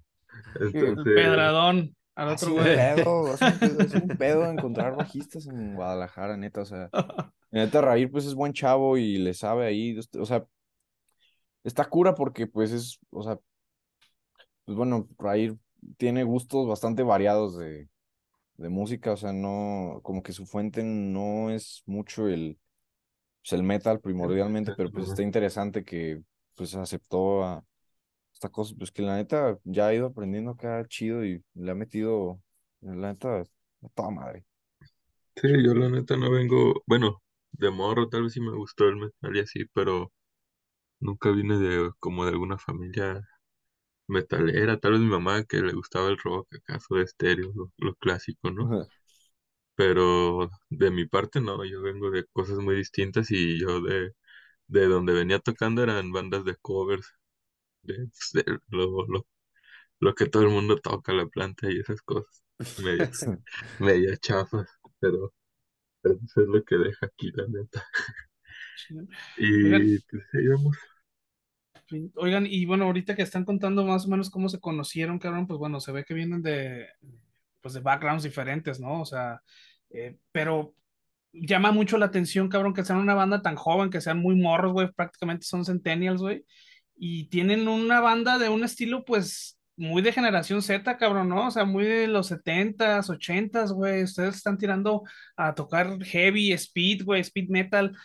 El 0.55 0.73
Entonces, 0.73 1.13
pedradón 1.13 1.95
al 2.15 2.29
otro 2.29 2.53
güey. 2.53 2.75
pedo, 2.75 3.33
hace 3.33 3.45
un 3.45 3.59
pedo, 3.59 3.83
hace 3.83 3.97
un 3.97 4.15
pedo 4.17 4.45
encontrar 4.51 4.95
bajistas 4.95 5.47
en 5.47 5.75
Guadalajara, 5.75 6.37
neta, 6.37 6.61
o 6.61 6.65
sea, 6.65 6.89
neta 7.51 7.81
Raír 7.81 8.11
pues 8.11 8.25
es 8.25 8.35
buen 8.35 8.53
chavo 8.53 8.97
y 8.97 9.17
le 9.17 9.33
sabe 9.33 9.67
ahí, 9.67 9.97
o 10.19 10.25
sea, 10.25 10.45
está 11.63 11.85
cura 11.89 12.15
porque 12.15 12.47
pues 12.47 12.71
es, 12.71 12.99
o 13.11 13.23
sea, 13.23 13.39
pues 14.65 14.77
bueno, 14.77 15.07
Raír 15.17 15.57
tiene 15.97 16.23
gustos 16.23 16.67
bastante 16.67 17.03
variados 17.03 17.57
de, 17.57 17.89
de 18.57 18.69
música, 18.69 19.13
o 19.13 19.17
sea, 19.17 19.33
no, 19.33 19.99
como 20.03 20.23
que 20.23 20.33
su 20.33 20.45
fuente 20.45 20.83
no 20.83 21.49
es 21.51 21.83
mucho 21.85 22.27
el, 22.27 22.59
pues, 23.41 23.53
el 23.53 23.63
metal 23.63 24.01
primordialmente, 24.01 24.73
pero 24.73 24.91
pues 24.91 25.07
está 25.07 25.23
interesante 25.23 25.83
que 25.85 26.21
pues 26.55 26.75
aceptó 26.75 27.43
a 27.45 27.65
esta 28.33 28.49
cosa, 28.49 28.75
pues 28.77 28.91
que 28.91 29.03
la 29.03 29.17
neta 29.17 29.59
ya 29.65 29.87
ha 29.87 29.93
ido 29.95 30.07
aprendiendo 30.07 30.51
acá 30.51 30.85
chido 30.87 31.25
y 31.25 31.43
le 31.55 31.71
ha 31.71 31.75
metido, 31.75 32.41
la 32.81 33.13
neta, 33.13 33.41
a 33.41 33.89
toda 33.95 34.11
madre. 34.11 34.45
sí, 35.35 35.47
yo 35.63 35.73
la 35.73 35.89
neta 35.89 36.17
no 36.17 36.31
vengo, 36.31 36.83
bueno, 36.87 37.21
de 37.51 37.69
morro 37.71 38.09
tal 38.09 38.23
vez 38.23 38.33
sí 38.33 38.41
me 38.41 38.51
gustó 38.55 38.85
el 38.87 38.97
metal 38.97 39.35
y 39.35 39.39
así, 39.39 39.65
pero 39.73 40.11
nunca 40.99 41.31
vine 41.31 41.57
de 41.59 41.91
como 41.99 42.25
de 42.25 42.31
alguna 42.31 42.57
familia 42.57 43.21
metalera, 44.07 44.79
tal 44.79 44.93
vez 44.93 45.01
mi 45.01 45.07
mamá 45.07 45.43
que 45.45 45.61
le 45.61 45.73
gustaba 45.73 46.09
el 46.09 46.17
rock, 46.19 46.55
acaso 46.55 46.95
de 46.95 47.03
estéreo, 47.03 47.51
lo, 47.55 47.71
lo 47.77 47.95
clásico, 47.95 48.51
¿no? 48.51 48.75
Pero 49.75 50.49
de 50.69 50.89
mi 50.91 51.05
parte 51.07 51.41
no, 51.41 51.63
yo 51.65 51.82
vengo 51.82 52.09
de 52.11 52.25
cosas 52.33 52.59
muy 52.59 52.75
distintas 52.77 53.29
y 53.32 53.59
yo 53.59 53.82
de, 53.82 54.13
de 54.67 54.87
donde 54.87 55.13
venía 55.13 55.39
tocando 55.39 55.83
eran 55.83 56.11
bandas 56.13 56.45
de 56.45 56.55
covers, 56.57 57.07
de, 57.83 57.95
pues, 58.09 58.32
de 58.33 58.59
lo, 58.69 59.05
lo, 59.07 59.27
lo 60.01 60.15
que 60.15 60.27
todo 60.27 60.43
el 60.43 60.49
mundo 60.49 60.77
toca, 60.79 61.13
la 61.13 61.27
planta 61.27 61.71
y 61.71 61.79
esas 61.79 62.01
cosas, 62.03 62.43
medio, 62.77 63.09
medio 63.79 64.15
chafas, 64.17 64.69
pero, 64.99 65.33
pero 66.01 66.15
eso 66.25 66.41
es 66.43 66.47
lo 66.49 66.63
que 66.65 66.77
deja 66.77 67.07
aquí, 67.07 67.32
la 67.33 67.47
neta. 67.47 67.86
Y 69.37 69.99
pues 69.99 70.23
ahí 70.33 70.47
vamos. 70.47 70.75
Oigan, 72.16 72.45
y 72.47 72.66
bueno, 72.66 72.86
ahorita 72.86 73.16
que 73.16 73.21
están 73.21 73.45
contando 73.45 73.86
más 73.86 74.05
o 74.05 74.09
menos 74.09 74.29
cómo 74.29 74.49
se 74.49 74.59
conocieron, 74.59 75.20
cabrón, 75.20 75.47
pues 75.47 75.59
bueno, 75.59 75.79
se 75.79 75.91
ve 75.91 76.03
que 76.03 76.13
vienen 76.13 76.41
de, 76.41 76.87
pues 77.62 77.74
de 77.74 77.82
backgrounds 77.82 78.24
diferentes, 78.24 78.79
¿no? 78.79 79.01
O 79.01 79.05
sea, 79.05 79.41
eh, 79.89 80.17
pero 80.32 80.74
llama 81.33 81.71
mucho 81.71 81.97
la 81.97 82.07
atención, 82.07 82.49
cabrón, 82.49 82.74
que 82.74 82.86
sean 82.86 82.99
una 82.99 83.13
banda 83.16 83.41
tan 83.41 83.55
joven, 83.55 83.89
que 83.89 84.01
sean 84.01 84.20
muy 84.20 84.36
morros, 84.36 84.74
güey, 84.74 84.91
prácticamente 84.91 85.45
son 85.45 85.66
centennials, 85.66 86.21
güey, 86.21 86.45
y 86.95 87.28
tienen 87.29 87.67
una 87.67 87.99
banda 87.99 88.37
de 88.37 88.49
un 88.49 88.63
estilo, 88.63 89.05
pues, 89.05 89.59
muy 89.78 90.01
de 90.01 90.13
generación 90.13 90.62
Z, 90.62 90.97
cabrón, 90.97 91.29
¿no? 91.29 91.47
O 91.47 91.51
sea, 91.51 91.66
muy 91.66 91.86
de 91.86 92.07
los 92.07 92.32
70s, 92.32 93.09
80s, 93.09 93.74
güey, 93.74 94.03
ustedes 94.03 94.36
están 94.37 94.57
tirando 94.57 95.03
a 95.36 95.53
tocar 95.53 96.01
heavy, 96.03 96.53
speed, 96.53 97.03
güey, 97.03 97.21
speed 97.21 97.49
metal. 97.49 97.97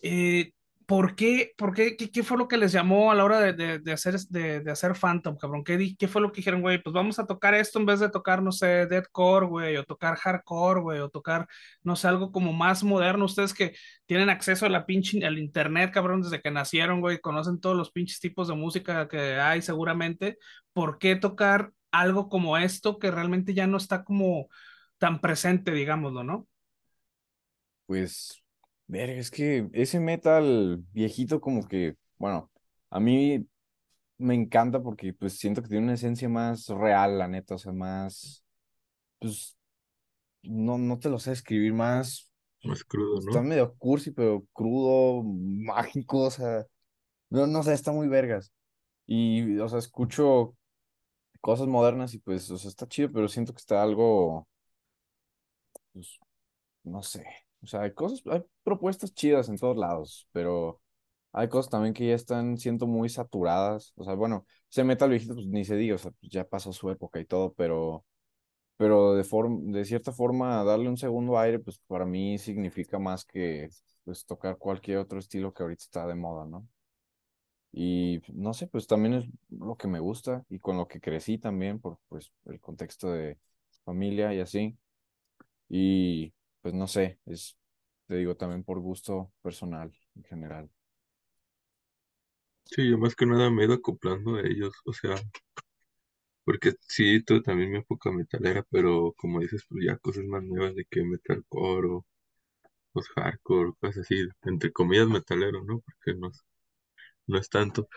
Eh, 0.00 0.52
¿por 0.86 1.16
qué, 1.16 1.52
por 1.58 1.74
qué, 1.74 1.96
qué, 1.96 2.10
qué 2.10 2.22
fue 2.22 2.38
lo 2.38 2.48
que 2.48 2.56
les 2.56 2.72
llamó 2.72 3.10
a 3.10 3.14
la 3.14 3.24
hora 3.24 3.40
de, 3.40 3.52
de, 3.52 3.78
de 3.80 3.92
hacer, 3.92 4.18
de, 4.28 4.60
de 4.60 4.70
hacer 4.70 4.94
Phantom, 4.94 5.36
cabrón? 5.36 5.64
¿Qué, 5.64 5.96
qué 5.98 6.08
fue 6.08 6.22
lo 6.22 6.30
que 6.32 6.36
dijeron, 6.36 6.62
güey? 6.62 6.82
Pues 6.82 6.94
vamos 6.94 7.18
a 7.18 7.26
tocar 7.26 7.54
esto 7.54 7.78
en 7.78 7.86
vez 7.86 8.00
de 8.00 8.08
tocar, 8.10 8.42
no 8.42 8.52
sé, 8.52 8.86
deathcore, 8.86 9.46
güey, 9.46 9.76
o 9.76 9.84
tocar 9.84 10.16
hardcore, 10.16 10.80
güey, 10.80 11.00
o 11.00 11.08
tocar, 11.10 11.48
no 11.82 11.96
sé, 11.96 12.08
algo 12.08 12.32
como 12.32 12.52
más 12.52 12.84
moderno. 12.84 13.24
Ustedes 13.24 13.52
que 13.54 13.74
tienen 14.06 14.30
acceso 14.30 14.66
a 14.66 14.68
la 14.68 14.86
pinche, 14.86 15.24
al 15.26 15.38
internet, 15.38 15.90
cabrón, 15.92 16.22
desde 16.22 16.40
que 16.40 16.50
nacieron, 16.50 17.00
güey, 17.00 17.20
conocen 17.20 17.60
todos 17.60 17.76
los 17.76 17.90
pinches 17.90 18.20
tipos 18.20 18.48
de 18.48 18.54
música 18.54 19.08
que 19.08 19.36
hay 19.36 19.62
seguramente. 19.62 20.38
¿Por 20.72 20.98
qué 20.98 21.16
tocar 21.16 21.72
algo 21.90 22.28
como 22.28 22.58
esto 22.58 22.98
que 22.98 23.10
realmente 23.10 23.54
ya 23.54 23.66
no 23.66 23.76
está 23.76 24.04
como 24.04 24.48
tan 24.98 25.20
presente, 25.20 25.72
digámoslo, 25.72 26.24
¿no? 26.24 26.46
Pues, 27.86 28.42
verga, 28.86 29.20
es 29.20 29.30
que 29.30 29.68
ese 29.72 30.00
metal 30.00 30.84
viejito 30.92 31.40
como 31.40 31.66
que, 31.66 31.96
bueno, 32.18 32.50
a 32.90 33.00
mí 33.00 33.46
me 34.18 34.34
encanta 34.34 34.82
porque 34.82 35.12
pues 35.14 35.38
siento 35.38 35.62
que 35.62 35.68
tiene 35.68 35.84
una 35.84 35.94
esencia 35.94 36.28
más 36.28 36.68
real, 36.68 37.18
la 37.18 37.28
neta, 37.28 37.56
o 37.56 37.58
sea, 37.58 37.72
más, 37.72 38.44
pues, 39.20 39.56
no, 40.42 40.78
no 40.78 40.98
te 40.98 41.10
lo 41.10 41.18
sé 41.18 41.32
escribir 41.32 41.74
más, 41.74 42.30
Más 42.64 42.84
crudo, 42.84 43.18
está 43.18 43.42
¿no? 43.42 43.42
medio 43.42 43.74
cursi, 43.76 44.10
pero 44.12 44.44
crudo, 44.52 45.22
mágico, 45.24 46.24
o 46.26 46.30
sea, 46.30 46.66
no, 47.30 47.46
no 47.46 47.62
sé, 47.62 47.74
está 47.74 47.92
muy 47.92 48.08
vergas. 48.08 48.52
Y, 49.06 49.58
o 49.58 49.68
sea, 49.68 49.78
escucho 49.80 50.56
cosas 51.40 51.68
modernas 51.68 52.14
y 52.14 52.18
pues, 52.20 52.50
o 52.50 52.58
sea, 52.58 52.70
está 52.70 52.88
chido, 52.88 53.12
pero 53.12 53.28
siento 53.28 53.52
que 53.54 53.60
está 53.60 53.82
algo, 53.82 54.48
pues, 55.92 56.18
no 56.84 57.02
sé, 57.02 57.24
o 57.66 57.68
sea, 57.68 57.82
hay 57.82 57.92
cosas, 57.94 58.22
hay 58.30 58.42
propuestas 58.64 59.12
chidas 59.14 59.48
en 59.48 59.58
todos 59.58 59.76
lados, 59.76 60.28
pero 60.32 60.80
hay 61.32 61.48
cosas 61.48 61.70
también 61.70 61.94
que 61.94 62.08
ya 62.08 62.14
están 62.14 62.58
siendo 62.58 62.86
muy 62.86 63.08
saturadas, 63.08 63.92
o 63.96 64.04
sea, 64.04 64.14
bueno, 64.14 64.46
ese 64.70 64.84
metal 64.84 65.10
viejito, 65.10 65.34
pues 65.34 65.46
ni 65.48 65.64
se 65.64 65.76
diga, 65.76 65.96
o 65.96 65.98
sea, 65.98 66.12
pues 66.12 66.32
ya 66.32 66.44
pasó 66.48 66.72
su 66.72 66.90
época 66.90 67.20
y 67.20 67.26
todo, 67.26 67.52
pero, 67.54 68.04
pero 68.76 69.14
de 69.14 69.24
forma, 69.24 69.58
de 69.78 69.84
cierta 69.84 70.12
forma, 70.12 70.64
darle 70.64 70.88
un 70.88 70.96
segundo 70.98 71.38
aire, 71.38 71.58
pues 71.60 71.80
para 71.88 72.06
mí 72.06 72.38
significa 72.38 72.98
más 72.98 73.24
que, 73.24 73.68
pues, 74.04 74.24
tocar 74.26 74.58
cualquier 74.58 74.98
otro 74.98 75.18
estilo 75.18 75.52
que 75.54 75.62
ahorita 75.64 75.82
está 75.84 76.06
de 76.06 76.14
moda, 76.16 76.46
¿no? 76.46 76.68
Y 77.72 78.22
no 78.32 78.54
sé, 78.54 78.66
pues 78.68 78.86
también 78.86 79.14
es 79.14 79.24
lo 79.50 79.76
que 79.76 79.86
me 79.88 80.00
gusta 80.00 80.44
y 80.48 80.58
con 80.58 80.76
lo 80.78 80.88
que 80.88 81.00
crecí 81.00 81.38
también 81.38 81.78
por 81.80 81.98
pues 82.08 82.32
el 82.46 82.60
contexto 82.60 83.10
de 83.12 83.38
familia 83.84 84.32
y 84.34 84.40
así. 84.40 84.78
Y 85.68 86.32
pues 86.66 86.74
no 86.74 86.88
sé, 86.88 87.20
es, 87.26 87.56
te 88.08 88.16
digo, 88.16 88.36
también 88.36 88.64
por 88.64 88.80
gusto 88.80 89.32
personal 89.40 89.92
en 90.16 90.24
general. 90.24 90.68
Sí, 92.64 92.88
yo 92.90 92.96
más 92.98 93.16
que 93.16 93.26
nada 93.26 93.50
me 93.50 93.62
he 93.62 93.66
ido 93.66 93.74
acoplando 93.74 94.36
a 94.36 94.42
ellos, 94.42 94.72
o 94.84 94.92
sea, 94.92 95.16
porque 96.44 96.72
sí, 96.88 97.22
tuve 97.24 97.42
también 97.42 97.72
mi 97.72 97.78
época 97.78 98.10
metalera, 98.12 98.64
pero 98.70 99.12
como 99.16 99.40
dices, 99.40 99.64
pues 99.68 99.84
ya 99.86 99.96
cosas 99.98 100.24
más 100.24 100.42
nuevas 100.44 100.74
de 100.74 100.84
que 100.90 101.02
metalcore 101.04 101.88
o 101.88 102.06
pues 102.92 103.08
hardcore, 103.16 103.72
cosas 103.80 103.98
así, 104.04 104.26
entre 104.44 104.72
comillas 104.72 105.08
metalero, 105.08 105.64
¿no? 105.64 105.80
Porque 105.80 106.18
no, 106.18 106.28
es- 106.30 106.44
no 107.28 107.38
es 107.38 107.48
tanto. 107.50 107.88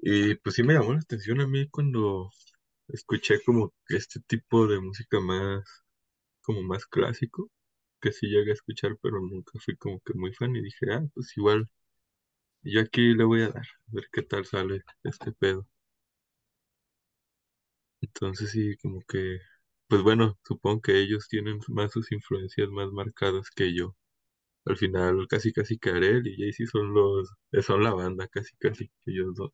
Y 0.00 0.34
pues 0.36 0.56
sí 0.56 0.62
me 0.64 0.74
llamó 0.74 0.92
la 0.92 0.98
atención 1.00 1.40
a 1.40 1.46
mí 1.46 1.68
cuando 1.68 2.30
escuché 2.88 3.42
como 3.44 3.74
este 3.88 4.20
tipo 4.26 4.66
de 4.66 4.80
música 4.80 5.20
más, 5.20 5.64
como 6.48 6.62
más 6.64 6.86
clásico, 6.86 7.50
que 8.02 8.12
sí 8.12 8.28
llegué 8.28 8.52
a 8.52 8.54
escuchar, 8.54 8.98
pero 9.02 9.20
nunca 9.20 9.52
fui 9.64 9.76
como 9.76 10.00
que 10.02 10.14
muy 10.14 10.34
fan 10.34 10.56
y 10.56 10.62
dije, 10.62 10.86
ah, 10.92 11.04
pues 11.14 11.36
igual, 11.38 11.68
yo 12.62 12.80
aquí 12.82 13.14
le 13.14 13.24
voy 13.24 13.42
a 13.42 13.50
dar, 13.50 13.64
a 13.64 13.68
ver 13.88 14.08
qué 14.12 14.22
tal 14.22 14.46
sale 14.46 14.82
este 15.04 15.32
pedo. 15.32 15.66
Entonces 18.00 18.50
sí, 18.52 18.76
como 18.78 19.00
que, 19.08 19.38
pues 19.88 20.02
bueno, 20.02 20.38
supongo 20.46 20.80
que 20.82 20.98
ellos 21.00 21.28
tienen 21.28 21.60
más 21.68 21.92
sus 21.92 22.10
influencias 22.12 22.68
más 22.70 22.90
marcadas 22.92 23.50
que 23.50 23.74
yo. 23.74 23.96
Al 24.66 24.76
final 24.78 25.26
casi 25.28 25.52
casi 25.52 25.78
Karel 25.78 26.26
y 26.28 26.36
Jay-Z 26.38 26.70
son 26.72 26.94
los, 26.94 27.30
son 27.66 27.84
la 27.84 27.92
banda 27.94 28.28
casi 28.28 28.56
casi, 28.58 28.90
ellos 29.06 29.34
dos. 29.36 29.52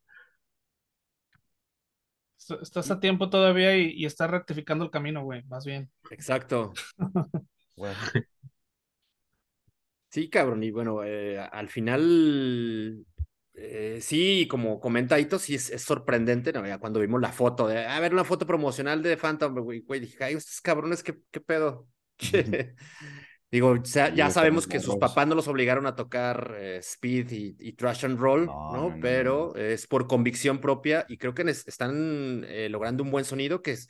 Est- 2.39 2.63
Estás 2.63 2.91
a 2.91 3.01
tiempo 3.01 3.29
todavía 3.31 3.77
y, 3.77 3.91
y 3.93 4.07
estás 4.07 4.31
rectificando 4.31 4.85
el 4.85 4.91
camino, 4.91 5.23
güey, 5.25 5.43
más 5.45 5.65
bien. 5.65 5.91
Exacto. 6.11 6.73
Bueno, 7.77 7.99
Sí, 10.11 10.31
cabrón, 10.31 10.63
y 10.63 10.71
bueno, 10.71 11.03
eh, 11.03 11.41
al 11.41 11.69
final, 11.69 13.05
eh, 13.55 13.99
sí, 14.01 14.47
como 14.49 14.79
comenta 14.79 15.19
Ito, 15.19 15.39
sí 15.41 15.57
es, 15.57 15.71
es 15.71 15.83
sorprendente, 15.83 16.53
¿no? 16.53 16.65
Ya 16.67 16.79
cuando 16.79 17.01
vimos 17.01 17.21
la 17.21 17.33
foto, 17.33 17.67
de, 17.67 17.85
a 17.85 17.99
ver, 17.99 18.13
una 18.13 18.23
foto 18.25 18.47
promocional 18.47 19.03
de 19.03 19.17
Phantom, 19.17 19.55
güey, 19.61 19.81
güey, 19.81 19.99
dije, 20.01 20.23
ay, 20.23 20.35
estos 20.35 20.61
cabrones, 20.61 21.03
¿qué, 21.03 21.19
qué 21.33 21.41
pedo? 21.41 21.89
Digo, 23.55 23.81
ya 23.85 24.31
sabemos 24.31 24.67
que 24.67 24.81
sus 24.81 24.97
papás 24.97 25.29
no 25.29 25.37
los 25.37 25.47
obligaron 25.47 25.87
a 25.87 25.95
tocar 25.95 26.57
eh, 26.59 26.79
speed 26.79 27.31
y, 27.31 27.57
y 27.61 27.73
trash 27.75 28.05
and 28.05 28.19
roll, 28.19 28.47
No, 28.47 28.53
¿no? 28.53 28.73
no, 28.73 28.89
no, 28.89 28.95
no, 28.97 29.01
Pero 29.01 29.55
es 29.55 29.87
por 29.87 30.09
convicción 30.09 30.59
propia 30.59 31.07
y 31.09 31.19
creo 31.19 31.35
que 31.35 31.43
están 31.43 32.45
eh, 32.49 32.69
logrando 32.69 33.05
un 33.05 33.13
buen 33.13 33.25
sonido 33.25 33.63
que 33.63 33.71
es 33.71 33.89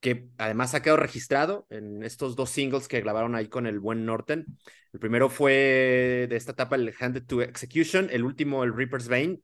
que 0.00 0.26
además 0.36 0.74
ha 0.74 0.82
quedado 0.82 0.98
registrado 0.98 1.64
en 1.70 2.02
estos 2.02 2.34
dos 2.34 2.50
singles 2.50 2.88
que 2.88 3.00
grabaron 3.00 3.36
ahí 3.36 3.46
con 3.46 3.68
el 3.68 3.78
buen 3.78 4.04
Norton. 4.04 4.44
El 4.92 4.98
primero 4.98 5.28
fue 5.28 6.26
de 6.28 6.34
esta 6.34 6.50
etapa 6.50 6.74
el 6.74 6.92
Handed 6.98 7.24
to 7.24 7.40
Execution, 7.40 8.08
el 8.10 8.24
último 8.24 8.64
el 8.64 8.74
Reaper's 8.74 9.06
Vein, 9.06 9.40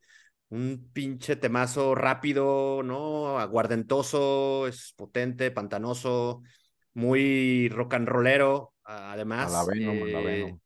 un 0.48 0.90
pinche 0.92 1.36
temazo 1.36 1.94
rápido, 1.94 2.82
¿no? 2.82 3.38
Aguardentoso, 3.38 4.66
es 4.66 4.94
potente, 4.96 5.52
pantanoso, 5.52 6.42
muy 6.92 7.68
rock 7.68 7.94
and 7.94 8.08
rollero, 8.08 8.74
además. 9.12 9.52
a 9.52 9.58
la 9.58 9.64
Venom, 9.64 10.02
a 10.02 10.06
la 10.06 10.20
eh, 10.20 10.24
Venom. 10.24 10.60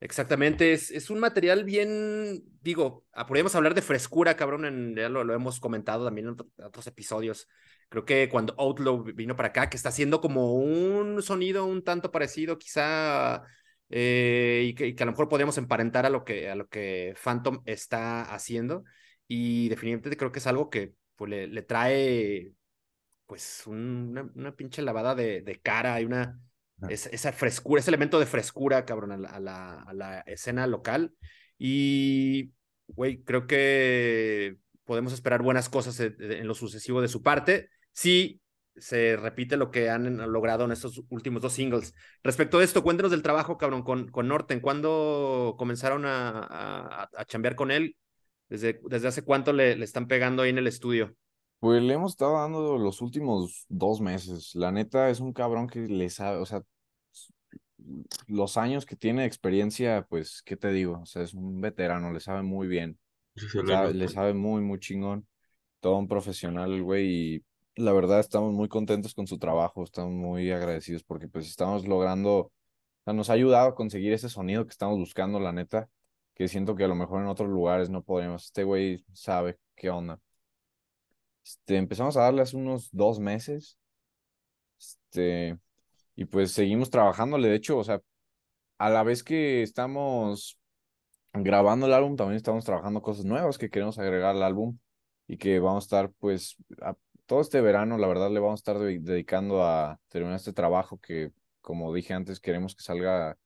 Exactamente, 0.00 0.72
es, 0.72 0.90
es 0.90 1.10
un 1.10 1.20
material 1.20 1.62
bien, 1.64 2.42
digo, 2.60 3.06
ah, 3.12 3.24
podríamos 3.26 3.54
hablar 3.54 3.74
de 3.74 3.82
frescura, 3.82 4.36
cabrón, 4.36 4.64
en, 4.64 4.96
ya 4.96 5.08
lo, 5.08 5.22
lo 5.22 5.32
hemos 5.32 5.60
comentado 5.60 6.04
también 6.04 6.26
en 6.26 6.32
otro- 6.32 6.48
otros 6.64 6.86
episodios. 6.88 7.48
Creo 7.88 8.04
que 8.04 8.28
cuando 8.28 8.54
Outlaw 8.58 9.04
vino 9.14 9.36
para 9.36 9.48
acá, 9.50 9.70
que 9.70 9.76
está 9.76 9.90
haciendo 9.90 10.20
como 10.20 10.54
un 10.54 11.22
sonido 11.22 11.64
un 11.66 11.84
tanto 11.84 12.10
parecido, 12.10 12.58
quizá, 12.58 13.44
eh, 13.90 14.64
y, 14.66 14.74
que, 14.74 14.88
y 14.88 14.94
que 14.94 15.02
a 15.04 15.06
lo 15.06 15.12
mejor 15.12 15.28
podríamos 15.28 15.56
emparentar 15.58 16.04
a 16.06 16.10
lo 16.10 16.24
que, 16.24 16.50
a 16.50 16.56
lo 16.56 16.66
que 16.68 17.14
Phantom 17.22 17.62
está 17.64 18.22
haciendo. 18.34 18.82
Y 19.28 19.68
definitivamente 19.68 20.16
creo 20.16 20.32
que 20.32 20.40
es 20.40 20.46
algo 20.48 20.68
que 20.70 20.94
pues, 21.16 21.30
le, 21.30 21.46
le 21.46 21.62
trae 21.62 22.52
pues 23.26 23.64
un- 23.66 24.08
una, 24.10 24.30
una 24.34 24.56
pinche 24.56 24.82
lavada 24.82 25.14
de, 25.14 25.42
de 25.42 25.60
cara 25.60 26.00
y 26.00 26.04
una. 26.04 26.38
Es- 26.88 27.06
esa 27.06 27.32
frescura, 27.32 27.80
ese 27.80 27.90
elemento 27.90 28.18
de 28.18 28.26
frescura, 28.26 28.84
cabrón, 28.84 29.12
a 29.12 29.16
la, 29.40 29.82
a 29.82 29.92
la, 29.92 30.20
escena 30.26 30.66
local. 30.66 31.12
Y, 31.58 32.52
güey, 32.88 33.22
creo 33.22 33.46
que 33.46 34.56
podemos 34.84 35.12
esperar 35.12 35.42
buenas 35.42 35.68
cosas 35.68 35.98
en, 36.00 36.16
en 36.20 36.46
lo 36.46 36.54
sucesivo 36.54 37.00
de 37.00 37.08
su 37.08 37.22
parte. 37.22 37.68
Sí, 37.92 38.40
se 38.76 39.16
repite 39.16 39.56
lo 39.56 39.70
que 39.70 39.90
han 39.90 40.16
logrado 40.32 40.64
en 40.64 40.72
estos 40.72 41.02
últimos 41.10 41.42
dos 41.42 41.52
singles. 41.52 41.94
Respecto 42.22 42.58
a 42.58 42.64
esto, 42.64 42.82
cuéntenos 42.82 43.10
del 43.12 43.22
trabajo, 43.22 43.58
cabrón, 43.58 43.82
con, 43.82 44.08
con 44.08 44.28
Norten. 44.28 44.60
¿Cuándo 44.60 45.54
comenzaron 45.58 46.04
a, 46.06 46.30
a, 46.40 47.08
a 47.16 47.24
chambear 47.26 47.54
con 47.54 47.70
él? 47.70 47.96
¿Desde, 48.48 48.80
desde 48.84 49.08
hace 49.08 49.22
cuánto 49.22 49.52
le, 49.52 49.76
le 49.76 49.84
están 49.84 50.06
pegando 50.08 50.42
ahí 50.42 50.50
en 50.50 50.58
el 50.58 50.66
estudio? 50.66 51.14
Pues 51.62 51.80
le 51.80 51.94
hemos 51.94 52.10
estado 52.12 52.34
dando 52.40 52.76
los 52.76 53.00
últimos 53.00 53.66
dos 53.68 54.00
meses. 54.00 54.52
La 54.56 54.72
neta 54.72 55.10
es 55.10 55.20
un 55.20 55.32
cabrón 55.32 55.68
que 55.68 55.78
le 55.82 56.10
sabe, 56.10 56.38
o 56.38 56.44
sea, 56.44 56.64
los 58.26 58.56
años 58.56 58.84
que 58.86 58.96
tiene 58.96 59.22
de 59.22 59.26
experiencia, 59.28 60.04
pues, 60.08 60.42
¿qué 60.42 60.56
te 60.56 60.70
digo? 60.72 61.00
O 61.02 61.06
sea, 61.06 61.22
es 61.22 61.34
un 61.34 61.60
veterano, 61.60 62.12
le 62.12 62.18
sabe 62.20 62.42
muy 62.42 62.66
bien. 62.66 62.98
Le 63.34 63.66
Sabe- 63.68 63.94
le 63.94 64.08
sabe 64.08 64.34
muy, 64.34 64.60
muy 64.62 64.78
chingón. 64.80 65.26
Todo 65.80 65.98
un 65.98 66.08
profesional, 66.08 66.82
güey, 66.82 67.36
y 67.36 67.44
la 67.76 67.92
verdad 67.92 68.20
estamos 68.20 68.52
muy 68.52 68.68
contentos 68.68 69.14
con 69.14 69.26
su 69.28 69.38
trabajo, 69.38 69.84
estamos 69.84 70.12
muy 70.12 70.50
agradecidos 70.50 71.04
porque 71.04 71.28
pues 71.28 71.48
estamos 71.48 71.86
logrando, 71.86 72.36
o 72.38 72.52
sea, 73.04 73.12
nos 73.14 73.30
ha 73.30 73.34
ayudado 73.34 73.68
a 73.68 73.74
conseguir 73.76 74.12
ese 74.12 74.28
sonido 74.28 74.64
que 74.66 74.72
estamos 74.72 74.98
buscando, 74.98 75.40
la 75.40 75.52
neta, 75.52 75.88
que 76.34 76.48
siento 76.48 76.76
que 76.76 76.84
a 76.84 76.88
lo 76.88 76.96
mejor 76.96 77.22
en 77.22 77.28
otros 77.28 77.48
lugares 77.50 77.90
no 77.90 78.02
podríamos. 78.02 78.44
Este 78.46 78.64
güey 78.64 79.04
sabe 79.12 79.58
qué 79.76 79.90
onda. 79.90 80.20
Este, 81.44 81.76
empezamos 81.76 82.16
a 82.16 82.22
darle 82.22 82.42
hace 82.42 82.56
unos 82.56 82.88
dos 82.92 83.18
meses, 83.20 83.78
este, 84.78 85.58
y 86.16 86.24
pues 86.26 86.52
seguimos 86.52 86.90
trabajándole. 86.90 87.48
De 87.48 87.56
hecho, 87.56 87.78
o 87.78 87.84
sea, 87.84 88.00
a 88.78 88.90
la 88.90 89.02
vez 89.02 89.24
que 89.24 89.62
estamos 89.62 90.58
grabando 91.32 91.86
el 91.86 91.94
álbum, 91.94 92.16
también 92.16 92.36
estamos 92.36 92.64
trabajando 92.64 93.02
cosas 93.02 93.24
nuevas 93.24 93.58
que 93.58 93.70
queremos 93.70 93.98
agregar 93.98 94.36
al 94.36 94.42
álbum 94.42 94.78
y 95.28 95.38
que 95.38 95.60
vamos 95.60 95.84
a 95.84 95.86
estar, 95.86 96.12
pues, 96.20 96.56
a- 96.82 96.96
todo 97.26 97.40
este 97.42 97.60
verano, 97.60 97.98
la 97.98 98.08
verdad, 98.08 98.30
le 98.30 98.40
vamos 98.40 98.60
a 98.60 98.62
estar 98.62 98.78
de- 98.80 99.00
dedicando 99.00 99.64
a 99.64 100.00
terminar 100.08 100.36
este 100.36 100.52
trabajo 100.54 100.98
que, 101.00 101.32
como 101.62 101.92
dije 101.94 102.14
antes, 102.14 102.40
queremos 102.40 102.76
que 102.76 102.82
salga, 102.84 103.38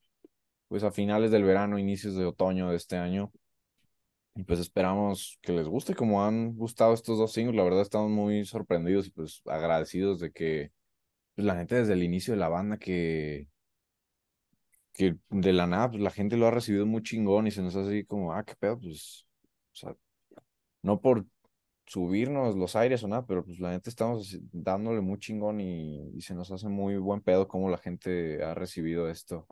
pues, 0.69 0.85
a 0.85 0.93
finales 0.93 1.31
del 1.33 1.45
verano, 1.45 1.79
inicios 1.79 2.17
de 2.17 2.27
otoño 2.27 2.71
de 2.71 2.77
este 2.77 2.97
año. 2.97 3.33
Y 4.37 4.45
pues 4.45 4.61
esperamos 4.61 5.39
que 5.43 5.53
les 5.53 5.67
guste, 5.69 5.95
como 5.95 6.25
han 6.25 6.55
gustado 6.57 6.93
estos 6.95 7.19
dos 7.19 7.33
singles, 7.33 7.57
la 7.57 7.65
verdad 7.65 7.83
estamos 7.83 8.11
muy 8.11 8.45
sorprendidos 8.45 9.07
y 9.07 9.11
pues 9.11 9.43
agradecidos 9.47 10.21
de 10.21 10.31
que, 10.33 10.73
pues, 11.37 11.47
la 11.47 11.57
gente 11.57 11.77
desde 11.77 11.95
el 11.95 12.03
inicio 12.05 12.35
de 12.35 12.41
la 12.41 12.49
banda 12.51 12.79
que 12.79 13.49
que 14.93 15.17
de 15.31 15.53
la 15.53 15.67
nada, 15.67 15.91
pues 15.91 16.03
la 16.03 16.11
gente 16.11 16.37
lo 16.37 16.47
ha 16.47 16.51
recibido 16.51 16.87
muy 16.87 17.03
chingón 17.03 17.47
y 17.47 17.51
se 17.51 17.63
nos 17.63 17.77
hace 17.77 17.89
así 17.89 18.05
como, 18.07 18.33
ah, 18.33 18.45
qué 18.45 18.55
pedo, 18.57 18.79
pues, 18.81 19.27
o 19.73 19.77
sea, 19.77 19.97
no 20.83 21.01
por 21.01 21.27
subirnos 21.87 22.57
los 22.57 22.77
aires 22.77 23.05
o 23.05 23.09
nada, 23.09 23.27
pero 23.27 23.45
pues 23.45 23.61
la 23.61 23.71
neta 23.71 23.91
estamos 23.91 24.39
dándole 24.53 25.01
muy 25.03 25.19
chingón 25.21 25.61
y, 25.61 26.11
y 26.17 26.23
se 26.23 26.35
nos 26.35 26.51
hace 26.53 26.69
muy 26.69 26.97
buen 26.99 27.23
pedo 27.23 27.49
cómo 27.49 27.71
la 27.71 27.79
gente 27.79 28.43
ha 28.45 28.55
recibido 28.55 29.11
esto. 29.11 29.47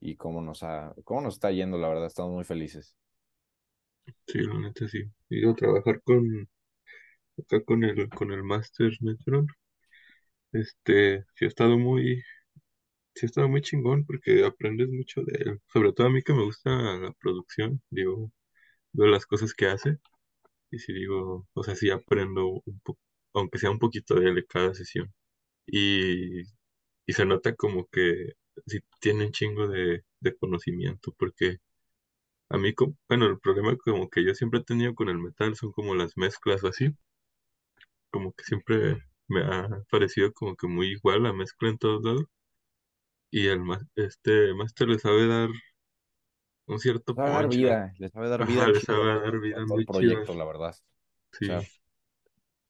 y 0.00 0.16
cómo 0.16 0.42
nos, 0.42 0.62
ha, 0.64 0.94
cómo 1.04 1.22
nos 1.22 1.34
está 1.36 1.50
yendo, 1.52 1.78
la 1.78 1.88
verdad, 1.88 2.06
estamos 2.06 2.32
muy 2.32 2.44
felices. 2.44 2.96
Sí, 4.26 4.38
la 4.40 4.58
neta 4.58 4.86
sí. 4.88 5.02
Digo, 5.30 5.54
trabajar 5.54 6.02
con 6.02 6.48
acá 7.38 7.64
con 7.64 7.84
el 7.84 8.08
con 8.10 8.32
el 8.32 8.42
Master 8.42 8.92
Metron, 9.00 9.46
este, 10.52 11.24
sí 11.34 11.44
ha 11.44 11.48
estado 11.48 11.78
muy, 11.78 12.22
sí 13.14 13.26
ha 13.26 13.28
estado 13.28 13.48
muy 13.48 13.62
chingón 13.62 14.04
porque 14.06 14.44
aprendes 14.44 14.90
mucho 14.90 15.22
de 15.24 15.38
él. 15.52 15.60
Sobre 15.72 15.92
todo 15.92 16.08
a 16.08 16.10
mí 16.10 16.22
que 16.22 16.34
me 16.34 16.44
gusta 16.44 16.70
la 16.72 17.12
producción, 17.20 17.82
digo, 17.90 18.32
veo 18.92 19.08
las 19.08 19.26
cosas 19.26 19.54
que 19.54 19.66
hace 19.68 19.98
y 20.70 20.78
sí 20.80 20.92
digo, 20.94 21.48
o 21.54 21.64
sea, 21.64 21.76
sí 21.76 21.90
aprendo 21.90 22.48
un 22.66 22.80
poco, 22.82 23.00
aunque 23.34 23.58
sea 23.58 23.70
un 23.72 23.78
poquito 23.80 24.16
de 24.16 24.30
él 24.30 24.46
cada 24.48 24.74
sesión. 24.74 25.12
Y, 25.66 26.42
y 27.06 27.12
se 27.14 27.26
nota 27.26 27.54
como 27.56 27.86
que 27.88 28.34
sí 28.66 28.80
tiene 29.00 29.26
un 29.26 29.32
chingo 29.32 29.68
de, 29.68 30.04
de 30.20 30.36
conocimiento 30.36 31.14
porque 31.18 31.58
a 32.48 32.56
mí, 32.58 32.72
co- 32.74 32.94
bueno, 33.08 33.26
el 33.26 33.38
problema 33.38 33.76
como 33.76 34.08
que 34.08 34.24
yo 34.24 34.34
siempre 34.34 34.60
he 34.60 34.64
tenido 34.64 34.94
con 34.94 35.10
el 35.10 35.18
metal 35.18 35.56
son 35.56 35.72
como 35.72 35.94
las 35.94 36.16
mezclas 36.16 36.64
o 36.64 36.68
así. 36.68 36.94
como 38.10 38.32
que 38.32 38.44
siempre 38.44 39.02
me 39.28 39.42
ha 39.42 39.68
parecido 39.90 40.32
como 40.32 40.56
que 40.56 40.66
muy 40.66 40.86
igual 40.92 41.24
la 41.24 41.32
mezcla 41.34 41.68
en 41.68 41.76
todos 41.78 42.02
lados. 42.02 42.24
Y 43.30 43.48
el 43.48 43.60
ma- 43.60 43.86
este 43.96 44.54
máster 44.54 44.88
le 44.88 44.98
sabe 44.98 45.26
dar 45.26 45.50
un 46.66 46.78
cierto 46.78 47.16
sabe 47.16 47.32
dar 47.32 47.48
punch. 47.48 47.62
a- 47.64 47.72
vida, 47.72 47.94
le 47.98 48.08
sabe 48.10 48.28
dar 48.28 48.44
Ajá, 48.44 48.52
vida 48.52 48.68
le 48.68 48.80
chido 48.80 48.80
sabe 48.80 49.06
dar 49.20 49.40
vida 49.40 49.64
muy 49.66 49.86
proyecto, 49.86 50.34
la 50.34 50.44
verdad. 50.44 50.76
O 50.76 51.04
Sí, 51.32 51.46
sea, 51.46 51.68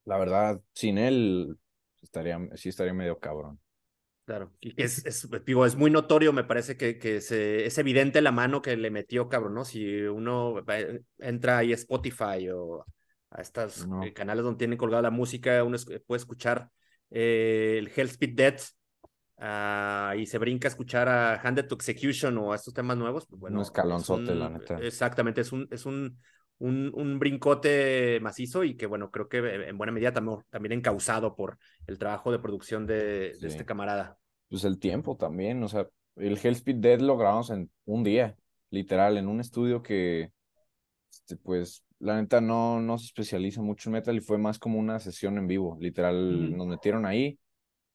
la 0.04 0.18
verdad, 0.18 0.60
sin 0.74 0.98
él 0.98 1.58
estaría, 2.02 2.38
sí 2.56 2.68
estaría 2.68 2.92
medio 2.94 3.18
cabrón. 3.18 3.60
Claro, 4.24 4.50
y 4.58 4.72
es, 4.82 5.04
es, 5.04 5.28
digo, 5.44 5.66
es 5.66 5.76
muy 5.76 5.90
notorio, 5.90 6.32
me 6.32 6.44
parece 6.44 6.78
que, 6.78 6.98
que 6.98 7.20
se, 7.20 7.66
es 7.66 7.76
evidente 7.76 8.22
la 8.22 8.32
mano 8.32 8.62
que 8.62 8.74
le 8.74 8.90
metió, 8.90 9.28
cabrón, 9.28 9.52
¿no? 9.54 9.66
Si 9.66 10.00
uno 10.02 10.64
va- 10.64 10.78
entra 11.18 11.58
ahí 11.58 11.72
a 11.72 11.74
Spotify 11.74 12.48
o 12.50 12.86
a 13.30 13.42
estos 13.42 13.86
No. 13.86 14.02
eh, 14.02 14.14
canales 14.14 14.42
donde 14.44 14.56
tienen 14.58 14.78
colgada 14.78 15.02
la 15.02 15.10
música, 15.10 15.62
uno 15.62 15.76
es- 15.76 15.84
puede 16.06 16.18
escuchar 16.20 16.70
eh, 17.10 17.76
el 17.78 17.92
Hell's 17.94 18.16
Pit 18.16 18.34
Dead 18.34 18.58
ah, 19.38 20.14
y 20.16 20.26
se 20.26 20.38
brinca 20.38 20.68
a 20.68 20.70
escuchar 20.70 21.08
a 21.08 21.40
Handed 21.42 21.66
to 21.68 21.74
Execution 21.74 22.38
o 22.38 22.52
a 22.52 22.56
estos 22.56 22.74
temas 22.74 22.96
nuevos, 22.96 23.26
pues 23.26 23.38
bueno, 23.40 23.58
Un 23.58 23.62
es 23.62 23.68
escalonzote, 23.68 24.34
la 24.34 24.48
un- 24.48 24.58
neta. 24.58 24.78
Exactamente, 24.78 25.42
es 25.42 25.52
un, 25.52 25.68
es 25.70 25.86
un, 25.86 26.18
un, 26.58 26.90
un 26.94 27.18
brincote 27.18 28.18
macizo 28.20 28.64
y 28.64 28.76
que 28.76 28.86
bueno, 28.86 29.10
creo 29.10 29.28
que 29.28 29.38
en 29.38 29.76
buena 29.76 29.92
medida 29.92 30.12
también, 30.12 30.38
también 30.50 30.72
encausado 30.72 31.34
por 31.34 31.58
el 31.86 31.98
trabajo 31.98 32.32
de 32.32 32.38
producción 32.38 32.86
de, 32.86 33.32
este 33.42 33.64
camarada. 33.64 34.18
Pues 34.48 34.64
el 34.64 34.78
tiempo 34.78 35.16
también, 35.16 35.62
o 35.62 35.68
sea, 35.68 35.88
el 36.16 36.38
Hell's 36.42 36.62
Pit 36.62 36.76
Dead 36.78 37.00
lo 37.00 37.16
grabamos 37.16 37.50
en 37.50 37.70
un 37.86 38.04
día, 38.04 38.36
literal, 38.70 39.16
en 39.16 39.26
un 39.28 39.40
estudio 39.40 39.82
que, 39.82 40.30
este, 41.10 41.36
pues, 41.36 41.84
la 41.98 42.20
neta 42.20 42.40
no, 42.40 42.80
no 42.80 42.98
se 42.98 43.06
especializa 43.06 43.62
mucho 43.62 43.88
en 43.88 43.94
metal 43.94 44.16
y 44.16 44.20
fue 44.20 44.38
más 44.38 44.58
como 44.58 44.78
una 44.78 44.98
sesión 45.00 45.38
en 45.38 45.46
vivo, 45.46 45.76
literal, 45.80 46.46
Ujú. 46.46 46.56
nos 46.56 46.66
metieron 46.66 47.06
ahí, 47.06 47.38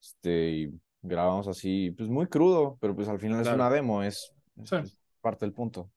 este, 0.01 0.49
y 0.51 0.79
grabamos 1.01 1.47
así, 1.47 1.91
pues 1.91 2.09
muy 2.09 2.27
crudo, 2.27 2.77
pero 2.81 2.95
pues 2.95 3.07
al 3.07 3.19
final 3.19 3.41
es 3.41 3.47
una 3.47 3.69
demo, 3.69 4.03
es, 4.03 4.33
Sí. 4.63 4.75
parte 5.21 5.45
del 5.45 5.53
punto. 5.53 5.89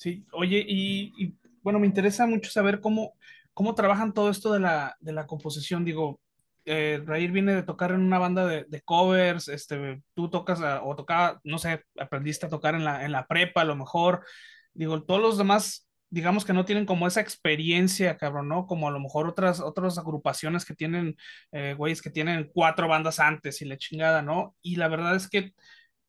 Sí, 0.00 0.24
oye, 0.32 0.64
y, 0.66 1.34
bueno, 1.62 1.78
me 1.78 1.86
interesa 1.86 2.26
mucho 2.26 2.50
saber 2.50 2.80
cómo, 2.80 3.12
cómo 3.52 3.74
trabajan 3.74 4.14
todo 4.14 4.30
esto 4.30 4.50
de 4.50 4.58
la, 4.60 4.96
de 5.00 5.12
la 5.12 5.26
composición. 5.26 5.84
Digo, 5.84 6.18
eh, 6.64 7.02
Raír 7.04 7.32
viene 7.32 7.54
de 7.54 7.62
tocar 7.64 7.92
en 7.92 8.00
una 8.00 8.18
banda 8.18 8.46
de, 8.46 8.64
de 8.66 8.80
covers, 8.80 9.48
este, 9.48 10.02
tú 10.14 10.30
tocas 10.30 10.62
a- 10.62 10.82
o 10.82 10.96
tocaba, 10.96 11.38
no 11.44 11.58
sé, 11.58 11.82
aprendiste 11.98 12.46
a 12.46 12.48
tocar 12.48 12.74
en 12.74 12.84
la, 12.86 13.04
en 13.04 13.12
la 13.12 13.26
prepa 13.26 13.60
a 13.60 13.64
lo 13.66 13.76
mejor. 13.76 14.24
Digo, 14.72 15.02
todos 15.02 15.20
los 15.20 15.36
demás, 15.36 15.86
digamos 16.08 16.46
que 16.46 16.54
no 16.54 16.64
tienen 16.64 16.86
como 16.86 17.06
esa 17.06 17.20
experiencia, 17.20 18.16
cabrón, 18.16 18.48
¿no? 18.48 18.66
Como 18.66 18.88
a 18.88 18.90
lo 18.92 19.00
mejor 19.00 19.28
otras, 19.28 19.60
otras 19.60 19.98
agrupaciones 19.98 20.64
que 20.64 20.74
tienen, 20.74 21.14
eh, 21.52 21.74
güeyes 21.76 22.00
que 22.00 22.08
tienen 22.10 22.50
cuatro 22.54 22.88
bandas 22.88 23.20
antes 23.20 23.60
y 23.60 23.66
la 23.66 23.76
chingada, 23.76 24.22
¿no? 24.22 24.56
Y 24.62 24.76
la 24.76 24.88
verdad 24.88 25.14
es 25.14 25.28
que 25.28 25.52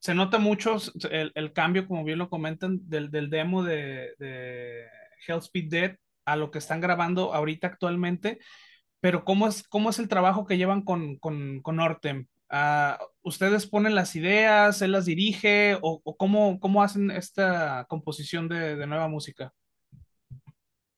se 0.02 0.14
nota 0.14 0.38
mucho 0.40 0.78
el, 1.10 1.32
el 1.36 1.54
cambio, 1.54 1.88
como 1.88 2.04
bien 2.04 2.18
lo 2.18 2.30
comentan, 2.30 2.80
del, 2.88 3.10
del 3.12 3.30
demo 3.30 3.64
de, 3.64 4.14
de 4.18 4.86
Speed 5.28 5.70
Dead 5.70 5.96
a 6.26 6.36
lo 6.36 6.50
que 6.50 6.58
están 6.58 6.80
grabando 6.82 7.34
ahorita 7.34 7.68
actualmente, 7.68 8.40
pero 9.00 9.24
¿cómo 9.24 9.48
es, 9.48 9.62
cómo 9.68 9.90
es 9.90 9.98
el 10.00 10.08
trabajo 10.08 10.46
que 10.46 10.58
llevan 10.58 10.82
con, 10.82 11.18
con, 11.18 11.60
con 11.62 11.76
Nortem? 11.76 12.26
Ah, 12.50 12.98
¿ustedes 13.22 13.66
ponen 13.66 13.94
las 13.94 14.16
ideas, 14.16 14.82
él 14.82 14.92
las 14.92 15.06
dirige 15.06 15.76
o, 15.82 16.00
o 16.04 16.16
cómo, 16.16 16.60
cómo 16.60 16.82
hacen 16.82 17.10
esta 17.10 17.86
composición 17.88 18.48
de, 18.48 18.76
de 18.76 18.86
nueva 18.88 19.08
música? 19.08 19.52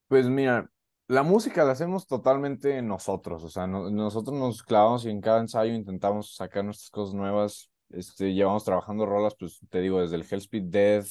Pues 0.09 0.29
mira, 0.29 0.71
la 1.09 1.23
música 1.23 1.65
la 1.65 1.73
hacemos 1.73 2.07
totalmente 2.07 2.81
nosotros, 2.83 3.43
o 3.45 3.51
sea, 3.51 3.67
no- 3.67 3.91
nosotros 3.91 4.37
nos 4.39 4.63
clavamos 4.63 5.05
y 5.07 5.11
en 5.11 5.21
cada 5.21 5.41
ensayo 5.41 5.73
intentamos 5.75 6.35
sacar 6.37 6.65
nuestras 6.65 6.91
cosas 6.91 7.15
nuevas. 7.15 7.71
Este, 7.91 8.35
llevamos 8.35 8.65
trabajando 8.65 9.07
rolas, 9.07 9.35
pues 9.39 9.61
te 9.71 9.81
digo, 9.81 10.01
desde 10.01 10.17
el 10.17 10.27
Hellspeed 10.29 10.65
Death, 10.65 11.07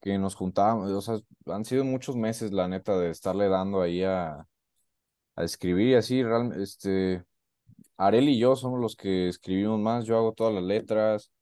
que 0.00 0.18
nos 0.18 0.34
juntábamos, 0.34 0.90
o 0.90 1.00
sea, 1.00 1.18
han 1.54 1.64
sido 1.64 1.84
muchos 1.84 2.16
meses, 2.16 2.52
la 2.52 2.68
neta, 2.68 2.98
de 2.98 3.10
estarle 3.10 3.48
dando 3.48 3.82
ahí 3.82 4.02
a, 4.04 4.46
a 5.36 5.44
escribir 5.44 5.88
y 5.88 5.94
así, 5.94 6.22
realmente, 6.22 6.62
este, 6.62 7.24
Arel 7.96 8.28
y 8.28 8.38
yo 8.38 8.56
somos 8.56 8.80
los 8.80 8.96
que 8.96 9.28
escribimos 9.28 9.80
más, 9.80 10.04
yo 10.06 10.16
hago 10.16 10.32
todas 10.32 10.54
las 10.54 10.64
letras, 10.64 11.32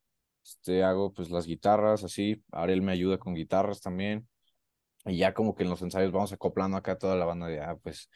este, 0.44 0.84
hago 0.84 1.12
pues 1.12 1.30
las 1.30 1.46
guitarras, 1.46 2.04
así, 2.04 2.42
Arel 2.52 2.82
me 2.82 2.92
ayuda 2.92 3.18
con 3.18 3.34
guitarras 3.34 3.80
también. 3.80 4.28
Y 5.04 5.18
ya 5.18 5.34
como 5.34 5.54
que 5.54 5.62
en 5.64 5.70
los 5.70 5.82
ensayos 5.82 6.12
vamos 6.12 6.32
acoplando 6.32 6.76
acá 6.76 6.98
toda 6.98 7.16
la 7.16 7.24
banda 7.24 7.46
de, 7.46 7.60
ah, 7.60 7.76
pues, 7.82 8.10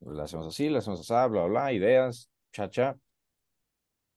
la 0.00 0.24
hacemos 0.24 0.46
así, 0.46 0.68
la 0.68 0.78
hacemos 0.78 1.00
así, 1.00 1.30
bla, 1.30 1.44
bla, 1.46 1.72
ideas, 1.72 2.30
cha, 2.52 2.70
cha. 2.70 2.96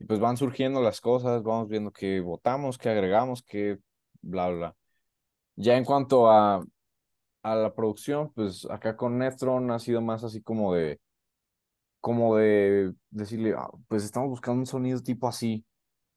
Y 0.03 0.05
pues 0.05 0.19
van 0.19 0.35
surgiendo 0.37 0.81
las 0.81 0.99
cosas, 1.01 1.43
vamos 1.43 1.69
viendo 1.69 1.91
qué 1.91 2.19
votamos, 2.19 2.77
qué 2.77 2.89
agregamos, 2.89 3.41
qué 3.43 3.79
bla, 4.21 4.49
bla. 4.49 4.75
Ya 5.55 5.77
en 5.77 5.85
cuanto 5.85 6.29
a, 6.31 6.65
a 7.43 7.55
la 7.55 7.73
producción, 7.75 8.31
pues 8.33 8.67
acá 8.69 8.97
con 8.97 9.19
Netron 9.19 9.71
ha 9.71 9.79
sido 9.79 10.01
más 10.01 10.23
así 10.23 10.41
como 10.43 10.73
de, 10.75 10.99
como 12.01 12.35
de 12.37 12.93
decirle, 13.11 13.53
"Ah, 13.57 13.69
pues 13.87 14.03
estamos 14.03 14.29
buscando 14.29 14.59
un 14.61 14.65
sonido 14.67 15.01
tipo 15.01 15.27
así. 15.27 15.65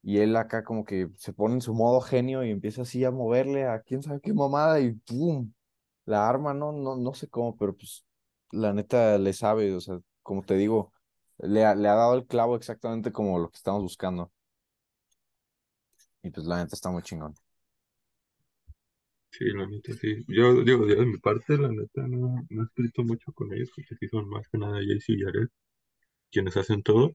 Y 0.03 0.19
él 0.19 0.37
acá 0.37 0.65
como 0.65 0.85
que 0.85 1.11
se 1.19 1.33
pone 1.35 1.55
en 1.57 1.61
su 1.63 1.75
modo 1.75 2.01
genio 2.01 2.45
y 2.45 2.51
empieza 2.51 2.83
así 2.83 3.05
a 3.05 3.11
moverle 3.13 3.67
a 3.67 3.81
quién 3.83 4.03
sabe 4.03 4.21
qué 4.23 4.33
mamada 4.35 4.81
y 4.81 4.93
¡pum! 4.95 5.53
La 6.07 6.29
arma, 6.29 6.55
no, 6.55 6.73
no, 6.73 6.97
no 6.97 7.15
sé 7.15 7.29
cómo, 7.29 7.57
pero 7.57 7.77
pues 7.77 8.05
la 8.53 8.73
neta 8.75 9.19
le 9.19 9.33
sabe, 9.35 9.75
o 9.75 9.81
sea, 9.81 10.01
como 10.23 10.43
te 10.45 10.57
digo, 10.57 10.93
le 11.39 11.65
ha, 11.65 11.75
le 11.75 11.89
ha 11.89 11.95
dado 11.95 12.15
el 12.15 12.27
clavo 12.27 12.57
exactamente 12.57 13.13
como 13.13 13.39
lo 13.39 13.51
que 13.51 13.57
estamos 13.57 13.83
buscando. 13.83 14.33
Y 16.23 16.31
pues 16.31 16.47
la 16.47 16.59
neta 16.59 16.75
está 16.77 16.91
muy 16.91 17.03
chingón. 17.03 17.35
sí, 19.31 19.45
la 19.53 19.67
neta 19.67 19.93
sí. 19.95 20.25
Yo 20.29 20.63
digo, 20.65 20.87
de 20.87 21.07
mi 21.07 21.19
parte, 21.19 21.57
la 21.59 21.69
neta 21.69 22.07
no, 22.09 22.45
no 22.51 22.63
he 22.63 22.65
escrito 22.67 23.05
mucho 23.05 23.33
con 23.33 23.53
ellos 23.53 23.71
porque 23.75 23.95
sí 23.97 24.09
son 24.09 24.29
más 24.29 24.49
que 24.49 24.59
nada 24.59 24.75
Jaycee 24.79 25.15
y 25.17 25.23
Jared 25.23 25.49
quienes 26.33 26.57
hacen 26.59 26.83
todo. 26.83 27.15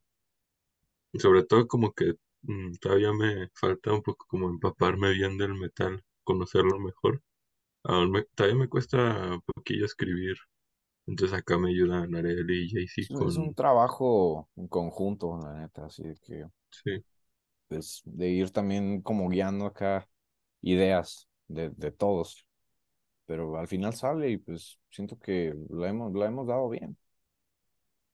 Y 1.13 1.19
sobre 1.19 1.43
todo 1.45 1.67
como 1.67 1.93
que 1.93 2.15
mm, 2.41 2.73
todavía 2.81 3.13
me 3.13 3.47
falta 3.55 3.93
un 3.93 4.01
poco 4.03 4.25
como 4.27 4.49
empaparme 4.49 5.13
bien 5.13 5.37
del 5.37 5.53
metal, 5.55 6.03
conocerlo 6.23 6.79
mejor. 6.79 7.21
Aún 7.83 8.11
me- 8.11 8.23
todavía 8.35 8.59
me 8.59 8.69
cuesta 8.69 9.33
un 9.35 9.41
poquillo 9.41 9.85
escribir. 9.85 10.37
Entonces 11.05 11.37
acá 11.37 11.59
me 11.59 11.69
ayudan 11.69 12.15
Arel 12.15 12.49
y 12.49 12.69
Jaycee 12.71 13.07
Es, 13.07 13.11
un- 13.11 13.27
es 13.27 13.37
un 13.37 13.53
con... 13.53 13.55
trabajo 13.55 14.49
en 14.55 14.67
conjunto, 14.67 15.37
la 15.43 15.53
neta, 15.53 15.85
así 15.85 16.03
de 16.03 16.15
que, 16.17 16.45
Sí, 16.69 17.03
pues, 17.67 18.01
de 18.05 18.29
ir 18.29 18.51
también 18.51 19.01
como 19.01 19.29
guiando 19.29 19.65
acá 19.65 20.07
ideas 20.61 21.27
de, 21.47 21.69
de 21.71 21.91
todos. 21.91 22.45
Pero 23.25 23.57
al 23.57 23.67
final 23.67 23.93
sale 23.95 24.31
y 24.31 24.37
pues 24.37 24.79
siento 24.91 25.19
que 25.19 25.55
la 25.69 25.89
hemos, 25.89 26.13
la 26.13 26.27
hemos 26.27 26.47
dado 26.47 26.69
bien, 26.69 26.97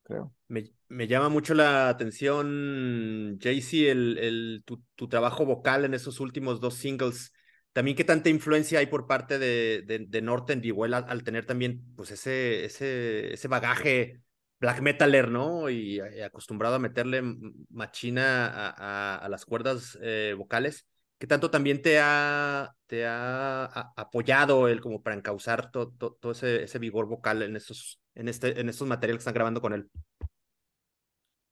creo. 0.03 0.34
Me, 0.49 0.72
me 0.88 1.07
llama 1.07 1.27
mucho 1.30 1.53
la 1.53 1.89
atención, 1.89 3.38
Jaycee, 3.41 3.91
el, 3.91 4.18
el, 4.18 4.64
tu, 4.65 4.81
tu 4.95 5.09
trabajo 5.09 5.45
vocal 5.45 5.84
en 5.85 5.93
esos 5.93 6.19
últimos 6.22 6.61
dos 6.61 6.76
singles. 6.76 7.34
También 7.77 7.95
qué 7.95 8.03
tanta 8.03 8.29
influencia 8.29 8.79
hay 8.79 8.87
por 8.87 9.05
parte 9.05 9.37
de, 9.37 9.83
de, 9.85 9.99
de 10.07 10.21
Norton 10.23 10.61
él 10.83 10.95
al, 10.95 11.05
tener 11.23 11.45
también 11.45 11.83
pues 11.95 12.09
ese, 12.09 12.65
ese, 12.65 13.35
ese 13.35 13.47
bagaje 13.47 14.19
black 14.59 14.81
metaler, 14.81 15.29
¿no? 15.29 15.69
Y, 15.69 15.97
y 15.99 16.21
acostumbrado 16.21 16.73
a 16.73 16.79
meterle 16.79 17.21
machina 17.69 18.47
a, 18.47 18.69
a, 19.17 19.29
las 19.29 19.45
cuerdas 19.45 19.95
eh, 20.01 20.33
vocales. 20.35 20.87
¿Qué 21.19 21.27
tanto 21.27 21.51
también 21.51 21.83
te 21.83 21.99
ha, 22.01 22.73
te 22.87 23.05
ha 23.05 23.65
apoyado 23.95 24.67
él 24.67 24.81
como 24.81 25.03
para 25.03 25.15
encauzar 25.15 25.69
to- 25.69 25.91
to- 25.99 26.17
todo 26.19 26.31
ese, 26.31 26.63
ese 26.63 26.79
vigor 26.79 27.05
vocal 27.05 27.43
en 27.43 27.55
estos, 27.55 27.99
en, 28.15 28.27
este, 28.27 28.59
en 28.59 28.69
estos 28.69 28.87
materiales 28.87 29.19
que 29.19 29.21
están 29.21 29.35
grabando 29.35 29.61
con 29.61 29.73
él? 29.73 29.87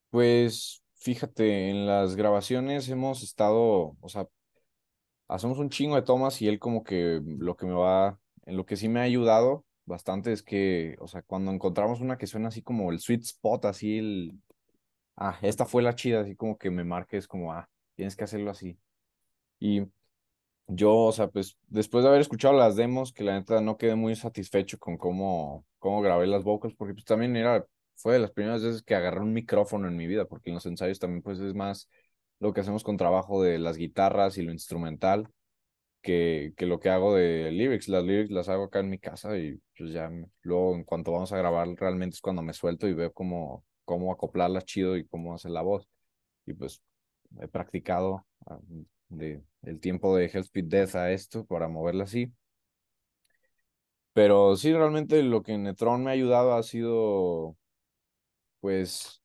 Pues 0.10 0.82
fíjate, 0.96 1.70
en 1.70 1.86
las 1.86 2.16
grabaciones 2.16 2.90
hemos 2.90 3.22
estado, 3.22 3.96
o 4.00 4.10
sea, 4.10 4.26
hacemos 5.28 5.60
un 5.60 5.70
chingo 5.70 5.96
de 5.96 6.02
tomas 6.04 6.42
y 6.42 6.48
él 6.48 6.60
como 6.60 6.84
que 6.84 7.22
lo 7.24 7.56
que 7.56 7.66
me 7.66 7.74
va, 7.74 8.20
en 8.46 8.58
lo 8.58 8.66
que 8.66 8.78
sí 8.78 8.90
me 8.90 9.00
ha 9.00 9.04
ayudado 9.04 9.66
bastante 9.86 10.32
es 10.32 10.44
que, 10.44 10.96
o 11.00 11.08
sea, 11.08 11.22
cuando 11.24 11.52
encontramos 11.52 12.02
una 12.02 12.18
que 12.18 12.28
suena 12.28 12.50
así 12.50 12.62
como 12.62 12.92
el 12.92 13.00
sweet 13.00 13.22
spot, 13.24 13.66
así 13.66 13.98
el, 14.00 14.40
ah, 15.16 15.38
esta 15.42 15.66
fue 15.66 15.84
la 15.84 15.96
chida, 15.96 16.22
así 16.22 16.36
como 16.36 16.58
que 16.58 16.72
me 16.72 16.84
marques 16.84 17.28
como, 17.28 17.54
ah, 17.54 17.70
tienes 17.96 18.16
que 18.16 18.24
hacerlo 18.24 18.52
así. 18.52 18.78
Y 19.60 19.84
yo, 20.68 20.96
o 20.96 21.12
sea, 21.12 21.28
pues 21.30 21.58
después 21.68 22.04
de 22.04 22.10
haber 22.10 22.22
escuchado 22.22 22.56
las 22.58 22.76
demos, 22.76 23.14
que 23.14 23.24
la 23.24 23.34
neta 23.40 23.62
no 23.62 23.78
quedé 23.78 23.96
muy 23.96 24.16
satisfecho 24.16 24.80
con 24.80 24.98
cómo, 24.98 25.66
cómo 25.80 26.02
grabé 26.02 26.28
las 26.28 26.44
vocals, 26.44 26.76
porque 26.76 26.94
pues 26.94 27.06
también 27.06 27.36
era, 27.36 27.66
fue 27.96 28.14
de 28.14 28.20
las 28.20 28.32
primeras 28.32 28.64
veces 28.64 28.84
que 28.84 28.96
agarré 28.96 29.22
un 29.22 29.34
micrófono 29.34 29.88
en 29.88 29.98
mi 29.98 30.08
vida, 30.08 30.26
porque 30.26 30.50
en 30.50 30.56
los 30.56 30.66
ensayos 30.66 31.00
también 31.00 31.22
pues 31.22 31.40
es 31.40 31.54
más 31.54 31.90
lo 32.40 32.54
que 32.54 32.62
hacemos 32.62 32.84
con 32.84 32.98
trabajo 32.98 33.42
de 33.42 33.60
las 33.60 33.78
guitarras 33.78 34.38
y 34.38 34.44
lo 34.44 34.52
instrumental 34.52 35.30
que, 36.02 36.54
que 36.58 36.66
lo 36.66 36.80
que 36.80 36.90
hago 36.90 37.16
de 37.16 37.52
lyrics. 37.52 37.88
Las 37.88 38.04
lyrics 38.04 38.32
las 38.32 38.50
hago 38.50 38.66
acá 38.66 38.80
en 38.80 38.90
mi 38.90 39.00
casa 39.00 39.38
y 39.38 39.60
pues 39.78 39.92
ya 39.92 40.10
luego 40.42 40.76
en 40.76 40.84
cuanto 40.84 41.12
vamos 41.12 41.32
a 41.34 41.38
grabar 41.38 41.68
realmente 41.76 42.16
es 42.16 42.22
cuando 42.22 42.42
me 42.42 42.54
suelto 42.54 42.88
y 42.88 42.94
veo 42.94 43.12
cómo, 43.14 43.66
cómo 43.86 44.12
acoplarlas 44.12 44.66
chido 44.66 44.98
y 44.98 45.06
cómo 45.08 45.34
hacer 45.34 45.52
la 45.52 45.62
voz. 45.62 45.88
Y 46.46 46.54
pues 46.54 46.82
he 47.40 47.48
practicado 47.48 48.26
ah, 48.48 48.60
de, 49.10 49.44
el 49.64 49.80
tiempo 49.80 50.16
de 50.16 50.26
Hellspeed 50.28 50.66
Death 50.66 50.96
a 50.96 51.12
esto 51.12 51.46
para 51.46 51.68
moverla 51.68 52.06
así. 52.06 52.32
Pero 54.14 54.56
sí, 54.56 54.72
realmente 54.74 55.22
lo 55.24 55.44
que 55.44 55.58
Netron 55.58 56.04
me 56.04 56.12
ha 56.12 56.14
ayudado 56.14 56.54
ha 56.54 56.64
sido, 56.64 57.58
pues, 58.62 59.22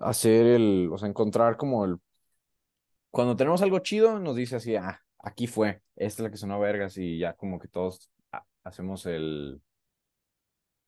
hacer 0.00 0.46
el, 0.46 0.90
o 0.92 0.98
sea, 0.98 1.08
encontrar 1.08 1.56
como 1.56 1.84
el... 1.84 1.96
Cuando 3.10 3.36
tenemos 3.36 3.62
algo 3.62 3.78
chido, 3.78 4.18
nos 4.18 4.36
dice 4.36 4.56
así, 4.56 4.76
ah, 4.76 5.00
aquí 5.18 5.46
fue, 5.46 5.82
esta 5.96 6.22
es 6.22 6.24
la 6.24 6.30
que 6.30 6.36
sonó 6.36 6.60
vergas 6.60 6.96
y 6.98 7.18
ya 7.18 7.34
como 7.34 7.58
que 7.58 7.68
todos 7.68 8.10
hacemos 8.64 9.06
el, 9.06 9.60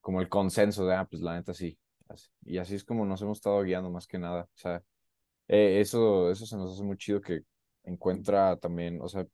como 0.01 0.21
el 0.21 0.29
consenso 0.29 0.85
de, 0.85 0.95
ah, 0.95 1.05
pues 1.09 1.21
la 1.21 1.35
neta 1.35 1.53
sí. 1.53 1.77
Y 2.43 2.57
así 2.57 2.75
es 2.75 2.83
como 2.83 3.05
nos 3.05 3.21
hemos 3.21 3.37
estado 3.37 3.61
guiando 3.63 3.89
más 3.89 4.07
que 4.07 4.17
nada. 4.17 4.43
O 4.43 4.57
sea, 4.57 4.83
eh, 5.47 5.79
eso, 5.81 6.31
eso 6.31 6.45
se 6.45 6.57
nos 6.57 6.73
hace 6.73 6.83
muy 6.83 6.97
chido 6.97 7.21
que 7.21 7.41
encuentra 7.83 8.57
también, 8.57 9.01
o 9.01 9.07
sea, 9.09 9.25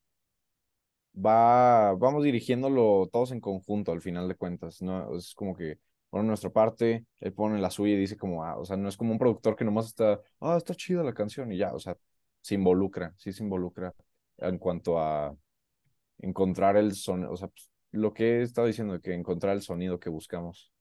va, 1.15 1.93
vamos 1.93 2.23
dirigiéndolo 2.23 3.09
todos 3.11 3.31
en 3.31 3.39
conjunto 3.41 3.91
al 3.91 4.01
final 4.01 4.27
de 4.27 4.35
cuentas, 4.35 4.81
¿no? 4.81 5.15
Es 5.17 5.33
como 5.33 5.55
que 5.55 5.79
pone 6.09 6.27
nuestra 6.27 6.49
parte, 6.49 7.05
él 7.19 7.33
pone 7.33 7.59
la 7.59 7.69
suya 7.69 7.93
y 7.93 7.97
dice 7.97 8.17
como, 8.17 8.43
ah, 8.43 8.57
o 8.57 8.65
sea, 8.65 8.77
no 8.77 8.89
es 8.89 8.97
como 8.97 9.11
un 9.11 9.19
productor 9.19 9.55
que 9.55 9.65
nomás 9.65 9.87
está, 9.87 10.19
ah, 10.41 10.57
está 10.57 10.75
chida 10.75 11.03
la 11.03 11.13
canción 11.13 11.51
y 11.51 11.57
ya, 11.57 11.73
o 11.73 11.79
sea, 11.79 11.97
se 12.45 12.53
involucra, 12.53 13.11
sí 13.17 13.33
se 13.33 13.43
involucra 13.43 13.91
en 14.37 14.59
cuanto 14.59 14.99
a 14.99 15.35
encontrar 16.19 16.77
el 16.77 16.93
sonido, 16.93 17.31
o 17.31 17.37
sea, 17.37 17.47
pues, 17.47 17.71
lo 17.89 18.13
que 18.13 18.37
he 18.37 18.41
estado 18.43 18.67
diciendo, 18.67 19.01
que 19.01 19.15
encontrar 19.15 19.55
el 19.55 19.63
sonido 19.63 19.99
que 19.99 20.11
buscamos. 20.11 20.71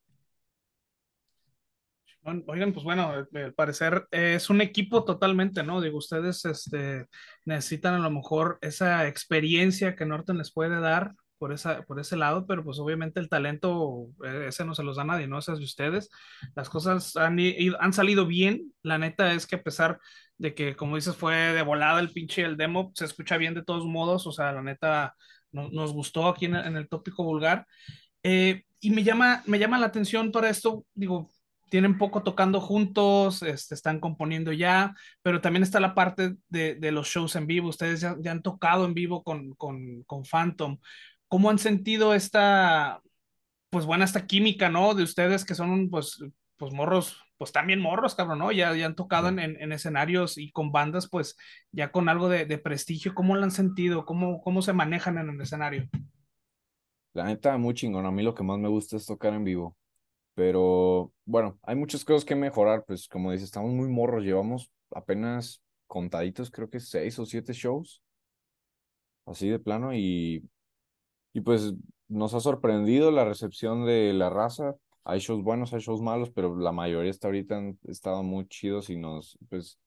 Oigan, 2.47 2.74
pues 2.74 2.85
bueno, 2.85 3.09
al 3.32 3.55
parecer 3.55 4.07
es 4.11 4.51
un 4.51 4.61
equipo 4.61 5.05
totalmente, 5.05 5.62
¿no? 5.62 5.81
Digo, 5.81 5.97
ustedes 5.97 6.45
este, 6.45 7.07
necesitan 7.47 7.95
a 7.95 7.99
lo 7.99 8.11
mejor 8.11 8.59
esa 8.61 9.09
experiencia 9.09 9.97
que 9.97 10.05
Norton 10.05 10.36
les 10.36 10.53
puede 10.53 10.78
dar 10.81 11.15
por, 11.45 11.53
esa, 11.53 11.83
por 11.83 12.01
ese 12.01 12.16
lado, 12.16 12.47
pero 12.47 12.65
pues 12.65 12.79
obviamente 12.79 13.21
el 13.21 13.29
talento, 13.29 14.09
eh, 14.25 14.47
ese 14.49 14.65
no 14.65 14.75
se 14.75 14.83
los 14.83 14.97
da 14.97 15.05
nadie, 15.05 15.27
¿no? 15.27 15.39
Esas 15.39 15.59
de 15.59 15.66
ustedes. 15.66 16.09
Las 16.57 16.71
cosas 16.71 17.16
han, 17.16 17.39
han 17.79 17.93
salido 17.93 18.27
bien. 18.27 18.73
La 18.83 18.97
neta 18.97 19.31
es 19.35 19.47
que 19.47 19.57
a 19.57 19.62
pesar 19.62 20.01
de 20.39 20.55
que, 20.55 20.75
como 20.75 20.97
dices, 20.97 21.15
fue 21.15 21.35
de 21.35 21.61
volada 21.61 22.01
el 22.01 22.12
pinche 22.12 22.41
el 22.41 22.57
demo, 22.57 22.93
se 22.95 23.05
escucha 23.05 23.37
bien 23.37 23.53
de 23.53 23.62
todos 23.62 23.85
modos. 23.85 24.27
O 24.27 24.33
sea, 24.33 24.53
la 24.53 24.62
neta 24.62 25.15
nos 25.53 25.93
gustó 25.93 26.29
aquí 26.29 26.47
en, 26.47 26.55
el 26.55 26.89
tópico 26.89 27.23
vulgar. 27.23 27.66
Eh, 28.23 28.62
y 28.81 28.89
me 28.89 29.05
llama, 29.05 29.43
me 29.45 29.59
llama 29.59 29.79
la 29.79 29.85
atención 29.85 30.33
para 30.33 30.49
esto, 30.49 30.87
digo, 30.95 31.29
tienen 31.75 31.99
poco 31.99 32.23
tocando 32.23 32.61
juntos, 32.61 33.43
este, 33.43 33.75
están 33.75 33.99
componiendo 33.99 34.53
ya, 34.53 34.95
pero 35.23 35.41
también 35.41 35.65
está 35.65 35.81
la 35.81 35.93
parte 35.93 36.37
de, 36.49 36.77
de 36.77 36.93
los 36.93 37.09
shows 37.09 37.35
en 37.35 37.49
vivo. 37.49 37.69
Ustedes 37.69 38.01
ya, 38.01 38.16
han 38.31 38.43
tocado 38.43 38.85
en 38.85 38.95
vivo 38.95 39.25
con, 39.25 39.55
con, 39.55 40.05
con, 40.05 40.25
Phantom. 40.25 40.79
¿Cómo 41.28 41.51
han 41.51 41.59
sentido 41.59 42.14
esta, 42.14 43.01
pues 43.70 43.86
buena, 43.86 44.05
esta 44.05 44.26
química, 44.26 44.68
¿no? 44.68 44.94
De 44.94 45.02
ustedes 45.02 45.44
que 45.44 45.55
son, 45.55 45.90
pues, 45.90 46.18
pues 46.56 46.72
morros, 46.72 47.22
pues 47.38 47.52
también 47.52 47.80
morros, 47.80 48.14
cabrón, 48.14 48.38
¿no? 48.38 48.52
Ya, 48.52 48.74
ya 48.74 48.86
han 48.86 48.94
tocado 48.94 49.28
en, 49.28 49.38
en, 49.38 49.72
escenarios 49.72 50.38
y 50.38 50.52
con 50.52 50.70
bandas, 50.70 51.09
pues 51.09 51.36
ya 51.72 51.90
con 51.90 52.09
algo 52.09 52.28
de, 52.28 52.46
de, 52.46 52.59
prestigio. 52.59 53.14
¿Cómo 53.14 53.34
lo 53.34 53.42
han 53.42 53.51
sentido? 53.51 54.05
¿Cómo, 54.06 54.40
¿Cómo 54.42 54.62
se 54.62 54.72
manejan 54.72 55.18
en 55.18 55.30
el 55.30 55.40
escenario? 55.40 55.88
La 57.12 57.24
neta, 57.24 57.56
muy 57.59 57.74
chingón. 57.74 58.06
A 58.06 58.10
mí 58.10 58.22
lo 58.22 58.34
que 58.34 58.42
más 58.42 58.59
me 58.59 58.68
gusta 58.68 58.96
es 58.96 59.06
tocar 59.06 59.34
en 59.34 59.44
vivo. 59.44 59.76
Pero 60.34 61.12
bueno, 61.24 61.59
hay 61.62 61.76
muchas 61.76 62.05
cosas 62.05 62.24
que 62.24 62.34
mejorar, 62.34 62.84
pues 62.86 63.09
como 63.09 63.30
dices, 63.30 63.46
estamos 63.46 63.72
muy 63.72 63.88
morros, 63.88 64.24
llevamos 64.24 64.70
apenas 64.90 65.62
contaditos, 65.86 66.51
creo 66.51 66.68
que 66.68 66.80
seis 66.80 67.18
o 67.20 67.26
siete 67.26 67.52
shows, 67.52 68.02
así 69.26 69.48
de 69.48 69.60
plano, 69.60 69.94
y, 69.94 70.42
y 71.35 71.40
pues 71.43 71.74
nos 72.09 72.32
ha 72.32 72.40
sorprendido 72.40 73.11
la 73.11 73.24
recepción 73.24 73.85
de 73.85 74.12
la 74.15 74.31
raza. 74.31 74.77
Hay 75.05 75.19
shows 75.20 75.43
buenos, 75.43 75.74
hay 75.74 75.81
shows 75.81 76.01
malos, 76.01 76.31
pero 76.31 76.56
la 76.56 76.73
mayoría 76.73 77.11
hasta 77.11 77.28
ahorita 77.28 77.59
han 77.59 77.78
estado 77.89 78.23
muy 78.23 78.47
chidos 78.48 78.89
y 78.89 78.97
nos, 78.97 79.36
pues, 79.51 79.78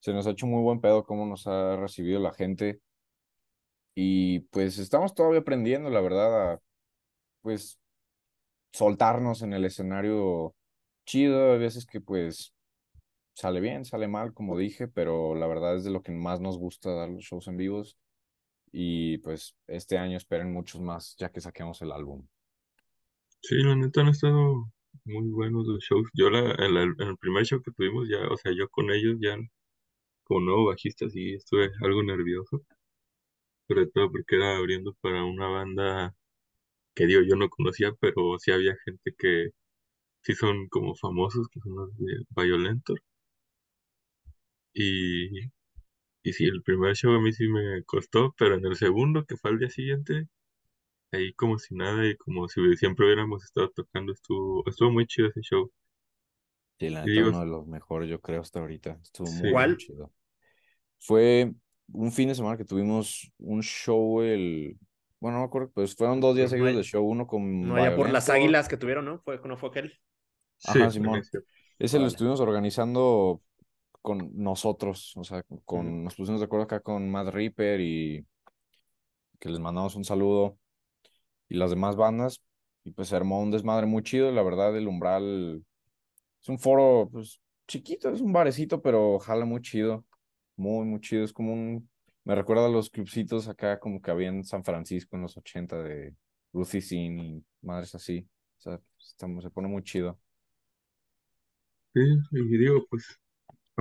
se 0.00 0.12
nos 0.12 0.26
ha 0.26 0.30
hecho 0.30 0.46
muy 0.46 0.62
buen 0.62 0.80
pedo 0.80 1.04
cómo 1.04 1.24
nos 1.26 1.46
ha 1.46 1.76
recibido 1.76 2.20
la 2.20 2.32
gente. 2.32 2.80
Y 3.94 4.40
pues 4.50 4.78
estamos 4.78 5.14
todavía 5.14 5.40
aprendiendo, 5.40 5.90
la 5.90 6.00
verdad, 6.00 6.54
a, 6.54 6.60
pues 7.42 7.78
soltarnos 8.72 9.42
en 9.42 9.52
el 9.52 9.64
escenario 9.64 10.54
chido, 11.06 11.52
hay 11.52 11.58
veces 11.58 11.86
que 11.86 12.00
pues 12.00 12.54
sale 13.34 13.60
bien, 13.60 13.84
sale 13.84 14.08
mal, 14.08 14.34
como 14.34 14.58
dije, 14.58 14.88
pero 14.88 15.34
la 15.34 15.46
verdad 15.46 15.76
es 15.76 15.84
de 15.84 15.90
lo 15.90 16.02
que 16.02 16.12
más 16.12 16.40
nos 16.40 16.58
gusta 16.58 16.92
dar 16.94 17.10
los 17.10 17.24
shows 17.24 17.48
en 17.48 17.56
vivos 17.58 17.98
y 18.72 19.18
pues 19.18 19.54
este 19.68 19.98
año 19.98 20.16
esperen 20.16 20.52
muchos 20.52 20.80
más 20.80 21.14
ya 21.18 21.30
que 21.30 21.40
saquemos 21.40 21.82
el 21.82 21.92
álbum. 21.92 22.26
Sí, 23.42 23.56
la 23.62 23.76
neta 23.76 24.00
han 24.00 24.08
estado 24.08 24.72
muy 25.04 25.28
buenos 25.30 25.66
los 25.66 25.82
shows. 25.84 26.08
Yo 26.14 26.30
la, 26.30 26.52
en, 26.64 26.76
el 26.76 27.16
primer 27.18 27.44
show 27.44 27.62
que 27.62 27.72
tuvimos 27.72 28.08
ya, 28.08 28.20
o 28.28 28.36
sea, 28.36 28.52
yo 28.52 28.68
con 28.68 28.90
ellos 28.90 29.16
ya 29.20 29.36
como 30.24 30.40
nuevo 30.40 30.66
bajista 30.66 31.08
sí 31.10 31.34
estuve 31.34 31.70
algo 31.82 32.02
nervioso, 32.02 32.62
sobre 33.68 33.86
todo 33.88 34.10
porque 34.12 34.36
era 34.36 34.56
abriendo 34.56 34.94
para 35.00 35.24
una 35.24 35.48
banda 35.48 36.14
que 36.94 37.06
digo, 37.06 37.22
yo 37.22 37.36
no 37.36 37.48
conocía, 37.50 37.92
pero 38.00 38.38
sí 38.38 38.52
había 38.52 38.76
gente 38.84 39.14
que 39.18 39.50
sí 40.22 40.34
son 40.34 40.68
como 40.68 40.94
famosos, 40.96 41.48
que 41.48 41.60
son 41.60 41.76
los 41.76 41.96
de 41.98 42.24
Violentor. 42.36 43.00
Y, 44.74 45.50
y 46.22 46.32
sí, 46.32 46.44
el 46.44 46.62
primer 46.62 46.94
show 46.94 47.12
a 47.12 47.20
mí 47.20 47.32
sí 47.32 47.48
me 47.48 47.82
costó, 47.84 48.34
pero 48.38 48.56
en 48.56 48.64
el 48.66 48.76
segundo, 48.76 49.24
que 49.24 49.36
fue 49.36 49.50
al 49.50 49.58
día 49.58 49.70
siguiente, 49.70 50.28
ahí 51.10 51.32
como 51.34 51.58
si 51.58 51.74
nada 51.74 52.06
y 52.06 52.16
como 52.16 52.48
si 52.48 52.60
siempre 52.76 53.06
hubiéramos 53.06 53.44
estado 53.44 53.70
tocando, 53.70 54.12
estuvo, 54.12 54.62
estuvo 54.66 54.90
muy 54.90 55.06
chido 55.06 55.28
ese 55.28 55.40
show. 55.40 55.70
Sí, 56.78 56.88
la 56.88 57.04
neta, 57.04 57.28
uno 57.28 57.40
de 57.40 57.46
los 57.46 57.66
mejores, 57.66 58.08
yo 58.08 58.20
creo, 58.20 58.40
hasta 58.40 58.60
ahorita. 58.60 58.98
Estuvo 59.02 59.30
muy, 59.30 59.76
chido. 59.76 60.12
Fue 60.98 61.52
un 61.92 62.12
fin 62.12 62.28
de 62.28 62.34
semana 62.34 62.56
que 62.56 62.64
tuvimos 62.64 63.30
un 63.38 63.62
show 63.62 64.22
el 64.22 64.78
bueno, 65.22 65.36
no 65.36 65.42
me 65.42 65.46
acuerdo, 65.46 65.70
pues 65.72 65.94
fueron 65.94 66.20
dos 66.20 66.34
días 66.34 66.50
seguidos 66.50 66.74
de 66.74 66.82
show, 66.82 67.06
uno 67.06 67.28
con. 67.28 67.68
No, 67.68 67.78
ya 67.78 67.94
por 67.94 68.10
las 68.10 68.28
águilas 68.28 68.68
que 68.68 68.76
tuvieron, 68.76 69.04
¿no? 69.04 69.20
Fue, 69.20 69.40
¿No 69.44 69.56
fue 69.56 69.68
aquel? 69.68 70.00
Ajá, 70.64 70.90
Simón. 70.90 71.22
Ese 71.78 72.00
lo 72.00 72.08
estuvimos 72.08 72.40
organizando 72.40 73.40
con 74.02 74.30
nosotros, 74.34 75.12
o 75.16 75.24
sea, 75.24 75.42
con, 75.64 76.04
nos 76.04 76.14
pusimos 76.16 76.40
de 76.40 76.46
acuerdo 76.46 76.64
acá 76.64 76.80
con 76.80 77.10
Matt 77.10 77.28
Reaper 77.28 77.80
y 77.80 78.26
que 79.38 79.48
les 79.48 79.60
mandamos 79.60 79.96
un 79.96 80.04
saludo 80.04 80.58
y 81.48 81.56
las 81.56 81.70
demás 81.70 81.96
bandas 81.96 82.42
y 82.84 82.90
pues 82.92 83.08
se 83.08 83.16
armó 83.16 83.40
un 83.40 83.50
desmadre 83.50 83.86
muy 83.86 84.02
chido, 84.02 84.30
la 84.32 84.42
verdad 84.42 84.76
el 84.76 84.88
umbral 84.88 85.64
es 86.42 86.48
un 86.48 86.58
foro 86.58 87.08
pues 87.10 87.40
chiquito, 87.66 88.10
es 88.10 88.20
un 88.20 88.32
barecito, 88.32 88.82
pero 88.82 89.18
jala 89.20 89.44
muy 89.44 89.62
chido, 89.62 90.04
muy, 90.56 90.84
muy 90.84 91.00
chido, 91.00 91.24
es 91.24 91.32
como 91.32 91.52
un 91.52 91.88
me 92.24 92.34
recuerda 92.34 92.66
a 92.66 92.68
los 92.68 92.90
clubcitos 92.90 93.48
acá 93.48 93.80
como 93.80 94.00
que 94.00 94.10
había 94.10 94.28
en 94.28 94.44
San 94.44 94.64
Francisco 94.64 95.16
en 95.16 95.22
los 95.22 95.36
80 95.36 95.82
de 95.82 96.14
Ruthie 96.52 96.80
Sin 96.80 97.18
y 97.18 97.44
madres 97.62 97.94
así. 97.94 98.26
O 98.58 98.60
sea, 98.60 98.80
estamos, 98.98 99.42
se 99.42 99.50
pone 99.50 99.68
muy 99.68 99.82
chido. 99.82 100.18
Sí, 101.94 102.00
y 102.30 102.58
digo, 102.58 102.86
pues, 102.88 103.20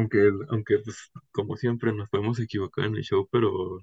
aunque, 0.01 0.31
aunque 0.49 0.79
pues, 0.79 1.11
como 1.31 1.55
siempre 1.57 1.93
nos 1.93 2.09
podemos 2.09 2.39
equivocar 2.39 2.85
en 2.85 2.95
el 2.95 3.03
show, 3.03 3.27
pero 3.31 3.79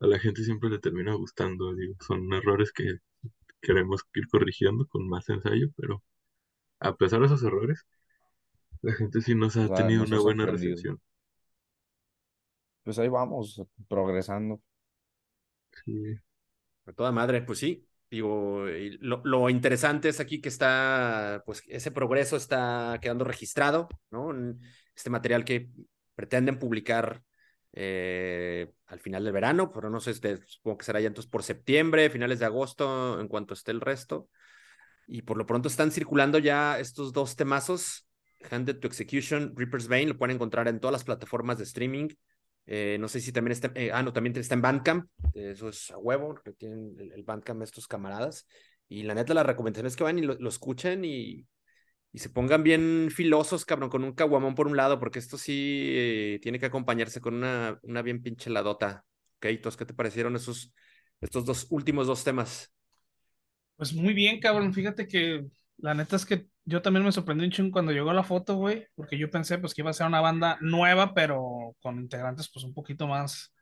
a 0.00 0.06
la 0.06 0.18
gente 0.18 0.44
siempre 0.44 0.70
le 0.70 0.78
termina 0.78 1.14
gustando, 1.14 1.74
digo, 1.74 1.94
son 2.06 2.32
errores 2.32 2.72
que 2.72 2.84
queremos 3.60 4.02
ir 4.14 4.28
corrigiendo 4.28 4.86
con 4.86 5.08
más 5.08 5.28
ensayo, 5.28 5.68
pero 5.76 6.02
a 6.80 6.96
pesar 6.96 7.20
de 7.20 7.26
esos 7.26 7.42
errores, 7.42 7.86
la 8.82 8.94
gente 8.94 9.20
sí 9.20 9.34
nos 9.34 9.56
ha 9.56 9.72
tenido 9.74 10.04
una 10.04 10.20
buena 10.20 10.46
recepción 10.46 11.00
pues 12.88 12.98
ahí 12.98 13.08
vamos, 13.08 13.62
progresando. 13.86 14.62
sí. 15.84 16.14
A 16.86 16.92
toda 16.94 17.12
madre, 17.12 17.42
pues 17.42 17.58
sí. 17.58 17.86
Digo, 18.10 18.64
lo, 19.00 19.20
lo 19.26 19.50
interesante 19.50 20.08
es 20.08 20.20
aquí 20.20 20.40
que 20.40 20.48
está, 20.48 21.42
pues 21.44 21.62
ese 21.68 21.90
progreso 21.90 22.38
está 22.38 22.98
quedando 23.02 23.26
registrado, 23.26 23.90
¿no? 24.10 24.32
Este 24.98 25.10
material 25.10 25.44
que 25.44 25.70
pretenden 26.16 26.58
publicar 26.58 27.22
eh, 27.72 28.68
al 28.88 28.98
final 28.98 29.22
del 29.22 29.32
verano, 29.32 29.70
pero 29.70 29.90
no 29.90 30.00
sé, 30.00 30.10
este, 30.10 30.44
supongo 30.44 30.78
que 30.78 30.86
será 30.86 31.00
ya 31.00 31.06
entonces 31.06 31.30
por 31.30 31.44
septiembre, 31.44 32.10
finales 32.10 32.40
de 32.40 32.46
agosto, 32.46 33.20
en 33.20 33.28
cuanto 33.28 33.54
esté 33.54 33.70
el 33.70 33.80
resto. 33.80 34.28
Y 35.06 35.22
por 35.22 35.36
lo 35.36 35.46
pronto 35.46 35.68
están 35.68 35.92
circulando 35.92 36.40
ya 36.40 36.80
estos 36.80 37.12
dos 37.12 37.36
temazos, 37.36 38.08
Handed 38.50 38.80
to 38.80 38.88
Execution, 38.88 39.52
Reaper's 39.54 39.86
Vein, 39.86 40.08
lo 40.08 40.18
pueden 40.18 40.34
encontrar 40.34 40.66
en 40.66 40.80
todas 40.80 40.94
las 40.94 41.04
plataformas 41.04 41.58
de 41.58 41.64
streaming. 41.64 42.08
Eh, 42.66 42.96
no 42.98 43.06
sé 43.06 43.20
si 43.20 43.30
también 43.30 43.52
está, 43.52 43.70
eh, 43.76 43.92
ah, 43.92 44.02
no, 44.02 44.12
también 44.12 44.36
está 44.36 44.56
en 44.56 44.62
Bandcamp, 44.62 45.08
eso 45.32 45.68
es 45.68 45.92
a 45.92 45.98
huevo, 45.98 46.34
que 46.44 46.54
tienen 46.54 46.96
el, 46.98 47.12
el 47.12 47.22
Bandcamp 47.22 47.62
estos 47.62 47.86
camaradas. 47.86 48.48
Y 48.88 49.04
la 49.04 49.14
neta, 49.14 49.32
la 49.32 49.44
recomendación 49.44 49.86
es 49.86 49.94
que 49.94 50.02
van 50.02 50.18
y 50.18 50.22
lo, 50.22 50.34
lo 50.34 50.48
escuchen 50.48 51.04
y, 51.04 51.46
y 52.12 52.18
se 52.20 52.30
pongan 52.30 52.62
bien 52.62 53.10
filosos, 53.14 53.64
cabrón, 53.64 53.90
con 53.90 54.04
un 54.04 54.12
caguamón 54.12 54.54
por 54.54 54.66
un 54.66 54.76
lado, 54.76 54.98
porque 54.98 55.18
esto 55.18 55.36
sí 55.36 55.90
eh, 55.94 56.40
tiene 56.42 56.58
que 56.58 56.66
acompañarse 56.66 57.20
con 57.20 57.34
una, 57.34 57.78
una 57.82 58.02
bien 58.02 58.22
pinche 58.22 58.50
ladota. 58.50 59.04
¿qué 59.40 59.56
te 59.56 59.94
parecieron 59.94 60.34
esos, 60.36 60.72
estos 61.20 61.44
dos 61.44 61.66
últimos 61.70 62.06
dos 62.06 62.24
temas? 62.24 62.72
Pues 63.76 63.92
muy 63.92 64.14
bien, 64.14 64.40
cabrón. 64.40 64.72
Fíjate 64.72 65.06
que 65.06 65.46
la 65.76 65.94
neta 65.94 66.16
es 66.16 66.26
que 66.26 66.46
yo 66.64 66.82
también 66.82 67.04
me 67.04 67.12
sorprendí 67.12 67.44
un 67.44 67.50
chingo 67.50 67.72
cuando 67.72 67.92
llegó 67.92 68.12
la 68.12 68.24
foto, 68.24 68.56
güey, 68.56 68.86
porque 68.94 69.16
yo 69.16 69.30
pensé 69.30 69.58
pues 69.58 69.74
que 69.74 69.82
iba 69.82 69.90
a 69.90 69.94
ser 69.94 70.06
una 70.06 70.20
banda 70.20 70.58
nueva, 70.60 71.14
pero 71.14 71.76
con 71.80 72.00
integrantes 72.00 72.50
pues 72.52 72.64
un 72.64 72.74
poquito 72.74 73.06
más, 73.06 73.54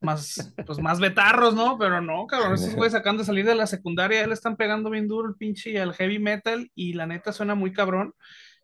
más, 0.00 0.54
pues 0.66 0.78
más 0.78 1.00
betarros, 1.00 1.54
¿no? 1.54 1.78
Pero 1.78 2.00
no, 2.00 2.26
cabrón, 2.26 2.54
esos 2.54 2.74
güeyes 2.74 2.94
acaban 2.94 3.18
de 3.18 3.24
salir 3.24 3.44
de 3.44 3.54
la 3.54 3.66
secundaria, 3.66 4.26
le 4.26 4.34
están 4.34 4.56
pegando 4.56 4.90
bien 4.90 5.08
duro 5.08 5.28
el 5.28 5.34
pinche 5.34 5.80
al 5.80 5.94
heavy 5.94 6.18
metal 6.18 6.70
y 6.74 6.94
la 6.94 7.06
neta 7.06 7.32
suena 7.32 7.54
muy 7.54 7.72
cabrón. 7.72 8.14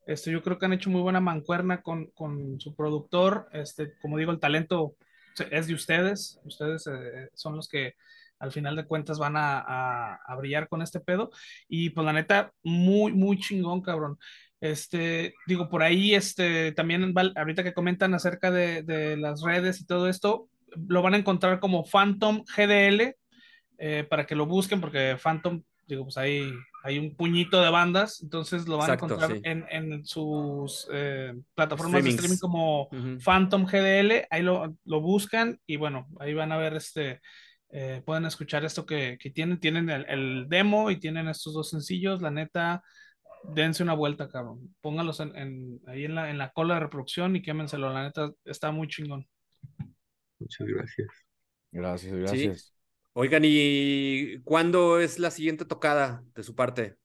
Este, 0.07 0.31
yo 0.31 0.43
creo 0.43 0.59
que 0.59 0.66
han 0.66 0.73
hecho 0.73 0.91
muy 0.91 1.01
buena 1.01 1.21
mancuerna 1.21 1.83
con, 1.83 2.07
con 2.09 2.61
su 2.61 2.75
productor. 2.75 3.49
Este, 3.53 3.95
como 4.01 4.19
digo, 4.19 4.33
el 4.33 4.41
talento 4.41 4.97
es 5.51 5.66
de 5.66 5.75
ustedes. 5.75 6.41
Ustedes 6.45 6.87
eh, 6.87 7.31
son 7.35 7.57
los 7.57 7.69
que 7.69 7.95
al 8.39 8.53
final 8.53 8.77
de 8.77 8.85
cuentas 8.85 9.19
van 9.19 9.37
a, 9.37 9.59
a, 9.59 10.15
a, 10.27 10.37
brillar 10.37 10.69
con 10.69 10.83
este 10.83 11.01
pedo. 11.01 11.31
Y 11.69 11.91
pues 11.91 12.05
la 12.05 12.12
neta, 12.12 12.53
muy, 12.62 13.12
muy 13.12 13.39
chingón, 13.39 13.81
cabrón. 13.81 14.19
Este, 14.61 15.35
digo, 15.47 15.69
por 15.69 15.83
ahí, 15.83 16.15
este, 16.15 16.73
también 16.73 17.15
ahorita 17.37 17.62
que 17.62 17.75
comentan 17.75 18.15
acerca 18.15 18.51
de, 18.51 18.83
de 18.83 19.16
las 19.16 19.43
redes 19.43 19.81
y 19.81 19.87
todo 19.87 20.09
esto, 20.09 20.49
lo 20.88 21.02
van 21.02 21.14
a 21.14 21.18
encontrar 21.18 21.60
como 21.60 21.84
Phantom 21.84 22.44
GDL, 22.44 23.16
eh, 23.78 24.06
para 24.09 24.26
que 24.26 24.34
lo 24.34 24.46
busquen, 24.46 24.80
porque 24.80 25.16
Phantom, 25.20 25.62
digo, 25.86 26.05
pues 26.05 26.16
hay, 26.16 26.52
hay 26.84 26.98
un 26.98 27.16
puñito 27.16 27.60
de 27.60 27.70
bandas, 27.70 28.22
entonces 28.22 28.68
lo 28.68 28.76
van 28.76 28.90
Exacto, 28.90 29.06
a 29.06 29.09
encontrar 29.09 29.36
sí. 29.36 29.42
en, 29.44 29.66
en, 29.68 30.06
sus 30.06 30.88
eh, 30.92 31.34
plataformas 31.55 32.01
Streamings. 32.01 32.16
de 32.16 32.22
streaming 32.22 32.38
como 32.38 32.82
uh 32.82 32.88
-huh. 32.92 33.22
Phantom 33.22 33.66
GDL, 33.66 34.26
ahí 34.30 34.42
lo, 34.42 34.76
lo, 34.84 35.01
buscan 35.01 35.59
y 35.66 35.76
bueno, 35.76 36.06
ahí 36.20 36.34
van 36.34 36.52
a 36.52 36.56
ver 36.56 36.74
este, 36.74 37.20
eh, 37.70 38.02
pueden 38.06 38.24
escuchar 38.24 38.64
esto 38.64 38.86
que, 38.86 39.18
que 39.18 39.30
tienen, 39.30 39.59
tienen 39.59 39.90
el, 39.90 40.06
el, 40.09 40.46
demo 40.48 40.90
y 40.90 41.01
tienen 41.01 41.26
estos 41.26 41.55
dos 41.55 41.70
sencillos, 41.70 42.22
la 42.22 42.30
neta, 42.30 42.82
dense 43.52 43.82
una 43.82 43.94
vuelta, 43.94 44.28
cabrón, 44.28 44.74
pónganlos 44.80 45.18
en, 45.18 45.34
en, 45.36 45.80
ahí 45.88 46.05
en 46.05 46.14
la, 46.14 46.30
en 46.30 46.38
la 46.38 46.51
cola 46.52 46.74
de 46.74 46.80
reproducción 46.80 47.34
y 47.34 47.42
quémenselo, 47.42 47.92
la 47.92 48.05
neta, 48.05 48.30
está 48.44 48.70
muy 48.70 48.86
chingón. 48.86 49.26
Muchas 50.45 50.66
gracias. 50.69 51.09
Gracias, 51.73 52.12
gracias. 52.12 52.61
Sí. 52.62 52.71
Oigan, 53.15 53.43
¿y 53.45 54.41
cuándo 54.43 55.01
es 55.01 55.19
la 55.19 55.31
siguiente 55.31 55.65
tocada 55.65 56.23
de 56.35 56.43
su 56.43 56.55
parte? 56.55 56.97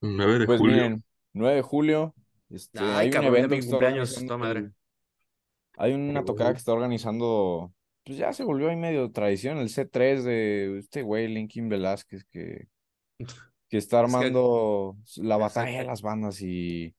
9 0.00 0.40
de 0.40 0.46
pues 0.46 0.58
julio. 0.58 0.74
Miren, 0.74 1.04
9 1.34 1.56
de 1.56 1.62
julio. 1.62 2.14
Este, 2.48 2.80
Ay, 2.80 3.06
hay 3.06 3.10
cabrón, 3.10 3.30
un 3.30 3.36
evento 3.38 3.56
mi 3.56 3.62
cumpleaños, 3.70 4.14
toda 4.14 4.38
madre. 4.38 4.70
Hay 5.76 5.92
una 5.92 6.24
tocada 6.24 6.52
que 6.52 6.58
está 6.58 6.72
organizando, 6.72 7.72
pues 8.04 8.18
ya 8.18 8.32
se 8.32 8.42
volvió 8.44 8.68
ahí 8.70 8.76
medio 8.76 9.10
tradición, 9.12 9.58
el 9.58 9.68
C3 9.68 10.22
de 10.22 10.78
este 10.78 11.02
güey, 11.02 11.28
Linkin 11.28 11.68
Velázquez, 11.68 12.24
que, 12.24 12.66
que 13.68 13.76
está 13.78 14.02
Es 14.04 14.10
que- 14.10 14.16
armando 14.16 14.96
la 15.18 15.36
batalla 15.36 15.78
de 15.78 15.84
las 15.84 16.02
bandas 16.02 16.42
y 16.42 16.94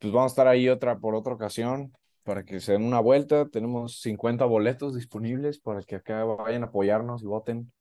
pues 0.00 0.12
vamos 0.12 0.30
a 0.30 0.34
estar 0.34 0.46
ahí 0.46 0.68
otra 0.68 0.98
por 0.98 1.14
otra 1.16 1.34
ocasión 1.34 1.92
para 2.28 2.44
que 2.44 2.60
se 2.60 2.72
den 2.72 2.84
una 2.84 3.00
vuelta. 3.00 3.48
Tenemos 3.48 4.02
50 4.02 4.44
boletos 4.44 4.94
disponibles 4.94 5.58
para 5.58 5.80
que 5.82 5.96
acá 5.96 6.24
vayan 6.24 6.62
a 6.62 6.66
apoyarnos 6.66 7.22
y 7.22 7.26
voten. 7.26 7.72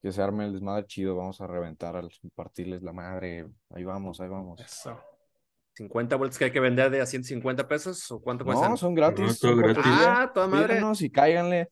Que 0.00 0.12
se 0.12 0.22
arme 0.22 0.44
el 0.44 0.52
desmadre 0.52 0.86
chido, 0.86 1.16
vamos 1.16 1.40
a 1.40 1.48
reventar 1.48 1.96
al 1.96 2.08
partirles 2.36 2.80
la 2.84 2.92
madre. 2.92 3.48
Ahí 3.70 3.82
vamos, 3.82 4.20
ahí 4.20 4.28
vamos. 4.28 4.60
Eso. 4.60 4.96
50 5.74 6.14
vueltas 6.14 6.38
que 6.38 6.44
hay 6.44 6.52
que 6.52 6.60
vender 6.60 6.92
de 6.92 7.00
a 7.00 7.06
150 7.06 7.66
pesos 7.66 8.08
o 8.12 8.22
cuánto 8.22 8.44
No, 8.44 8.52
cuestan? 8.52 8.76
son 8.76 8.94
gratis. 8.94 9.20
No, 9.26 9.32
son 9.34 9.56
gratis. 9.58 9.82
Ah, 9.84 10.30
toda 10.32 10.46
madre. 10.46 10.74
Pídanos 10.74 11.02
y 11.02 11.10
cáiganle. 11.10 11.68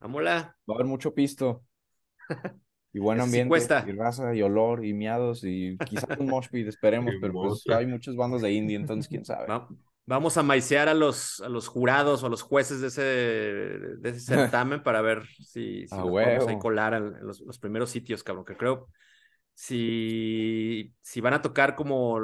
Vámonos. 0.00 0.30
Va 0.30 0.38
a 0.70 0.72
haber 0.72 0.86
mucho 0.86 1.12
pisto. 1.12 1.62
Y 2.96 3.00
buen 3.00 3.18
sí 3.18 3.24
ambiente, 3.24 3.48
cuesta. 3.48 3.84
y 3.88 3.90
raza, 3.90 4.34
y 4.36 4.40
olor, 4.42 4.84
y 4.84 4.94
miados, 4.94 5.42
y 5.42 5.76
quizás 5.78 6.16
un 6.16 6.28
mosh 6.28 6.46
pit, 6.48 6.68
esperemos, 6.68 7.12
pero 7.20 7.32
pues 7.32 7.64
hay 7.66 7.86
muchas 7.88 8.14
bandas 8.14 8.40
de 8.40 8.52
indie, 8.52 8.76
entonces 8.76 9.08
quién 9.08 9.24
sabe. 9.24 9.48
Va- 9.48 9.68
Vamos 10.06 10.36
a 10.36 10.42
maicear 10.42 10.88
a 10.88 10.94
los, 10.94 11.40
a 11.40 11.48
los 11.48 11.66
jurados 11.68 12.22
o 12.22 12.26
a 12.26 12.28
los 12.28 12.42
jueces 12.42 12.80
de 12.80 12.88
ese, 12.88 13.02
de 13.02 14.10
ese 14.10 14.20
certamen 14.20 14.82
para 14.82 15.00
ver 15.00 15.24
si, 15.40 15.86
si 15.86 15.94
A 15.94 15.98
nos 15.98 16.10
podemos 16.10 16.46
ahí 16.46 16.58
colar 16.58 16.94
en, 16.94 17.26
los, 17.26 17.40
los 17.40 17.58
primeros 17.58 17.90
sitios, 17.90 18.22
cabrón, 18.22 18.44
que 18.44 18.56
creo 18.56 18.88
si, 19.54 20.92
si 21.00 21.20
van 21.20 21.34
a 21.34 21.42
tocar 21.42 21.74
como 21.74 22.18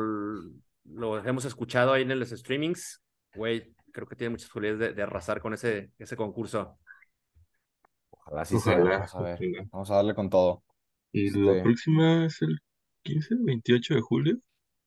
lo 0.84 1.24
hemos 1.24 1.44
escuchado 1.44 1.92
ahí 1.92 2.02
en 2.02 2.18
los 2.18 2.30
streamings, 2.30 3.02
güey, 3.34 3.72
creo 3.92 4.06
que 4.06 4.16
tiene 4.16 4.30
muchas 4.30 4.48
posibilidades 4.50 4.90
de, 4.90 4.94
de 4.94 5.02
arrasar 5.02 5.40
con 5.40 5.54
ese, 5.54 5.92
ese 5.98 6.16
concurso. 6.16 6.78
Ojalá 8.10 8.44
sí 8.44 8.58
sea, 8.58 8.78
vamos 8.78 9.14
a 9.14 9.20
ver, 9.20 9.38
vamos 9.70 9.90
a 9.90 9.94
darle 9.96 10.14
con 10.14 10.28
todo. 10.28 10.62
Y 11.12 11.30
la 11.30 11.52
Este, 11.52 11.62
próxima 11.62 12.26
es 12.26 12.42
el 12.42 12.58
15, 13.02 13.36
28 13.40 13.94
de 13.94 14.00
julio. 14.00 14.38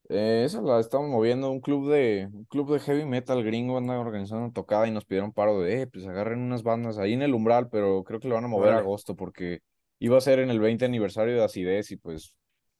Eh, 0.09 0.43
esa 0.45 0.61
la 0.61 0.79
estamos 0.79 1.09
moviendo, 1.09 1.49
un 1.49 1.61
club 1.61 1.89
de, 1.91 2.29
un 2.31 2.45
club 2.45 2.71
de 2.73 2.79
heavy 2.79 3.05
metal 3.05 3.43
gringo 3.43 3.77
anda 3.77 3.97
organizando 3.99 4.43
una 4.45 4.53
tocada 4.53 4.87
y 4.87 4.91
nos 4.91 5.05
pidieron 5.05 5.31
paro 5.31 5.61
de, 5.61 5.83
eh, 5.83 5.87
pues 5.87 6.05
agarren 6.05 6.39
unas 6.39 6.63
bandas 6.63 6.97
ahí 6.97 7.13
en 7.13 7.21
el 7.21 7.33
umbral, 7.33 7.69
pero 7.69 8.03
creo 8.03 8.19
que 8.19 8.27
lo 8.27 8.35
van 8.35 8.45
a 8.45 8.49
mover 8.49 8.73
a 8.73 8.79
agosto 8.79 9.15
porque 9.15 9.61
iba 9.99 10.17
a 10.17 10.21
ser 10.21 10.39
en 10.39 10.49
el 10.49 10.59
20 10.59 10.85
aniversario 10.85 11.35
de 11.35 11.43
Acidez 11.43 11.91
y 11.91 11.97
pues 11.97 12.35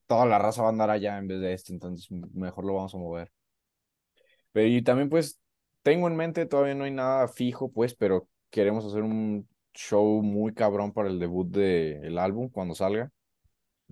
toda 0.08 0.26
la 0.26 0.38
raza 0.38 0.62
va 0.62 0.68
a 0.68 0.72
andar 0.72 0.90
allá 0.90 1.18
en 1.18 1.28
vez 1.28 1.40
de 1.40 1.54
este, 1.54 1.74
entonces 1.74 2.08
mejor 2.34 2.66
lo 2.66 2.74
vamos 2.74 2.94
a 2.94 2.98
mover. 2.98 3.32
Pero 4.52 4.68
y 4.68 4.82
también 4.82 5.10
pues 5.10 5.40
tengo 5.82 6.08
en 6.08 6.16
mente, 6.16 6.46
todavía 6.46 6.76
no 6.76 6.84
hay 6.84 6.92
nada 6.92 7.28
fijo 7.28 7.72
pues, 7.72 7.96
pero 7.96 8.28
queremos 8.50 8.86
hacer 8.86 9.02
un 9.02 9.48
show 9.74 10.22
muy 10.22 10.54
cabrón 10.54 10.92
para 10.94 11.10
el 11.10 11.20
debut 11.20 11.48
del 11.50 12.18
álbum 12.18 12.50
cuando 12.50 12.76
salga. 12.76 13.10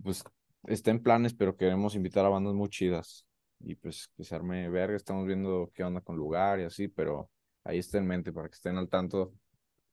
Pues 0.04 0.24
está 0.68 0.92
en 0.92 1.02
planes, 1.02 1.34
pero 1.34 1.56
queremos 1.56 1.96
invitar 1.96 2.26
a 2.26 2.30
bandas 2.30 2.54
muy 2.54 2.70
chidas 2.70 3.26
y 3.60 3.76
pues 3.76 4.10
que 4.16 4.24
se 4.24 4.36
arme 4.36 4.70
verga, 4.70 4.96
estamos 4.96 5.26
viendo 5.26 5.72
qué 5.74 5.84
onda 5.84 6.02
con 6.02 6.16
lugar 6.18 6.60
y 6.60 6.64
así, 6.64 6.88
pero 6.88 7.30
ahí 7.64 7.80
está 7.80 7.98
en 7.98 8.08
mente 8.08 8.32
para 8.34 8.48
que 8.50 8.56
estén 8.56 8.78
al 8.78 8.90
tanto 8.90 9.34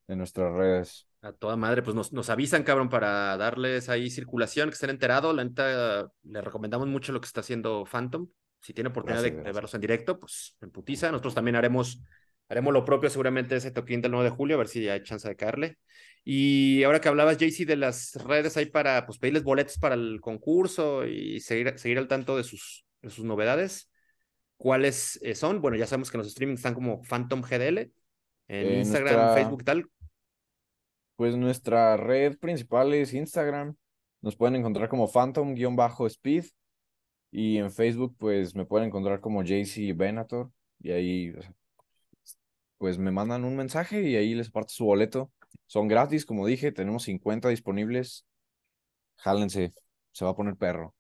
de 0.07 0.17
nuestras 0.17 0.53
redes. 0.55 1.07
A 1.21 1.33
toda 1.33 1.57
madre, 1.57 1.83
pues 1.83 1.97
nos, 1.97 2.13
nos 2.13 2.31
avisan, 2.31 2.63
cabrón, 2.63 2.89
para 2.89 3.37
darles 3.37 3.89
ahí 3.89 4.09
circulación, 4.09 4.69
que 4.69 4.75
estén 4.75 4.91
enterados. 4.91 5.35
La 5.35 5.45
neta, 5.45 6.11
le 6.23 6.41
recomendamos 6.41 6.87
mucho 6.87 7.13
lo 7.13 7.21
que 7.21 7.27
está 7.27 7.41
haciendo 7.41 7.85
Phantom. 7.85 8.29
Si 8.61 8.73
tiene 8.73 8.91
oportunidad 8.91 9.23
de, 9.23 9.31
Gracias, 9.31 9.45
de 9.45 9.53
gracias. 9.53 9.55
verlos 9.55 9.75
en 9.75 9.81
directo, 9.81 10.19
pues 10.19 10.57
en 10.61 10.71
putiza. 10.71 11.11
Nosotros 11.11 11.35
también 11.35 11.57
haremos, 11.57 12.01
haremos 12.49 12.73
lo 12.73 12.85
propio 12.85 13.11
seguramente 13.11 13.57
ese 13.57 13.71
toquín 13.73 14.01
del 14.01 14.13
9 14.13 14.31
de 14.31 14.37
julio, 14.37 14.57
a 14.57 14.59
ver 14.59 14.69
si 14.69 14.89
hay 14.89 15.03
chance 15.03 15.29
de 15.29 15.37
caerle. 15.37 15.79
Y 16.25 16.83
ahora 16.83 17.01
que 17.01 17.09
hablabas, 17.09 17.39
JC, 17.39 17.65
de 17.67 17.77
las 17.77 18.15
redes 18.25 18.57
ahí 18.57 18.67
para 18.67 19.07
pues, 19.07 19.19
pedirles 19.19 19.45
boletos 19.45 19.79
para 19.79 19.95
el 19.95 20.21
concurso 20.21 21.07
y 21.07 21.41
seguir, 21.41 21.79
seguir 21.79 21.99
al 21.99 22.09
tanto 22.09 22.37
de 22.37 22.45
sus, 22.45 22.85
de 23.03 23.11
sus 23.11 23.25
novedades, 23.25 23.91
¿cuáles 24.57 25.19
eh, 25.23 25.35
son? 25.35 25.61
Bueno, 25.63 25.77
ya 25.77 25.87
sabemos 25.87 26.11
que 26.11 26.17
en 26.17 26.23
los 26.23 26.31
streamings 26.33 26.61
están 26.61 26.75
como 26.75 27.03
Phantom 27.03 27.41
GDL, 27.43 27.79
en 27.79 28.67
Eh, 28.67 28.79
Instagram, 28.81 29.15
nuestra- 29.15 29.35
Facebook 29.35 29.63
y 29.63 29.65
tal. 29.65 29.91
Pues 31.17 31.37
nuestra 31.37 31.97
red 31.97 32.39
principal 32.39 32.95
es 32.95 33.13
Instagram. 33.13 33.75
Nos 34.21 34.37
pueden 34.37 34.57
encontrar 34.57 34.89
como 34.89 35.09
Phantom-Speed. 35.09 36.45
Y 37.31 37.59
en 37.59 37.71
Facebook, 37.73 38.15
pues 38.19 38.55
me 38.55 38.65
pueden 38.65 38.87
encontrar 38.89 39.21
como 39.21 39.43
JC 39.43 39.93
Benator. 39.95 40.51
Y 40.81 40.93
ahí, 40.93 41.33
pues 42.79 42.99
me 42.99 43.11
mandan 43.11 43.45
un 43.45 43.57
mensaje 43.57 44.03
y 44.03 44.15
ahí 44.17 44.35
les 44.35 44.51
parto 44.51 44.73
su 44.73 44.85
boleto. 44.85 45.33
Son 45.69 45.87
gratis, 45.87 46.25
como 46.25 46.47
dije, 46.47 46.73
tenemos 46.73 47.03
50 47.05 47.51
disponibles. 47.51 48.27
Jálense, 49.19 49.73
se 50.13 50.25
va 50.25 50.31
a 50.31 50.35
poner 50.35 50.57
perro. 50.57 50.95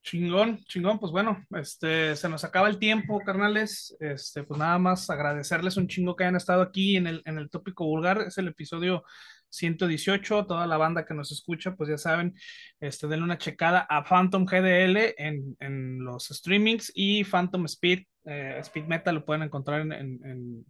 Chingón, 0.00 0.58
chingón, 0.64 1.00
pues 1.00 1.10
bueno, 1.10 1.44
este, 1.50 2.14
se 2.14 2.28
nos 2.28 2.44
acaba 2.44 2.68
el 2.68 2.78
tiempo, 2.78 3.20
carnales. 3.20 3.96
Este, 3.98 4.44
pues 4.44 4.58
nada 4.60 4.78
más 4.78 5.10
agradecerles 5.10 5.76
un 5.76 5.88
chingo 5.88 6.14
que 6.14 6.22
hayan 6.22 6.36
estado 6.36 6.62
aquí 6.62 6.96
en 6.96 7.08
el, 7.08 7.22
en 7.26 7.36
el 7.36 7.50
tópico 7.50 7.84
vulgar. 7.84 8.22
Es 8.22 8.38
el 8.38 8.46
episodio 8.46 9.02
118. 9.50 10.46
Toda 10.46 10.68
la 10.68 10.76
banda 10.76 11.04
que 11.04 11.14
nos 11.14 11.32
escucha, 11.32 11.74
pues 11.74 11.90
ya 11.90 11.98
saben, 11.98 12.34
este, 12.78 13.08
denle 13.08 13.24
una 13.24 13.38
checada 13.38 13.80
a 13.90 14.04
Phantom 14.04 14.44
GDL 14.44 15.14
en, 15.18 15.56
en 15.58 16.04
los 16.04 16.28
streamings 16.28 16.92
y 16.94 17.24
Phantom 17.24 17.64
Speed, 17.64 18.04
eh, 18.24 18.58
Speed 18.60 18.84
Metal 18.84 19.14
lo 19.14 19.24
pueden 19.24 19.42
encontrar 19.42 19.80
en, 19.80 19.92
en, 19.92 20.64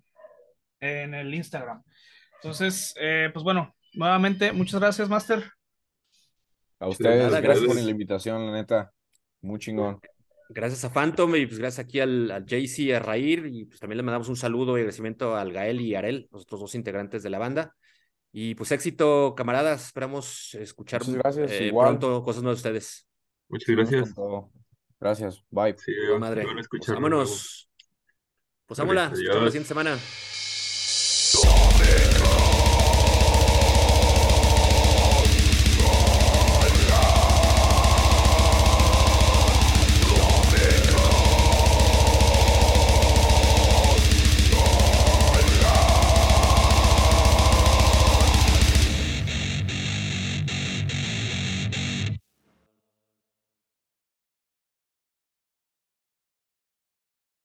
en, 0.81 1.15
el 1.15 1.35
Instagram. 1.35 1.83
Entonces, 2.37 2.95
eh, 3.01 3.31
pues 3.33 3.43
bueno, 3.43 3.75
nuevamente, 3.95 4.53
muchas 4.53 4.81
gracias, 4.81 5.09
Master. 5.09 5.45
A 6.79 6.89
ustedes, 6.89 7.25
nada, 7.25 7.41
gracias 7.41 7.67
por 7.67 7.77
la 7.77 7.91
invitación, 7.91 8.47
la 8.47 8.53
neta. 8.53 8.93
Muy 9.41 9.59
chingón. 9.59 10.01
Gracias 10.51 10.85
a 10.85 10.93
Phantom 10.93 11.37
y 11.37 11.47
pues 11.47 11.59
gracias 11.59 11.85
aquí 11.85 12.01
al, 12.01 12.31
al 12.31 12.47
JC, 12.47 12.95
a 12.95 13.01
Rair 13.01 13.47
y 13.47 13.67
pues 13.67 13.81
también 13.81 13.99
le 13.99 14.03
mandamos 14.03 14.29
un 14.29 14.37
saludo 14.37 14.79
y 14.79 14.81
agradecimiento 14.81 15.37
al 15.37 15.53
Gael 15.53 15.81
y 15.81 15.95
Arel, 15.95 16.29
los 16.33 16.43
otros 16.43 16.61
dos 16.61 16.75
integrantes 16.75 17.23
de 17.23 17.31
la 17.31 17.39
banda. 17.39 17.75
Y 18.33 18.55
pues 18.55 18.73
éxito, 18.73 19.35
camaradas. 19.37 19.87
Esperamos 19.87 20.55
escuchar 20.55 21.01
Muchas 21.01 21.17
gracias, 21.17 21.51
eh, 21.53 21.67
igual. 21.67 21.99
pronto 21.99 22.23
cosas 22.23 22.43
nuevas 22.43 22.63
de 22.63 22.69
ustedes. 22.69 23.07
Muchas 23.49 23.77
gracias. 23.77 24.15
Gracias. 25.01 25.45
Bye. 25.51 25.77
Sí, 25.79 25.93
madre. 26.19 26.47
Pues 26.71 26.89
vámonos. 26.89 27.71
Pues 28.67 28.79
vámonos. 28.79 29.11
Nos 29.11 29.19
escuchamos 29.19 29.45
la 29.45 29.51
siguiente 29.51 29.69
semana. 29.69 29.99
Soul. 31.29 31.58